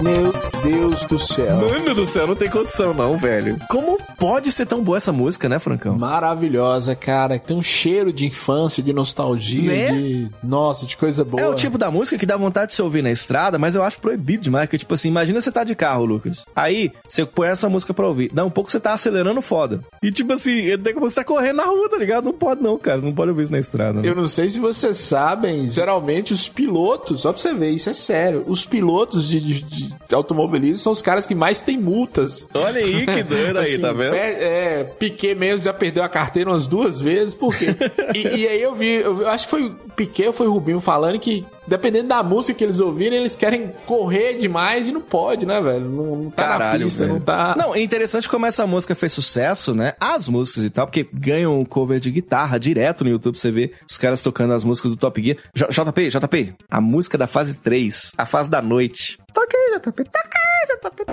Meu 0.03 0.32
Deus 0.62 1.05
do 1.05 1.18
céu. 1.18 1.57
Mano 1.57 1.94
do 1.94 2.07
céu, 2.07 2.26
não 2.26 2.34
tem 2.34 2.48
condição 2.48 2.94
não, 2.94 3.18
velho. 3.18 3.57
Como 3.68 3.98
pode 4.21 4.53
ser 4.53 4.66
tão 4.66 4.83
boa 4.85 4.99
essa 4.99 5.12
música, 5.12 5.49
né, 5.49 5.59
Francão? 5.59 5.97
Maravilhosa, 5.99 6.95
cara. 6.95 7.39
Tem 7.39 7.57
um 7.57 7.62
cheiro 7.62 8.12
de 8.12 8.27
infância, 8.27 8.83
de 8.83 8.93
nostalgia, 8.93 9.62
Né? 9.73 9.93
de. 9.93 10.31
Nossa, 10.43 10.85
de 10.87 10.97
coisa 10.97 11.25
boa. 11.25 11.43
É 11.43 11.49
o 11.49 11.55
tipo 11.55 11.79
da 11.79 11.91
música 11.91 12.18
que 12.18 12.27
dá 12.27 12.37
vontade 12.37 12.68
de 12.68 12.75
se 12.77 12.83
ouvir 12.83 13.03
na 13.03 13.11
estrada, 13.11 13.59
mas 13.59 13.75
eu 13.75 13.83
acho 13.83 13.99
proibido 13.99 14.43
demais. 14.45 14.66
Porque, 14.66 14.79
tipo 14.79 14.93
assim, 14.95 15.09
imagina 15.09 15.41
você 15.41 15.51
tá 15.51 15.64
de 15.64 15.75
carro, 15.75 16.05
Lucas. 16.05 16.45
Aí, 16.55 16.93
você 17.09 17.25
põe 17.25 17.49
essa 17.49 17.68
música 17.68 17.95
pra 17.95 18.07
ouvir. 18.07 18.31
Dá 18.33 18.45
um 18.45 18.51
pouco 18.51 18.71
você 18.71 18.79
tá 18.79 18.93
acelerando 18.93 19.41
foda. 19.41 19.81
E, 20.03 20.12
tipo 20.12 20.33
assim, 20.35 20.77
tem 20.79 20.93
como 20.95 21.09
você 21.09 21.16
tá 21.16 21.25
correndo 21.25 21.57
na 21.57 21.64
rua, 21.64 21.89
tá 21.89 21.97
ligado? 21.97 22.25
Não 22.27 22.35
pode 22.35 22.62
não, 22.62 22.79
cara. 22.79 23.01
Você 23.01 23.07
não 23.07 23.14
pode 23.14 23.31
ouvir 23.31 23.45
isso 23.45 23.53
na 23.53 23.59
estrada. 23.59 24.03
né? 24.03 24.09
Eu 24.09 24.14
não 24.14 24.29
sei 24.29 24.49
se 24.49 24.61
vocês 24.61 24.97
sabem, 24.99 25.66
geralmente 25.66 26.33
os 26.35 26.47
pilotos, 26.49 27.23
só 27.23 27.33
pra 27.33 27.41
você 27.41 27.55
ver, 27.55 27.71
isso 27.71 27.89
é 27.89 27.95
sério. 27.95 28.45
Os 28.47 28.66
pilotos 28.66 29.29
de, 29.29 29.41
de, 29.41 29.62
de 29.64 30.14
automobilismo 30.14 30.77
são 30.77 30.93
os 30.93 31.01
caras 31.01 31.27
que 31.27 31.35
mais 31.35 31.61
têm 31.61 31.79
multas. 31.79 32.49
Olha 32.55 32.81
aí, 32.85 33.07
que 33.07 33.23
doido 33.23 33.59
aí, 33.59 33.71
Assim, 33.71 33.81
tá 33.81 33.93
vendo? 33.93 34.10
É, 34.15 34.81
é, 34.81 34.85
Piquet 34.85 35.35
mesmo 35.35 35.65
já 35.65 35.73
perdeu 35.73 36.03
a 36.03 36.09
carteira 36.09 36.51
umas 36.51 36.67
duas 36.67 37.01
vezes, 37.01 37.35
por 37.35 37.55
quê? 37.57 37.77
e, 38.15 38.21
e 38.21 38.49
aí 38.49 38.63
eu 38.63 38.75
vi, 38.75 38.95
eu 38.95 39.29
acho 39.29 39.47
que 39.47 39.51
foi 39.51 39.65
o 39.65 39.71
Piquet 39.97 40.29
ou 40.29 40.33
foi 40.33 40.47
o 40.47 40.53
Rubinho 40.53 40.81
falando 40.81 41.19
que, 41.19 41.45
dependendo 41.67 42.09
da 42.09 42.23
música 42.23 42.57
que 42.57 42.65
eles 42.65 42.81
ouvirem, 42.81 43.19
eles 43.19 43.35
querem 43.35 43.73
correr 43.87 44.39
demais 44.39 44.89
e 44.89 44.93
não 44.93 45.01
pode, 45.01 45.45
né, 45.45 45.61
velho? 45.61 45.89
Não, 45.89 46.17
não 46.17 46.31
tá 46.31 46.45
Caralho, 46.45 46.85
pista, 46.85 47.05
velho. 47.05 47.15
não 47.15 47.21
tá... 47.21 47.55
Não, 47.57 47.75
é 47.75 47.83
interessante 47.83 48.29
como 48.29 48.47
essa 48.47 48.67
música 48.67 48.95
fez 48.95 49.13
sucesso, 49.13 49.75
né? 49.75 49.95
As 50.01 50.29
músicas 50.29 50.65
e 50.65 50.71
tal, 50.71 50.87
porque 50.87 51.09
ganham 51.13 51.59
um 51.59 51.65
cover 51.65 51.99
de 52.01 52.11
guitarra 52.11 52.59
direto 52.59 53.05
no 53.05 53.11
YouTube, 53.11 53.39
você 53.39 53.51
vê 53.51 53.73
os 53.89 53.99
caras 53.99 54.23
tocando 54.23 54.53
as 54.53 54.65
músicas 54.65 54.93
do 54.93 54.97
Top 54.97 55.23
Gear. 55.23 55.37
J 55.55 55.81
JP, 55.85 56.11
JP, 56.11 56.55
a 56.71 56.81
música 56.81 57.17
da 57.19 57.27
fase 57.27 57.55
3, 57.55 58.13
a 58.17 58.27
fase 58.27 58.51
da 58.51 58.63
noite. 58.63 59.19
Toca 59.33 59.57
aí, 59.57 59.79
JP, 59.79 60.05
toca 60.05 60.39
aí, 60.39 60.69
JP. 60.77 61.05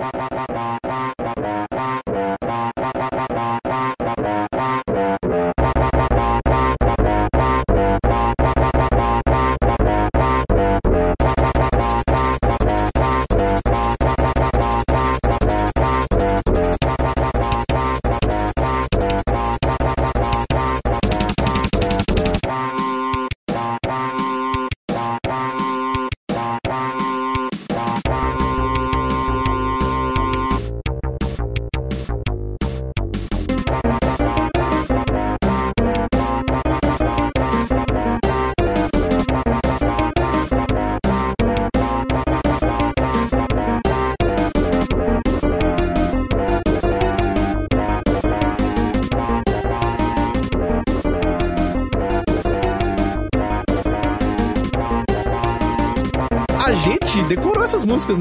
Bye. 2.40 3.57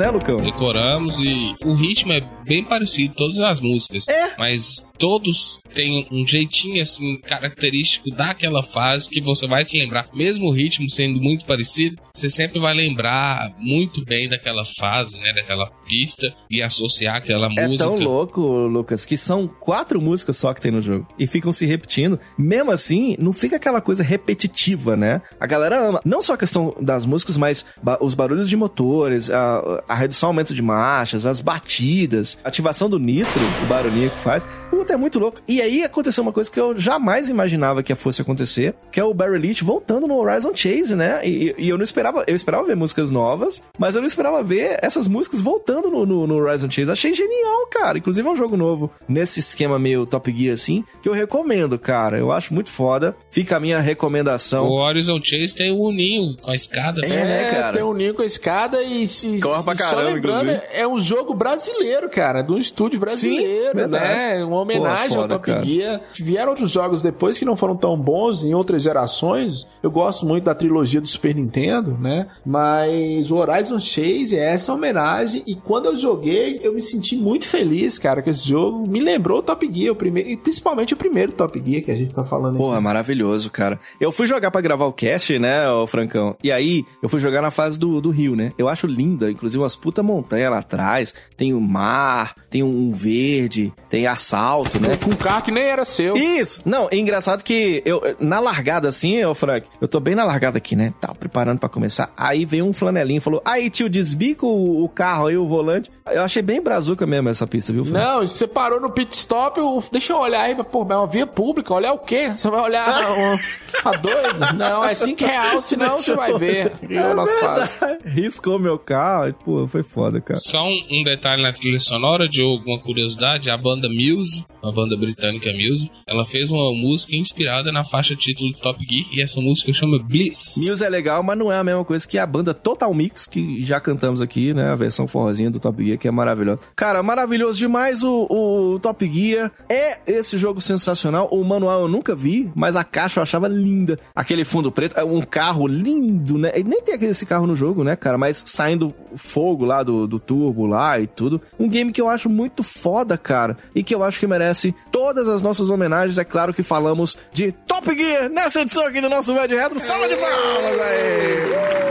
Né, 0.08 0.18
Lucão? 0.18 0.38
Decoramos 0.38 1.18
e 1.20 1.56
o 1.66 1.74
ritmo 1.74 2.14
é 2.14 2.22
bem 2.46 2.64
parecido, 2.64 3.14
todas 3.16 3.40
as 3.42 3.60
músicas. 3.60 4.08
É. 4.08 4.36
Mas 4.38 4.86
todos 4.98 5.60
têm 5.76 6.08
um 6.12 6.26
jeitinho 6.26 6.82
assim 6.82 7.20
característico 7.22 8.10
daquela 8.12 8.64
fase 8.64 9.10
que 9.10 9.22
você 9.22 9.46
vai 9.48 9.64
se 9.66 9.78
lembrar. 9.78 10.08
Mesmo 10.14 10.48
o 10.48 10.52
ritmo 10.52 10.90
sendo 10.90 11.22
muito 11.22 11.46
parecido, 11.46 11.98
você 12.14 12.30
sempre 12.30 12.60
vai 12.60 12.74
lembrar 12.74 13.54
muito 13.60 14.04
bem 14.06 14.28
daquela 14.30 14.64
fase, 14.66 15.20
né? 15.20 15.34
Daquela 15.34 15.70
pista 15.88 16.34
e 16.50 16.62
associar 16.62 17.18
aquela 17.18 17.48
É 17.58 17.68
música. 17.68 17.84
tão 17.84 18.00
louco, 18.00 18.42
Lucas, 18.42 19.06
que 19.06 19.18
são 19.18 19.48
quatro 19.48 20.02
músicas 20.02 20.38
só 20.38 20.54
que 20.54 20.62
tem 20.62 20.72
no 20.72 20.82
jogo. 20.82 21.06
E 21.20 21.28
ficam 21.28 21.52
se 21.54 21.66
repetindo. 21.66 22.20
Mesmo 22.38 22.72
assim, 22.72 23.16
não 23.20 23.34
fica 23.34 23.58
aquela 23.58 23.82
coisa 23.82 24.04
repetitiva, 24.04 24.96
né? 24.96 25.22
A 25.40 25.46
galera 25.46 25.80
ama. 25.90 26.02
Não 26.06 26.22
só 26.22 26.34
a 26.34 26.38
questão 26.38 26.74
das 26.82 27.06
músicas, 27.06 27.38
mas 27.38 27.66
ba- 27.84 27.98
os 28.02 28.14
barulhos 28.14 28.50
de 28.50 28.56
motores, 28.56 29.30
a, 29.30 29.84
a 29.88 29.96
redução, 29.98 30.30
aumento 30.30 30.54
de 30.54 30.62
marchas, 30.62 31.26
as 31.26 31.42
batidas, 31.42 32.38
ativação 32.44 32.90
do 32.90 33.00
nitro, 33.00 33.42
o 33.64 33.66
barulhinho 33.66 34.12
que 34.12 34.20
faz. 34.20 34.46
Puta, 34.78 34.94
é 34.94 34.98
muito 34.98 35.18
louco. 35.18 35.42
E 35.48 35.60
aí 35.60 35.84
aconteceu 35.84 36.22
uma 36.22 36.32
coisa 36.32 36.52
que 36.52 36.60
eu 36.60 36.78
jamais 36.78 37.30
imaginava 37.30 37.82
que 37.82 37.96
fosse 37.96 38.22
acontecer, 38.22 38.76
que 38.92 39.00
é 39.00 39.04
o 39.04 39.14
Barry 39.14 39.40
Leach 39.40 39.64
voltando 39.64 40.06
no 40.08 40.16
Horizon 40.18 40.56
Chase, 40.56 40.96
né? 40.96 41.20
E, 41.26 41.56
e 41.58 41.70
eu 41.70 41.78
não 41.78 41.84
esperava, 41.84 42.24
eu 42.28 42.36
esperava 42.36 42.64
ver 42.68 42.76
músicas 42.76 43.10
novas, 43.10 43.64
mas 43.78 43.96
eu 43.96 44.02
não 44.02 44.08
esperava 44.08 44.44
ver 44.44 44.78
essas 44.82 45.08
músicas 45.08 45.42
voltando 45.42 45.90
no, 45.90 46.06
no, 46.06 46.28
no 46.28 46.36
Horizon 46.36 46.70
Chase. 46.70 46.92
Achei 46.92 47.14
genial, 47.14 47.68
cara. 47.72 47.98
Inclusive 47.98 48.28
é 48.28 48.32
um 48.32 48.36
jogo 48.36 48.56
novo 48.56 48.92
nesse 49.08 49.40
esquema 49.40 49.80
meio 49.80 50.06
Top 50.06 50.32
Gear 50.32 50.54
assim, 50.54 50.84
que 51.02 51.10
eu 51.10 51.14
recomendo, 51.14 51.80
cara. 51.80 52.20
Eu 52.20 52.32
acho 52.32 52.54
muito 52.54 52.70
foda. 52.70 53.16
Fica 53.32 53.58
a 53.58 53.60
minha 53.60 53.80
recomendação. 53.80 54.68
O 54.68 54.74
Horizon 54.74 55.20
Chase 55.24 55.56
tem 55.56 55.72
o 55.72 55.82
Uninho 55.82 56.38
com 56.38 56.52
a 56.52 56.56
escada. 56.56 57.04
É, 57.04 57.26
né, 57.26 57.52
cara? 57.52 57.74
tem 57.74 57.84
um 57.84 57.94
ninho 57.94 58.14
com 58.14 58.22
a 58.22 58.26
escada 58.26 58.84
e 58.84 59.08
se. 59.08 59.40
Corre 59.42 59.64
pra 59.64 59.74
e 59.74 59.78
só 59.78 59.84
caramba, 59.90 60.10
lembrando, 60.12 60.52
inclusive. 60.52 60.68
é 60.72 60.88
um 60.88 61.00
jogo 61.00 61.34
brasileiro, 61.34 62.10
cara, 62.10 62.42
de 62.42 62.52
um 62.52 62.58
estúdio 62.58 63.00
brasileiro, 63.00 63.76
verdade. 63.76 64.06
né? 64.06 64.44
Uma 64.44 64.62
homenagem 64.68 65.10
Pô, 65.10 65.22
foda, 65.22 65.36
ao 65.36 65.40
Top 65.40 65.46
cara. 65.46 65.66
Gear. 65.66 66.02
Vieram 66.16 66.50
outros 66.50 66.72
jogos 66.72 67.02
depois 67.02 67.38
que 67.38 67.46
não 67.46 67.56
foram 67.56 67.76
tão 67.76 67.98
bons 67.98 68.44
em 68.44 68.54
outras 68.54 68.84
gerações. 68.84 69.68
Eu 69.82 69.90
gosto 69.90 70.26
muito 70.26 70.44
da 70.44 70.56
trilogia 70.56 71.02
do 71.02 71.08
Super 71.08 71.36
Nintendo, 71.36 71.98
né? 71.98 72.28
Mas 72.46 73.32
o 73.32 73.38
Horizon 73.38 73.80
Chase 73.80 74.38
é 74.38 74.54
essa 74.54 74.74
homenagem. 74.74 75.44
E 75.46 75.56
quando 75.56 75.86
eu 75.86 75.96
joguei, 75.96 76.60
eu 76.64 76.74
me 76.74 76.82
senti 76.82 77.16
muito 77.16 77.46
feliz, 77.48 77.98
cara, 77.98 78.22
com 78.22 78.30
esse 78.30 78.48
jogo. 78.48 78.88
Me 78.88 79.00
lembrou 79.00 79.40
o 79.40 79.42
Top 79.42 79.70
Gear, 79.72 79.94
o 79.94 79.96
primeiro, 79.96 80.30
e 80.30 80.38
principalmente 80.38 80.94
o 80.94 80.98
primeiro 80.98 81.32
Top 81.32 81.62
Gear 81.66 81.84
que 81.84 81.92
a 81.92 81.96
gente 81.96 82.14
tá 82.14 82.24
falando 82.24 82.58
Porra, 82.58 82.82
maravilhoso, 82.82 83.50
cara. 83.50 83.80
Eu 84.00 84.12
fui 84.12 84.28
jogar 84.28 84.52
pra 84.52 84.62
gravar 84.62 84.86
o 84.86 84.94
cast, 84.94 85.38
né, 85.40 85.70
ô 85.70 85.86
Francão? 85.88 86.36
E 86.44 86.52
aí, 86.52 86.86
eu 87.02 87.10
fui 87.10 87.20
jogar 87.20 87.42
na 87.42 87.52
fase 87.52 87.78
do, 87.80 88.02
do 88.02 88.10
rio, 88.10 88.36
né? 88.36 88.52
Eu 88.58 88.68
acho 88.68 88.88
linda, 88.88 89.30
inclusive 89.32 89.62
umas 89.62 89.76
puta 89.76 90.02
montanhas 90.04 90.52
lá 90.52 90.60
atrás. 90.60 91.14
Tem 91.36 91.54
o 91.54 91.62
mar, 91.62 92.36
tem 92.50 92.64
um 92.64 92.92
verde, 92.92 93.74
tem 93.90 94.08
assalto, 94.48 94.80
né? 94.82 94.98
Com 95.04 95.12
um 95.12 95.16
carro 95.16 95.42
que 95.44 95.52
nem 95.52 95.64
era 95.64 95.84
seu. 95.84 96.16
Isso! 96.16 96.62
Não, 96.66 96.88
é 96.92 96.96
engraçado 96.98 97.44
que 97.44 97.82
eu, 97.86 98.02
na 98.20 98.40
largada 98.40 98.88
assim, 98.88 99.24
ô 99.26 99.36
Frank, 99.36 99.68
eu 99.82 99.88
tô 99.88 100.00
bem 100.00 100.16
na 100.16 100.24
largada 100.24 100.58
aqui, 100.58 100.76
né? 100.76 100.94
Tá 101.00 101.14
preparando 101.14 101.60
pra 101.60 101.70
começar. 101.70 102.12
Aí 102.16 102.46
veio 102.46 102.66
um 102.66 102.74
flanelinho 102.74 103.18
e 103.18 103.22
falou: 103.22 103.42
Aí, 103.46 103.70
tio, 103.70 103.90
desbica 103.90 104.46
o, 104.46 104.84
o 104.84 104.90
carro 104.90 105.28
aí, 105.28 105.38
o 105.38 105.48
volante. 105.48 105.92
Eu 106.10 106.22
achei 106.22 106.42
bem 106.42 106.62
brazuca 106.62 107.06
mesmo 107.06 107.28
essa 107.30 107.46
pista, 107.46 107.74
viu, 107.74 107.84
Frank? 107.84 108.06
Não, 108.06 108.26
você 108.26 108.48
parou 108.48 108.80
no 108.80 108.90
pit 108.90 109.14
stop, 109.14 109.60
eu- 109.60 109.84
deixa 109.92 110.14
eu 110.14 110.18
olhar 110.20 110.44
aí, 110.44 110.56
pô, 110.64 110.82
é 110.90 110.96
uma 110.96 111.08
via 111.08 111.28
pública, 111.28 111.74
olhar 111.74 111.92
o 111.94 112.00
quê? 112.00 112.30
Você 112.34 112.50
vai 112.50 112.62
olhar, 112.62 112.88
um, 113.12 113.38
tá 113.84 113.92
doido? 113.92 114.54
Não, 114.56 114.84
é 114.84 114.94
5 114.94 115.26
reais, 115.26 115.66
senão 115.66 115.98
você 115.98 116.16
vai 116.16 116.34
ver. 116.38 116.72
que 116.78 116.96
É 116.96 117.14
nós 117.14 117.34
faz. 117.40 117.80
Riscou 118.06 118.58
meu 118.58 118.80
carro, 118.80 119.34
pô, 119.44 119.68
foi 119.68 119.84
foda, 119.84 120.22
cara. 120.22 120.40
Só 120.40 120.64
um, 120.66 120.80
um 120.92 121.04
detalhe 121.04 121.42
na 121.44 121.52
trilha 121.52 121.80
sonora 121.80 122.28
de 122.28 122.42
alguma 122.42 122.80
curiosidade, 122.80 123.50
a 123.50 123.58
banda 123.58 123.90
Muse, 123.90 124.37
a 124.64 124.72
banda 124.72 124.98
britânica 124.98 125.50
Muse, 125.54 125.90
ela 126.08 126.26
fez 126.26 126.52
uma 126.52 126.72
música 126.74 127.16
inspirada 127.16 127.72
na 127.72 127.84
faixa 127.84 128.16
título 128.16 128.52
do 128.52 128.58
Top 128.60 128.80
Gear 128.88 129.06
e 129.14 129.22
essa 129.22 129.40
música 129.40 129.72
chama 129.74 130.00
Bliss. 130.00 130.56
Muse 130.58 130.84
é 130.84 130.90
legal, 130.90 131.22
mas 131.24 131.38
não 131.38 131.52
é 131.52 131.58
a 131.58 131.64
mesma 131.64 131.84
coisa 131.86 132.08
que 132.08 132.18
a 132.18 132.26
banda 132.26 132.54
Total 132.54 132.94
Mix, 132.94 133.26
que 133.26 133.64
já 133.64 133.80
cantamos 133.80 134.22
aqui, 134.22 134.54
né? 134.54 134.70
A 134.72 134.76
versão 134.76 135.08
forrozinha 135.08 135.50
do 135.52 135.60
Top 135.60 135.84
Gear, 135.84 135.98
que 135.98 136.08
é 136.08 136.12
maravilhosa. 136.12 136.60
Cara, 136.76 137.02
maravilhoso 137.04 137.58
demais 137.60 138.04
o, 138.04 138.28
o 138.30 138.80
Top 138.80 139.06
Gear. 139.10 139.52
É 139.70 140.00
esse 140.08 140.38
jogo 140.38 140.60
sensacional. 140.62 141.28
O 141.32 141.44
manual 141.44 141.82
eu 141.82 141.88
nunca 141.88 142.16
vi, 142.16 142.50
mas 142.56 142.76
a 142.76 142.84
caixa 142.84 143.20
eu 143.20 143.24
achava 143.24 143.48
linda. 143.48 144.00
Aquele 144.16 144.44
fundo 144.46 144.72
preto, 144.72 144.98
é 145.00 145.04
um 145.04 145.22
carro 145.22 145.68
lindo, 145.68 146.38
né? 146.38 146.52
Nem 146.66 146.82
tem 146.82 146.96
aquele- 146.96 147.08
carro 147.28 147.48
no 147.48 147.56
jogo, 147.56 147.84
né, 147.84 147.96
cara? 147.96 148.18
Mas 148.18 148.44
saindo 148.46 148.94
fogo 149.16 149.66
lá 149.66 149.82
do, 149.82 150.08
do 150.08 150.20
turbo 150.20 150.66
lá 150.68 151.00
e 151.00 151.08
tudo. 151.08 151.42
Um 151.60 151.68
game 151.68 151.92
que 151.92 152.00
eu 152.00 152.08
acho 152.08 152.30
muito 152.30 152.62
foda, 152.64 153.18
cara. 153.18 153.58
E 153.74 153.82
que 153.84 153.94
eu 153.96 154.04
acho 154.04 154.20
que 154.20 154.27
merece 154.28 154.76
todas 154.92 155.28
as 155.28 155.42
nossas 155.42 155.70
homenagens. 155.70 156.18
É 156.18 156.24
claro 156.24 156.54
que 156.54 156.64
falamos 156.64 157.18
de 157.32 157.52
Top 157.52 157.96
Gear 157.96 158.30
nessa 158.30 158.62
edição 158.62 158.86
aqui 158.86 159.02
do 159.02 159.10
nosso 159.10 159.34
Red 159.34 159.48
Retro. 159.48 159.80
Salva 159.80 160.08
de 160.08 160.16
palmas 160.16 160.80
aí! 160.82 161.87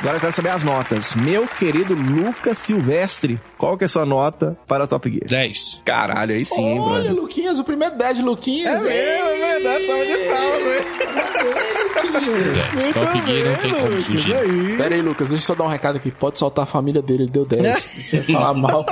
Agora 0.00 0.16
eu 0.16 0.20
quero 0.20 0.32
saber 0.32 0.48
as 0.48 0.62
notas. 0.62 1.14
Meu 1.14 1.46
querido 1.46 1.92
Lucas 1.92 2.56
Silvestre, 2.56 3.38
qual 3.58 3.76
que 3.76 3.84
é 3.84 3.86
a 3.86 3.88
sua 3.88 4.06
nota 4.06 4.56
para 4.66 4.86
Top 4.86 5.06
Gear? 5.10 5.26
10. 5.26 5.82
Caralho, 5.84 6.34
aí 6.34 6.42
sim, 6.42 6.64
hein, 6.64 6.80
Olha, 6.80 7.02
brother. 7.02 7.12
Luquinhas, 7.12 7.58
o 7.58 7.64
primeiro 7.64 7.98
10 7.98 8.16
de 8.16 8.22
Luquinhas. 8.22 8.82
É 8.82 8.88
mesmo, 8.88 9.28
é 9.28 9.60
verdade, 9.60 9.86
salva 9.86 10.06
de 10.06 10.16
palmas, 10.16 10.66
hein? 10.66 10.84
10. 12.82 12.88
Top 12.94 13.26
Gear 13.26 13.44
não 13.50 13.56
tem 13.56 13.74
como 13.74 14.00
fugir. 14.00 14.76
Pera 14.78 14.94
aí, 14.94 15.02
Lucas, 15.02 15.28
deixa 15.28 15.42
eu 15.42 15.46
só 15.48 15.54
dar 15.54 15.64
um 15.64 15.68
recado 15.68 15.96
aqui. 15.96 16.10
Pode 16.10 16.38
soltar 16.38 16.62
a 16.62 16.66
família 16.66 17.02
dele, 17.02 17.24
ele 17.24 17.30
deu 17.30 17.44
10. 17.44 17.76
Se 17.76 18.02
você 18.02 18.22
falar 18.22 18.54
mal. 18.54 18.86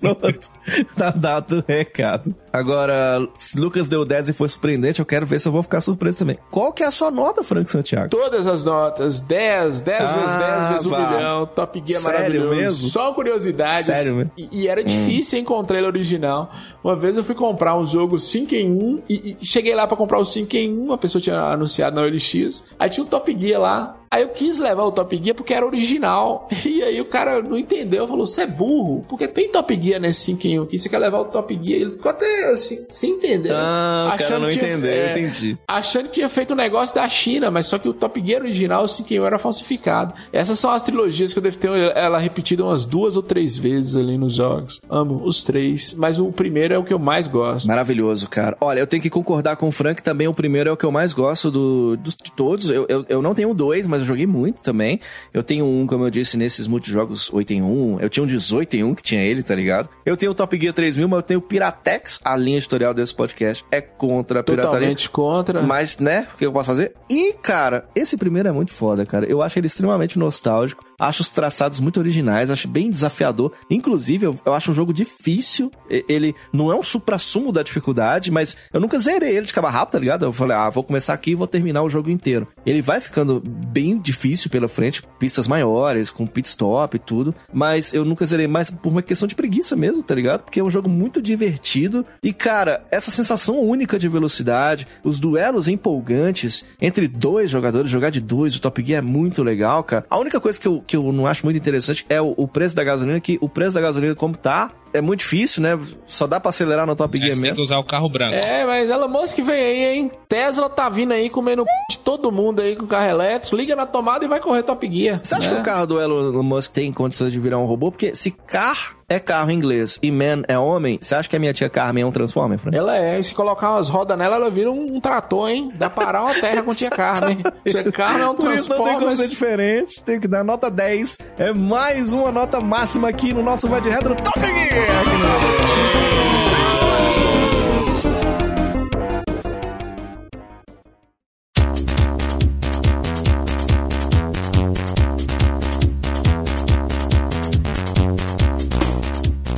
Pronto, 0.00 0.50
tá 0.96 1.10
dado 1.10 1.58
o 1.58 1.64
recado. 1.70 2.34
Agora, 2.54 3.26
se 3.34 3.58
Lucas 3.58 3.88
deu 3.88 4.04
10 4.04 4.28
e 4.28 4.32
foi 4.32 4.46
surpreendente, 4.46 5.00
eu 5.00 5.04
quero 5.06 5.26
ver 5.26 5.40
se 5.40 5.48
eu 5.48 5.50
vou 5.50 5.60
ficar 5.60 5.80
surpreso 5.80 6.20
também. 6.20 6.38
Qual 6.52 6.72
que 6.72 6.84
é 6.84 6.86
a 6.86 6.90
sua 6.92 7.10
nota, 7.10 7.42
Frank 7.42 7.68
Santiago? 7.68 8.08
Todas 8.10 8.46
as 8.46 8.62
notas, 8.62 9.18
10, 9.18 9.80
10 9.80 10.00
Ah, 10.00 10.12
vezes 10.14 10.36
10 10.36 10.68
vezes 10.68 10.86
1 10.86 10.90
vá. 10.90 11.10
milhão. 11.10 11.46
Top 11.46 11.82
Gear 11.84 12.00
Sério 12.00 12.16
maravilhoso. 12.16 12.54
mesmo? 12.54 12.88
Só 12.90 13.12
curiosidades. 13.12 13.86
Sério 13.86 14.14
mesmo? 14.14 14.30
E, 14.38 14.48
e 14.52 14.68
era 14.68 14.84
difícil 14.84 15.40
encontrar 15.40 15.78
ele 15.78 15.88
original. 15.88 16.48
Uma 16.84 16.94
vez 16.94 17.16
eu 17.16 17.24
fui 17.24 17.34
comprar 17.34 17.76
um 17.76 17.84
jogo 17.84 18.20
5 18.20 18.54
em 18.54 18.70
1 18.70 19.02
e, 19.08 19.36
e 19.40 19.44
cheguei 19.44 19.74
lá 19.74 19.84
pra 19.88 19.96
comprar 19.96 20.18
o 20.20 20.24
5 20.24 20.56
em 20.56 20.78
1. 20.78 20.92
A 20.92 20.98
pessoa 20.98 21.20
tinha 21.20 21.36
anunciado 21.40 21.96
na 21.96 22.02
OLX. 22.02 22.62
Aí 22.78 22.88
tinha 22.88 23.02
um 23.04 23.08
Top 23.08 23.36
Gear 23.36 23.60
lá. 23.60 23.96
Aí 24.14 24.22
eu 24.22 24.28
quis 24.28 24.58
levar 24.58 24.84
o 24.84 24.92
Top 24.92 25.20
Gear 25.22 25.34
porque 25.34 25.52
era 25.54 25.66
original. 25.66 26.48
E 26.64 26.82
aí 26.82 27.00
o 27.00 27.04
cara 27.04 27.40
não 27.42 27.56
entendeu, 27.58 28.06
falou: 28.08 28.26
Você 28.26 28.42
é 28.42 28.46
burro? 28.46 29.04
Porque 29.08 29.28
tem 29.28 29.48
Top 29.50 29.78
Gear 29.80 30.00
nesse 30.00 30.20
5 30.22 30.46
em 30.46 30.60
1 30.60 30.62
aqui. 30.64 30.78
Você 30.78 30.88
quer 30.88 30.98
levar 30.98 31.20
o 31.20 31.24
Top 31.26 31.52
Gear? 31.54 31.80
Ele 31.82 31.90
ficou 31.92 32.10
até 32.10 32.50
assim, 32.50 32.84
sem 32.88 33.12
entender. 33.12 33.52
Ah, 33.52 34.12
o 34.14 34.18
cara 34.18 34.38
não 34.38 34.48
que 34.48 34.54
tinha- 34.54 34.72
entendeu, 34.72 34.90
eu 34.90 34.96
é, 35.06 35.10
entendi. 35.18 35.58
achando 35.68 36.04
que 36.06 36.12
tinha 36.14 36.28
feito 36.28 36.52
um 36.52 36.56
negócio 36.56 36.94
da 36.94 37.08
China, 37.08 37.50
mas 37.50 37.66
só 37.66 37.78
que 37.78 37.88
o 37.88 37.92
Top 37.94 38.20
Gear 38.24 38.42
original, 38.42 38.84
o 38.84 38.88
5 38.88 39.12
em 39.14 39.20
1 39.20 39.26
era 39.26 39.38
falsificado. 39.38 40.14
Essas 40.32 40.58
são 40.58 40.70
as 40.70 40.82
trilogias 40.82 41.32
que 41.32 41.38
eu 41.38 41.42
devo 41.42 41.58
ter 41.58 41.68
ela 41.96 42.18
repetida 42.18 42.64
umas 42.64 42.84
duas 42.84 43.16
ou 43.16 43.22
três 43.22 43.56
vezes 43.56 43.96
ali 43.96 44.16
nos 44.18 44.34
jogos. 44.34 44.80
Amo 44.88 45.22
os 45.24 45.42
três, 45.44 45.94
mas 45.94 46.18
o 46.18 46.30
primeiro 46.32 46.74
é 46.74 46.78
o 46.78 46.84
que 46.84 46.92
eu 46.94 46.98
mais 46.98 47.28
gosto. 47.28 47.66
Maravilhoso, 47.68 48.28
cara. 48.28 48.56
Olha, 48.60 48.80
eu 48.80 48.86
tenho 48.86 49.02
que 49.02 49.10
concordar 49.10 49.56
com 49.56 49.68
o 49.68 49.72
Frank 49.72 50.02
também. 50.02 50.26
O 50.28 50.34
primeiro 50.34 50.70
é 50.70 50.72
o 50.72 50.76
que 50.76 50.84
eu 50.84 50.92
mais 50.92 51.12
gosto 51.12 51.50
do, 51.50 51.96
dos- 51.96 52.14
de 52.22 52.32
todos. 52.32 52.70
Eu, 52.70 52.86
eu, 52.88 53.04
eu 53.08 53.22
não 53.22 53.34
tenho 53.34 53.52
dois, 53.54 53.86
mas 53.86 54.03
eu 54.04 54.08
joguei 54.08 54.26
muito 54.26 54.62
também. 54.62 55.00
Eu 55.32 55.42
tenho 55.42 55.64
um, 55.64 55.86
como 55.86 56.04
eu 56.04 56.10
disse, 56.10 56.36
nesses 56.36 56.66
multijogos 56.66 57.32
8 57.32 57.52
em 57.52 57.62
1. 57.62 58.00
Eu 58.00 58.08
tinha 58.08 58.22
um 58.22 58.26
18 58.26 58.76
em 58.76 58.84
1 58.84 58.94
que 58.94 59.02
tinha 59.02 59.20
ele, 59.20 59.42
tá 59.42 59.54
ligado? 59.54 59.88
Eu 60.04 60.16
tenho 60.16 60.32
o 60.32 60.34
Top 60.34 60.56
Gear 60.58 60.74
3000, 60.74 61.08
mas 61.08 61.16
eu 61.18 61.22
tenho 61.22 61.40
o 61.40 61.42
Piratex. 61.42 62.20
A 62.24 62.36
linha 62.36 62.58
editorial 62.58 62.94
desse 62.94 63.14
podcast 63.14 63.64
é 63.70 63.80
contra 63.80 64.40
a 64.40 64.42
pirataria. 64.42 64.70
Totalmente 64.70 65.10
contra. 65.10 65.62
Mas, 65.62 65.98
né, 65.98 66.28
o 66.34 66.36
que 66.36 66.46
eu 66.46 66.52
posso 66.52 66.66
fazer? 66.66 66.92
E, 67.08 67.32
cara, 67.34 67.86
esse 67.94 68.16
primeiro 68.16 68.48
é 68.48 68.52
muito 68.52 68.72
foda, 68.72 69.04
cara. 69.06 69.26
Eu 69.26 69.42
acho 69.42 69.58
ele 69.58 69.66
extremamente 69.66 70.18
nostálgico. 70.18 70.84
Acho 70.98 71.22
os 71.22 71.30
traçados 71.30 71.80
muito 71.80 71.98
originais, 71.98 72.50
acho 72.50 72.68
bem 72.68 72.90
desafiador. 72.90 73.52
Inclusive, 73.70 74.26
eu, 74.26 74.38
eu 74.44 74.54
acho 74.54 74.70
um 74.70 74.74
jogo 74.74 74.92
difícil. 74.92 75.70
Ele 75.88 76.34
não 76.52 76.70
é 76.70 76.76
um 76.76 76.82
supra-sumo 76.82 77.52
da 77.52 77.62
dificuldade, 77.62 78.30
mas 78.30 78.56
eu 78.72 78.80
nunca 78.80 78.98
zerei 78.98 79.36
ele 79.36 79.46
de 79.46 79.52
cabo 79.52 79.68
rápido, 79.68 79.92
tá 79.92 79.98
ligado? 79.98 80.24
Eu 80.24 80.32
falei, 80.32 80.56
ah, 80.56 80.70
vou 80.70 80.84
começar 80.84 81.14
aqui 81.14 81.32
e 81.32 81.34
vou 81.34 81.46
terminar 81.46 81.82
o 81.82 81.88
jogo 81.88 82.10
inteiro. 82.10 82.46
Ele 82.64 82.82
vai 82.82 83.00
ficando 83.00 83.42
bem 83.44 83.98
difícil 83.98 84.50
pela 84.50 84.68
frente, 84.68 85.02
pistas 85.18 85.48
maiores, 85.48 86.10
com 86.10 86.26
pit 86.26 86.48
stop 86.48 86.96
e 86.96 86.98
tudo. 86.98 87.34
Mas 87.52 87.92
eu 87.92 88.04
nunca 88.04 88.26
zerei 88.26 88.46
mais 88.46 88.70
por 88.70 88.90
uma 88.90 89.02
questão 89.02 89.28
de 89.28 89.34
preguiça 89.34 89.76
mesmo, 89.76 90.02
tá 90.02 90.14
ligado? 90.14 90.42
Porque 90.42 90.60
é 90.60 90.64
um 90.64 90.70
jogo 90.70 90.88
muito 90.88 91.20
divertido. 91.20 92.04
E, 92.22 92.32
cara, 92.32 92.84
essa 92.90 93.10
sensação 93.10 93.60
única 93.60 93.98
de 93.98 94.08
velocidade, 94.08 94.86
os 95.02 95.18
duelos 95.18 95.68
empolgantes 95.68 96.64
entre 96.80 97.08
dois 97.08 97.50
jogadores, 97.50 97.90
jogar 97.90 98.10
de 98.10 98.20
dois, 98.20 98.56
o 98.56 98.60
Top 98.60 98.84
Gear 98.84 98.98
é 98.98 99.06
muito 99.06 99.42
legal, 99.42 99.82
cara. 99.82 100.06
A 100.08 100.18
única 100.18 100.40
coisa 100.40 100.60
que 100.60 100.68
eu, 100.68 100.83
que 100.86 100.96
eu 100.96 101.12
não 101.12 101.26
acho 101.26 101.44
muito 101.44 101.56
interessante 101.56 102.04
é 102.08 102.20
o, 102.20 102.34
o 102.36 102.46
preço 102.48 102.74
da 102.74 102.84
gasolina, 102.84 103.20
que 103.20 103.38
o 103.40 103.48
preço 103.48 103.74
da 103.74 103.80
gasolina, 103.80 104.14
como 104.14 104.36
tá, 104.36 104.70
é 104.94 105.00
muito 105.00 105.20
difícil, 105.20 105.60
né? 105.60 105.76
Só 106.06 106.24
dá 106.24 106.38
pra 106.38 106.50
acelerar 106.50 106.86
no 106.86 106.94
Top 106.94 107.14
Aí 107.16 107.20
Gear 107.20 107.34
você 107.34 107.40
tem 107.40 107.50
mesmo. 107.50 107.56
que 107.56 107.62
usar 107.62 107.78
o 107.78 107.84
carro 107.84 108.08
branco. 108.08 108.36
É, 108.36 108.64
mas 108.64 108.88
Elon 108.88 109.08
Musk 109.08 109.40
vem 109.40 109.54
aí, 109.56 109.84
hein? 109.98 110.10
Tesla 110.28 110.70
tá 110.70 110.88
vindo 110.88 111.12
aí 111.12 111.28
comendo 111.28 111.64
de 111.90 111.98
todo 111.98 112.30
mundo 112.30 112.62
aí 112.62 112.76
com 112.76 112.86
carro 112.86 113.10
elétrico. 113.10 113.56
Liga 113.56 113.74
na 113.74 113.86
tomada 113.86 114.24
e 114.24 114.28
vai 114.28 114.38
correr 114.38 114.62
Top 114.62 114.88
Gear. 114.88 115.18
Você 115.20 115.34
acha 115.34 115.50
né? 115.50 115.56
que 115.56 115.62
o 115.62 115.64
carro 115.64 115.86
do 115.86 116.00
Elon 116.00 116.42
Musk 116.44 116.72
tem 116.72 116.92
condições 116.92 117.32
de 117.32 117.40
virar 117.40 117.58
um 117.58 117.66
robô? 117.66 117.90
Porque 117.90 118.14
se 118.14 118.30
car 118.30 118.96
é 119.08 119.18
carro 119.18 119.50
em 119.50 119.54
inglês 119.54 119.98
e 120.02 120.10
man 120.10 120.42
é 120.48 120.58
homem, 120.58 120.98
você 121.00 121.14
acha 121.14 121.28
que 121.28 121.36
a 121.36 121.38
minha 121.38 121.52
tia 121.52 121.68
Carmen 121.68 122.02
é 122.02 122.06
um 122.06 122.12
Transformer, 122.12 122.58
Fran? 122.58 122.70
Ela 122.72 122.96
é, 122.96 123.18
e 123.18 123.24
se 123.24 123.34
colocar 123.34 123.72
umas 123.72 123.88
rodas 123.88 124.16
nela, 124.16 124.36
ela 124.36 124.50
vira 124.50 124.70
um, 124.70 124.96
um 124.96 125.00
trator, 125.00 125.50
hein? 125.50 125.70
Dá 125.74 125.90
pra 125.90 126.04
parar 126.06 126.22
uma 126.22 126.34
terra 126.34 126.62
com 126.62 126.74
tia 126.74 126.90
Carmen. 126.90 127.38
Tia 127.66 127.90
Carmen 127.92 128.22
é 128.22 128.28
um 128.28 128.52
isso 128.52 128.68
não 128.68 128.84
tem 128.84 128.98
como 128.98 129.14
ser 129.16 129.28
diferente. 129.28 130.02
Tem 130.02 130.20
que 130.20 130.28
dar 130.28 130.44
nota 130.44 130.70
10. 130.70 131.18
É 131.38 131.52
mais 131.52 132.12
uma 132.12 132.30
nota 132.30 132.60
máxima 132.60 133.08
aqui 133.08 133.34
no 133.34 133.42
nosso 133.42 133.68
Vai 133.68 133.80
de 133.80 133.88
Retro 133.88 134.14
Top 134.14 134.40
Gear! 134.40 134.83
Aqui 134.90 135.16
no... 135.18 135.64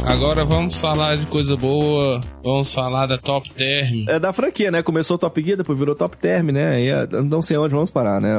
Agora 0.07 0.45
vamos 0.45 0.81
falar 0.81 1.17
de 1.17 1.27
coisa 1.27 1.57
boa. 1.57 2.21
Vamos 2.43 2.73
falar 2.73 3.07
da 3.07 3.19
Top 3.19 3.53
Term. 3.55 4.05
É 4.09 4.19
da 4.19 4.33
franquia, 4.33 4.71
né? 4.71 4.83
Começou 4.83 5.19
Top 5.19 5.43
Gear, 5.43 5.57
depois 5.59 5.79
virou 5.79 5.95
Top 5.95 6.17
Term, 6.17 6.51
né? 6.51 6.69
Aí 6.77 6.89
é- 6.89 7.07
não 7.23 7.43
sei 7.43 7.57
onde 7.57 7.75
vamos 7.75 7.91
parar, 7.91 8.21
né? 8.21 8.35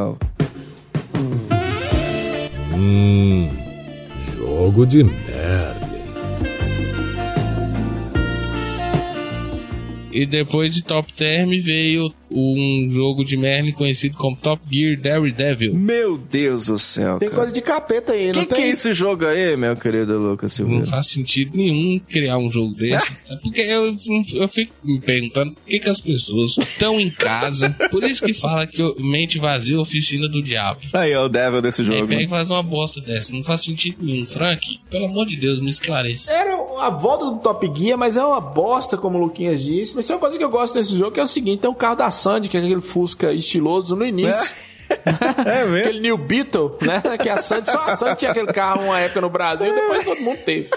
Hum, 2.73 3.49
jogo 4.35 4.85
de 4.85 5.03
merda. 5.03 5.86
E 10.17 10.25
depois 10.25 10.73
de 10.73 10.83
Top 10.83 11.13
Term 11.13 11.51
veio 11.61 12.11
um 12.31 12.89
jogo 12.91 13.23
de 13.23 13.37
Merlin 13.37 13.71
conhecido 13.71 14.17
como 14.17 14.35
Top 14.37 14.61
Gear 14.71 14.99
Daredevil. 14.99 15.73
Meu 15.73 16.17
Deus 16.17 16.65
do 16.65 16.77
céu. 16.77 17.17
Tem 17.19 17.29
cara. 17.29 17.39
coisa 17.41 17.53
de 17.53 17.61
capeta 17.61 18.11
aí, 18.13 18.27
não 18.27 18.33
que, 18.33 18.45
que 18.45 18.55
tem? 18.55 18.63
é 18.65 18.69
esse 18.69 18.91
jogo 18.93 19.25
aí, 19.25 19.55
meu 19.55 19.75
querido 19.75 20.17
Lucas 20.17 20.57
Não 20.59 20.65
Silveira? 20.67 20.85
faz 20.87 21.07
sentido 21.07 21.55
nenhum 21.57 21.99
criar 21.99 22.37
um 22.37 22.51
jogo 22.51 22.73
desse. 22.75 23.15
É 23.29 23.35
porque 23.37 23.59
eu, 23.61 23.93
eu 24.35 24.47
fico 24.47 24.73
me 24.83 24.99
perguntando 25.01 25.51
por 25.53 25.63
que, 25.65 25.79
que 25.79 25.89
as 25.89 25.99
pessoas 25.99 26.57
estão 26.57 26.97
em 26.99 27.09
casa. 27.11 27.69
Por 27.91 28.03
isso 28.03 28.23
que 28.25 28.33
fala 28.33 28.65
que 28.65 28.81
eu- 28.81 28.95
mente 28.99 29.37
vazia 29.37 29.75
é 29.75 29.79
oficina 29.79 30.29
do 30.29 30.41
diabo. 30.41 30.79
Aí, 30.93 31.11
é 31.11 31.19
o 31.19 31.27
devil 31.27 31.61
desse 31.61 31.81
Aí 31.81 31.87
jogo. 31.87 32.07
pega 32.07 32.21
e 32.23 32.27
faz 32.27 32.49
uma 32.49 32.63
bosta 32.63 33.01
dessa. 33.01 33.33
Não 33.33 33.43
faz 33.43 33.61
sentido 33.63 33.97
nenhum. 34.05 34.25
Frank, 34.25 34.79
pelo 34.89 35.05
amor 35.05 35.25
de 35.25 35.35
Deus, 35.35 35.59
me 35.59 35.69
esclareça. 35.69 36.31
Era 36.33 36.55
a 36.79 36.89
volta 36.89 37.25
do 37.25 37.37
Top 37.39 37.69
Gear, 37.77 37.97
mas 37.97 38.15
é 38.15 38.23
uma 38.23 38.39
bosta, 38.39 38.97
como 38.97 39.17
o 39.17 39.21
Luquinhas 39.21 39.61
disse. 39.63 39.93
Mas 39.95 40.07
tem 40.07 40.15
uma 40.15 40.19
coisa 40.21 40.37
que 40.37 40.43
eu 40.43 40.49
gosto 40.49 40.75
desse 40.75 40.97
jogo, 40.97 41.11
que 41.11 41.19
é 41.19 41.23
o 41.23 41.27
seguinte, 41.27 41.59
tem 41.61 41.69
o 41.69 41.75
carro 41.75 41.95
da 41.97 42.09
Sandy, 42.17 42.49
que 42.49 42.57
é 42.57 42.59
aquele 42.59 42.81
Fusca 42.81 43.31
estiloso 43.31 43.95
no 43.95 44.05
início. 44.05 44.41
É 44.43 44.76
mesmo? 45.45 45.75
Aquele 45.77 45.99
New 45.99 46.17
Beetle, 46.17 46.77
né? 46.81 47.01
Que 47.17 47.29
a 47.29 47.37
Sandy, 47.37 47.69
só 47.71 47.81
a 47.85 47.95
Sandy 47.95 48.17
tinha 48.19 48.31
aquele 48.31 48.47
carro 48.53 48.83
uma 48.85 48.99
época 48.99 49.21
no 49.21 49.29
Brasil, 49.29 49.73
depois 49.73 50.03
todo 50.05 50.21
mundo 50.21 50.37
teve, 50.45 50.69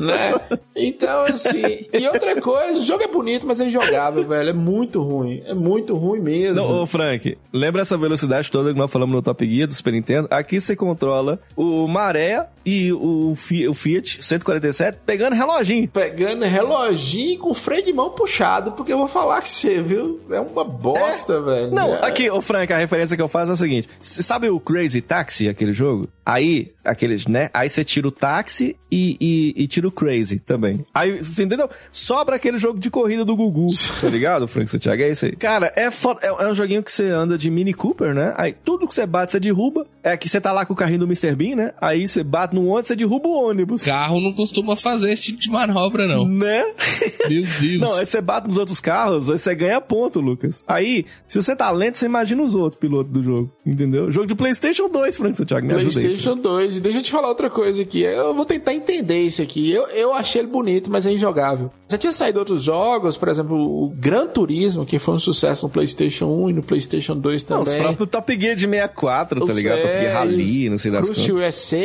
né? 0.00 0.32
Então, 0.76 1.22
assim... 1.24 1.86
E 1.92 2.06
outra 2.08 2.40
coisa, 2.40 2.78
o 2.78 2.82
jogo 2.82 3.02
é 3.02 3.06
bonito, 3.08 3.46
mas 3.46 3.60
é 3.60 3.66
injogável, 3.66 4.24
velho. 4.24 4.50
É 4.50 4.52
muito 4.52 5.02
ruim. 5.02 5.42
É 5.46 5.54
muito 5.54 5.94
ruim 5.94 6.20
mesmo. 6.20 6.56
Não, 6.56 6.82
ô 6.82 6.86
Frank, 6.86 7.36
lembra 7.52 7.82
essa 7.82 7.96
velocidade 7.96 8.50
toda 8.50 8.72
que 8.72 8.78
nós 8.78 8.90
falamos 8.90 9.14
no 9.14 9.22
Top 9.22 9.46
Gear 9.48 9.66
do 9.68 9.74
Super 9.74 9.92
Nintendo? 9.92 10.28
Aqui 10.30 10.60
você 10.60 10.74
controla 10.74 11.38
o 11.56 11.86
Maré 11.86 12.46
e 12.66 12.92
o, 12.92 13.34
Fi- 13.36 13.68
o 13.68 13.74
Fiat 13.74 14.18
147 14.24 14.98
pegando 15.04 15.34
reloginho. 15.34 15.88
Pegando 15.88 16.44
reloginho 16.44 17.38
com 17.38 17.54
freio 17.54 17.84
de 17.84 17.92
mão 17.92 18.10
puxado, 18.10 18.72
porque 18.72 18.92
eu 18.92 18.98
vou 18.98 19.08
falar 19.08 19.40
que 19.42 19.48
você, 19.48 19.80
viu? 19.80 20.20
É 20.30 20.40
uma 20.40 20.64
bosta, 20.64 21.40
velho. 21.40 21.70
Não, 21.70 21.94
É. 21.94 22.06
aqui, 22.06 22.30
ô 22.30 22.40
Frank, 22.40 22.72
a 22.72 22.78
referência 22.78 23.16
que 23.16 23.22
eu 23.22 23.28
faço 23.28 23.52
é 23.52 23.53
o 23.54 23.56
seguinte: 23.56 23.88
você 24.00 24.22
sabe 24.22 24.48
o 24.48 24.60
Crazy 24.60 25.00
Taxi, 25.00 25.48
aquele 25.48 25.72
jogo? 25.72 26.08
Aí, 26.26 26.72
aqueles, 26.82 27.26
né? 27.26 27.50
Aí 27.52 27.68
você 27.68 27.84
tira 27.84 28.08
o 28.08 28.10
táxi 28.10 28.74
e, 28.90 29.16
e, 29.20 29.64
e 29.64 29.66
tira 29.66 29.86
o 29.86 29.92
Crazy 29.92 30.38
também. 30.38 30.84
Aí, 30.94 31.22
você 31.22 31.42
entendeu? 31.42 31.68
Sobra 31.92 32.36
aquele 32.36 32.56
jogo 32.56 32.80
de 32.80 32.90
corrida 32.90 33.24
do 33.26 33.36
Gugu, 33.36 33.66
tá 34.00 34.08
ligado, 34.08 34.48
Frank 34.48 34.70
Santiago? 34.70 35.02
É 35.02 35.10
isso 35.10 35.26
aí. 35.26 35.36
Cara, 35.36 35.70
é, 35.76 35.90
foda, 35.90 36.20
é, 36.22 36.28
é 36.28 36.48
um 36.48 36.54
joguinho 36.54 36.82
que 36.82 36.90
você 36.90 37.08
anda 37.08 37.36
de 37.36 37.50
Mini 37.50 37.74
Cooper, 37.74 38.14
né? 38.14 38.32
Aí 38.36 38.54
tudo 38.64 38.88
que 38.88 38.94
você 38.94 39.06
bate, 39.06 39.32
você 39.32 39.40
derruba. 39.40 39.86
É 40.02 40.16
que 40.16 40.28
você 40.28 40.38
tá 40.40 40.52
lá 40.52 40.66
com 40.66 40.74
o 40.74 40.76
carrinho 40.76 41.00
do 41.00 41.06
Mr. 41.06 41.34
Bean, 41.34 41.56
né? 41.56 41.72
Aí 41.80 42.06
você 42.06 42.22
bate 42.22 42.54
no 42.54 42.66
ônibus, 42.66 42.88
você 42.88 42.96
derruba 42.96 43.28
o 43.28 43.48
ônibus. 43.48 43.84
Carro 43.84 44.20
não 44.20 44.32
costuma 44.32 44.76
fazer 44.76 45.12
esse 45.12 45.22
tipo 45.22 45.40
de 45.40 45.50
manobra, 45.50 46.06
não. 46.06 46.26
Né? 46.26 46.62
Meu 47.28 47.42
Deus. 47.60 47.80
Não, 47.80 47.96
aí 47.96 48.06
você 48.06 48.20
bate 48.20 48.48
nos 48.48 48.58
outros 48.58 48.80
carros, 48.80 49.30
aí 49.30 49.38
você 49.38 49.54
ganha 49.54 49.80
ponto, 49.80 50.20
Lucas. 50.20 50.62
Aí, 50.66 51.06
se 51.26 51.40
você 51.40 51.56
tá 51.56 51.70
lento, 51.70 51.96
você 51.96 52.06
imagina 52.06 52.42
os 52.42 52.54
outros 52.54 52.78
pilotos 52.78 53.12
do 53.12 53.22
jogo, 53.22 53.43
entendeu? 53.64 54.10
Jogo 54.10 54.26
de 54.26 54.34
PlayStation 54.34 54.88
2, 54.88 55.16
Frank 55.16 55.36
Santiago, 55.36 55.66
me 55.66 55.74
ajuda 55.74 56.00
aí. 56.00 56.06
PlayStation 56.06 56.36
2. 56.36 56.76
E 56.76 56.80
deixa 56.80 56.98
eu 56.98 57.02
te 57.02 57.10
falar 57.10 57.28
outra 57.28 57.48
coisa 57.50 57.82
aqui. 57.82 58.00
Eu 58.02 58.34
vou 58.34 58.44
tentar 58.44 58.74
entender 58.74 59.20
isso 59.20 59.42
aqui. 59.42 59.70
Eu, 59.70 59.86
eu 59.88 60.12
achei 60.14 60.40
ele 60.42 60.48
bonito, 60.48 60.90
mas 60.90 61.06
é 61.06 61.12
injogável. 61.12 61.70
Já 61.88 61.98
tinha 61.98 62.12
saído 62.12 62.38
outros 62.38 62.62
jogos, 62.62 63.16
por 63.16 63.28
exemplo, 63.28 63.56
o 63.56 63.88
Gran 63.94 64.26
Turismo, 64.26 64.84
que 64.86 64.98
foi 64.98 65.14
um 65.14 65.18
sucesso 65.18 65.66
no 65.66 65.72
PlayStation 65.72 66.26
1 66.26 66.50
e 66.50 66.52
no 66.54 66.62
PlayStation 66.62 67.16
2 67.16 67.44
Não, 67.46 67.58
também. 67.58 67.72
os 67.72 67.78
próprios 67.78 68.08
Top 68.08 68.40
Gear 68.40 68.54
de 68.56 68.66
64, 68.66 69.38
tá 69.40 69.44
Os 69.52 69.56
ligado? 69.56 69.82
Top 69.82 69.88
Gear 69.92 70.04
é, 70.04 70.12
Rally, 70.12 70.68
não 70.70 70.78
sei 70.78 70.90
das 70.90 71.06
coisas. 71.08 71.28
USA, 71.28 71.76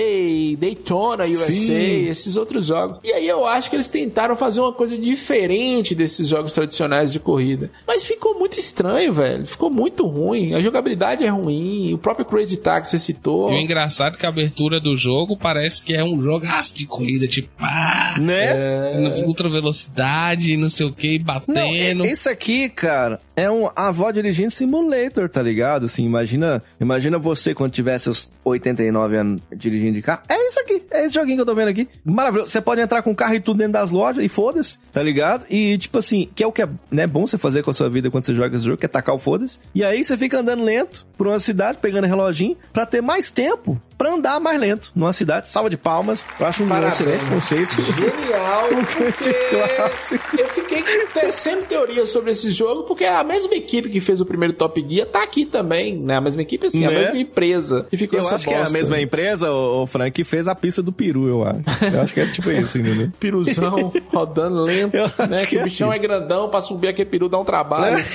Daytona 0.57 1.25
USA, 1.25 1.53
Sim. 1.53 2.07
esses 2.07 2.37
outros 2.37 2.65
jogos. 2.65 2.99
E 3.03 3.11
aí 3.11 3.27
eu 3.27 3.45
acho 3.45 3.69
que 3.69 3.75
eles 3.75 3.89
tentaram 3.89 4.35
fazer 4.35 4.61
uma 4.61 4.73
coisa 4.73 4.97
diferente 4.97 5.93
desses 5.93 6.27
jogos 6.27 6.53
tradicionais 6.53 7.11
de 7.11 7.19
corrida. 7.19 7.69
Mas 7.87 8.05
ficou 8.05 8.37
muito 8.37 8.57
estranho, 8.57 9.11
velho. 9.13 9.45
Ficou 9.45 9.69
muito 9.69 10.07
ruim. 10.07 10.53
A 10.53 10.61
jogabilidade 10.61 11.23
é 11.25 11.29
ruim. 11.29 11.48
O 11.93 11.97
próprio 11.97 12.25
Crazy 12.25 12.57
Taxi 12.57 12.91
você 12.91 12.99
citou. 12.99 13.51
E 13.51 13.55
o 13.55 13.57
engraçado 13.57 14.15
é 14.15 14.17
que 14.17 14.25
a 14.25 14.29
abertura 14.29 14.79
do 14.79 14.95
jogo 14.95 15.35
parece 15.37 15.81
que 15.83 15.93
é 15.93 16.03
um 16.03 16.21
jogaço 16.21 16.75
de 16.75 16.85
corrida, 16.85 17.27
tipo, 17.27 17.49
ah, 17.59 18.15
Né? 18.19 19.23
ultra 19.25 19.49
velocidade, 19.49 20.55
não 20.57 20.69
sei 20.69 20.85
o 20.85 20.91
que, 20.93 21.17
Não, 21.17 21.25
batendo. 21.25 22.05
e- 22.05 22.09
esse 22.09 22.29
aqui, 22.29 22.69
cara, 22.69 23.19
é 23.39 23.49
um 23.49 23.69
avó 23.73 24.11
dirigindo 24.11 24.51
simulator, 24.51 25.29
tá 25.29 25.41
ligado? 25.41 25.85
Assim, 25.85 26.03
imagina, 26.03 26.61
imagina 26.79 27.17
você 27.17 27.53
quando 27.53 27.71
tiver 27.71 27.97
seus 27.97 28.31
89 28.43 29.15
anos 29.15 29.41
dirigindo 29.55 29.93
de 29.93 30.01
carro. 30.01 30.21
É 30.27 30.47
isso 30.47 30.59
aqui, 30.59 30.83
é 30.91 31.05
esse 31.05 31.15
joguinho 31.15 31.37
que 31.37 31.41
eu 31.41 31.45
tô 31.45 31.55
vendo 31.55 31.69
aqui. 31.69 31.87
Maravilhoso. 32.03 32.51
Você 32.51 32.59
pode 32.59 32.81
entrar 32.81 33.01
com 33.01 33.11
o 33.11 33.15
carro 33.15 33.35
e 33.35 33.39
tudo 33.39 33.57
dentro 33.57 33.73
das 33.73 33.91
lojas 33.91 34.23
e 34.23 34.27
foda-se, 34.27 34.77
tá 34.91 35.01
ligado? 35.01 35.45
E 35.49 35.77
tipo 35.77 35.97
assim, 35.97 36.29
que 36.35 36.43
é 36.43 36.47
o 36.47 36.51
que 36.51 36.63
é 36.63 36.69
né, 36.91 37.07
bom 37.07 37.25
você 37.25 37.37
fazer 37.37 37.63
com 37.63 37.71
a 37.71 37.73
sua 37.73 37.89
vida 37.89 38.11
quando 38.11 38.25
você 38.25 38.35
joga 38.35 38.55
esse 38.55 38.65
jogo, 38.65 38.77
que 38.77 38.85
é 38.85 38.89
tacar 38.89 39.15
o 39.15 39.19
foda-se. 39.19 39.57
E 39.73 39.83
aí 39.83 40.03
você 40.03 40.17
fica 40.17 40.39
andando 40.39 40.63
lento 40.63 41.07
por 41.17 41.27
uma 41.27 41.39
cidade, 41.39 41.77
pegando 41.81 42.07
reloginho, 42.07 42.57
pra 42.73 42.85
ter 42.85 43.01
mais 43.01 43.31
tempo 43.31 43.79
pra 43.99 44.13
andar 44.13 44.39
mais 44.39 44.57
lento 44.57 44.93
numa 44.95 45.11
cidade. 45.11 45.49
Salva 45.49 45.69
de 45.69 45.75
palmas. 45.75 46.25
Eu 46.39 46.45
acho 46.45 46.63
um 46.63 46.87
excelente 46.87 47.25
conceito. 47.25 47.81
Genial, 47.81 48.69
porque 48.97 49.33
clássico. 49.49 50.39
eu 50.39 50.49
fiquei 50.49 50.83
tecendo 51.13 51.63
teorias 51.63 52.07
sobre 52.07 52.31
esse 52.31 52.49
jogo, 52.49 52.83
porque 52.83 53.03
a 53.03 53.21
mesma 53.29 53.55
equipe 53.55 53.89
que 53.89 54.01
fez 54.01 54.19
o 54.21 54.25
primeiro 54.25 54.53
Top 54.53 54.85
Gear 54.89 55.07
tá 55.07 55.23
aqui 55.23 55.45
também, 55.45 55.97
né? 55.97 56.17
A 56.17 56.21
mesma 56.21 56.41
equipe, 56.41 56.67
assim, 56.67 56.85
a 56.85 56.89
Né? 56.89 56.99
mesma 56.99 57.17
empresa. 57.17 57.85
E 57.91 57.97
ficou 57.97 58.19
Eu 58.19 58.25
essa 58.25 58.35
acho 58.35 58.47
que 58.47 58.53
é 58.53 58.57
a 58.57 58.61
bosta. 58.61 58.77
mesma 58.77 58.99
empresa, 58.99 59.51
o, 59.51 59.85
Frank, 59.85 60.11
que 60.11 60.23
fez 60.23 60.47
a 60.47 60.55
pista 60.55 60.81
do 60.83 60.91
peru, 60.91 61.27
eu 61.27 61.43
acho. 61.43 61.61
Eu 61.93 62.01
acho 62.01 62.13
que 62.13 62.19
é 62.19 62.25
tipo 62.25 62.49
isso, 62.51 62.77
entendeu? 62.77 63.09
Piruzão 63.19 63.93
rodando 64.13 64.63
lento, 64.63 64.95
Eu 64.95 65.05
né? 65.27 65.41
que 65.41 65.47
Que, 65.47 65.57
o 65.57 65.59
é 65.61 65.63
bichão 65.63 65.91
é, 65.93 65.95
isso. 65.95 66.03
grandão, 66.03 66.49
pra 66.49 66.61
subir 66.61 66.87
aquele 66.89 67.09
peru 67.09 67.29
dá 67.29 67.37
um 67.39 67.45
trabalho. 67.45 68.03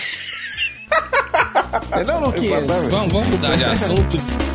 É 1.90 2.04
não, 2.04 2.20
Luquinhas? 2.26 2.62
Vamos, 2.88 3.12
vamos 3.12 3.28
mudar 3.28 3.56
de 3.56 3.64
assunto. 3.64 4.53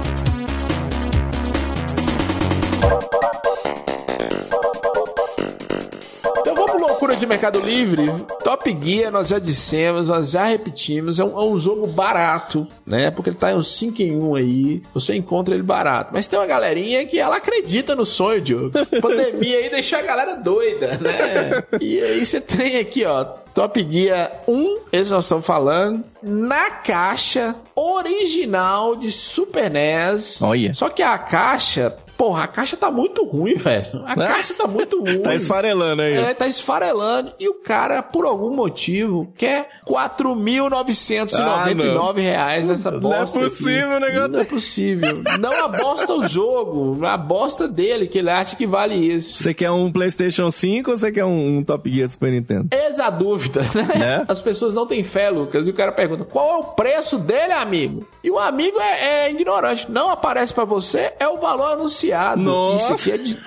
De 7.20 7.28
Mercado 7.28 7.60
Livre. 7.60 8.06
Top 8.44 8.78
Gear, 8.82 9.12
nós 9.12 9.30
já 9.30 9.40
dissemos, 9.40 10.10
nós 10.10 10.32
já 10.32 10.46
repetimos, 10.46 11.20
é 11.20 11.24
um, 11.24 11.40
é 11.40 11.44
um 11.44 11.58
jogo 11.58 11.88
barato, 11.88 12.68
né? 12.86 13.12
Porque 13.12 13.30
ele 13.30 13.38
tá 13.38 13.52
em 13.52 13.56
um 13.56 13.62
5 13.62 14.02
em 14.02 14.18
1 14.18 14.36
aí, 14.36 14.84
você 14.94 15.16
encontra 15.16 15.54
ele 15.54 15.64
barato. 15.64 16.12
Mas 16.14 16.28
tem 16.28 16.40
uma 16.40 16.46
galerinha 16.46 17.06
que 17.06 17.20
ela 17.20 17.38
acredita 17.38 17.96
no 17.96 18.06
sonho, 18.06 18.42
Diogo. 18.42 18.72
Pandemia 19.02 19.58
aí 19.58 19.70
deixa 19.70 19.98
a 19.98 20.02
galera 20.02 20.36
doida, 20.36 20.98
né? 20.98 21.64
E 21.82 22.00
aí 22.00 22.26
você 22.26 22.40
tem 22.40 22.78
aqui, 22.78 23.06
ó, 23.06 23.24
Top 23.54 23.88
Gear 23.90 24.44
1, 24.48 24.78
esse 24.92 25.12
nós 25.12 25.26
estamos 25.26 25.46
falando, 25.46 26.04
na 26.22 26.72
caixa 26.72 27.56
original 27.76 28.96
de 28.96 29.12
Super 29.12 29.70
NES. 29.70 30.42
Olha. 30.42 30.74
Só 30.74 30.90
que 30.90 31.02
a 31.02 31.18
caixa, 31.18 31.96
porra, 32.20 32.44
a 32.44 32.48
caixa 32.50 32.76
tá 32.76 32.92
muito 32.92 33.24
ruim, 33.24 33.54
velho. 33.56 34.04
A 34.06 34.14
caixa 34.14 34.54
tá 34.54 34.68
muito 34.68 35.00
ruim. 35.02 35.20
Tá 35.20 35.34
esfarelando 35.34 36.02
aí. 36.02 36.18
É, 36.18 36.34
tá 36.34 36.48
esfarelando. 36.48 37.32
E 37.40 37.48
o 37.48 37.54
cara, 37.54 38.04
por 38.04 38.26
algum 38.26 38.54
motivo, 38.54 39.32
quer 39.38 39.70
4.999 39.88 42.16
reais 42.18 42.68
nessa 42.68 42.92
Não 42.92 43.14
é 43.14 43.20
bosta. 43.20 43.40
possível 43.40 43.96
o 43.96 44.00
negócio 44.02 44.28
Não 44.28 44.40
é 44.42 44.44
possível. 44.44 45.24
Não 45.40 45.64
abosta 45.64 46.14
o 46.14 46.28
jogo. 46.28 47.06
A 47.06 47.16
bosta 47.16 47.70
dele, 47.70 48.06
que 48.06 48.20
ele 48.20 48.30
acha 48.30 48.58
que 48.58 48.68
vale 48.68 48.96
isso. 48.96 49.38
Você 49.38 49.54
quer 49.54 49.72
um 49.72 49.90
PlayStation 49.90 50.52
5 50.52 50.92
ou 50.92 50.98
você 50.98 51.14
quer 51.14 51.24
um, 51.24 51.60
um 51.60 51.64
Top 51.64 51.90
Gear 51.90 52.08
do 52.08 52.12
Super 52.12 52.34
Nintendo? 52.34 52.68
Eis 52.74 53.00
a 53.00 53.10
dúvida, 53.10 53.62
né? 53.74 53.88
Né? 53.98 54.26
As 54.28 54.42
pessoas 54.42 54.74
não 54.74 54.86
têm 54.86 55.06
fé, 55.06 55.30
Lucas. 55.30 55.68
E 55.68 55.70
o 55.70 55.74
cara 55.74 55.94
pergunta: 55.94 56.26
qual 56.26 56.50
é 56.50 56.58
o 56.58 56.64
preço 56.74 57.18
dele, 57.18 57.54
amigo? 57.54 58.06
E 58.22 58.30
o 58.30 58.38
amigo 58.38 58.78
é, 58.78 59.28
é 59.28 59.32
ignorante. 59.32 59.90
Não 59.90 60.10
aparece 60.10 60.54
pra 60.54 60.66
você, 60.66 61.14
é 61.18 61.30
o 61.30 61.38
valor 61.38 61.72
anunciado. 61.74 62.09
Nossa. 62.36 62.94
Isso 62.96 63.10
aqui 63.10 63.12
é 63.12 63.18
de. 63.18 63.38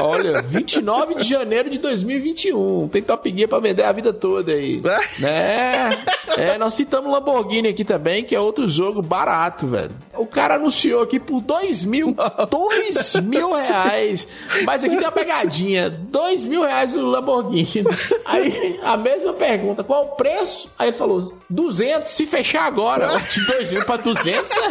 Olha, 0.00 0.42
29 0.42 1.14
de 1.16 1.24
janeiro 1.24 1.70
de 1.70 1.78
2021. 1.78 2.88
Tem 2.88 3.02
Top 3.02 3.32
Gear 3.34 3.48
pra 3.48 3.58
vender 3.58 3.82
a 3.82 3.92
vida 3.92 4.12
toda 4.12 4.52
aí. 4.52 4.82
né? 5.18 5.90
É, 6.36 6.58
nós 6.58 6.74
citamos 6.74 7.12
Lamborghini 7.12 7.68
aqui 7.68 7.84
também, 7.84 8.24
que 8.24 8.34
é 8.34 8.40
outro 8.40 8.68
jogo 8.68 9.00
barato, 9.02 9.66
velho. 9.66 9.92
O 10.16 10.26
cara 10.26 10.54
anunciou 10.54 11.02
aqui 11.02 11.18
por 11.18 11.40
2 11.40 11.84
mil, 11.84 12.16
2 12.50 13.16
mil 13.16 13.52
reais. 13.52 14.28
Mas 14.64 14.84
aqui 14.84 14.96
tem 14.96 15.04
uma 15.04 15.12
pegadinha: 15.12 15.90
2 15.90 16.46
mil 16.46 16.62
reais 16.62 16.94
no 16.94 17.06
Lamborghini. 17.06 17.84
Aí 18.24 18.78
a 18.82 18.96
mesma 18.96 19.32
pergunta: 19.32 19.82
qual 19.82 20.04
o 20.04 20.08
preço? 20.16 20.70
Aí 20.78 20.88
ele 20.88 20.96
falou: 20.96 21.36
200, 21.50 22.10
se 22.10 22.26
fechar 22.26 22.64
agora. 22.64 23.08
De 23.28 23.46
2 23.46 23.72
mil 23.72 23.84
pra 23.84 23.96
200, 23.96 24.52
é 24.52 24.68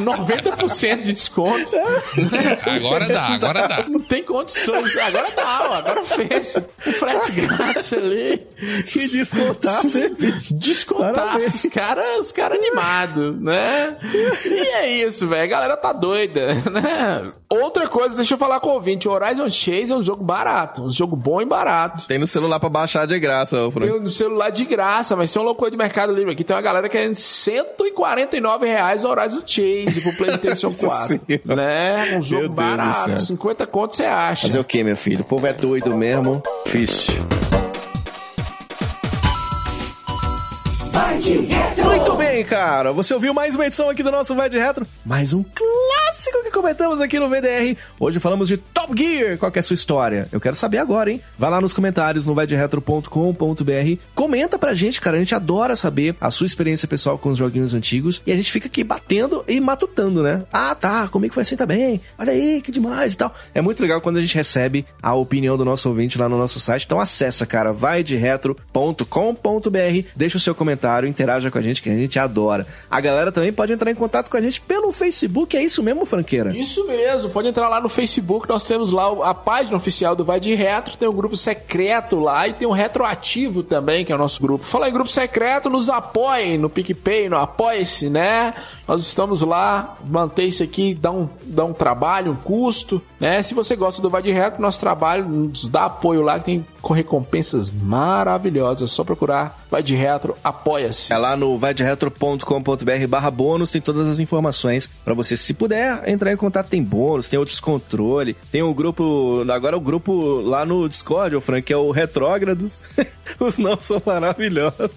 90% 0.00 1.00
de 1.00 1.12
desconto. 1.12 1.72
Agora 2.66 3.06
dá, 3.08 3.26
agora 3.28 3.68
dá. 3.68 3.84
Não 3.88 4.00
tem 4.00 4.22
condições. 4.22 4.55
Ações. 4.62 4.96
Agora 4.96 5.28
não, 5.36 5.74
agora 5.74 6.04
fez. 6.04 6.56
O 6.56 6.92
frete 6.92 7.32
grátis 7.32 7.92
ali. 7.92 8.46
Que 8.86 8.98
descontasse. 9.08 10.16
Descontasse. 10.54 11.66
Os 11.66 11.72
caras 11.72 12.32
cara 12.32 12.54
animados, 12.54 13.40
né? 13.40 13.96
E 14.44 14.58
é 14.58 14.90
isso, 15.04 15.28
velho. 15.28 15.42
A 15.44 15.46
galera 15.46 15.76
tá 15.76 15.92
doida, 15.92 16.54
né? 16.70 17.32
Outra 17.48 17.86
coisa, 17.88 18.16
deixa 18.16 18.34
eu 18.34 18.38
falar 18.38 18.58
com 18.60 18.70
o 18.70 18.72
ouvinte. 18.74 19.08
O 19.08 19.12
Horizon 19.12 19.48
Chase 19.48 19.92
é 19.92 19.96
um 19.96 20.02
jogo 20.02 20.24
barato. 20.24 20.82
Um 20.82 20.90
jogo 20.90 21.14
bom 21.14 21.40
e 21.40 21.44
barato. 21.44 22.06
Tem 22.06 22.18
no 22.18 22.26
celular 22.26 22.58
pra 22.58 22.68
baixar 22.68 23.06
de 23.06 23.18
graça, 23.18 23.60
ô 23.66 23.70
Frank. 23.70 23.90
Tem 23.90 24.00
no 24.00 24.08
celular 24.08 24.50
de 24.50 24.64
graça, 24.64 25.14
mas 25.14 25.32
tem 25.32 25.40
uma 25.40 25.46
loucura 25.46 25.70
de 25.70 25.76
Mercado 25.76 26.12
Livre 26.12 26.32
aqui. 26.32 26.42
Tem 26.42 26.56
uma 26.56 26.62
galera 26.62 26.88
querendo 26.88 27.14
149 27.14 28.66
reais 28.66 29.04
o 29.04 29.08
Horizon 29.08 29.42
Chase 29.46 30.00
pro 30.00 30.12
PlayStation 30.16 30.72
4. 30.72 31.20
né? 31.44 32.16
Um 32.16 32.22
jogo 32.22 32.48
barato. 32.48 33.04
céu. 33.04 33.18
50 33.18 33.66
conto 33.66 33.94
você 33.96 34.04
acha. 34.04 34.45
Fazer 34.46 34.60
o 34.60 34.64
que, 34.64 34.84
meu 34.84 34.96
filho? 34.96 35.22
O 35.22 35.24
povo 35.24 35.44
é 35.44 35.52
doido 35.52 35.96
mesmo. 35.96 36.40
Difícil. 36.64 37.16
Muito 40.92 41.85
bem, 42.36 42.44
cara. 42.44 42.92
Você 42.92 43.14
ouviu 43.14 43.32
mais 43.32 43.54
uma 43.54 43.66
edição 43.66 43.88
aqui 43.88 44.02
do 44.02 44.10
nosso 44.10 44.34
Vai 44.34 44.50
de 44.50 44.58
Retro? 44.58 44.86
Mais 45.02 45.32
um 45.32 45.42
clássico 45.42 46.42
que 46.42 46.50
comentamos 46.50 47.00
aqui 47.00 47.18
no 47.18 47.30
VDR. 47.30 47.74
Hoje 47.98 48.20
falamos 48.20 48.46
de 48.46 48.58
Top 48.58 48.92
Gear. 48.94 49.38
Qual 49.38 49.50
é 49.54 49.58
a 49.58 49.62
sua 49.62 49.72
história? 49.72 50.28
Eu 50.30 50.38
quero 50.38 50.54
saber 50.54 50.76
agora, 50.76 51.10
hein? 51.10 51.22
Vai 51.38 51.50
lá 51.50 51.62
nos 51.62 51.72
comentários 51.72 52.26
no 52.26 52.34
vaideretro.com.br. 52.34 54.00
Comenta 54.14 54.58
pra 54.58 54.74
gente, 54.74 55.00
cara. 55.00 55.16
A 55.16 55.18
gente 55.18 55.34
adora 55.34 55.74
saber 55.74 56.14
a 56.20 56.30
sua 56.30 56.46
experiência 56.46 56.86
pessoal 56.86 57.16
com 57.16 57.30
os 57.30 57.38
joguinhos 57.38 57.72
antigos. 57.72 58.22
E 58.26 58.32
a 58.32 58.36
gente 58.36 58.52
fica 58.52 58.66
aqui 58.66 58.84
batendo 58.84 59.42
e 59.48 59.58
matutando, 59.58 60.22
né? 60.22 60.42
Ah, 60.52 60.74
tá. 60.74 61.08
Comigo 61.08 61.32
foi 61.32 61.42
assim 61.42 61.56
também. 61.56 62.02
Olha 62.18 62.34
aí, 62.34 62.60
que 62.60 62.70
demais 62.70 63.14
e 63.14 63.16
tal. 63.16 63.34
É 63.54 63.62
muito 63.62 63.80
legal 63.80 64.02
quando 64.02 64.18
a 64.18 64.22
gente 64.22 64.34
recebe 64.34 64.84
a 65.02 65.14
opinião 65.14 65.56
do 65.56 65.64
nosso 65.64 65.88
ouvinte 65.88 66.18
lá 66.18 66.28
no 66.28 66.36
nosso 66.36 66.60
site. 66.60 66.84
Então 66.84 67.00
acessa, 67.00 67.46
cara, 67.46 67.72
vaideretro.com.br. 67.72 70.08
Deixa 70.14 70.36
o 70.36 70.40
seu 70.40 70.54
comentário, 70.54 71.08
interaja 71.08 71.50
com 71.50 71.56
a 71.56 71.62
gente, 71.62 71.80
que 71.80 71.88
a 71.88 71.94
gente 71.94 72.18
adora. 72.18 72.25
A 72.90 73.00
galera 73.00 73.32
também 73.32 73.52
pode 73.52 73.72
entrar 73.72 73.90
em 73.90 73.94
contato 73.94 74.30
com 74.30 74.36
a 74.36 74.40
gente 74.40 74.60
pelo 74.60 74.92
Facebook. 74.92 75.56
É 75.56 75.62
isso 75.62 75.82
mesmo, 75.82 76.04
Franqueira? 76.04 76.56
Isso 76.56 76.86
mesmo, 76.86 77.30
pode 77.30 77.48
entrar 77.48 77.68
lá 77.68 77.80
no 77.80 77.88
Facebook, 77.88 78.48
nós 78.48 78.64
temos 78.64 78.90
lá 78.90 79.06
a 79.28 79.34
página 79.34 79.76
oficial 79.76 80.14
do 80.14 80.24
Vai 80.24 80.40
de 80.40 80.54
Retro, 80.54 80.96
tem 80.96 81.08
um 81.08 81.14
grupo 81.14 81.36
secreto 81.36 82.18
lá 82.18 82.46
e 82.48 82.52
tem 82.52 82.66
um 82.66 82.72
retroativo 82.72 83.62
também, 83.62 84.04
que 84.04 84.12
é 84.12 84.14
o 84.14 84.18
nosso 84.18 84.40
grupo. 84.40 84.64
Fala 84.64 84.88
em 84.88 84.92
grupo 84.92 85.10
secreto, 85.10 85.70
nos 85.70 85.88
apoiem 85.90 86.58
no 86.58 86.70
PicPay, 86.70 87.28
no 87.28 87.36
Apoia-se, 87.36 88.08
né? 88.08 88.54
Nós 88.86 89.00
estamos 89.02 89.42
lá, 89.42 89.96
manter 90.04 90.44
isso 90.44 90.62
aqui 90.62 90.94
dá 90.94 91.10
um, 91.10 91.28
dá 91.44 91.64
um 91.64 91.72
trabalho, 91.72 92.32
um 92.32 92.36
custo, 92.36 93.02
né? 93.18 93.42
Se 93.42 93.52
você 93.52 93.74
gosta 93.74 94.00
do 94.00 94.08
Vai 94.08 94.22
de 94.22 94.30
Retro, 94.30 94.62
nosso 94.62 94.78
trabalho 94.78 95.28
nos 95.28 95.68
dá 95.68 95.86
apoio 95.86 96.22
lá, 96.22 96.38
que 96.38 96.44
tem 96.44 96.66
recompensas 96.88 97.68
maravilhosas. 97.70 98.88
É 98.88 98.94
só 98.94 99.02
procurar 99.02 99.58
Vai 99.68 99.82
de 99.82 99.94
Retro, 99.96 100.36
apoia-se. 100.44 101.12
É 101.12 101.16
lá 101.16 101.36
no 101.36 101.58
vaideretro.com.br 101.58 103.06
barra 103.08 103.30
bônus, 103.30 103.70
tem 103.72 103.80
todas 103.80 104.06
as 104.08 104.20
informações 104.20 104.88
pra 105.04 105.14
você. 105.14 105.36
Se 105.36 105.52
puder 105.52 106.08
entrar 106.08 106.32
em 106.32 106.36
contato, 106.36 106.68
tem 106.68 106.82
bônus, 106.82 107.28
tem 107.28 107.38
o 107.40 107.44
descontrole, 107.44 108.36
tem 108.52 108.62
o 108.62 108.72
grupo, 108.72 109.44
agora 109.50 109.76
o 109.76 109.80
grupo 109.80 110.40
lá 110.42 110.64
no 110.64 110.88
Discord, 110.88 111.34
o 111.34 111.40
Frank, 111.40 111.62
que 111.66 111.72
é 111.72 111.76
o 111.76 111.90
Retrógrados. 111.90 112.82
Os 113.40 113.58
nomes 113.58 113.84
são 113.84 114.00
maravilhosos, 114.06 114.90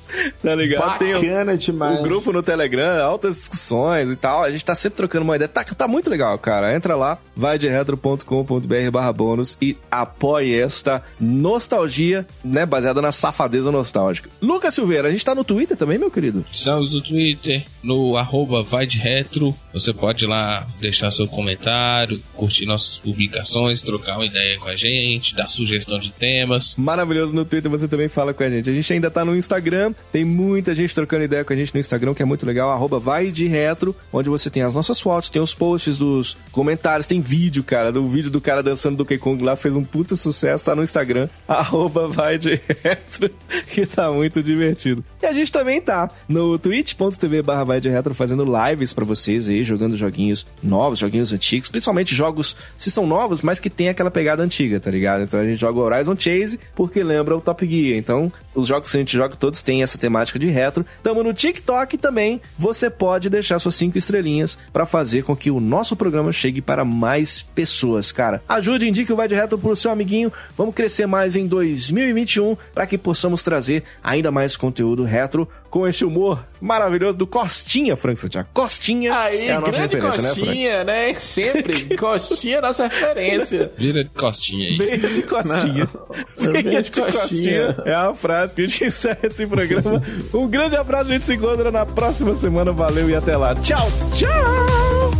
tá 0.44 0.54
ligado? 0.54 1.00
Tem 1.00 1.14
o- 1.16 1.20
Bacana 1.20 1.58
demais. 1.58 2.00
o 2.00 2.04
grupo 2.04 2.32
no 2.32 2.44
Telegram, 2.44 3.04
altas 3.04 3.36
discussões 3.36 3.79
e 4.12 4.16
tal. 4.16 4.44
A 4.44 4.52
gente 4.52 4.66
tá 4.66 4.76
sempre 4.76 4.98
trocando 4.98 5.24
uma 5.24 5.36
ideia. 5.36 5.48
Tá, 5.48 5.64
tá 5.64 5.88
muito 5.88 6.10
legal, 6.10 6.38
cara. 6.38 6.76
Entra 6.76 6.96
lá, 6.96 7.18
vai 7.36 7.58
de 7.58 7.68
retro.com.br 7.68 8.92
barra 8.92 9.14
bônus 9.14 9.58
e 9.62 9.78
apoie 9.90 10.60
esta 10.60 11.02
nostalgia, 11.20 12.26
né? 12.44 12.66
Baseada 12.66 13.02
na 13.02 13.12
safadeza 13.12 13.72
nostálgica. 13.72 14.30
Lucas 14.42 14.74
Silveira, 14.74 15.08
a 15.08 15.12
gente 15.12 15.26
tá 15.26 15.36
no 15.36 15.44
Twitter 15.44 15.78
também, 15.78 15.98
meu 15.98 16.12
querido? 16.12 16.46
Estamos 16.52 16.94
no 16.94 17.02
Twitter, 17.02 17.66
no 17.84 18.18
arroba 18.18 18.64
vai 18.64 18.86
de 18.86 18.98
retro. 18.98 19.56
Você 19.74 19.94
pode 19.94 20.26
ir 20.26 20.28
lá 20.28 20.68
deixar 20.80 21.12
seu 21.12 21.28
comentário, 21.28 22.22
curtir 22.34 22.66
nossas 22.66 22.98
publicações, 22.98 23.82
trocar 23.82 24.16
uma 24.16 24.26
ideia 24.26 24.58
com 24.60 24.68
a 24.68 24.76
gente, 24.76 25.36
dar 25.36 25.48
sugestão 25.48 26.00
de 26.00 26.12
temas. 26.12 26.76
Maravilhoso 26.78 27.36
no 27.36 27.46
Twitter, 27.46 27.70
você 27.70 27.88
também 27.88 28.08
fala 28.08 28.34
com 28.34 28.44
a 28.44 28.50
gente. 28.50 28.70
A 28.70 28.74
gente 28.74 28.92
ainda 28.92 29.12
tá 29.12 29.24
no 29.24 29.36
Instagram, 29.36 29.94
tem 30.12 30.26
muita 30.26 30.74
gente 30.74 30.94
trocando 30.94 31.24
ideia 31.24 31.44
com 31.44 31.54
a 31.54 31.56
gente 31.56 31.74
no 31.74 31.80
Instagram, 31.80 32.14
que 32.14 32.22
é 32.22 32.26
muito 32.26 32.46
legal, 32.46 32.72
arroba 32.72 33.00
vai 33.00 33.32
de 33.32 33.48
retro, 33.48 33.69
onde 34.12 34.30
você 34.30 34.50
tem 34.50 34.64
as 34.64 34.74
nossas 34.74 35.00
fotos, 35.00 35.30
tem 35.30 35.42
os 35.42 35.54
posts 35.54 35.98
dos 35.98 36.38
comentários, 36.52 37.08
tem 37.08 37.22
vídeo, 37.22 37.64
cara, 37.64 37.92
do 37.92 38.04
vídeo 38.08 38.30
do 38.30 38.42
cara 38.42 38.64
dançando 38.64 39.04
do 39.04 39.20
Kong 39.20 39.44
lá, 39.44 39.56
fez 39.56 39.76
um 39.76 39.84
puta 39.84 40.16
sucesso, 40.16 40.66
tá 40.66 40.76
no 40.76 40.84
Instagram, 40.84 41.28
arroba 41.48 42.08
vai 42.08 42.38
de 42.38 42.60
retro, 42.84 43.30
que 43.68 43.86
tá 43.86 44.12
muito 44.12 44.42
divertido. 44.42 45.04
E 45.22 45.26
a 45.26 45.34
gente 45.34 45.52
também 45.52 45.82
tá 45.82 46.10
no 46.28 46.58
twitch.tv 46.58 47.42
barra 47.42 47.64
vai 47.64 47.82
de 47.82 47.90
retro, 47.90 48.14
fazendo 48.14 48.46
lives 48.46 48.94
pra 48.94 49.06
vocês 49.06 49.50
aí, 49.50 49.64
jogando 49.64 49.98
joguinhos 49.98 50.46
novos, 50.62 51.00
joguinhos 51.00 51.34
antigos, 51.34 51.70
principalmente 51.70 52.16
jogos, 52.16 52.56
se 52.78 52.90
são 52.90 53.06
novos, 53.06 53.42
mas 53.42 53.60
que 53.60 53.70
tem 53.70 53.90
aquela 53.90 54.12
pegada 54.12 54.44
antiga, 54.44 54.80
tá 54.80 54.90
ligado? 54.90 55.24
Então 55.24 55.40
a 55.40 55.44
gente 55.44 55.60
joga 55.60 55.80
Horizon 55.80 56.16
Chase 56.16 56.60
porque 56.76 57.04
lembra 57.04 57.36
o 57.36 57.42
Top 57.42 57.66
Gear. 57.66 57.98
Então, 57.98 58.32
os 58.54 58.68
jogos 58.68 58.92
que 58.92 58.98
a 58.98 59.00
gente 59.00 59.16
joga 59.16 59.36
todos 59.36 59.62
têm 59.62 59.84
essa 59.84 59.98
temática 59.98 60.40
de 60.40 60.48
retro. 60.48 60.86
Tamo 61.04 61.24
no 61.24 61.34
TikTok 61.34 61.98
também. 61.98 62.42
Você 62.58 62.90
pode 62.90 63.30
deixar 63.30 63.59
suas 63.60 63.76
cinco 63.76 63.98
estrelinhas 63.98 64.58
pra 64.72 64.86
fazer 64.86 65.24
com 65.24 65.36
que 65.36 65.52
o 65.52 65.60
nosso 65.60 65.96
programa 65.96 66.32
chegue 66.32 66.62
para 66.62 66.84
mais 66.86 67.42
pessoas, 67.42 68.12
cara. 68.12 68.42
Ajude, 68.48 68.88
indique 68.88 69.12
o 69.12 69.16
Vai 69.16 69.28
de 69.28 69.36
Retro 69.36 69.58
pro 69.58 69.76
seu 69.76 69.92
amiguinho. 69.92 70.32
Vamos 70.58 70.76
crescer 70.76 71.06
mais 71.06 71.36
em 71.36 71.48
2021 71.48 72.56
para 72.74 72.88
que 72.88 72.98
possamos 72.98 73.44
trazer 73.44 73.84
ainda 74.04 74.32
mais 74.32 74.56
conteúdo 74.56 75.04
retro 75.04 75.48
com 75.70 75.88
esse 75.88 76.04
humor 76.04 76.46
maravilhoso 76.62 77.18
do 77.18 77.28
Costinha, 77.28 77.96
Frank 77.96 78.20
Santiago. 78.20 78.50
Costinha 78.54 79.18
Aí, 79.18 79.48
é 79.48 79.52
a 79.54 79.60
nossa 79.62 79.72
grande 79.72 79.96
referência, 79.96 80.22
né, 80.22 80.34
Frank? 80.34 80.46
coxinha, 80.48 80.84
né, 80.84 81.14
Sempre. 81.16 81.98
coxinha 81.98 82.58
é 82.58 82.62
nossa 82.62 82.88
referência. 82.88 83.72
Vira 83.78 84.04
de 84.04 84.10
costinha 84.10 84.68
aí. 84.68 84.78
Venha 84.78 84.98
de 85.10 85.22
costinha. 85.24 85.90
Venha 86.38 86.82
de 86.82 86.90
de 86.90 87.02
coxinha. 87.02 87.68
costinha. 87.68 87.84
É 87.86 87.94
a 87.94 88.14
frase 88.14 88.56
que 88.56 88.62
a 88.62 88.68
gente 88.68 88.86
encerra 88.86 89.20
esse 89.24 89.46
programa. 89.48 90.02
Um 90.34 90.48
grande 90.48 90.76
abraço, 90.76 91.10
a 91.10 91.14
gente 91.14 91.26
se 91.26 91.36
encontra 91.36 91.72
na 91.72 91.86
próxima 91.86 92.36
semana. 92.36 92.72
Valeu 92.72 93.10
e 93.10 93.16
até 93.16 93.38
lá. 93.38 93.56
Tchau, 93.56 93.88
tchau! 94.14 95.19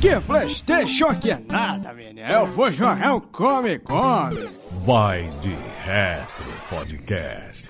Que 0.00 0.20
Playstation 0.20 1.12
que 1.20 1.32
é 1.32 1.40
nada, 1.40 1.92
menino. 1.92 2.20
Eu 2.20 2.46
vou 2.46 2.70
jogar 2.70 3.14
um 3.14 3.20
Come 3.20 3.80
Come. 3.80 4.48
Vai 4.86 5.28
de 5.40 5.56
Retro 5.84 6.46
Podcast. 6.70 7.68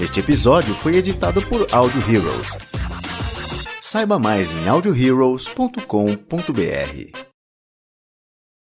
Este 0.00 0.18
episódio 0.18 0.74
foi 0.74 0.96
editado 0.96 1.40
por 1.42 1.64
Audio 1.72 2.00
Heroes. 2.12 2.58
Saiba 3.80 4.18
mais 4.18 4.52
em 4.52 4.66
audioheroes.com.br. 4.68 7.29